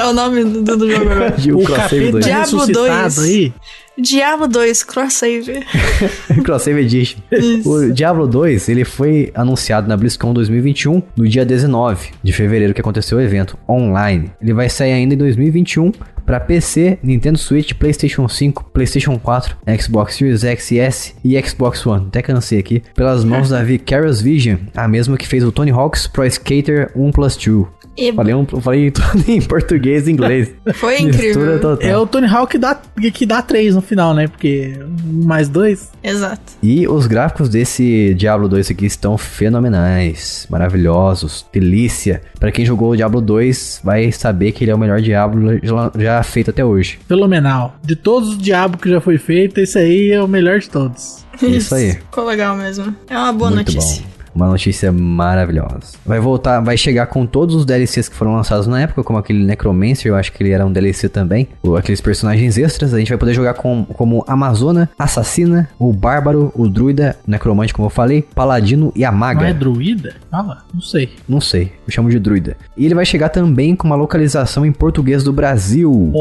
É 0.00 0.06
o 0.06 0.14
nome 0.14 0.42
do, 0.44 0.76
do 0.78 0.90
jogo 0.90 1.10
agora. 1.10 1.36
O 1.54 1.62
capeta 1.62 2.12
2. 2.12 2.24
Diablo 2.24 2.58
ressuscitado 2.58 3.14
2. 3.16 3.18
aí. 3.18 3.52
Diablo 4.00 4.48
2 4.48 4.84
cross 4.84 5.14
save. 5.14 5.60
Cross-Save 6.44 6.80
Edition. 6.80 7.20
O 7.64 7.92
Diablo 7.92 8.26
2, 8.26 8.68
ele 8.68 8.84
foi 8.84 9.30
anunciado 9.34 9.88
na 9.88 9.96
BlizzCon 9.96 10.32
2021, 10.32 11.02
no 11.16 11.28
dia 11.28 11.44
19 11.44 12.10
de 12.22 12.32
fevereiro 12.32 12.74
que 12.74 12.80
aconteceu 12.80 13.18
o 13.18 13.20
evento 13.20 13.58
online. 13.68 14.30
Ele 14.40 14.52
vai 14.52 14.68
sair 14.68 14.92
ainda 14.92 15.14
em 15.14 15.18
2021 15.18 15.92
para 16.24 16.38
PC, 16.38 16.98
Nintendo 17.02 17.38
Switch, 17.38 17.74
PlayStation 17.74 18.28
5, 18.28 18.70
PlayStation 18.72 19.18
4, 19.18 19.56
Xbox 19.80 20.14
Series 20.14 20.44
X 20.44 20.70
e 20.70 20.78
S 20.78 21.14
e 21.24 21.42
Xbox 21.42 21.84
One. 21.84 22.06
Até 22.06 22.22
cansei 22.22 22.60
aqui. 22.60 22.82
Pelas 22.94 23.24
mãos 23.24 23.48
da 23.48 23.62
Vicarious 23.64 24.22
Vision, 24.22 24.56
a 24.76 24.86
mesma 24.86 25.16
que 25.16 25.26
fez 25.26 25.42
o 25.42 25.50
Tony 25.50 25.72
Hawk's 25.72 26.06
Pro 26.06 26.24
Skater 26.24 26.92
1 26.94 27.10
Plus 27.10 27.36
2. 27.36 27.66
E 28.00 28.12
Falei, 28.12 28.34
um, 28.34 28.46
falei 28.46 28.90
tudo 28.90 29.22
em 29.28 29.42
português 29.42 30.08
e 30.08 30.12
inglês. 30.12 30.50
foi 30.74 31.00
incrível. 31.00 31.60
total. 31.60 31.86
É 31.86 31.96
o 31.98 32.06
Tony 32.06 32.26
Hawk 32.26 32.50
que 32.52 32.58
dá, 32.58 32.74
que 33.12 33.26
dá 33.26 33.42
3 33.42 33.74
no 33.74 33.82
final, 33.82 34.14
né? 34.14 34.26
Porque 34.26 34.72
um 34.82 35.24
mais 35.26 35.48
dois. 35.48 35.90
Exato. 36.02 36.40
E 36.62 36.88
os 36.88 37.06
gráficos 37.06 37.48
desse 37.48 38.14
Diablo 38.14 38.48
2 38.48 38.70
aqui 38.70 38.86
estão 38.86 39.18
fenomenais, 39.18 40.46
maravilhosos, 40.50 41.44
delícia. 41.52 42.22
Pra 42.38 42.50
quem 42.50 42.64
jogou 42.64 42.92
o 42.92 42.96
Diablo 42.96 43.20
2, 43.20 43.80
vai 43.84 44.10
saber 44.12 44.52
que 44.52 44.64
ele 44.64 44.70
é 44.70 44.74
o 44.74 44.78
melhor 44.78 45.00
Diablo 45.00 45.58
já- 45.98 46.22
feito 46.22 46.50
até 46.50 46.64
hoje. 46.64 46.98
Fenomenal. 47.06 47.76
De 47.82 47.94
todos 47.96 48.30
os 48.30 48.38
diabos 48.38 48.80
que 48.80 48.88
já 48.88 49.00
foi 49.00 49.18
feito, 49.18 49.58
esse 49.58 49.78
aí 49.78 50.10
é 50.12 50.22
o 50.22 50.28
melhor 50.28 50.58
de 50.58 50.70
todos. 50.70 51.24
Isso 51.42 51.74
aí. 51.74 51.92
Ficou 51.92 52.24
legal 52.24 52.56
mesmo. 52.56 52.94
É 53.08 53.16
uma 53.16 53.32
boa 53.32 53.50
Muito 53.50 53.72
notícia. 53.72 54.02
bom. 54.02 54.19
Uma 54.34 54.48
notícia 54.48 54.92
maravilhosa. 54.92 55.98
Vai 56.04 56.20
voltar, 56.20 56.60
vai 56.60 56.76
chegar 56.76 57.06
com 57.06 57.26
todos 57.26 57.54
os 57.54 57.64
DLCs 57.64 58.08
que 58.08 58.14
foram 58.14 58.34
lançados 58.34 58.66
na 58.66 58.80
época, 58.80 59.02
como 59.02 59.18
aquele 59.18 59.44
Necromancer, 59.44 60.10
eu 60.10 60.16
acho 60.16 60.32
que 60.32 60.42
ele 60.42 60.50
era 60.50 60.64
um 60.64 60.72
DLC 60.72 61.08
também. 61.08 61.48
Ou 61.62 61.76
aqueles 61.76 62.00
personagens 62.00 62.56
extras. 62.58 62.94
A 62.94 62.98
gente 62.98 63.08
vai 63.08 63.18
poder 63.18 63.34
jogar 63.34 63.54
com, 63.54 63.84
como 63.84 64.24
Amazona, 64.26 64.90
Assassina, 64.98 65.68
o 65.78 65.92
Bárbaro, 65.92 66.52
o 66.54 66.68
Druida, 66.68 67.16
o 67.26 67.30
Necromante, 67.30 67.74
como 67.74 67.86
eu 67.86 67.90
falei, 67.90 68.22
Paladino 68.34 68.92
e 68.94 69.04
a 69.04 69.12
Maga. 69.12 69.40
Não 69.40 69.48
é 69.48 69.54
druida? 69.54 70.14
Fala, 70.30 70.58
não 70.72 70.80
sei. 70.80 71.12
Não 71.28 71.40
sei, 71.40 71.72
eu 71.86 71.92
chamo 71.92 72.10
de 72.10 72.18
druida. 72.18 72.56
E 72.76 72.84
ele 72.84 72.94
vai 72.94 73.04
chegar 73.04 73.28
também 73.28 73.74
com 73.74 73.86
uma 73.86 73.96
localização 73.96 74.64
em 74.64 74.72
português 74.72 75.22
do 75.22 75.32
Brasil. 75.32 76.12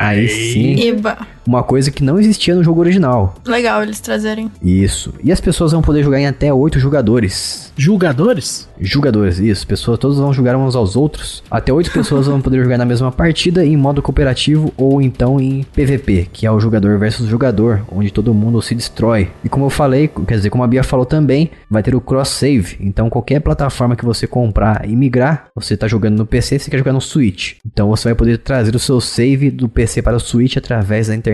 Aí 0.00 0.28
sim, 0.28 0.88
Eba. 0.88 1.18
Uma 1.46 1.62
coisa 1.62 1.90
que 1.90 2.02
não 2.02 2.18
existia 2.18 2.54
no 2.54 2.64
jogo 2.64 2.80
original. 2.80 3.34
Legal 3.46 3.82
eles 3.82 4.00
trazerem. 4.00 4.50
Isso. 4.62 5.12
E 5.22 5.32
as 5.32 5.40
pessoas 5.40 5.72
vão 5.72 5.82
poder 5.82 6.02
jogar 6.02 6.20
em 6.20 6.26
até 6.26 6.52
8 6.52 6.78
jogadores. 6.78 7.72
Julgadores? 7.76 8.68
Jogadores, 8.80 9.38
isso. 9.38 9.66
Pessoas, 9.66 9.98
todos 9.98 10.18
vão 10.18 10.32
jogar 10.32 10.56
uns 10.56 10.76
aos 10.76 10.96
outros. 10.96 11.42
Até 11.50 11.72
8 11.72 11.90
pessoas 11.92 12.26
vão 12.26 12.40
poder 12.40 12.62
jogar 12.62 12.78
na 12.78 12.84
mesma 12.84 13.12
partida 13.12 13.64
em 13.64 13.76
modo 13.76 14.02
cooperativo 14.02 14.72
ou 14.76 15.00
então 15.00 15.40
em 15.40 15.64
PVP, 15.64 16.28
que 16.32 16.46
é 16.46 16.50
o 16.50 16.60
jogador 16.60 16.98
versus 16.98 17.28
jogador, 17.28 17.84
onde 17.90 18.10
todo 18.10 18.34
mundo 18.34 18.60
se 18.62 18.74
destrói. 18.74 19.30
E 19.44 19.48
como 19.48 19.66
eu 19.66 19.70
falei, 19.70 20.08
quer 20.26 20.36
dizer, 20.36 20.50
como 20.50 20.64
a 20.64 20.66
Bia 20.66 20.82
falou 20.82 21.06
também, 21.06 21.50
vai 21.70 21.82
ter 21.82 21.94
o 21.94 22.00
cross 22.00 22.28
save. 22.28 22.76
Então 22.80 23.10
qualquer 23.10 23.40
plataforma 23.40 23.96
que 23.96 24.04
você 24.04 24.26
comprar 24.26 24.88
e 24.88 24.96
migrar, 24.96 25.46
você 25.54 25.76
tá 25.76 25.86
jogando 25.86 26.18
no 26.18 26.26
PC, 26.26 26.58
você 26.58 26.70
quer 26.70 26.78
jogar 26.78 26.92
no 26.92 27.00
Switch. 27.00 27.54
Então 27.66 27.88
você 27.88 28.08
vai 28.08 28.14
poder 28.14 28.38
trazer 28.38 28.74
o 28.74 28.78
seu 28.78 29.00
save 29.00 29.50
do 29.50 29.68
PC 29.68 30.02
para 30.02 30.16
o 30.16 30.20
Switch 30.20 30.56
através 30.56 31.08
da 31.08 31.14
internet. 31.14 31.33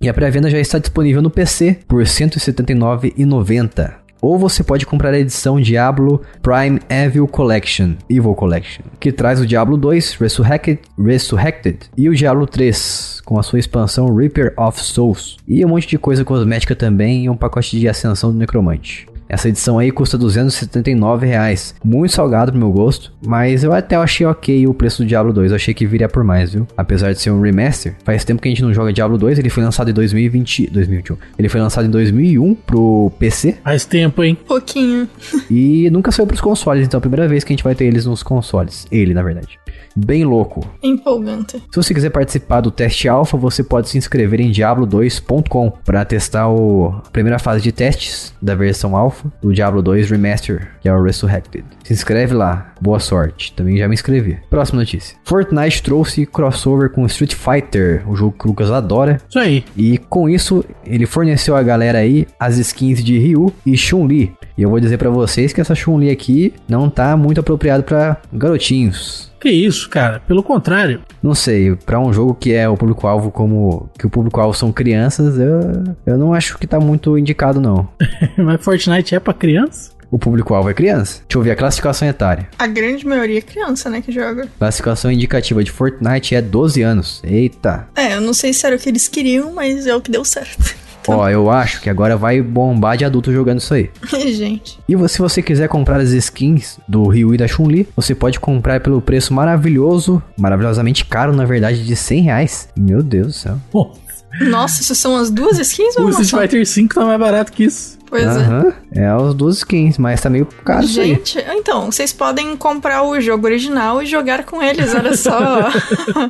E 0.00 0.08
a 0.08 0.14
pré-venda 0.14 0.50
já 0.50 0.58
está 0.58 0.78
disponível 0.78 1.22
no 1.22 1.30
PC 1.30 1.78
por 1.86 2.02
R$ 2.02 2.08
179,90. 2.08 4.06
Ou 4.20 4.38
você 4.38 4.64
pode 4.64 4.86
comprar 4.86 5.12
a 5.12 5.18
edição 5.18 5.60
Diablo 5.60 6.22
Prime 6.42 6.80
Evil 6.88 7.28
Collection, 7.28 7.94
Evil 8.08 8.34
Collection, 8.34 8.82
que 8.98 9.12
traz 9.12 9.40
o 9.40 9.46
Diablo 9.46 9.76
2 9.76 10.14
Resurrected, 10.14 10.80
Resurrected 10.98 11.78
e 11.96 12.08
o 12.08 12.14
Diablo 12.14 12.46
3 12.46 13.20
com 13.24 13.38
a 13.38 13.42
sua 13.42 13.58
expansão 13.58 14.14
Reaper 14.14 14.54
of 14.56 14.80
Souls 14.80 15.36
e 15.46 15.64
um 15.64 15.68
monte 15.68 15.86
de 15.86 15.98
coisa 15.98 16.24
cosmética 16.24 16.74
também 16.74 17.24
e 17.24 17.30
um 17.30 17.36
pacote 17.36 17.78
de 17.78 17.88
ascensão 17.88 18.32
do 18.32 18.38
Necromante. 18.38 19.06
Essa 19.28 19.48
edição 19.48 19.78
aí 19.78 19.90
custa 19.90 20.16
279 20.16 21.26
reais. 21.26 21.74
Muito 21.84 22.12
salgado 22.12 22.52
pro 22.52 22.58
meu 22.60 22.70
gosto, 22.70 23.12
mas 23.26 23.64
eu 23.64 23.72
até 23.72 23.96
achei 23.96 24.26
ok 24.26 24.66
o 24.66 24.74
preço 24.74 25.02
do 25.02 25.08
Diablo 25.08 25.32
2. 25.32 25.50
Eu 25.50 25.56
achei 25.56 25.74
que 25.74 25.86
viria 25.86 26.08
por 26.08 26.22
mais, 26.24 26.52
viu? 26.52 26.66
Apesar 26.76 27.12
de 27.12 27.20
ser 27.20 27.30
um 27.30 27.40
remaster. 27.40 27.94
Faz 28.04 28.24
tempo 28.24 28.40
que 28.40 28.48
a 28.48 28.50
gente 28.50 28.62
não 28.62 28.72
joga 28.72 28.92
Diablo 28.92 29.18
2. 29.18 29.38
Ele 29.38 29.50
foi 29.50 29.62
lançado 29.62 29.90
em 29.90 29.94
2020, 29.94 30.70
2021. 30.70 31.16
Ele 31.38 31.48
foi 31.48 31.60
lançado 31.60 31.86
em 31.86 31.90
2001 31.90 32.54
pro 32.54 33.10
PC 33.18 33.56
Faz 33.64 33.84
tempo, 33.84 34.22
hein? 34.22 34.36
Pouquinho. 34.46 35.08
e 35.50 35.88
nunca 35.90 36.12
saiu 36.12 36.26
pros 36.26 36.40
consoles. 36.40 36.86
Então 36.86 36.98
é 36.98 37.00
a 37.00 37.00
primeira 37.00 37.26
vez 37.28 37.42
que 37.44 37.52
a 37.52 37.54
gente 37.56 37.64
vai 37.64 37.74
ter 37.74 37.84
eles 37.86 38.06
nos 38.06 38.22
consoles. 38.22 38.86
Ele, 38.90 39.12
na 39.14 39.22
verdade. 39.22 39.58
Bem 39.96 40.24
louco. 40.24 40.60
Empolgante. 40.82 41.56
Se 41.70 41.76
você 41.76 41.94
quiser 41.94 42.10
participar 42.10 42.60
do 42.60 42.70
teste 42.70 43.08
alfa, 43.08 43.36
você 43.36 43.64
pode 43.64 43.88
se 43.88 43.96
inscrever 43.96 44.40
em 44.40 44.50
diablo2.com 44.50 45.72
para 45.84 46.04
testar 46.04 46.48
o- 46.48 46.88
a 47.06 47.10
primeira 47.10 47.38
fase 47.38 47.62
de 47.62 47.72
testes 47.72 48.32
da 48.40 48.54
versão 48.54 48.94
alfa 48.96 49.15
do 49.40 49.52
Diablo 49.52 49.82
2 49.82 50.10
Remaster, 50.10 50.68
que 50.80 50.88
é 50.88 50.94
o 50.94 51.02
Resurrected. 51.02 51.64
Se 51.84 51.92
inscreve 51.92 52.34
lá. 52.34 52.72
Boa 52.80 52.98
sorte. 52.98 53.52
Também 53.54 53.76
já 53.76 53.88
me 53.88 53.94
inscrevi. 53.94 54.38
Próxima 54.50 54.80
notícia. 54.80 55.16
Fortnite 55.24 55.82
trouxe 55.82 56.26
crossover 56.26 56.90
com 56.90 57.06
Street 57.06 57.34
Fighter, 57.34 58.08
o 58.08 58.14
jogo 58.14 58.36
que 58.38 58.44
o 58.46 58.48
Lucas 58.48 58.70
adora. 58.70 59.20
Isso 59.28 59.38
aí. 59.38 59.64
E 59.76 59.98
com 59.98 60.28
isso, 60.28 60.64
ele 60.84 61.06
forneceu 61.06 61.56
a 61.56 61.62
galera 61.62 61.98
aí 61.98 62.26
as 62.38 62.58
skins 62.58 63.02
de 63.02 63.18
Ryu 63.18 63.52
e 63.64 63.76
Chun-Li. 63.76 64.34
E 64.56 64.62
eu 64.62 64.70
vou 64.70 64.80
dizer 64.80 64.98
pra 64.98 65.10
vocês 65.10 65.52
que 65.52 65.60
essa 65.60 65.74
Chun-Li 65.74 66.10
aqui 66.10 66.54
não 66.68 66.88
tá 66.88 67.16
muito 67.16 67.40
apropriado 67.40 67.82
pra 67.82 68.16
garotinhos. 68.32 69.30
Que 69.40 69.50
isso, 69.50 69.88
cara? 69.88 70.20
Pelo 70.20 70.42
contrário. 70.42 71.02
Não 71.22 71.34
sei, 71.34 71.74
pra 71.74 72.00
um 72.00 72.12
jogo 72.12 72.34
que 72.34 72.52
é 72.52 72.68
o 72.68 72.76
público-alvo 72.76 73.30
como. 73.30 73.88
que 73.98 74.06
o 74.06 74.10
público-alvo 74.10 74.56
são 74.56 74.72
crianças, 74.72 75.38
eu, 75.38 75.60
eu 76.06 76.18
não 76.18 76.32
acho 76.32 76.58
que 76.58 76.66
tá 76.66 76.80
muito 76.80 77.16
indicado, 77.18 77.60
não. 77.60 77.88
Mas 78.36 78.62
Fortnite 78.62 79.14
é 79.14 79.20
pra 79.20 79.34
criança? 79.34 79.96
O 80.10 80.18
público-alvo 80.18 80.70
é 80.70 80.74
criança? 80.74 81.20
Deixa 81.28 81.38
eu 81.38 81.42
ver 81.42 81.50
a 81.50 81.56
classificação 81.56 82.06
etária. 82.06 82.48
A 82.58 82.66
grande 82.66 83.04
maioria 83.06 83.38
é 83.38 83.42
criança, 83.42 83.90
né, 83.90 84.00
que 84.00 84.12
joga. 84.12 84.46
Classificação 84.58 85.10
indicativa 85.10 85.64
de 85.64 85.70
Fortnite 85.70 86.34
é 86.34 86.40
12 86.40 86.82
anos. 86.82 87.20
Eita. 87.24 87.88
É, 87.96 88.14
eu 88.14 88.20
não 88.20 88.32
sei 88.32 88.52
se 88.52 88.64
era 88.64 88.76
o 88.76 88.78
que 88.78 88.88
eles 88.88 89.08
queriam, 89.08 89.52
mas 89.52 89.86
é 89.86 89.94
o 89.94 90.00
que 90.00 90.10
deu 90.10 90.24
certo. 90.24 90.74
Ó, 91.12 91.28
eu 91.28 91.50
acho 91.50 91.80
que 91.80 91.90
agora 91.90 92.16
vai 92.16 92.40
bombar 92.40 92.96
de 92.96 93.04
adulto 93.04 93.32
jogando 93.32 93.60
isso 93.60 93.74
aí. 93.74 93.90
Gente. 94.32 94.78
E 94.88 95.08
se 95.08 95.18
você 95.18 95.42
quiser 95.42 95.68
comprar 95.68 96.00
as 96.00 96.10
skins 96.10 96.78
do 96.88 97.06
Ryu 97.08 97.34
e 97.34 97.36
da 97.36 97.46
Chun-Li, 97.46 97.88
você 97.94 98.14
pode 98.14 98.40
comprar 98.40 98.80
pelo 98.80 99.00
preço 99.00 99.32
maravilhoso, 99.32 100.22
maravilhosamente 100.38 101.04
caro, 101.04 101.34
na 101.34 101.44
verdade, 101.44 101.84
de 101.84 101.96
100 101.96 102.22
reais. 102.22 102.68
Meu 102.76 103.02
Deus 103.02 103.26
do 103.26 103.32
céu. 103.32 103.56
Pô, 103.70 103.92
Nossa, 104.40 104.82
isso 104.82 104.94
são 104.94 105.16
as 105.16 105.30
duas 105.30 105.58
skins 105.58 105.96
ou 105.96 106.04
o 106.04 106.10
uma 106.10 106.20
Street? 106.20 106.50
Fighter 106.50 106.66
V 106.66 106.88
tá 106.94 107.04
mais 107.04 107.20
barato 107.20 107.52
que 107.52 107.64
isso. 107.64 107.96
Pois 108.08 108.22
é. 108.22 108.26
Aham, 108.26 108.72
é 108.92 109.06
as 109.06 109.34
duas 109.34 109.58
skins, 109.58 109.98
mas 109.98 110.20
tá 110.20 110.30
meio 110.30 110.46
caro 110.64 110.84
isso 110.84 111.00
aí. 111.00 111.08
Gente, 111.08 111.38
então, 111.48 111.90
vocês 111.90 112.12
podem 112.12 112.56
comprar 112.56 113.02
o 113.02 113.20
jogo 113.20 113.46
original 113.46 114.00
e 114.02 114.06
jogar 114.06 114.44
com 114.44 114.62
eles, 114.62 114.94
olha 114.94 115.16
só. 115.16 115.68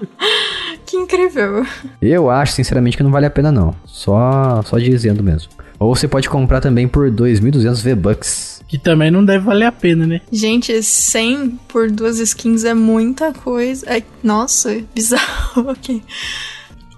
que 0.87 0.97
incrível. 0.97 1.67
Eu 2.01 2.31
acho, 2.31 2.53
sinceramente, 2.55 2.97
que 2.97 3.03
não 3.03 3.11
vale 3.11 3.27
a 3.27 3.31
pena 3.31 3.53
não. 3.53 3.75
Só, 3.85 4.63
só 4.65 4.79
dizendo 4.79 5.23
mesmo. 5.23 5.51
Ou 5.79 5.95
você 5.95 6.09
pode 6.09 6.29
comprar 6.29 6.61
também 6.61 6.89
por 6.89 7.11
2.200 7.11 7.83
V-Bucks. 7.83 8.63
Que 8.67 8.79
também 8.79 9.11
não 9.11 9.25
deve 9.25 9.45
valer 9.45 9.67
a 9.67 9.73
pena, 9.73 10.07
né? 10.07 10.21
Gente, 10.33 10.83
100 10.83 11.61
por 11.69 11.91
duas 11.91 12.19
skins 12.19 12.65
é 12.65 12.73
muita 12.73 13.33
coisa. 13.33 13.87
É, 13.87 14.03
nossa, 14.23 14.77
bizarro. 14.95 15.69
ok. 15.71 16.03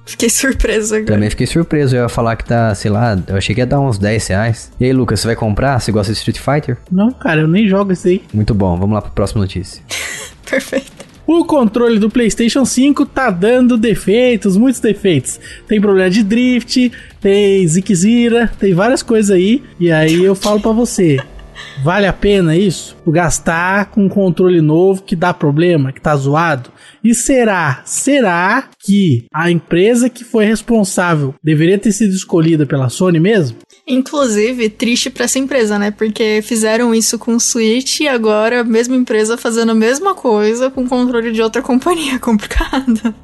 Fiquei 0.08 0.30
surpresa 0.30 0.96
agora. 0.96 1.12
Também 1.12 1.28
fiquei 1.28 1.46
surpreso. 1.46 1.94
Eu 1.94 2.04
ia 2.04 2.08
falar 2.08 2.34
que 2.34 2.44
tá, 2.44 2.74
sei 2.74 2.90
lá, 2.90 3.18
eu 3.26 3.36
achei 3.36 3.54
que 3.54 3.60
ia 3.60 3.66
dar 3.66 3.78
uns 3.78 3.98
10 3.98 4.26
reais. 4.28 4.72
E 4.80 4.86
aí, 4.86 4.92
Lucas, 4.92 5.20
você 5.20 5.26
vai 5.26 5.36
comprar? 5.36 5.78
Você 5.78 5.92
gosta 5.92 6.10
de 6.10 6.18
Street 6.18 6.38
Fighter? 6.38 6.78
Não, 6.90 7.12
cara, 7.12 7.42
eu 7.42 7.48
nem 7.48 7.68
jogo 7.68 7.92
isso 7.92 8.08
aí. 8.08 8.22
Muito 8.32 8.54
bom, 8.54 8.74
vamos 8.78 8.94
lá 8.94 9.02
pra 9.02 9.10
próxima 9.10 9.42
notícia. 9.42 9.82
Perfeito. 10.48 11.08
O 11.26 11.44
controle 11.44 11.98
do 11.98 12.08
PlayStation 12.08 12.64
5 12.64 13.04
tá 13.04 13.28
dando 13.30 13.76
defeitos, 13.76 14.56
muitos 14.56 14.80
defeitos. 14.80 15.38
Tem 15.66 15.78
problema 15.78 16.08
de 16.08 16.22
drift, 16.22 16.90
tem 17.20 17.68
ziquezira, 17.68 18.50
tem 18.58 18.72
várias 18.72 19.02
coisas 19.02 19.30
aí. 19.30 19.62
E 19.78 19.92
aí 19.92 20.24
eu 20.24 20.34
falo 20.34 20.58
pra 20.58 20.72
você, 20.72 21.18
vale 21.82 22.06
a 22.06 22.12
pena 22.12 22.56
isso? 22.56 22.96
O 23.04 23.10
gastar 23.10 23.86
com 23.86 24.04
um 24.04 24.08
controle 24.08 24.60
novo 24.60 25.02
que 25.02 25.16
dá 25.16 25.32
problema, 25.32 25.92
que 25.92 26.00
tá 26.00 26.14
zoado? 26.16 26.70
E 27.02 27.14
será, 27.14 27.82
será 27.84 28.68
que 28.78 29.26
a 29.32 29.50
empresa 29.50 30.08
que 30.08 30.24
foi 30.24 30.44
responsável 30.44 31.34
deveria 31.42 31.78
ter 31.78 31.92
sido 31.92 32.12
escolhida 32.12 32.66
pela 32.66 32.88
Sony 32.88 33.20
mesmo? 33.20 33.58
Inclusive, 33.86 34.68
triste 34.68 35.08
pra 35.08 35.24
essa 35.24 35.38
empresa, 35.38 35.78
né? 35.78 35.90
Porque 35.90 36.40
fizeram 36.42 36.94
isso 36.94 37.18
com 37.18 37.34
o 37.34 37.40
Switch 37.40 38.00
e 38.00 38.08
agora 38.08 38.60
a 38.60 38.64
mesma 38.64 38.96
empresa 38.96 39.38
fazendo 39.38 39.72
a 39.72 39.74
mesma 39.74 40.14
coisa 40.14 40.70
com 40.70 40.86
controle 40.86 41.32
de 41.32 41.40
outra 41.40 41.62
companhia. 41.62 42.18
Complicado. 42.18 43.14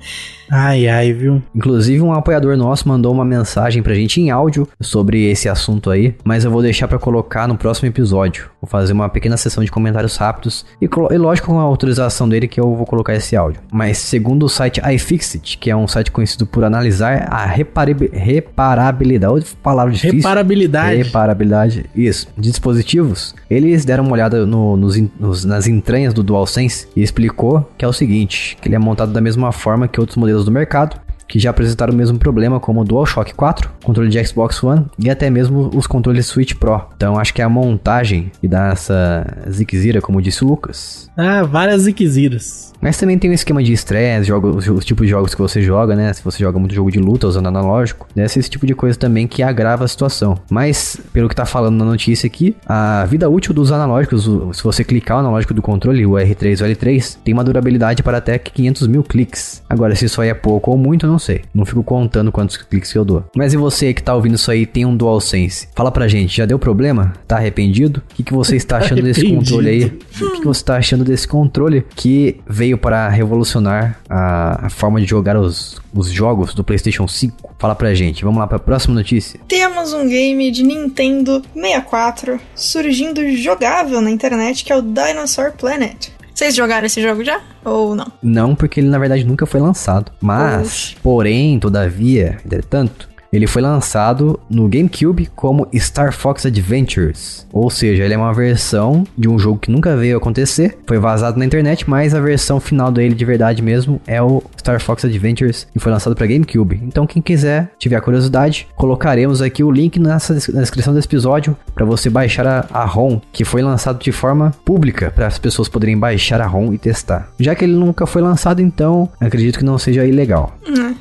Ai, 0.51 0.87
ai, 0.89 1.13
viu? 1.13 1.43
Inclusive, 1.55 2.01
um 2.03 2.13
apoiador 2.13 2.57
nosso 2.57 2.89
mandou 2.89 3.13
uma 3.13 3.25
mensagem 3.25 3.83
pra 3.83 3.95
gente 3.95 4.21
em 4.21 4.31
áudio 4.31 4.69
sobre 4.81 5.25
esse 5.31 5.49
assunto 5.49 5.91
aí, 5.91 6.15
mas 6.23 6.45
eu 6.45 6.51
vou 6.51 6.63
deixar 6.63 6.87
pra 6.87 6.99
colocar 6.99 7.49
no 7.49 7.57
próximo 7.57 7.89
episódio. 7.89 8.24
Vou 8.61 8.69
fazer 8.69 8.93
uma 8.93 9.09
pequena 9.09 9.37
sessão 9.37 9.63
de 9.65 9.71
comentários 9.71 10.17
rápidos 10.17 10.65
e, 10.81 10.87
e 11.11 11.19
lógico, 11.19 11.49
com 11.49 11.59
a 11.59 11.63
autorização 11.63 12.29
dele 12.29 12.49
que 12.49 12.61
eu 12.61 12.75
vou 12.75 12.87
colocar 12.87 13.15
esse 13.15 13.37
áudio. 13.37 13.61
Mas 13.73 13.99
segundo 13.99 14.45
o 14.45 14.49
site 14.49 14.81
iFixit, 14.95 15.59
que 15.59 15.71
é 15.71 15.77
um 15.77 15.87
site 15.89 16.11
conhecido 16.11 16.47
por 16.47 16.65
analisar 16.65 17.27
a 17.31 17.45
reparabi- 17.47 18.11
reparabilidade, 18.13 19.47
palavra 19.63 19.93
difícil. 19.93 20.17
Reparabilidade. 20.19 21.03
Reparabilidade, 21.03 21.87
isso. 21.95 22.29
De 22.37 22.51
dispositivos, 22.51 23.35
eles 23.51 23.85
deram 23.85 24.05
uma 24.05 24.13
olhada 24.13 24.47
no- 24.47 24.77
nos 24.77 24.95
nos- 25.19 25.45
nas 25.45 25.67
entranhas 25.67 26.15
do 26.15 26.23
DualSense 26.23 26.87
e 26.97 27.03
explicou 27.03 27.69
que 27.77 27.85
é 27.85 27.89
o 27.89 27.93
seguinte, 27.93 28.57
que 28.61 28.69
ele 28.69 28.77
é 28.77 28.79
montado 28.79 29.13
da 29.13 29.21
mesma 29.21 29.51
forma 29.53 29.87
que 29.89 30.01
outros 30.01 30.17
modelos 30.17 30.45
do 30.45 30.51
mercado, 30.51 30.99
que 31.27 31.39
já 31.39 31.51
apresentaram 31.51 31.93
o 31.93 31.97
mesmo 31.97 32.19
problema 32.19 32.61
como 32.61 32.81
o 32.81 32.85
DualShock 32.85 33.35
4, 33.35 33.71
controle 33.83 34.09
de 34.11 34.25
Xbox 34.25 34.63
One 34.63 34.87
e 34.99 35.11
até 35.11 35.31
mesmo 35.31 35.71
os 35.75 35.87
controles 35.87 36.27
Switch 36.27 36.55
Pro. 36.55 36.83
Então 36.97 37.19
acho 37.19 37.33
que 37.35 37.41
é 37.43 37.45
a 37.45 37.49
montagem 37.49 38.31
que 38.41 38.47
dá 38.49 38.69
essa 38.73 39.27
ziquezira, 39.51 40.01
como 40.01 40.21
disse 40.23 40.45
o 40.45 40.49
Lucas. 40.49 41.11
Ah, 41.17 41.43
várias 41.43 41.83
ziqueziras. 41.83 42.73
Mas 42.81 42.99
também 42.99 43.19
tem 43.19 43.31
um 43.31 43.35
esquema 43.35 43.63
de 43.63 43.73
estresse, 43.73 44.27
jogos, 44.29 44.69
os 44.69 44.85
tipos 44.85 45.07
de 45.07 45.11
jogos 45.11 45.35
que 45.35 45.41
você 45.41 45.63
joga, 45.63 45.97
né? 45.97 46.13
Se 46.13 46.23
você 46.23 46.39
joga 46.39 46.59
muito 46.59 46.75
jogo 46.75 46.91
de 46.91 46.99
luta 46.99 47.27
usando 47.27 47.47
analógico, 47.47 48.07
ser 48.15 48.25
esse 48.41 48.51
tipo 48.51 48.67
de 48.67 48.75
coisa 48.75 48.99
também 48.99 49.27
que 49.27 49.43
agrava 49.43 49.85
a 49.85 49.89
situação. 49.89 50.37
Mas, 50.51 51.01
pelo 51.13 51.29
que 51.29 51.35
tá 51.35 51.47
falando 51.47 51.77
na 51.77 51.85
notícia 51.85 52.27
aqui, 52.27 52.55
a 52.67 53.07
vida 53.07 53.29
útil 53.31 53.55
dos 53.55 53.73
analógicos, 53.73 54.27
o- 54.29 54.53
se 54.53 54.63
você 54.63 54.85
clicar 54.85 55.17
o 55.17 55.21
analógico 55.21 55.55
do 55.55 55.63
controle, 55.63 56.05
o 56.05 56.13
R3 56.13 56.61
ou 56.61 56.67
L3, 56.69 57.17
tem 57.25 57.33
uma 57.33 57.45
durabilidade 57.45 58.03
para 58.03 58.19
até 58.19 58.39
500 58.39 58.87
mil 58.87 59.03
cliques. 59.03 59.63
Agora, 59.69 59.95
se 59.95 60.05
isso 60.05 60.21
aí 60.21 60.29
é 60.29 60.35
pouco 60.35 60.71
ou 60.71 60.77
muito, 60.77 61.07
eu 61.07 61.11
não 61.15 61.19
sei. 61.19 61.43
Não 61.55 61.65
fico 61.65 61.83
contando 61.83 62.33
quantos 62.33 62.57
cliques 62.57 62.93
que 62.93 62.99
eu 62.99 63.05
dou. 63.05 63.25
Mas 63.37 63.53
e 63.53 63.57
você 63.57 63.95
que 63.95 64.03
tá 64.03 64.15
ouvindo 64.15 64.35
isso 64.35 64.51
aí 64.51 64.67
tem 64.67 64.85
um 64.85 64.97
DualSense? 64.97 65.69
Fala 65.75 65.93
pra 65.93 66.09
gente, 66.09 66.37
já 66.37 66.45
deu 66.45 66.59
problema? 66.59 67.13
Tá 67.27 67.37
arrependido? 67.37 68.03
O 68.11 68.15
que, 68.15 68.23
que 68.23 68.33
você 68.33 68.57
está 68.57 68.79
achando 68.79 69.03
desse 69.03 69.29
controle 69.29 69.69
aí? 69.69 69.85
O 69.85 69.91
que, 70.33 70.41
que 70.41 70.47
você 70.47 70.61
está 70.61 70.77
achando 70.77 71.05
desse 71.05 71.29
controle 71.29 71.85
que 71.95 72.41
veio 72.49 72.77
para 72.77 73.09
revolucionar 73.09 74.01
a, 74.09 74.67
a 74.67 74.71
forma 74.71 75.01
de 75.01 75.07
jogar 75.07 75.37
os, 75.37 75.81
os 75.95 76.11
jogos 76.11 76.53
do 76.53 76.65
PlayStation 76.65 77.07
5? 77.07 77.55
Fala 77.59 77.75
pra 77.75 77.95
gente. 77.95 78.25
Vamos 78.25 78.41
lá 78.41 78.47
para 78.47 78.57
a 78.57 78.61
próxima 78.61 78.95
notícia. 78.95 79.39
Temos 79.47 79.93
um 79.93 80.09
game 80.09 80.51
de 80.51 80.63
Nintendo 80.63 81.43
64 81.55 82.41
surgindo 82.55 83.25
jogável 83.37 84.01
na 84.01 84.11
internet 84.11 84.65
que 84.65 84.73
é 84.73 84.77
o 84.77 84.83
Dinosaur 84.83 85.53
Planet. 85.53 86.14
Vocês 86.35 86.55
jogaram 86.57 86.85
esse 86.87 87.01
jogo 87.01 87.23
já? 87.23 87.41
Ou 87.65 87.95
não? 87.95 88.11
Não, 88.21 88.55
porque 88.57 88.81
ele 88.81 88.89
na 88.89 88.99
verdade 88.99 89.23
nunca 89.25 89.47
foi 89.47 89.61
lançado. 89.61 90.11
Mas, 90.21 90.97
porém, 91.01 91.61
todavia, 91.61 92.39
entretanto, 92.45 93.09
ele 93.35 93.47
foi 93.47 93.63
lançado 93.63 94.39
no 94.49 94.69
GameCube 94.69 95.29
como 95.35 95.67
Star 95.75 96.13
Fox 96.13 96.47
Adventures. 96.47 97.47
Ou 97.53 97.69
seja, 97.69 98.05
ele 98.05 98.15
é 98.15 98.17
uma 98.17 98.33
versão 98.33 99.05
de 99.17 99.29
um 99.29 99.39
jogo 99.39 99.59
que 99.59 99.71
nunca 99.71 99.97
veio 99.97 100.17
acontecer. 100.17 100.79
Foi 100.87 100.99
vazado 100.99 101.39
na 101.39 101.45
internet, 101.45 101.89
mas 101.89 102.15
a 102.15 102.21
versão 102.21 102.61
final 102.61 102.93
dele 102.93 103.15
de 103.15 103.25
verdade 103.25 103.63
mesmo 103.63 104.01
é 104.07 104.23
o 104.23 104.43
Star 104.59 104.81
Fox 104.81 105.05
Adventures 105.05 105.67
e 105.75 105.79
foi 105.79 105.91
lançado 105.91 106.15
para 106.15 106.27
GameCube. 106.27 106.81
Então, 106.83 107.07
quem 107.07 107.21
quiser, 107.21 107.73
tiver 107.79 108.01
curiosidade, 108.01 108.69
colocaremos 108.77 109.43
aqui 109.43 109.65
o 109.65 109.71
link 109.71 109.99
nessa, 109.99 110.35
na 110.53 110.61
descrição 110.61 110.95
desse 110.95 111.09
episódio 111.09 111.57
para 111.75 111.85
você 111.85 112.09
baixar 112.09 112.47
a, 112.47 112.67
a 112.73 112.85
ROM, 112.85 113.21
que 113.33 113.45
foi 113.45 113.63
lançado 113.63 114.03
de 114.03 114.13
forma 114.13 114.53
pública 114.65 115.11
para 115.11 115.27
as 115.27 115.39
pessoas 115.39 115.69
poderem 115.69 115.99
baixar 115.99 116.41
a 116.41 116.47
ROM 116.47 116.73
e 116.73 116.79
testar. 116.79 117.29
Já 117.39 117.55
que 117.55 117.65
ele 117.65 117.75
nunca 117.75 118.07
foi 118.07 118.23
lançado, 118.23 118.63
então 118.63 119.09
acredito 119.21 119.59
que 119.59 119.65
não 119.65 119.79
seja 119.79 120.05
ilegal. 120.05 120.57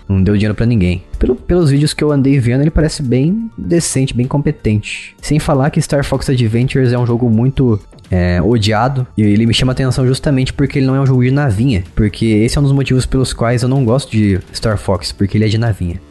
Não 0.08 0.22
deu 0.22 0.36
dinheiro 0.36 0.56
pra 0.56 0.66
ninguém. 0.66 1.04
Pelo- 1.24 1.36
pelos 1.38 1.70
vídeos 1.70 1.94
que 1.94 2.04
eu 2.04 2.12
andei 2.12 2.38
vendo, 2.38 2.62
ele 2.62 2.70
parece 2.70 3.02
bem 3.02 3.50
decente, 3.58 4.14
bem 4.14 4.28
competente. 4.28 5.16
Sem 5.22 5.40
falar 5.40 5.70
que 5.70 5.82
Star 5.82 6.04
Fox 6.04 6.30
Adventures 6.30 6.92
é 6.92 7.00
um 7.00 7.06
jogo 7.06 7.30
muito 7.30 7.80
é, 8.12 8.42
odiado. 8.42 9.08
E 9.18 9.22
ele 9.22 9.46
me 9.46 9.54
chama 9.54 9.72
atenção 9.72 10.06
justamente 10.06 10.52
porque 10.52 10.80
ele 10.80 10.86
não 10.86 10.96
é 10.96 11.00
um 11.00 11.06
jogo 11.06 11.24
de 11.24 11.32
navinha. 11.32 11.84
Porque 11.96 12.26
esse 12.26 12.58
é 12.58 12.60
um 12.60 12.64
dos 12.66 12.74
motivos 12.74 13.06
pelos 13.06 13.32
quais 13.32 13.64
eu 13.64 13.70
não 13.70 13.86
gosto 13.86 14.12
de 14.12 14.38
Star 14.54 14.78
Fox, 14.78 15.14
porque 15.14 15.38
ele 15.38 15.46
é 15.46 15.48
de 15.48 15.58
navinha. 15.58 16.02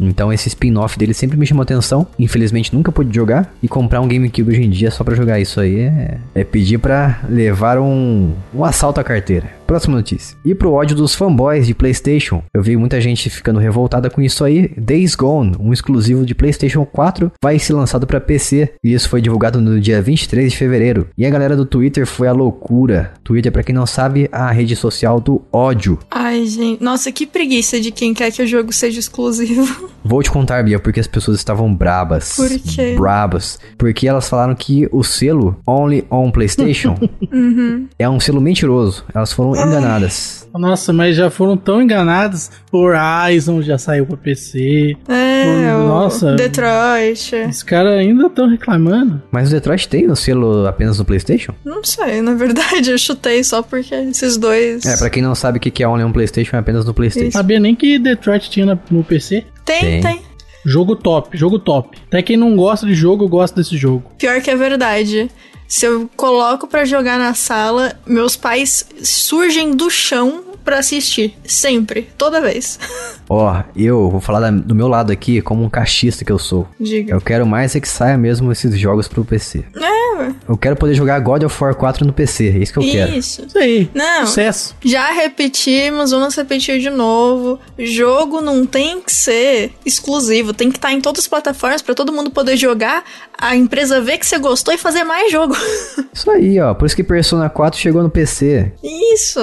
Então 0.00 0.32
esse 0.32 0.48
spin-off 0.48 0.98
dele 0.98 1.12
sempre 1.12 1.36
me 1.36 1.44
chamou 1.46 1.62
atenção. 1.62 2.06
Infelizmente 2.18 2.74
nunca 2.74 2.90
pude 2.90 3.14
jogar. 3.14 3.52
E 3.62 3.68
comprar 3.68 4.00
um 4.00 4.08
GameCube 4.08 4.50
hoje 4.50 4.62
em 4.62 4.70
dia 4.70 4.90
só 4.90 5.04
pra 5.04 5.14
jogar 5.14 5.38
isso 5.38 5.60
aí 5.60 5.80
é, 5.80 6.18
é 6.34 6.42
pedir 6.44 6.78
pra 6.78 7.20
levar 7.28 7.78
um, 7.78 8.32
um 8.54 8.64
assalto 8.64 8.98
à 8.98 9.04
carteira. 9.04 9.57
Próxima 9.68 9.96
notícia. 9.96 10.34
E 10.46 10.54
pro 10.54 10.72
ódio 10.72 10.96
dos 10.96 11.14
fanboys 11.14 11.66
de 11.66 11.74
PlayStation. 11.74 12.42
Eu 12.54 12.62
vi 12.62 12.74
muita 12.74 12.98
gente 13.02 13.28
ficando 13.28 13.60
revoltada 13.60 14.08
com 14.08 14.22
isso 14.22 14.42
aí. 14.42 14.72
Days 14.78 15.14
Gone, 15.14 15.56
um 15.60 15.74
exclusivo 15.74 16.24
de 16.24 16.34
PlayStation 16.34 16.86
4, 16.86 17.30
vai 17.42 17.58
ser 17.58 17.74
lançado 17.74 18.06
pra 18.06 18.18
PC. 18.18 18.72
E 18.82 18.94
isso 18.94 19.10
foi 19.10 19.20
divulgado 19.20 19.60
no 19.60 19.78
dia 19.78 20.00
23 20.00 20.52
de 20.52 20.56
fevereiro. 20.56 21.08
E 21.18 21.26
a 21.26 21.30
galera 21.30 21.54
do 21.54 21.66
Twitter 21.66 22.06
foi 22.06 22.26
a 22.26 22.32
loucura. 22.32 23.12
Twitter, 23.22 23.52
pra 23.52 23.62
quem 23.62 23.74
não 23.74 23.84
sabe, 23.84 24.26
a 24.32 24.50
rede 24.50 24.74
social 24.74 25.20
do 25.20 25.42
ódio. 25.52 25.98
Ai, 26.10 26.46
gente. 26.46 26.82
Nossa, 26.82 27.12
que 27.12 27.26
preguiça 27.26 27.78
de 27.78 27.90
quem 27.90 28.14
quer 28.14 28.32
que 28.32 28.42
o 28.42 28.46
jogo 28.46 28.72
seja 28.72 28.98
exclusivo. 28.98 29.90
Vou 30.02 30.22
te 30.22 30.30
contar, 30.30 30.64
Bia, 30.64 30.78
porque 30.78 31.00
as 31.00 31.06
pessoas 31.06 31.36
estavam 31.36 31.74
brabas. 31.74 32.36
Por 32.36 32.48
quê? 32.48 32.94
Brabas. 32.98 33.58
Porque 33.76 34.08
elas 34.08 34.26
falaram 34.30 34.54
que 34.54 34.88
o 34.90 35.04
selo 35.04 35.60
Only 35.66 36.06
on 36.10 36.30
PlayStation 36.30 36.96
é 37.98 38.08
um 38.08 38.18
selo 38.18 38.40
mentiroso. 38.40 39.04
Elas 39.14 39.30
foram 39.30 39.57
enganadas. 39.66 40.48
Nossa, 40.54 40.92
mas 40.92 41.14
já 41.14 41.30
foram 41.30 41.56
tão 41.56 41.80
enganadas. 41.82 42.50
Horizon 42.72 43.62
já 43.62 43.78
saiu 43.78 44.06
pra 44.06 44.16
PC. 44.16 44.96
É, 45.08 45.74
o 45.74 45.86
Nossa. 45.86 46.34
Detroit. 46.34 47.34
Os 47.48 47.62
caras 47.62 47.92
ainda 47.92 48.26
estão 48.26 48.48
reclamando. 48.48 49.22
Mas 49.30 49.48
o 49.48 49.52
Detroit 49.52 49.88
tem 49.88 50.10
o 50.10 50.16
selo 50.16 50.66
apenas 50.66 50.98
no 50.98 51.04
PlayStation? 51.04 51.52
Não 51.64 51.84
sei, 51.84 52.20
na 52.22 52.34
verdade 52.34 52.90
eu 52.90 52.98
chutei 52.98 53.44
só 53.44 53.62
porque 53.62 53.94
esses 53.94 54.36
dois. 54.36 54.84
É, 54.84 54.96
pra 54.96 55.10
quem 55.10 55.22
não 55.22 55.34
sabe 55.34 55.58
o 55.58 55.60
que 55.60 55.70
que 55.70 55.82
é 55.82 55.88
Only 55.88 56.04
on 56.04 56.12
PlayStation, 56.12 56.56
é 56.56 56.58
apenas 56.60 56.84
no 56.84 56.94
PlayStation. 56.94 57.30
Sabia 57.30 57.60
nem 57.60 57.74
que 57.74 57.98
Detroit 57.98 58.50
tinha 58.50 58.78
no 58.90 59.04
PC. 59.04 59.44
Tem, 59.64 59.80
Tem. 59.80 60.00
tem. 60.00 60.28
Jogo 60.66 60.96
top, 60.96 61.36
jogo 61.36 61.58
top. 61.58 61.96
Até 62.08 62.20
quem 62.20 62.36
não 62.36 62.56
gosta 62.56 62.86
de 62.86 62.94
jogo, 62.94 63.28
gosta 63.28 63.56
desse 63.60 63.76
jogo. 63.76 64.10
Pior 64.18 64.40
que 64.42 64.50
é 64.50 64.56
verdade. 64.56 65.30
Se 65.68 65.84
eu 65.84 66.10
coloco 66.16 66.66
pra 66.66 66.86
jogar 66.86 67.18
na 67.18 67.34
sala, 67.34 68.00
meus 68.06 68.34
pais 68.34 68.86
surgem 69.02 69.72
do 69.72 69.90
chão 69.90 70.47
pra 70.68 70.78
assistir. 70.80 71.34
Sempre. 71.46 72.10
Toda 72.18 72.42
vez. 72.42 72.78
Ó, 73.30 73.62
eu 73.74 74.10
vou 74.10 74.20
falar 74.20 74.40
da- 74.40 74.50
do 74.50 74.74
meu 74.74 74.86
lado 74.88 75.10
aqui 75.12 75.40
como 75.40 75.62
um 75.64 75.68
cachista 75.70 76.24
que 76.24 76.32
eu 76.32 76.38
sou. 76.38 76.66
Diga. 76.78 77.14
Eu 77.14 77.20
quero 77.20 77.46
mais 77.46 77.74
é 77.74 77.80
que 77.80 77.88
saia 77.88 78.16
mesmo 78.18 78.52
esses 78.52 78.78
jogos 78.78 79.08
pro 79.08 79.24
PC. 79.24 79.64
É, 79.76 80.16
ué. 80.18 80.34
Eu 80.48 80.56
quero 80.56 80.76
poder 80.76 80.94
jogar 80.94 81.18
God 81.20 81.42
of 81.44 81.62
War 81.64 81.74
4 81.74 82.06
no 82.06 82.12
PC, 82.12 82.48
é 82.48 82.58
isso 82.58 82.72
que 82.72 82.78
eu 82.78 82.82
quero. 82.82 83.14
Isso. 83.14 83.44
Isso 83.46 83.58
aí. 83.58 83.90
Não. 83.94 84.26
Sucesso. 84.26 84.74
Já 84.82 85.10
repetimos, 85.12 86.10
vamos 86.10 86.34
repetir 86.36 86.80
de 86.80 86.90
novo. 86.90 87.58
Jogo 87.78 88.40
não 88.40 88.64
tem 88.66 89.00
que 89.00 89.12
ser 89.12 89.72
exclusivo, 89.84 90.52
tem 90.54 90.70
que 90.70 90.76
estar 90.78 90.92
em 90.92 91.00
todas 91.00 91.20
as 91.24 91.28
plataformas 91.28 91.80
pra 91.82 91.94
todo 91.94 92.12
mundo 92.12 92.30
poder 92.30 92.56
jogar, 92.56 93.04
a 93.38 93.54
empresa 93.56 94.00
ver 94.00 94.18
que 94.18 94.26
você 94.26 94.38
gostou 94.38 94.72
e 94.74 94.78
fazer 94.78 95.04
mais 95.04 95.30
jogo. 95.30 95.54
Isso 96.12 96.30
aí, 96.30 96.58
ó. 96.60 96.74
Por 96.74 96.86
isso 96.86 96.96
que 96.96 97.04
Persona 97.04 97.48
4 97.48 97.78
chegou 97.78 98.02
no 98.02 98.10
PC. 98.10 98.72
Isso, 98.82 99.38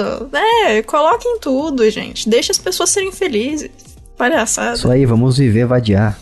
é, 0.66 0.82
coloquem 1.16 1.38
tudo, 1.40 1.90
gente. 1.90 2.28
Deixa 2.28 2.52
as 2.52 2.58
pessoas 2.58 2.90
serem 2.90 3.10
felizes. 3.12 3.70
Palhaçada. 4.16 4.76
Isso 4.76 4.90
aí, 4.90 5.04
vamos 5.04 5.36
viver, 5.36 5.66
vadiar. 5.66 6.18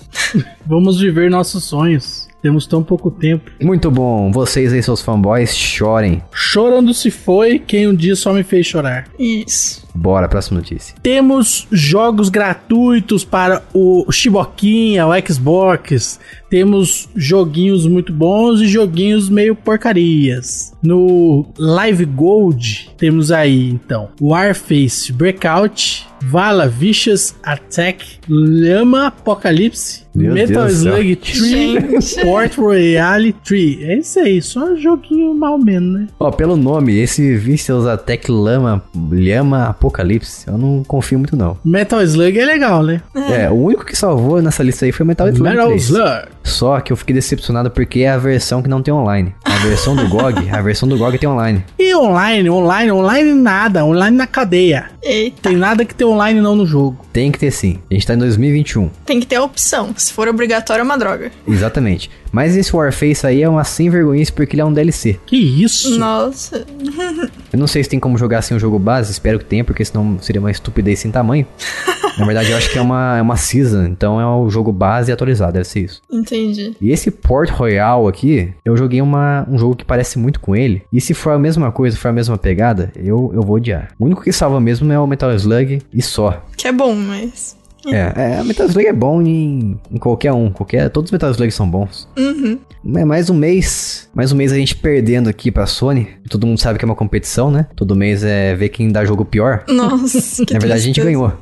Vamos 0.67 0.99
viver 0.99 1.31
nossos 1.31 1.65
sonhos. 1.65 2.24
Temos 2.45 2.67
tão 2.67 2.83
pouco 2.83 3.11
tempo. 3.11 3.51
Muito 3.59 3.91
bom. 3.91 4.31
Vocês 4.31 4.71
aí, 4.71 4.83
seus 4.83 5.01
fanboys, 5.01 5.57
chorem. 5.57 6.23
Chorando 6.31 6.93
se 6.93 7.11
foi 7.11 7.59
quem 7.59 7.89
um 7.89 7.95
dia 7.95 8.15
só 8.15 8.35
me 8.35 8.43
fez 8.43 8.67
chorar. 8.67 9.09
Isso. 9.19 9.83
Bora, 9.95 10.29
próxima 10.29 10.61
notícia. 10.61 10.95
Temos 11.03 11.67
jogos 11.73 12.29
gratuitos 12.29 13.25
para 13.25 13.63
o 13.73 14.05
Chiboquinha, 14.13 15.07
o 15.07 15.13
Xbox. 15.27 16.21
Temos 16.51 17.09
joguinhos 17.17 17.87
muito 17.87 18.13
bons 18.13 18.61
e 18.61 18.67
joguinhos 18.67 19.31
meio 19.31 19.57
porcarias. 19.57 20.75
No 20.83 21.47
Live 21.59 22.05
Gold 22.05 22.91
temos 22.99 23.33
aí 23.33 23.71
então 23.71 24.11
Warface 24.21 25.13
Breakout, 25.13 26.07
Vala 26.25 26.69
Vicious 26.69 27.35
Attack, 27.43 28.19
Lama 28.29 29.07
Apocalypse, 29.07 30.04
Meu 30.15 30.33
Metal. 30.33 30.67
Slug 30.69 31.17
3, 31.17 31.39
Gente. 31.39 32.21
Port 32.25 32.57
Royale 32.57 33.33
3. 33.45 33.83
É 33.83 33.99
isso 33.99 34.21
aí, 34.21 34.41
só 34.41 34.77
joguinho 34.77 35.35
mal 35.35 35.59
menos, 35.59 36.01
né? 36.01 36.07
Ó, 36.19 36.31
pelo 36.31 36.57
nome, 36.57 36.97
esse 36.99 37.37
Vicious 37.37 37.87
Attack 37.87 38.31
Lama, 38.31 38.83
Lhama 39.11 39.65
Apocalipse, 39.65 40.47
eu 40.47 40.57
não 40.57 40.85
confio 40.85 41.19
muito 41.19 41.37
não. 41.37 41.57
Metal 41.65 42.01
Slug 42.03 42.39
é 42.39 42.45
legal, 42.45 42.83
né? 42.83 43.03
É, 43.15 43.51
o 43.51 43.55
único 43.55 43.85
que 43.85 43.97
salvou 43.97 44.41
nessa 44.41 44.63
lista 44.63 44.85
aí 44.85 44.93
foi 44.93 45.05
o 45.05 45.07
Metal 45.07 45.29
Slug 45.29 45.51
Metal 45.51 45.67
3. 45.69 45.83
Slug. 45.83 46.29
Só 46.45 46.79
que 46.81 46.93
eu 46.93 46.97
fiquei 46.97 47.15
decepcionado 47.15 47.71
porque 47.71 48.01
é 48.01 48.11
a 48.11 48.19
versão 48.19 48.63
que 48.63 48.69
não 48.69 48.83
tem 48.83 48.93
online. 48.93 49.35
A 49.45 49.57
versão 49.59 49.97
do 49.97 50.07
GOG, 50.09 50.51
a 50.51 50.61
versão 50.61 50.87
do 50.87 50.99
GOG 50.99 51.19
tem 51.19 51.29
online. 51.29 51.65
E 51.79 51.95
online, 51.95 52.51
online, 52.51 52.93
online 52.93 53.33
nada, 53.33 53.85
online 53.85 54.17
na 54.17 54.27
cadeia. 54.27 54.91
Eita. 55.03 55.49
Tem 55.49 55.57
nada 55.57 55.85
que 55.85 55.95
ter 55.95 56.05
online 56.05 56.41
não 56.41 56.55
no 56.55 56.67
jogo. 56.67 56.99
Tem 57.13 57.33
que 57.33 57.39
ter 57.39 57.51
sim. 57.51 57.79
A 57.91 57.95
gente 57.95 58.07
tá 58.07 58.15
em 58.15 58.19
2021. 58.19 58.91
Tem 59.07 59.21
que 59.21 59.27
ter 59.27 59.37
a 59.37 59.43
opção. 59.43 59.95
Se 60.05 60.13
for 60.13 60.29
obrigatório, 60.29 60.83
é 60.83 60.85
uma 60.85 60.99
droga. 60.99 61.33
Exatamente. 61.49 62.11
Mas 62.31 62.55
esse 62.55 62.77
Warface 62.77 63.27
aí 63.27 63.43
é 63.43 63.49
uma 63.49 63.65
sem 63.65 63.89
vergonhice 63.89 64.31
porque 64.31 64.55
ele 64.55 64.61
é 64.61 64.65
um 64.65 64.73
DLC. 64.73 65.19
Que 65.25 65.37
isso? 65.37 65.99
Nossa. 65.99 66.67
Eu 67.51 67.59
não 67.59 67.67
sei 67.67 67.83
se 67.83 67.89
tem 67.89 67.99
como 67.99 68.19
jogar 68.19 68.43
sem 68.43 68.55
o 68.55 68.61
jogo 68.61 68.79
base, 68.79 69.13
espero 69.13 69.39
que 69.39 69.47
tenha, 69.47 69.65
porque 69.65 69.83
senão 69.83 70.19
seria 70.21 70.41
uma 70.41 70.51
estupidez 70.51 70.99
sem 70.99 71.11
tamanho. 71.11 71.47
Na 72.19 72.27
verdade, 72.27 72.51
eu 72.51 72.57
acho 72.57 72.71
que 72.71 72.79
é 72.79 72.81
uma, 72.81 73.19
é 73.19 73.23
uma 73.23 73.37
season, 73.37 73.87
então 73.87 74.21
é 74.21 74.27
o 74.27 74.49
jogo 74.49 74.71
base 74.71 75.11
atualizado, 75.11 75.55
deve 75.55 75.65
ser 75.65 75.81
isso. 75.81 76.01
Entendi. 76.09 76.77
E 76.81 76.93
esse 76.93 77.11
Port 77.11 77.51
Royal 77.51 78.07
aqui, 78.07 78.53
eu 78.65 78.77
joguei 78.77 79.03
uma, 79.03 79.45
um 79.51 79.59
jogo 79.59 79.75
que 79.75 79.85
parece 79.85 80.17
muito 80.17 80.39
com 80.39 80.55
ele. 80.55 80.83
E 80.93 81.01
se 81.01 81.13
for 81.13 81.33
a 81.33 81.39
mesma 81.41 81.73
coisa, 81.73 81.97
for 81.97 82.09
a 82.09 82.13
mesma 82.13 82.39
pegada, 82.39 82.93
eu, 82.95 83.33
eu 83.35 83.43
vou 83.43 83.57
odiar. 83.57 83.91
O 83.99 84.05
único 84.05 84.23
que 84.23 84.33
salva 84.33 84.61
mesmo 84.61 84.93
é 84.93 84.99
o 84.99 85.07
Metal 85.09 85.35
Slug 85.35 85.83
e 85.93 86.03
só. 86.03 86.41
Que 86.57 86.69
é 86.69 86.73
bom, 86.73 86.95
mas. 86.95 87.57
É, 87.93 88.39
é 88.39 88.45
Metal 88.45 88.67
Slug 88.67 88.87
é 88.87 88.93
bom 88.93 89.21
em, 89.23 89.79
em 89.91 89.99
qualquer 89.99 90.33
um. 90.33 90.51
Qualquer, 90.51 90.89
todos 90.91 91.09
os 91.09 91.13
Metal 91.13 91.31
Slug 91.31 91.51
são 91.51 91.69
bons. 91.69 92.09
Uhum. 92.17 92.59
É 92.97 93.05
mais 93.05 93.31
um 93.31 93.35
mês. 93.35 94.09
Mais 94.15 94.33
um 94.33 94.37
mês 94.37 94.53
a 94.53 94.57
gente 94.57 94.77
perdendo 94.77 95.29
aqui 95.29 95.51
pra 95.51 95.67
Sony. 95.67 96.09
Todo 96.29 96.47
mundo 96.47 96.61
sabe 96.61 96.79
que 96.79 96.85
é 96.85 96.87
uma 96.87 96.95
competição, 96.95 97.51
né? 97.51 97.67
Todo 97.75 97.97
mês 97.97 98.23
é 98.25 98.55
ver 98.55 98.69
quem 98.69 98.91
dá 98.91 99.05
jogo 99.05 99.25
pior. 99.25 99.65
Nossa. 99.69 100.19
que 100.45 100.53
Na 100.53 100.61
verdade, 100.61 100.81
a 100.81 100.85
gente 100.85 101.01
tristeza. 101.01 101.07
ganhou. 101.07 101.33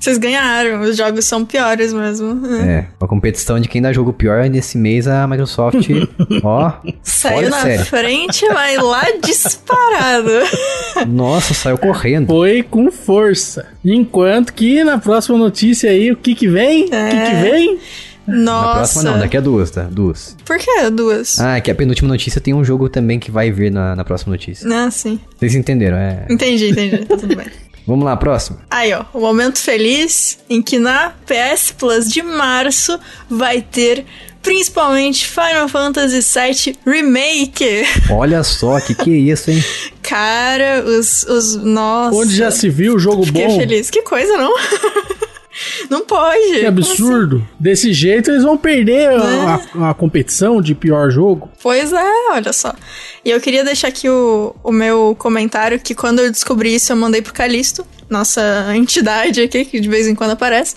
Vocês 0.00 0.16
ganharam. 0.16 0.80
Os 0.80 0.96
jogos 0.96 1.26
são 1.26 1.44
piores 1.44 1.92
mesmo. 1.92 2.46
É. 2.46 2.70
É, 2.70 2.86
uma 2.98 3.06
competição 3.06 3.60
de 3.60 3.68
quem 3.68 3.82
dá 3.82 3.92
jogo 3.92 4.12
pior. 4.14 4.44
E 4.44 4.48
nesse 4.48 4.78
mês 4.78 5.06
a 5.06 5.26
Microsoft, 5.28 5.86
ó, 6.42 6.72
Saiu 7.02 7.50
na 7.50 7.60
sério. 7.60 7.84
frente, 7.84 8.48
vai 8.48 8.76
lá 8.78 9.04
disparado. 9.22 10.30
Nossa, 11.06 11.52
saiu 11.54 11.76
correndo. 11.78 12.26
Foi 12.28 12.62
com 12.62 12.90
força. 12.90 13.66
Enquanto 13.84 14.54
que 14.54 14.82
na 14.82 14.98
próxima 14.98 15.36
notícia 15.36 15.90
aí, 15.90 16.10
o 16.10 16.16
que 16.16 16.34
que 16.34 16.48
vem? 16.48 16.84
O 16.84 16.88
que 16.88 16.94
É. 16.94 17.30
que 17.30 17.50
vem? 17.50 17.78
Nossa. 18.26 18.66
Na 18.68 18.74
próxima 18.74 19.02
não, 19.02 19.18
daqui 19.18 19.36
a 19.36 19.40
duas, 19.40 19.70
tá? 19.70 19.82
Duas. 19.90 20.36
Por 20.44 20.56
que 20.56 20.90
duas? 20.90 21.40
Ah, 21.40 21.56
é 21.56 21.60
que 21.60 21.70
a 21.70 21.74
penúltima 21.74 22.08
notícia 22.08 22.40
tem 22.40 22.54
um 22.54 22.62
jogo 22.64 22.88
também 22.88 23.18
que 23.18 23.30
vai 23.30 23.50
vir 23.50 23.72
na, 23.72 23.96
na 23.96 24.04
próxima 24.04 24.30
notícia. 24.32 24.68
Ah, 24.72 24.90
sim. 24.90 25.18
Vocês 25.36 25.54
entenderam, 25.54 25.96
é. 25.96 26.26
Entendi, 26.30 26.70
entendi. 26.70 26.98
Tá 27.06 27.16
tudo 27.16 27.34
bem. 27.34 27.46
Vamos 27.90 28.04
lá, 28.04 28.16
próximo. 28.16 28.56
Aí, 28.70 28.92
ó, 28.92 29.04
o 29.12 29.18
momento 29.18 29.58
feliz 29.58 30.38
em 30.48 30.62
que 30.62 30.78
na 30.78 31.12
PS 31.26 31.74
Plus 31.76 32.08
de 32.08 32.22
março 32.22 32.96
vai 33.28 33.60
ter 33.60 34.06
principalmente 34.40 35.26
Final 35.26 35.68
Fantasy 35.68 36.20
VII 36.20 36.78
Remake. 36.86 37.84
Olha 38.08 38.44
só, 38.44 38.78
que 38.80 38.94
que 38.94 39.10
é 39.10 39.16
isso, 39.32 39.50
hein? 39.50 39.64
Cara, 40.02 40.84
os. 40.86 41.24
os 41.24 41.56
nossa. 41.56 42.16
Onde 42.16 42.36
já 42.36 42.52
se 42.52 42.68
viu 42.68 42.96
jogo 42.96 43.26
Fiquei 43.26 43.48
bom? 43.48 43.58
feliz. 43.58 43.90
Que 43.90 44.02
coisa, 44.02 44.36
não? 44.36 44.54
não 45.90 46.06
pode. 46.06 46.60
Que 46.60 46.66
absurdo. 46.66 47.46
Desse 47.58 47.92
jeito 47.92 48.30
eles 48.30 48.42
vão 48.44 48.56
perder 48.56 49.10
a, 49.10 49.60
a- 49.74 49.90
a 49.90 49.94
competição 49.94 50.62
de 50.62 50.74
pior 50.74 51.10
jogo. 51.10 51.50
Pois 51.62 51.92
é, 51.92 52.30
olha 52.32 52.52
só. 52.52 52.72
E 53.24 53.30
eu 53.30 53.40
queria 53.40 53.64
deixar 53.64 53.88
aqui 53.88 54.08
o, 54.08 54.54
o 54.62 54.70
meu 54.72 55.14
comentário 55.18 55.78
que 55.80 55.94
quando 55.94 56.20
eu 56.20 56.30
descobri 56.30 56.74
isso 56.74 56.92
eu 56.92 56.96
mandei 56.96 57.20
pro 57.20 57.32
Calisto, 57.34 57.84
nossa 58.08 58.40
entidade 58.74 59.42
aqui, 59.42 59.64
que 59.64 59.80
de 59.80 59.88
vez 59.88 60.06
em 60.06 60.14
quando 60.14 60.30
aparece. 60.30 60.74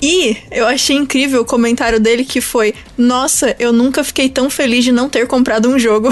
E 0.00 0.36
eu 0.50 0.66
achei 0.66 0.94
incrível 0.94 1.40
o 1.40 1.44
comentário 1.44 1.98
dele 1.98 2.24
que 2.24 2.40
foi: 2.40 2.74
Nossa, 2.98 3.56
eu 3.58 3.72
nunca 3.72 4.04
fiquei 4.04 4.28
tão 4.28 4.50
feliz 4.50 4.84
de 4.84 4.92
não 4.92 5.08
ter 5.08 5.26
comprado 5.26 5.68
um 5.68 5.78
jogo. 5.78 6.10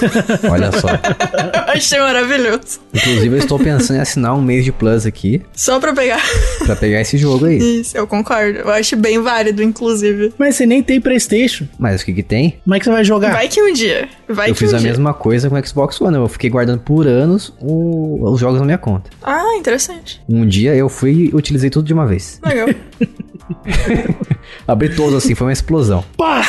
Olha 0.50 0.72
só. 0.72 0.88
eu 0.88 1.72
achei 1.72 1.98
maravilhoso. 1.98 2.80
Inclusive, 2.94 3.34
eu 3.36 3.38
estou 3.38 3.58
pensando 3.58 3.96
em 3.98 4.00
assinar 4.00 4.34
um 4.34 4.40
mês 4.42 4.64
de 4.64 4.72
Plus 4.72 5.04
aqui 5.04 5.42
Só 5.54 5.78
pra 5.78 5.92
pegar. 5.92 6.22
pra 6.64 6.74
pegar 6.76 7.00
esse 7.02 7.18
jogo 7.18 7.44
aí. 7.46 7.80
Isso, 7.80 7.96
eu 7.96 8.06
concordo. 8.06 8.60
Eu 8.60 8.70
acho 8.70 8.96
bem 8.96 9.20
válido, 9.20 9.62
inclusive. 9.62 10.32
Mas 10.38 10.56
você 10.56 10.64
nem 10.64 10.82
tem 10.82 10.98
Playstation. 11.00 11.66
Mas 11.78 12.00
o 12.00 12.04
que 12.06 12.14
que 12.14 12.22
tem? 12.22 12.58
Como 12.64 12.74
é 12.74 12.78
que 12.78 12.84
você 12.86 12.90
vai 12.90 13.04
jogar? 13.04 13.32
Vai 13.32 13.48
que 13.48 13.60
um 13.62 13.72
dia. 13.72 14.08
Vai 14.28 14.48
eu 14.50 14.54
que 14.54 14.60
fiz 14.60 14.72
um 14.72 14.76
a 14.76 14.78
dia. 14.78 14.88
mesma 14.88 15.12
coisa 15.12 15.50
com 15.50 15.56
o 15.56 15.66
Xbox 15.66 16.00
One. 16.00 16.16
Eu 16.16 16.28
fiquei 16.28 16.48
guardando 16.48 16.80
por 16.80 17.06
anos 17.06 17.52
o- 17.60 18.30
os 18.30 18.40
jogos 18.40 18.58
na 18.60 18.64
minha 18.64 18.78
conta. 18.78 19.10
Ah, 19.22 19.56
interessante. 19.58 20.22
Um 20.28 20.46
dia 20.46 20.74
eu 20.74 20.88
fui 20.88 21.30
e 21.32 21.36
utilizei 21.36 21.68
tudo 21.68 21.86
de 21.86 21.92
uma 21.92 22.06
vez. 22.06 22.40
Legal. 22.44 22.68
Abri 24.66 24.94
todos 24.94 25.14
assim, 25.14 25.34
foi 25.34 25.46
uma 25.46 25.52
explosão. 25.52 26.04
Pá! 26.16 26.42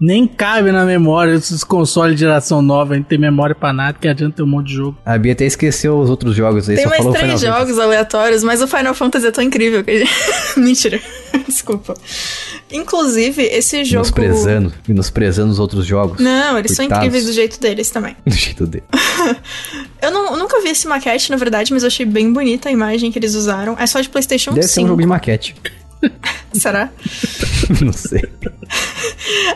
Nem 0.00 0.26
cabe 0.26 0.72
na 0.72 0.84
memória 0.84 1.32
esses 1.32 1.62
consoles 1.62 2.14
de 2.16 2.20
geração 2.22 2.60
nova, 2.60 2.94
a 2.94 2.96
gente 2.96 3.06
tem 3.06 3.16
memória 3.18 3.54
pra 3.54 3.72
nada, 3.72 3.96
que 4.00 4.08
adianta 4.08 4.36
ter 4.38 4.42
um 4.42 4.46
monte 4.46 4.66
de 4.68 4.74
jogo. 4.74 4.98
A 5.06 5.16
Bia 5.16 5.32
até 5.32 5.44
esqueceu 5.44 5.96
os 5.96 6.10
outros 6.10 6.34
jogos 6.34 6.68
aí, 6.68 6.74
Tem 6.74 6.82
só 6.84 6.90
mais 6.90 6.98
falou 7.04 7.12
três 7.12 7.38
Final 7.38 7.38
Fantasy. 7.38 7.60
jogos 7.68 7.78
aleatórios, 7.78 8.42
mas 8.42 8.60
o 8.60 8.66
Final 8.66 8.94
Fantasy 8.94 9.26
é 9.28 9.30
tão 9.30 9.44
incrível 9.44 9.84
que 9.84 9.90
a 9.92 9.98
gente... 9.98 10.10
Mentira. 10.58 11.00
Desculpa. 11.48 11.94
Inclusive, 12.70 13.42
esse 13.42 13.84
jogo... 13.84 14.06
Menosprezando, 14.06 14.72
menosprezando 14.86 15.52
os 15.52 15.58
outros 15.58 15.84
jogos. 15.86 16.18
Não, 16.20 16.58
eles 16.58 16.72
são 16.72 16.84
Coitados. 16.86 17.04
incríveis 17.06 17.26
do 17.26 17.32
jeito 17.32 17.60
deles 17.60 17.90
também. 17.90 18.16
Do 18.26 18.34
jeito 18.34 18.66
dele. 18.66 18.84
Eu 20.00 20.10
não- 20.10 20.36
nunca 20.36 20.60
vi 20.60 20.68
esse 20.70 20.86
maquete, 20.88 21.30
na 21.30 21.36
verdade, 21.36 21.72
mas 21.72 21.82
eu 21.84 21.86
achei 21.86 22.04
bem 22.04 22.32
bonita 22.32 22.68
a 22.68 22.72
imagem 22.72 23.12
que 23.12 23.18
eles 23.18 23.34
usaram. 23.34 23.76
É 23.78 23.86
só 23.86 24.00
de 24.00 24.08
PlayStation 24.08 24.52
Deve 24.52 24.66
ser 24.66 24.74
5. 24.74 24.84
um 24.84 24.88
jogo 24.88 25.00
de 25.02 25.06
maquete. 25.06 25.54
Será? 26.52 26.90
Não 27.80 27.92
sei. 27.92 28.22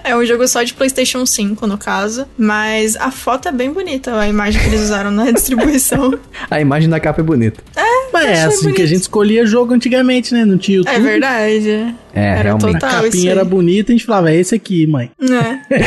É 0.03 0.17
um 0.17 0.25
jogo 0.25 0.47
só 0.49 0.63
de 0.63 0.73
PlayStation 0.73 1.27
5, 1.27 1.67
no 1.67 1.77
caso. 1.77 2.27
Mas 2.39 2.97
a 2.97 3.11
foto 3.11 3.49
é 3.49 3.53
bem 3.53 3.73
bonita, 3.73 4.19
a 4.19 4.29
imagem 4.29 4.61
que 4.63 4.69
eles 4.69 4.81
usaram 4.81 5.11
na 5.11 5.31
distribuição. 5.33 6.19
A 6.51 6.61
imagem 6.61 6.89
da 6.89 6.99
capa 6.99 7.21
é 7.21 7.25
bonita. 7.25 7.63
Mas 8.13 8.27
é 8.27 8.45
assim 8.45 8.57
que 8.59 8.63
bonito. 8.65 8.83
a 8.83 8.87
gente 8.87 9.01
escolhia 9.03 9.47
jogo 9.47 9.75
antigamente, 9.75 10.33
né? 10.33 10.45
Não 10.45 10.57
tinha 10.57 10.79
YouTube. 10.79 10.95
É 10.95 11.01
verdade. 11.01 11.95
É, 12.15 12.25
Era 12.25 12.43
realmente. 12.43 12.77
A 12.77 12.81
total 12.81 12.91
isso 13.01 13.03
capinha 13.13 13.31
era 13.31 13.45
bonita, 13.45 13.93
a 13.93 13.95
gente 13.95 14.07
falava, 14.07 14.31
é 14.31 14.37
esse 14.37 14.55
aqui, 14.55 14.87
mãe. 14.87 15.11
É. 15.21 15.85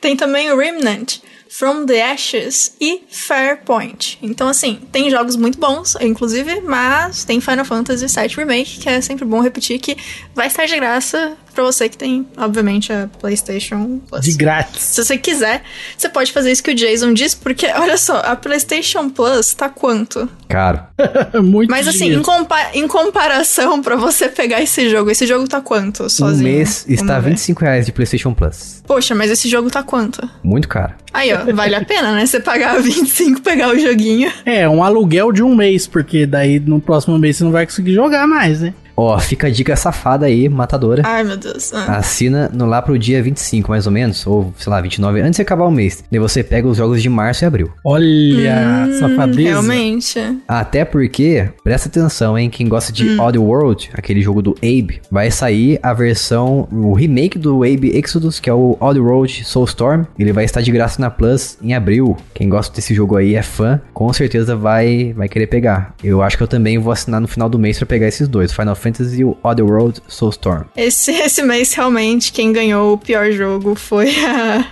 tem 0.00 0.16
também 0.16 0.50
o 0.50 0.56
Remnant, 0.56 1.18
From 1.56 1.86
the 1.86 2.02
Ashes 2.02 2.74
e 2.80 3.04
Fairpoint. 3.08 4.18
Então, 4.20 4.48
assim, 4.48 4.80
tem 4.90 5.08
jogos 5.08 5.36
muito 5.36 5.56
bons, 5.56 5.94
inclusive, 6.00 6.60
mas 6.62 7.22
tem 7.22 7.40
Final 7.40 7.64
Fantasy 7.64 8.06
VII 8.06 8.36
Remake, 8.36 8.80
que 8.80 8.88
é 8.88 9.00
sempre 9.00 9.24
bom 9.24 9.40
repetir 9.40 9.78
que 9.78 9.96
vai 10.34 10.48
estar 10.48 10.66
de 10.66 10.74
graça 10.74 11.36
pra 11.54 11.64
você 11.64 11.88
que 11.88 11.96
tem, 11.96 12.26
obviamente, 12.36 12.92
a 12.92 13.08
PlayStation 13.20 14.00
Plus. 14.08 14.24
De 14.24 14.32
grátis. 14.32 14.82
Se 14.82 15.04
você 15.04 15.16
quiser, 15.16 15.62
você 15.96 16.08
pode 16.08 16.32
fazer 16.32 16.50
isso 16.52 16.62
que 16.62 16.70
o 16.72 16.74
Jason 16.74 17.12
disse, 17.12 17.36
porque, 17.36 17.66
olha 17.66 17.96
só, 17.96 18.18
a 18.20 18.34
PlayStation 18.36 19.08
Plus 19.08 19.54
tá 19.54 19.68
quanto? 19.68 20.28
Caro. 20.48 20.80
Muito 21.42 21.70
Mas 21.70 21.88
assim, 21.88 22.12
em, 22.12 22.22
compa- 22.22 22.70
em 22.74 22.86
comparação 22.86 23.80
pra 23.82 23.96
você 23.96 24.28
pegar 24.28 24.60
esse 24.60 24.88
jogo, 24.90 25.10
esse 25.10 25.26
jogo 25.26 25.48
tá 25.48 25.60
quanto 25.60 26.04
Um 26.04 26.08
sozinho? 26.08 26.44
mês 26.52 26.84
está 26.88 27.18
ver. 27.18 27.30
25 27.30 27.60
reais 27.62 27.86
de 27.86 27.92
PlayStation 27.92 28.32
Plus. 28.34 28.82
Poxa, 28.86 29.14
mas 29.14 29.30
esse 29.30 29.48
jogo 29.48 29.70
tá 29.70 29.82
quanto? 29.82 30.28
Muito 30.42 30.68
caro. 30.68 30.94
Aí, 31.12 31.32
ó, 31.32 31.44
vale 31.54 31.74
a 31.74 31.84
pena, 31.84 32.12
né? 32.12 32.26
Você 32.26 32.40
pagar 32.40 32.80
25, 32.80 33.40
pegar 33.40 33.68
o 33.74 33.78
joguinho. 33.78 34.30
É, 34.44 34.68
um 34.68 34.82
aluguel 34.82 35.32
de 35.32 35.42
um 35.42 35.54
mês, 35.54 35.86
porque 35.86 36.26
daí 36.26 36.58
no 36.60 36.80
próximo 36.80 37.18
mês 37.18 37.36
você 37.36 37.44
não 37.44 37.52
vai 37.52 37.64
conseguir 37.66 37.94
jogar 37.94 38.26
mais, 38.26 38.60
né? 38.60 38.74
Ó, 38.96 39.18
fica 39.18 39.46
a 39.46 39.50
dica 39.50 39.74
safada 39.76 40.26
aí, 40.26 40.48
matadora. 40.48 41.02
Ai, 41.04 41.24
meu 41.24 41.36
Deus. 41.36 41.72
Ah. 41.72 41.96
Assina 41.96 42.50
no, 42.52 42.66
lá 42.66 42.80
pro 42.80 42.98
dia 42.98 43.22
25, 43.22 43.70
mais 43.70 43.86
ou 43.86 43.92
menos, 43.92 44.26
ou 44.26 44.52
sei 44.58 44.70
lá, 44.70 44.80
29, 44.80 45.20
antes 45.20 45.36
de 45.36 45.42
acabar 45.42 45.64
o 45.64 45.70
mês. 45.70 46.04
Daí 46.10 46.20
você 46.20 46.42
pega 46.42 46.68
os 46.68 46.76
jogos 46.76 47.02
de 47.02 47.08
março 47.08 47.44
e 47.44 47.46
abril. 47.46 47.70
Olha, 47.84 48.84
Hum, 48.86 48.98
safadeza. 48.98 49.48
Realmente. 49.50 50.38
Até 50.46 50.84
porque, 50.84 51.48
presta 51.62 51.88
atenção, 51.88 52.38
hein, 52.38 52.48
quem 52.50 52.68
gosta 52.68 52.92
de 52.92 53.18
Oddworld, 53.20 53.90
aquele 53.94 54.20
jogo 54.20 54.42
do 54.42 54.54
Abe, 54.58 55.00
vai 55.10 55.30
sair 55.30 55.78
a 55.82 55.92
versão, 55.92 56.68
o 56.70 56.92
remake 56.92 57.38
do 57.38 57.62
Abe 57.64 57.96
Exodus, 57.96 58.38
que 58.38 58.48
é 58.48 58.54
o 58.54 58.76
Oddworld 58.80 59.44
Soulstorm. 59.44 60.04
Ele 60.18 60.32
vai 60.32 60.44
estar 60.44 60.60
de 60.60 60.70
graça 60.70 61.00
na 61.00 61.10
Plus 61.10 61.58
em 61.62 61.74
abril. 61.74 62.16
Quem 62.32 62.48
gosta 62.48 62.74
desse 62.74 62.94
jogo 62.94 63.16
aí 63.16 63.34
é 63.34 63.42
fã, 63.42 63.80
com 63.92 64.12
certeza 64.12 64.56
vai, 64.56 65.12
vai 65.16 65.28
querer 65.28 65.46
pegar. 65.46 65.94
Eu 66.02 66.22
acho 66.22 66.36
que 66.36 66.42
eu 66.42 66.48
também 66.48 66.78
vou 66.78 66.92
assinar 66.92 67.20
no 67.20 67.28
final 67.28 67.48
do 67.48 67.58
mês 67.58 67.78
pra 67.78 67.86
pegar 67.86 68.06
esses 68.08 68.28
dois, 68.28 68.52
Final 68.52 68.74
Fantasy 68.84 69.20
e 69.20 69.24
o 69.24 69.36
Oddworld 69.42 70.00
Soulstorm. 70.06 70.64
Esse, 70.76 71.10
esse 71.12 71.42
mês, 71.42 71.72
realmente, 71.72 72.30
quem 72.32 72.52
ganhou 72.52 72.92
o 72.94 72.98
pior 72.98 73.30
jogo 73.32 73.74
foi 73.74 74.14
a, 74.24 74.66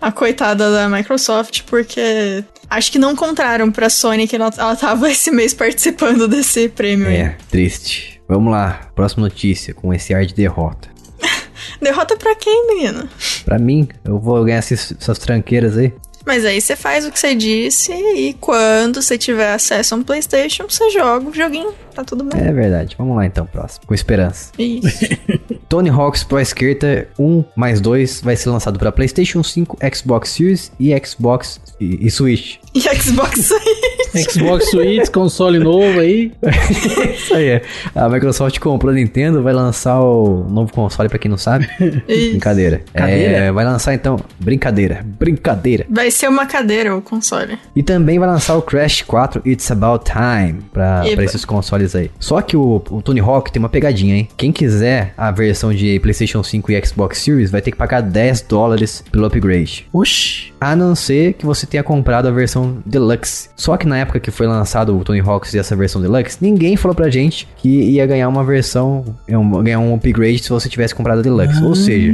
a 0.00 0.12
coitada 0.12 0.70
da 0.72 0.88
Microsoft, 0.88 1.62
porque 1.66 2.44
acho 2.68 2.90
que 2.92 2.98
não 2.98 3.14
contaram 3.16 3.70
pra 3.70 3.90
Sony 3.90 4.26
que 4.26 4.36
ela, 4.36 4.50
ela 4.56 4.76
tava 4.76 5.10
esse 5.10 5.30
mês 5.30 5.52
participando 5.52 6.26
desse 6.28 6.68
prêmio. 6.68 7.08
É, 7.08 7.36
triste. 7.50 8.20
Vamos 8.28 8.52
lá, 8.52 8.88
próxima 8.94 9.24
notícia, 9.24 9.74
com 9.74 9.92
esse 9.92 10.14
ar 10.14 10.24
de 10.24 10.32
derrota. 10.34 10.88
Derrota 11.82 12.16
pra 12.16 12.34
quem, 12.36 12.66
menino? 12.68 13.08
Pra 13.44 13.58
mim, 13.58 13.88
eu 14.04 14.18
vou 14.18 14.42
ganhar 14.44 14.60
esses- 14.60 14.94
essas 15.00 15.18
tranqueiras 15.18 15.76
aí. 15.76 15.92
Mas 16.30 16.44
aí 16.44 16.60
você 16.60 16.76
faz 16.76 17.04
o 17.04 17.10
que 17.10 17.18
você 17.18 17.34
disse 17.34 17.92
e 17.92 18.34
quando 18.34 19.02
você 19.02 19.18
tiver 19.18 19.52
acesso 19.52 19.96
a 19.96 19.98
um 19.98 20.02
PlayStation, 20.04 20.64
você 20.68 20.88
joga 20.90 21.28
o 21.28 21.34
joguinho. 21.34 21.72
Tá 21.92 22.04
tudo 22.04 22.22
bem. 22.22 22.40
É 22.40 22.52
verdade. 22.52 22.94
Vamos 22.96 23.16
lá 23.16 23.26
então, 23.26 23.44
próximo. 23.44 23.84
Com 23.84 23.92
esperança. 23.92 24.52
Isso. 24.56 25.06
Tony 25.68 25.90
Hawk's 25.90 26.22
Pro 26.22 26.38
Skater 26.40 27.08
1 27.18 27.44
mais 27.56 27.80
2 27.80 28.20
vai 28.20 28.36
ser 28.36 28.48
lançado 28.48 28.78
para 28.78 28.92
PlayStation 28.92 29.42
5, 29.42 29.76
Xbox 29.92 30.30
Series 30.30 30.70
e 30.78 30.96
Xbox 31.04 31.60
e, 31.80 32.06
e 32.06 32.10
Switch. 32.12 32.58
E 32.72 32.80
Xbox 32.80 33.46
Switch. 33.46 34.30
Xbox 34.30 34.70
Switch, 34.70 35.08
console 35.10 35.58
novo 35.58 35.98
aí. 35.98 36.32
Isso 37.14 37.34
aí 37.34 37.48
é. 37.48 37.62
A 37.94 38.08
Microsoft 38.08 38.58
comprou 38.58 38.92
a 38.92 38.94
Nintendo, 38.94 39.42
vai 39.42 39.52
lançar 39.52 40.00
o 40.00 40.46
novo 40.48 40.72
console 40.72 41.08
pra 41.08 41.18
quem 41.18 41.30
não 41.30 41.38
sabe. 41.38 41.68
Isso. 42.08 42.30
Brincadeira. 42.30 42.82
Cadeira? 42.92 43.36
É, 43.36 43.52
vai 43.52 43.64
lançar 43.64 43.94
então. 43.94 44.18
Brincadeira. 44.38 45.04
Brincadeira. 45.04 45.84
Vai 45.88 46.10
ser 46.10 46.28
uma 46.28 46.46
cadeira 46.46 46.96
o 46.96 47.02
console. 47.02 47.58
E 47.74 47.82
também 47.82 48.18
vai 48.18 48.28
lançar 48.28 48.56
o 48.56 48.62
Crash 48.62 49.02
4 49.02 49.42
It's 49.44 49.70
About 49.70 50.04
Time 50.04 50.60
pra, 50.72 51.02
pra 51.14 51.24
esses 51.24 51.44
consoles 51.44 51.94
aí. 51.94 52.10
Só 52.20 52.40
que 52.40 52.56
o, 52.56 52.82
o 52.90 53.02
Tony 53.02 53.20
Hawk 53.20 53.50
tem 53.50 53.60
uma 53.60 53.68
pegadinha, 53.68 54.16
hein? 54.16 54.28
Quem 54.36 54.52
quiser 54.52 55.12
a 55.16 55.30
versão 55.30 55.72
de 55.74 55.98
PlayStation 56.00 56.42
5 56.42 56.70
e 56.70 56.86
Xbox 56.86 57.18
Series 57.18 57.50
vai 57.50 57.60
ter 57.60 57.72
que 57.72 57.76
pagar 57.76 58.00
10 58.00 58.42
dólares 58.42 59.02
pelo 59.10 59.26
upgrade. 59.26 59.86
Oxi. 59.92 60.49
A 60.60 60.76
não 60.76 60.94
ser 60.94 61.32
que 61.34 61.46
você 61.46 61.66
tenha 61.66 61.82
comprado 61.82 62.28
a 62.28 62.30
versão 62.30 62.82
Deluxe. 62.84 63.48
Só 63.56 63.76
que 63.76 63.86
na 63.86 63.98
época 63.98 64.20
que 64.20 64.30
foi 64.30 64.46
lançado 64.46 64.96
o 64.96 65.02
Tony 65.02 65.20
Hawk 65.20 65.48
e 65.54 65.58
essa 65.58 65.74
versão 65.74 66.02
Deluxe, 66.02 66.36
ninguém 66.40 66.76
falou 66.76 66.94
pra 66.94 67.08
gente 67.08 67.48
que 67.56 67.68
ia 67.68 68.06
ganhar 68.06 68.28
uma 68.28 68.44
versão, 68.44 69.04
é 69.26 69.32
ganhar 69.62 69.78
um 69.78 69.94
upgrade 69.94 70.38
se 70.40 70.50
você 70.50 70.68
tivesse 70.68 70.94
comprado 70.94 71.20
a 71.20 71.22
Deluxe. 71.22 71.62
Ou 71.64 71.74
seja, 71.74 72.12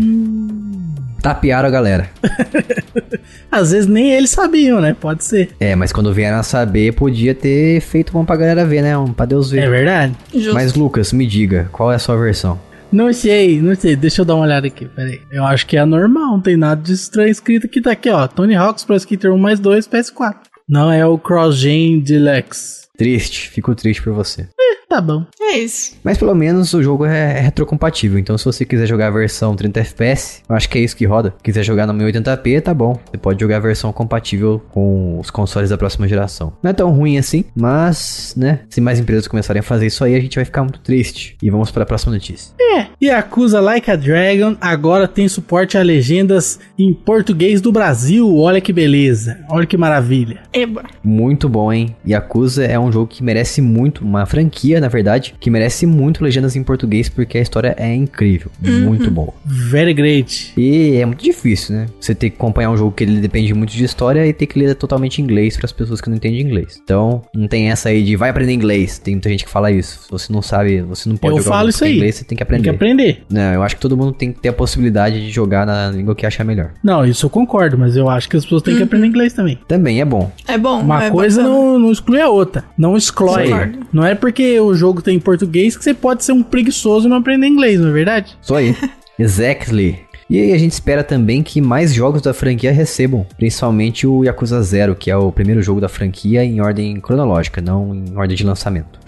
tapearam 1.20 1.68
a 1.68 1.70
galera. 1.72 2.08
Às 3.50 3.72
vezes 3.72 3.88
nem 3.88 4.12
eles 4.12 4.30
sabiam, 4.30 4.80
né? 4.80 4.94
Pode 4.98 5.24
ser. 5.24 5.50
É, 5.58 5.74
mas 5.74 5.92
quando 5.92 6.12
vieram 6.12 6.38
a 6.38 6.42
saber, 6.44 6.92
podia 6.92 7.34
ter 7.34 7.80
feito 7.80 8.16
um 8.16 8.24
pra 8.24 8.36
galera 8.36 8.64
ver, 8.64 8.82
né? 8.82 8.96
Um 8.96 9.12
pra 9.12 9.26
Deus 9.26 9.50
ver. 9.50 9.64
É 9.64 9.68
verdade. 9.68 10.14
Justo. 10.32 10.54
Mas 10.54 10.74
Lucas, 10.74 11.12
me 11.12 11.26
diga, 11.26 11.68
qual 11.72 11.90
é 11.90 11.96
a 11.96 11.98
sua 11.98 12.16
versão? 12.16 12.60
Não 12.96 13.12
sei, 13.12 13.60
não 13.60 13.74
sei. 13.74 13.94
Deixa 13.94 14.22
eu 14.22 14.24
dar 14.24 14.36
uma 14.36 14.44
olhada 14.44 14.66
aqui, 14.66 14.86
peraí. 14.86 15.20
Eu 15.30 15.44
acho 15.44 15.66
que 15.66 15.76
é 15.76 15.84
normal, 15.84 16.30
não 16.30 16.40
tem 16.40 16.56
nada 16.56 16.80
de 16.80 16.94
estranho 16.94 17.28
escrito 17.28 17.66
aqui. 17.66 17.82
Tá 17.82 17.90
aqui, 17.90 18.08
ó. 18.08 18.26
Tony 18.26 18.54
Hawk's 18.54 18.86
Pro 18.86 18.96
Skater 18.96 19.34
1 19.34 19.36
mais 19.36 19.60
2 19.60 19.86
PS4. 19.86 20.36
Não 20.66 20.90
é 20.90 21.04
o 21.04 21.18
Cross 21.18 21.60
Deluxe. 21.60 22.86
Triste, 22.96 23.50
fico 23.50 23.74
triste 23.74 24.02
por 24.02 24.14
você. 24.14 24.48
Tá 24.96 25.02
bom. 25.02 25.26
É 25.38 25.58
isso. 25.58 25.94
Mas 26.02 26.16
pelo 26.16 26.34
menos 26.34 26.72
o 26.72 26.82
jogo 26.82 27.04
é, 27.04 27.38
retrocompatível, 27.38 28.18
então 28.18 28.38
se 28.38 28.46
você 28.46 28.64
quiser 28.64 28.86
jogar 28.86 29.08
a 29.08 29.10
versão 29.10 29.54
30 29.54 29.80
FPS, 29.80 30.42
eu 30.48 30.56
acho 30.56 30.70
que 30.70 30.78
é 30.78 30.80
isso 30.80 30.96
que 30.96 31.04
roda. 31.04 31.34
Quiser 31.42 31.62
jogar 31.62 31.86
no 31.86 31.92
1080p, 31.92 32.62
tá 32.62 32.72
bom. 32.72 32.98
Você 33.04 33.18
pode 33.18 33.38
jogar 33.38 33.58
a 33.58 33.60
versão 33.60 33.92
compatível 33.92 34.58
com 34.70 35.20
os 35.20 35.28
consoles 35.28 35.68
da 35.68 35.76
próxima 35.76 36.08
geração. 36.08 36.54
Não 36.62 36.70
é 36.70 36.72
tão 36.72 36.90
ruim 36.90 37.18
assim, 37.18 37.44
mas, 37.54 38.32
né, 38.38 38.60
se 38.70 38.80
mais 38.80 38.98
empresas 38.98 39.28
começarem 39.28 39.60
a 39.60 39.62
fazer 39.62 39.84
isso 39.84 40.02
aí, 40.02 40.14
a 40.14 40.20
gente 40.20 40.36
vai 40.36 40.46
ficar 40.46 40.62
muito 40.62 40.80
triste. 40.80 41.36
E 41.42 41.50
vamos 41.50 41.70
para 41.70 41.82
a 41.82 41.86
próxima 41.86 42.14
notícia. 42.14 42.54
É. 42.58 42.86
Yakuza 43.02 43.60
Like 43.60 43.90
a 43.90 43.96
Dragon 43.96 44.56
agora 44.60 45.06
tem 45.06 45.28
suporte 45.28 45.76
a 45.76 45.82
legendas 45.82 46.58
em 46.78 46.94
português 46.94 47.60
do 47.60 47.70
Brasil. 47.70 48.34
Olha 48.34 48.62
que 48.62 48.72
beleza. 48.72 49.40
Olha 49.50 49.66
que 49.66 49.76
maravilha. 49.76 50.40
Eba. 50.54 50.84
Muito 51.04 51.50
bom, 51.50 51.70
hein? 51.70 51.94
Yakuza 52.06 52.64
é 52.64 52.78
um 52.78 52.90
jogo 52.90 53.06
que 53.06 53.22
merece 53.22 53.60
muito, 53.60 54.02
uma 54.02 54.24
franquia, 54.24 54.80
na 54.86 54.90
verdade, 54.90 55.34
que 55.40 55.50
merece 55.50 55.84
muito 55.84 56.22
legendas 56.22 56.54
em 56.54 56.62
português, 56.62 57.08
porque 57.08 57.36
a 57.38 57.40
história 57.42 57.74
é 57.76 57.92
incrível. 57.92 58.50
Muito 58.62 59.10
boa. 59.10 59.34
Very 59.44 59.92
great. 59.92 60.52
E 60.56 60.94
é 60.96 61.04
muito 61.04 61.24
difícil, 61.24 61.74
né? 61.74 61.86
Você 62.00 62.14
ter 62.14 62.30
que 62.30 62.36
acompanhar 62.36 62.70
um 62.70 62.76
jogo 62.76 62.92
que 62.92 63.02
ele 63.02 63.20
depende 63.20 63.52
muito 63.52 63.72
de 63.72 63.82
história 63.84 64.24
e 64.26 64.32
ter 64.32 64.46
que 64.46 64.58
ler 64.58 64.74
totalmente 64.76 65.20
inglês 65.20 65.56
para 65.56 65.66
as 65.66 65.72
pessoas 65.72 66.00
que 66.00 66.08
não 66.08 66.16
entendem 66.16 66.40
inglês. 66.40 66.80
Então, 66.82 67.22
não 67.34 67.48
tem 67.48 67.68
essa 67.70 67.88
aí 67.88 68.02
de 68.04 68.14
vai 68.14 68.30
aprender 68.30 68.52
inglês. 68.52 68.98
Tem 68.98 69.14
muita 69.14 69.28
gente 69.28 69.44
que 69.44 69.50
fala 69.50 69.70
isso. 69.72 70.04
Se 70.04 70.10
você 70.10 70.32
não 70.32 70.40
sabe, 70.40 70.80
você 70.82 71.08
não 71.08 71.16
pode 71.16 71.34
Eu 71.36 71.42
jogar 71.42 71.56
falo 71.56 71.68
isso 71.68 71.78
que 71.78 71.84
tem 71.84 71.90
aí. 71.92 71.96
inglês, 71.96 72.14
você 72.14 72.24
tem 72.24 72.38
que 72.38 72.44
Tem 72.44 72.56
aprender. 72.56 72.62
que 72.70 72.74
aprender. 72.76 73.22
Não, 73.28 73.54
eu 73.54 73.62
acho 73.64 73.74
que 73.74 73.80
todo 73.82 73.96
mundo 73.96 74.12
tem 74.12 74.32
que 74.32 74.40
ter 74.40 74.50
a 74.50 74.52
possibilidade 74.52 75.20
de 75.26 75.30
jogar 75.32 75.66
na 75.66 75.90
língua 75.90 76.14
que 76.14 76.24
achar 76.24 76.44
melhor. 76.44 76.70
Não, 76.82 77.04
isso 77.04 77.26
eu 77.26 77.30
concordo, 77.30 77.76
mas 77.76 77.96
eu 77.96 78.08
acho 78.08 78.28
que 78.28 78.36
as 78.36 78.44
pessoas 78.44 78.62
têm 78.62 78.76
que 78.76 78.82
aprender 78.84 79.06
inglês 79.08 79.32
também. 79.32 79.58
Também 79.66 80.00
é 80.00 80.04
bom. 80.04 80.30
É 80.46 80.56
bom. 80.56 80.80
Uma 80.80 81.04
é 81.06 81.10
coisa 81.10 81.42
bacana. 81.42 81.58
não, 81.58 81.78
não 81.78 81.90
exclui 81.92 82.20
a 82.20 82.28
outra. 82.28 82.64
Não 82.78 82.96
exclui. 82.96 83.46
Não 83.92 84.04
é 84.04 84.14
porque 84.14 84.60
o 84.66 84.74
jogo 84.74 85.02
tem 85.02 85.16
em 85.16 85.20
português 85.20 85.76
que 85.76 85.84
você 85.84 85.94
pode 85.94 86.24
ser 86.24 86.32
um 86.32 86.42
preguiçoso 86.42 87.06
e 87.06 87.10
não 87.10 87.16
aprender 87.16 87.46
inglês, 87.46 87.80
não 87.80 87.88
é 87.88 87.92
verdade? 87.92 88.36
Só 88.40 88.56
aí. 88.56 88.76
exactly. 89.18 90.06
E 90.28 90.40
aí 90.40 90.52
a 90.52 90.58
gente 90.58 90.72
espera 90.72 91.04
também 91.04 91.40
que 91.40 91.60
mais 91.60 91.94
jogos 91.94 92.20
da 92.20 92.34
franquia 92.34 92.72
recebam, 92.72 93.24
principalmente 93.36 94.08
o 94.08 94.24
Yakuza 94.24 94.60
Zero, 94.60 94.96
que 94.96 95.08
é 95.08 95.16
o 95.16 95.30
primeiro 95.30 95.62
jogo 95.62 95.80
da 95.80 95.88
franquia 95.88 96.44
em 96.44 96.60
ordem 96.60 97.00
cronológica, 97.00 97.60
não 97.60 97.94
em 97.94 98.16
ordem 98.16 98.36
de 98.36 98.42
lançamento. 98.42 98.98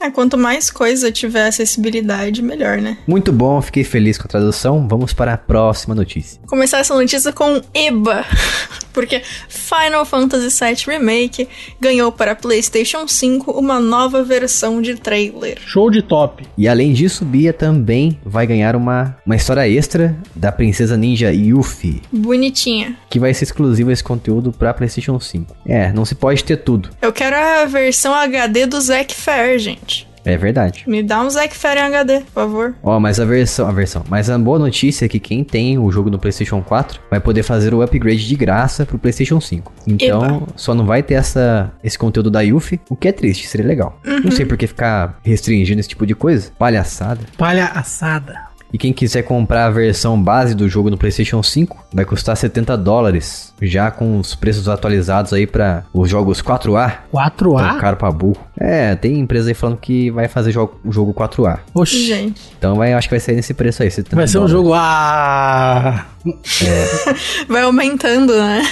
É, 0.00 0.10
quanto 0.10 0.38
mais 0.38 0.70
coisa 0.70 1.12
tiver 1.12 1.46
acessibilidade, 1.46 2.42
melhor, 2.42 2.78
né? 2.78 2.96
Muito 3.06 3.32
bom, 3.32 3.60
fiquei 3.60 3.84
feliz 3.84 4.16
com 4.16 4.24
a 4.24 4.28
tradução. 4.28 4.88
Vamos 4.88 5.12
para 5.12 5.34
a 5.34 5.36
próxima 5.36 5.94
notícia. 5.94 6.40
Começar 6.46 6.78
essa 6.78 6.94
notícia 6.94 7.32
com 7.32 7.60
EBA, 7.74 8.24
porque 8.94 9.22
Final 9.48 10.04
Fantasy 10.06 10.48
VII 10.64 10.84
Remake 10.86 11.48
ganhou 11.78 12.10
para 12.10 12.34
PlayStation 12.34 13.06
5 13.06 13.50
uma 13.52 13.78
nova 13.78 14.22
versão 14.24 14.80
de 14.80 14.94
trailer. 14.94 15.58
Show 15.66 15.90
de 15.90 16.00
top. 16.00 16.46
E 16.56 16.66
além 16.66 16.92
disso, 16.94 17.24
Bia 17.24 17.52
também 17.52 18.18
vai 18.24 18.46
ganhar 18.46 18.74
uma, 18.74 19.16
uma 19.26 19.36
história 19.36 19.68
extra 19.68 20.16
da 20.34 20.50
princesa 20.50 20.96
ninja 20.96 21.30
Yuffie, 21.32 22.00
Bonitinha. 22.10 22.96
que 23.10 23.18
vai 23.20 23.34
ser 23.34 23.44
exclusiva 23.44 23.92
esse 23.92 24.02
conteúdo 24.02 24.50
para 24.50 24.72
PlayStation 24.72 25.20
5. 25.20 25.54
É, 25.66 25.92
não 25.92 26.04
se 26.06 26.14
pode 26.14 26.42
ter 26.42 26.56
tudo. 26.56 26.88
Eu 27.02 27.12
quero 27.12 27.36
a 27.36 27.66
versão 27.66 28.14
HD 28.14 28.66
do 28.66 28.80
Zack 28.80 29.14
Fair, 29.14 29.58
gente. 29.58 29.89
É 30.24 30.36
verdade. 30.36 30.84
Me 30.86 31.02
dá 31.02 31.22
um 31.22 31.30
Zack 31.30 31.56
Fair 31.56 31.78
em 31.78 31.82
HD, 31.82 32.20
por 32.20 32.32
favor. 32.32 32.74
Ó, 32.82 32.98
mas 33.00 33.18
a 33.18 33.24
versão, 33.24 33.68
a 33.68 33.72
versão, 33.72 34.04
mas 34.08 34.28
a 34.28 34.38
boa 34.38 34.58
notícia 34.58 35.06
é 35.06 35.08
que 35.08 35.18
quem 35.18 35.42
tem 35.42 35.78
o 35.78 35.90
jogo 35.90 36.10
no 36.10 36.18
PlayStation 36.18 36.62
4 36.62 37.00
vai 37.10 37.20
poder 37.20 37.42
fazer 37.42 37.74
o 37.74 37.82
upgrade 37.82 38.26
de 38.26 38.36
graça 38.36 38.84
pro 38.84 38.98
PlayStation 38.98 39.40
5. 39.40 39.72
Então, 39.86 40.24
Eba. 40.24 40.46
só 40.56 40.74
não 40.74 40.84
vai 40.84 41.02
ter 41.02 41.14
essa 41.14 41.72
esse 41.82 41.98
conteúdo 41.98 42.30
da 42.30 42.40
Yuffie, 42.40 42.80
o 42.88 42.96
que 42.96 43.08
é 43.08 43.12
triste, 43.12 43.46
seria 43.46 43.66
legal. 43.66 43.98
Não 44.04 44.30
sei 44.30 44.44
por 44.44 44.56
que 44.56 44.66
ficar 44.66 45.18
restringindo 45.22 45.80
esse 45.80 45.88
tipo 45.88 46.06
de 46.06 46.14
coisa. 46.14 46.50
Palhaçada. 46.58 47.20
Palha 47.36 47.66
assada. 47.66 48.50
E 48.72 48.78
quem 48.78 48.92
quiser 48.92 49.22
comprar 49.22 49.66
a 49.66 49.70
versão 49.70 50.20
base 50.20 50.54
do 50.54 50.68
jogo 50.68 50.90
no 50.90 50.96
PlayStation 50.96 51.42
5, 51.42 51.86
vai 51.92 52.04
custar 52.04 52.36
70 52.36 52.76
dólares, 52.76 53.49
já 53.62 53.90
com 53.90 54.18
os 54.18 54.34
preços 54.34 54.68
atualizados 54.68 55.32
aí 55.32 55.46
para 55.46 55.84
os 55.92 56.08
jogos 56.08 56.40
4A. 56.42 56.92
Tão 57.12 57.20
4A? 57.20 57.78
caro 57.80 57.96
pra 57.96 58.10
burro. 58.10 58.38
É, 58.58 58.94
tem 58.94 59.18
empresa 59.18 59.48
aí 59.50 59.54
falando 59.54 59.78
que 59.78 60.10
vai 60.10 60.28
fazer 60.28 60.52
jogo, 60.52 60.78
o 60.84 60.92
jogo 60.92 61.12
4A. 61.14 61.60
Oxi. 61.74 62.06
Gente, 62.06 62.40
Então 62.58 62.74
vai, 62.74 62.92
acho 62.92 63.08
que 63.08 63.14
vai 63.14 63.20
sair 63.20 63.36
nesse 63.36 63.54
preço 63.54 63.82
aí. 63.82 63.90
70 63.90 64.16
Vai 64.16 64.28
ser 64.28 64.38
um 64.38 64.46
dólares. 64.46 64.52
jogo 64.52 64.74
A. 64.74 66.06
vai 67.48 67.62
aumentando, 67.62 68.36
né? 68.36 68.62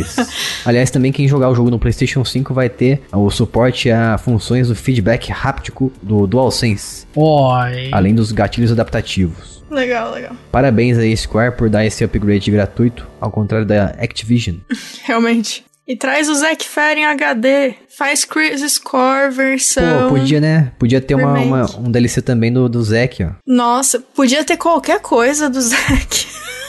Isso. 0.00 0.20
Aliás, 0.66 0.90
também 0.90 1.12
quem 1.12 1.28
jogar 1.28 1.48
o 1.48 1.54
jogo 1.54 1.70
no 1.70 1.78
PlayStation 1.78 2.24
5 2.24 2.52
vai 2.52 2.68
ter 2.68 3.02
o 3.12 3.30
suporte 3.30 3.90
a 3.90 4.18
funções 4.18 4.68
do 4.68 4.74
feedback 4.74 5.32
háptico 5.32 5.92
do 6.02 6.26
DualSense, 6.26 7.06
Oi. 7.14 7.90
além 7.92 8.14
dos 8.14 8.32
gatilhos 8.32 8.72
adaptativos. 8.72 9.59
Legal, 9.70 10.12
legal. 10.12 10.32
Parabéns 10.50 10.98
aí, 10.98 11.16
Square, 11.16 11.56
por 11.56 11.68
dar 11.70 11.84
esse 11.86 12.02
upgrade 12.04 12.50
gratuito, 12.50 13.06
ao 13.20 13.30
contrário 13.30 13.66
da 13.66 13.86
Activision. 13.98 14.56
Realmente. 15.04 15.64
E 15.86 15.96
traz 15.96 16.28
o 16.28 16.34
Zack 16.34 16.64
Fair 16.68 16.98
em 16.98 17.04
HD. 17.06 17.74
Faz 17.98 18.24
Chris 18.24 18.60
Score 18.72 19.30
versão. 19.32 20.08
Pô, 20.08 20.16
podia, 20.16 20.40
né? 20.40 20.70
Podia 20.78 21.00
ter 21.00 21.16
uma, 21.16 21.32
uma- 21.40 21.78
um 21.78 21.90
DLC 21.90 22.22
também 22.22 22.52
do, 22.52 22.68
do 22.68 22.80
Zack, 22.82 23.24
ó. 23.24 23.30
Nossa, 23.46 23.98
podia 23.98 24.44
ter 24.44 24.56
qualquer 24.56 25.00
coisa 25.00 25.50
do 25.50 25.60
Zack. 25.60 26.26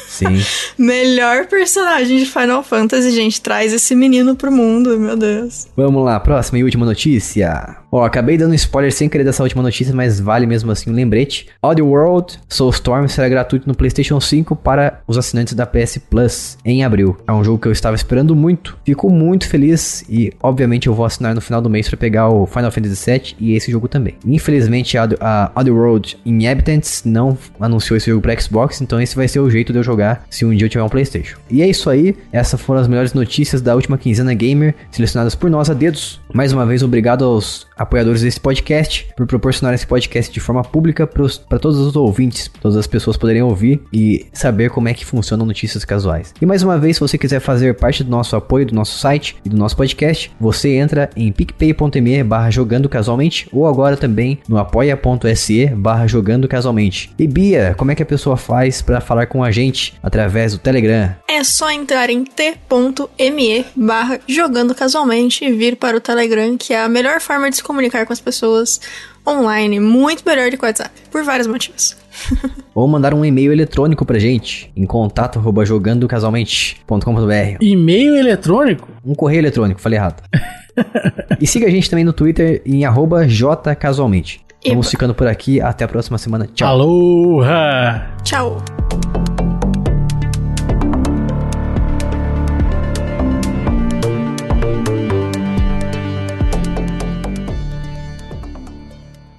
Sim. 0.07 0.41
Melhor 0.77 1.45
personagem 1.45 2.17
de 2.17 2.25
Final 2.25 2.63
Fantasy, 2.63 3.11
gente. 3.11 3.39
Traz 3.41 3.71
esse 3.73 3.93
menino 3.95 4.35
pro 4.35 4.51
mundo, 4.51 4.99
meu 4.99 5.15
Deus. 5.15 5.67
Vamos 5.77 6.03
lá, 6.03 6.19
próxima 6.19 6.57
e 6.57 6.63
última 6.63 6.85
notícia. 6.85 7.77
Ó, 7.91 8.05
acabei 8.05 8.37
dando 8.37 8.55
spoiler 8.55 8.91
sem 8.93 9.09
querer 9.09 9.25
dessa 9.25 9.43
última 9.43 9.61
notícia, 9.61 9.93
mas 9.93 10.17
vale 10.17 10.45
mesmo 10.45 10.71
assim 10.71 10.89
um 10.89 10.93
lembrete. 10.93 11.47
Oddworld 11.61 12.39
Soulstorm 12.47 13.07
será 13.07 13.27
gratuito 13.27 13.67
no 13.67 13.75
PlayStation 13.75 14.19
5 14.19 14.55
para 14.55 15.01
os 15.05 15.17
assinantes 15.17 15.53
da 15.53 15.65
PS 15.65 15.97
Plus 16.09 16.57
em 16.63 16.85
abril. 16.85 17.17
É 17.27 17.33
um 17.33 17.43
jogo 17.43 17.59
que 17.59 17.67
eu 17.67 17.71
estava 17.71 17.95
esperando 17.95 18.33
muito. 18.33 18.77
Fico 18.85 19.09
muito 19.09 19.45
feliz 19.45 20.05
e, 20.07 20.31
obviamente, 20.41 20.87
eu 20.87 20.93
vou 20.93 21.05
assinar 21.05 21.35
no 21.35 21.41
final 21.41 21.61
do 21.61 21.69
mês 21.69 21.89
para 21.89 21.97
pegar 21.97 22.29
o 22.29 22.45
Final 22.45 22.71
Fantasy 22.71 23.11
VII 23.11 23.35
e 23.37 23.55
esse 23.55 23.69
jogo 23.69 23.89
também. 23.89 24.15
Infelizmente, 24.25 24.97
a, 24.97 25.09
a 25.19 25.51
Oddworld 25.53 26.17
Inhabitants 26.25 27.03
não 27.03 27.37
anunciou 27.59 27.97
esse 27.97 28.09
jogo 28.09 28.21
para 28.21 28.39
Xbox, 28.39 28.79
então 28.79 29.01
esse 29.01 29.17
vai 29.17 29.27
ser 29.27 29.41
o 29.41 29.49
jeito 29.49 29.73
de 29.73 29.79
eu 29.79 29.83
jogar 29.83 30.25
se 30.29 30.45
um 30.45 30.55
dia 30.55 30.65
eu 30.65 30.69
tiver 30.69 30.83
um 30.83 30.89
PlayStation. 30.89 31.37
E 31.49 31.61
é 31.61 31.67
isso 31.67 31.89
aí. 31.89 32.15
Essas 32.31 32.61
foram 32.61 32.79
as 32.79 32.87
melhores 32.87 33.13
notícias 33.13 33.61
da 33.61 33.75
última 33.75 33.97
quinzena 33.97 34.33
gamer, 34.33 34.75
selecionadas 34.91 35.35
por 35.35 35.49
nós 35.49 35.69
a 35.69 35.73
dedos. 35.73 36.20
Mais 36.33 36.53
uma 36.53 36.65
vez, 36.65 36.81
obrigado 36.81 37.25
aos 37.25 37.67
apoiadores 37.77 38.21
desse 38.21 38.39
podcast 38.39 39.07
por 39.17 39.25
proporcionar 39.27 39.73
esse 39.73 39.85
podcast 39.85 40.31
de 40.31 40.39
forma 40.39 40.63
pública 40.63 41.05
para 41.05 41.59
todos 41.59 41.79
os 41.79 41.95
ouvintes, 41.95 42.49
todas 42.61 42.77
as 42.77 42.87
pessoas 42.87 43.17
poderem 43.17 43.41
ouvir 43.41 43.81
e 43.91 44.27
saber 44.31 44.69
como 44.69 44.87
é 44.87 44.93
que 44.93 45.05
funcionam 45.05 45.45
notícias 45.45 45.83
casuais. 45.83 46.33
E 46.41 46.45
mais 46.45 46.63
uma 46.63 46.77
vez, 46.77 46.97
se 46.97 47.01
você 47.01 47.17
quiser 47.17 47.39
fazer 47.39 47.75
parte 47.75 48.03
do 48.03 48.09
nosso 48.09 48.35
apoio, 48.35 48.65
do 48.65 48.75
nosso 48.75 48.97
site 48.97 49.35
e 49.43 49.49
do 49.49 49.57
nosso 49.57 49.75
podcast, 49.75 50.31
você 50.39 50.75
entra 50.75 51.09
em 51.15 51.31
picpay.me 51.31 52.23
barra 52.23 52.49
jogando 52.49 52.87
casualmente 52.87 53.47
ou 53.51 53.67
agora 53.67 53.97
também 53.97 54.39
no 54.47 54.57
apoia.se 54.57 55.67
barra 55.67 56.07
jogando 56.07 56.47
casualmente. 56.47 57.13
E 57.17 57.27
Bia, 57.27 57.75
como 57.77 57.91
é 57.91 57.95
que 57.95 58.03
a 58.03 58.05
pessoa 58.05 58.37
faz 58.37 58.81
para 58.81 59.01
falar 59.01 59.25
com 59.25 59.43
a 59.43 59.51
gente 59.51 59.93
através 60.01 60.53
do 60.53 60.59
Telegram? 60.59 61.15
É 61.27 61.43
só 61.43 61.71
entrar 61.71 62.09
em 62.09 62.23
t.me 62.23 63.65
barra 63.75 64.19
jogando 64.27 64.75
casualmente 64.75 65.45
e 65.45 65.51
vir 65.51 65.75
para 65.77 65.97
o 65.97 66.01
Telegram, 66.01 66.20
que 66.57 66.73
é 66.73 66.81
a 66.83 66.89
melhor 66.89 67.19
forma 67.19 67.49
de 67.49 67.57
se 67.57 67.63
comunicar 67.63 68.05
com 68.05 68.13
as 68.13 68.19
pessoas 68.19 68.79
online, 69.27 69.79
muito 69.79 70.23
melhor 70.25 70.49
do 70.49 70.57
que 70.57 70.63
o 70.63 70.67
WhatsApp, 70.67 70.91
por 71.11 71.23
vários 71.23 71.47
motivos. 71.47 71.95
Ou 72.73 72.87
mandar 72.87 73.13
um 73.13 73.23
e-mail 73.23 73.51
eletrônico 73.51 74.05
pra 74.05 74.19
gente 74.19 74.71
em 74.75 74.85
contato 74.85 75.39
arroba 75.39 75.65
jogandocasualmente.com.br 75.65 77.57
E-mail 77.61 78.15
eletrônico? 78.15 78.87
Um 79.05 79.15
correio 79.15 79.41
eletrônico, 79.41 79.79
falei 79.79 79.99
errado. 79.99 80.23
e 81.39 81.47
siga 81.47 81.67
a 81.67 81.69
gente 81.69 81.89
também 81.89 82.05
no 82.05 82.13
Twitter 82.13 82.61
em 82.65 82.85
arroba 82.85 83.27
jcasualmente. 83.27 84.41
Vamos 84.67 84.89
ficando 84.89 85.15
por 85.15 85.27
aqui, 85.27 85.59
até 85.59 85.83
a 85.83 85.87
próxima 85.87 86.17
semana. 86.17 86.47
Tchau. 86.53 86.67
Aloha! 86.67 88.15
Tchau! 88.23 88.57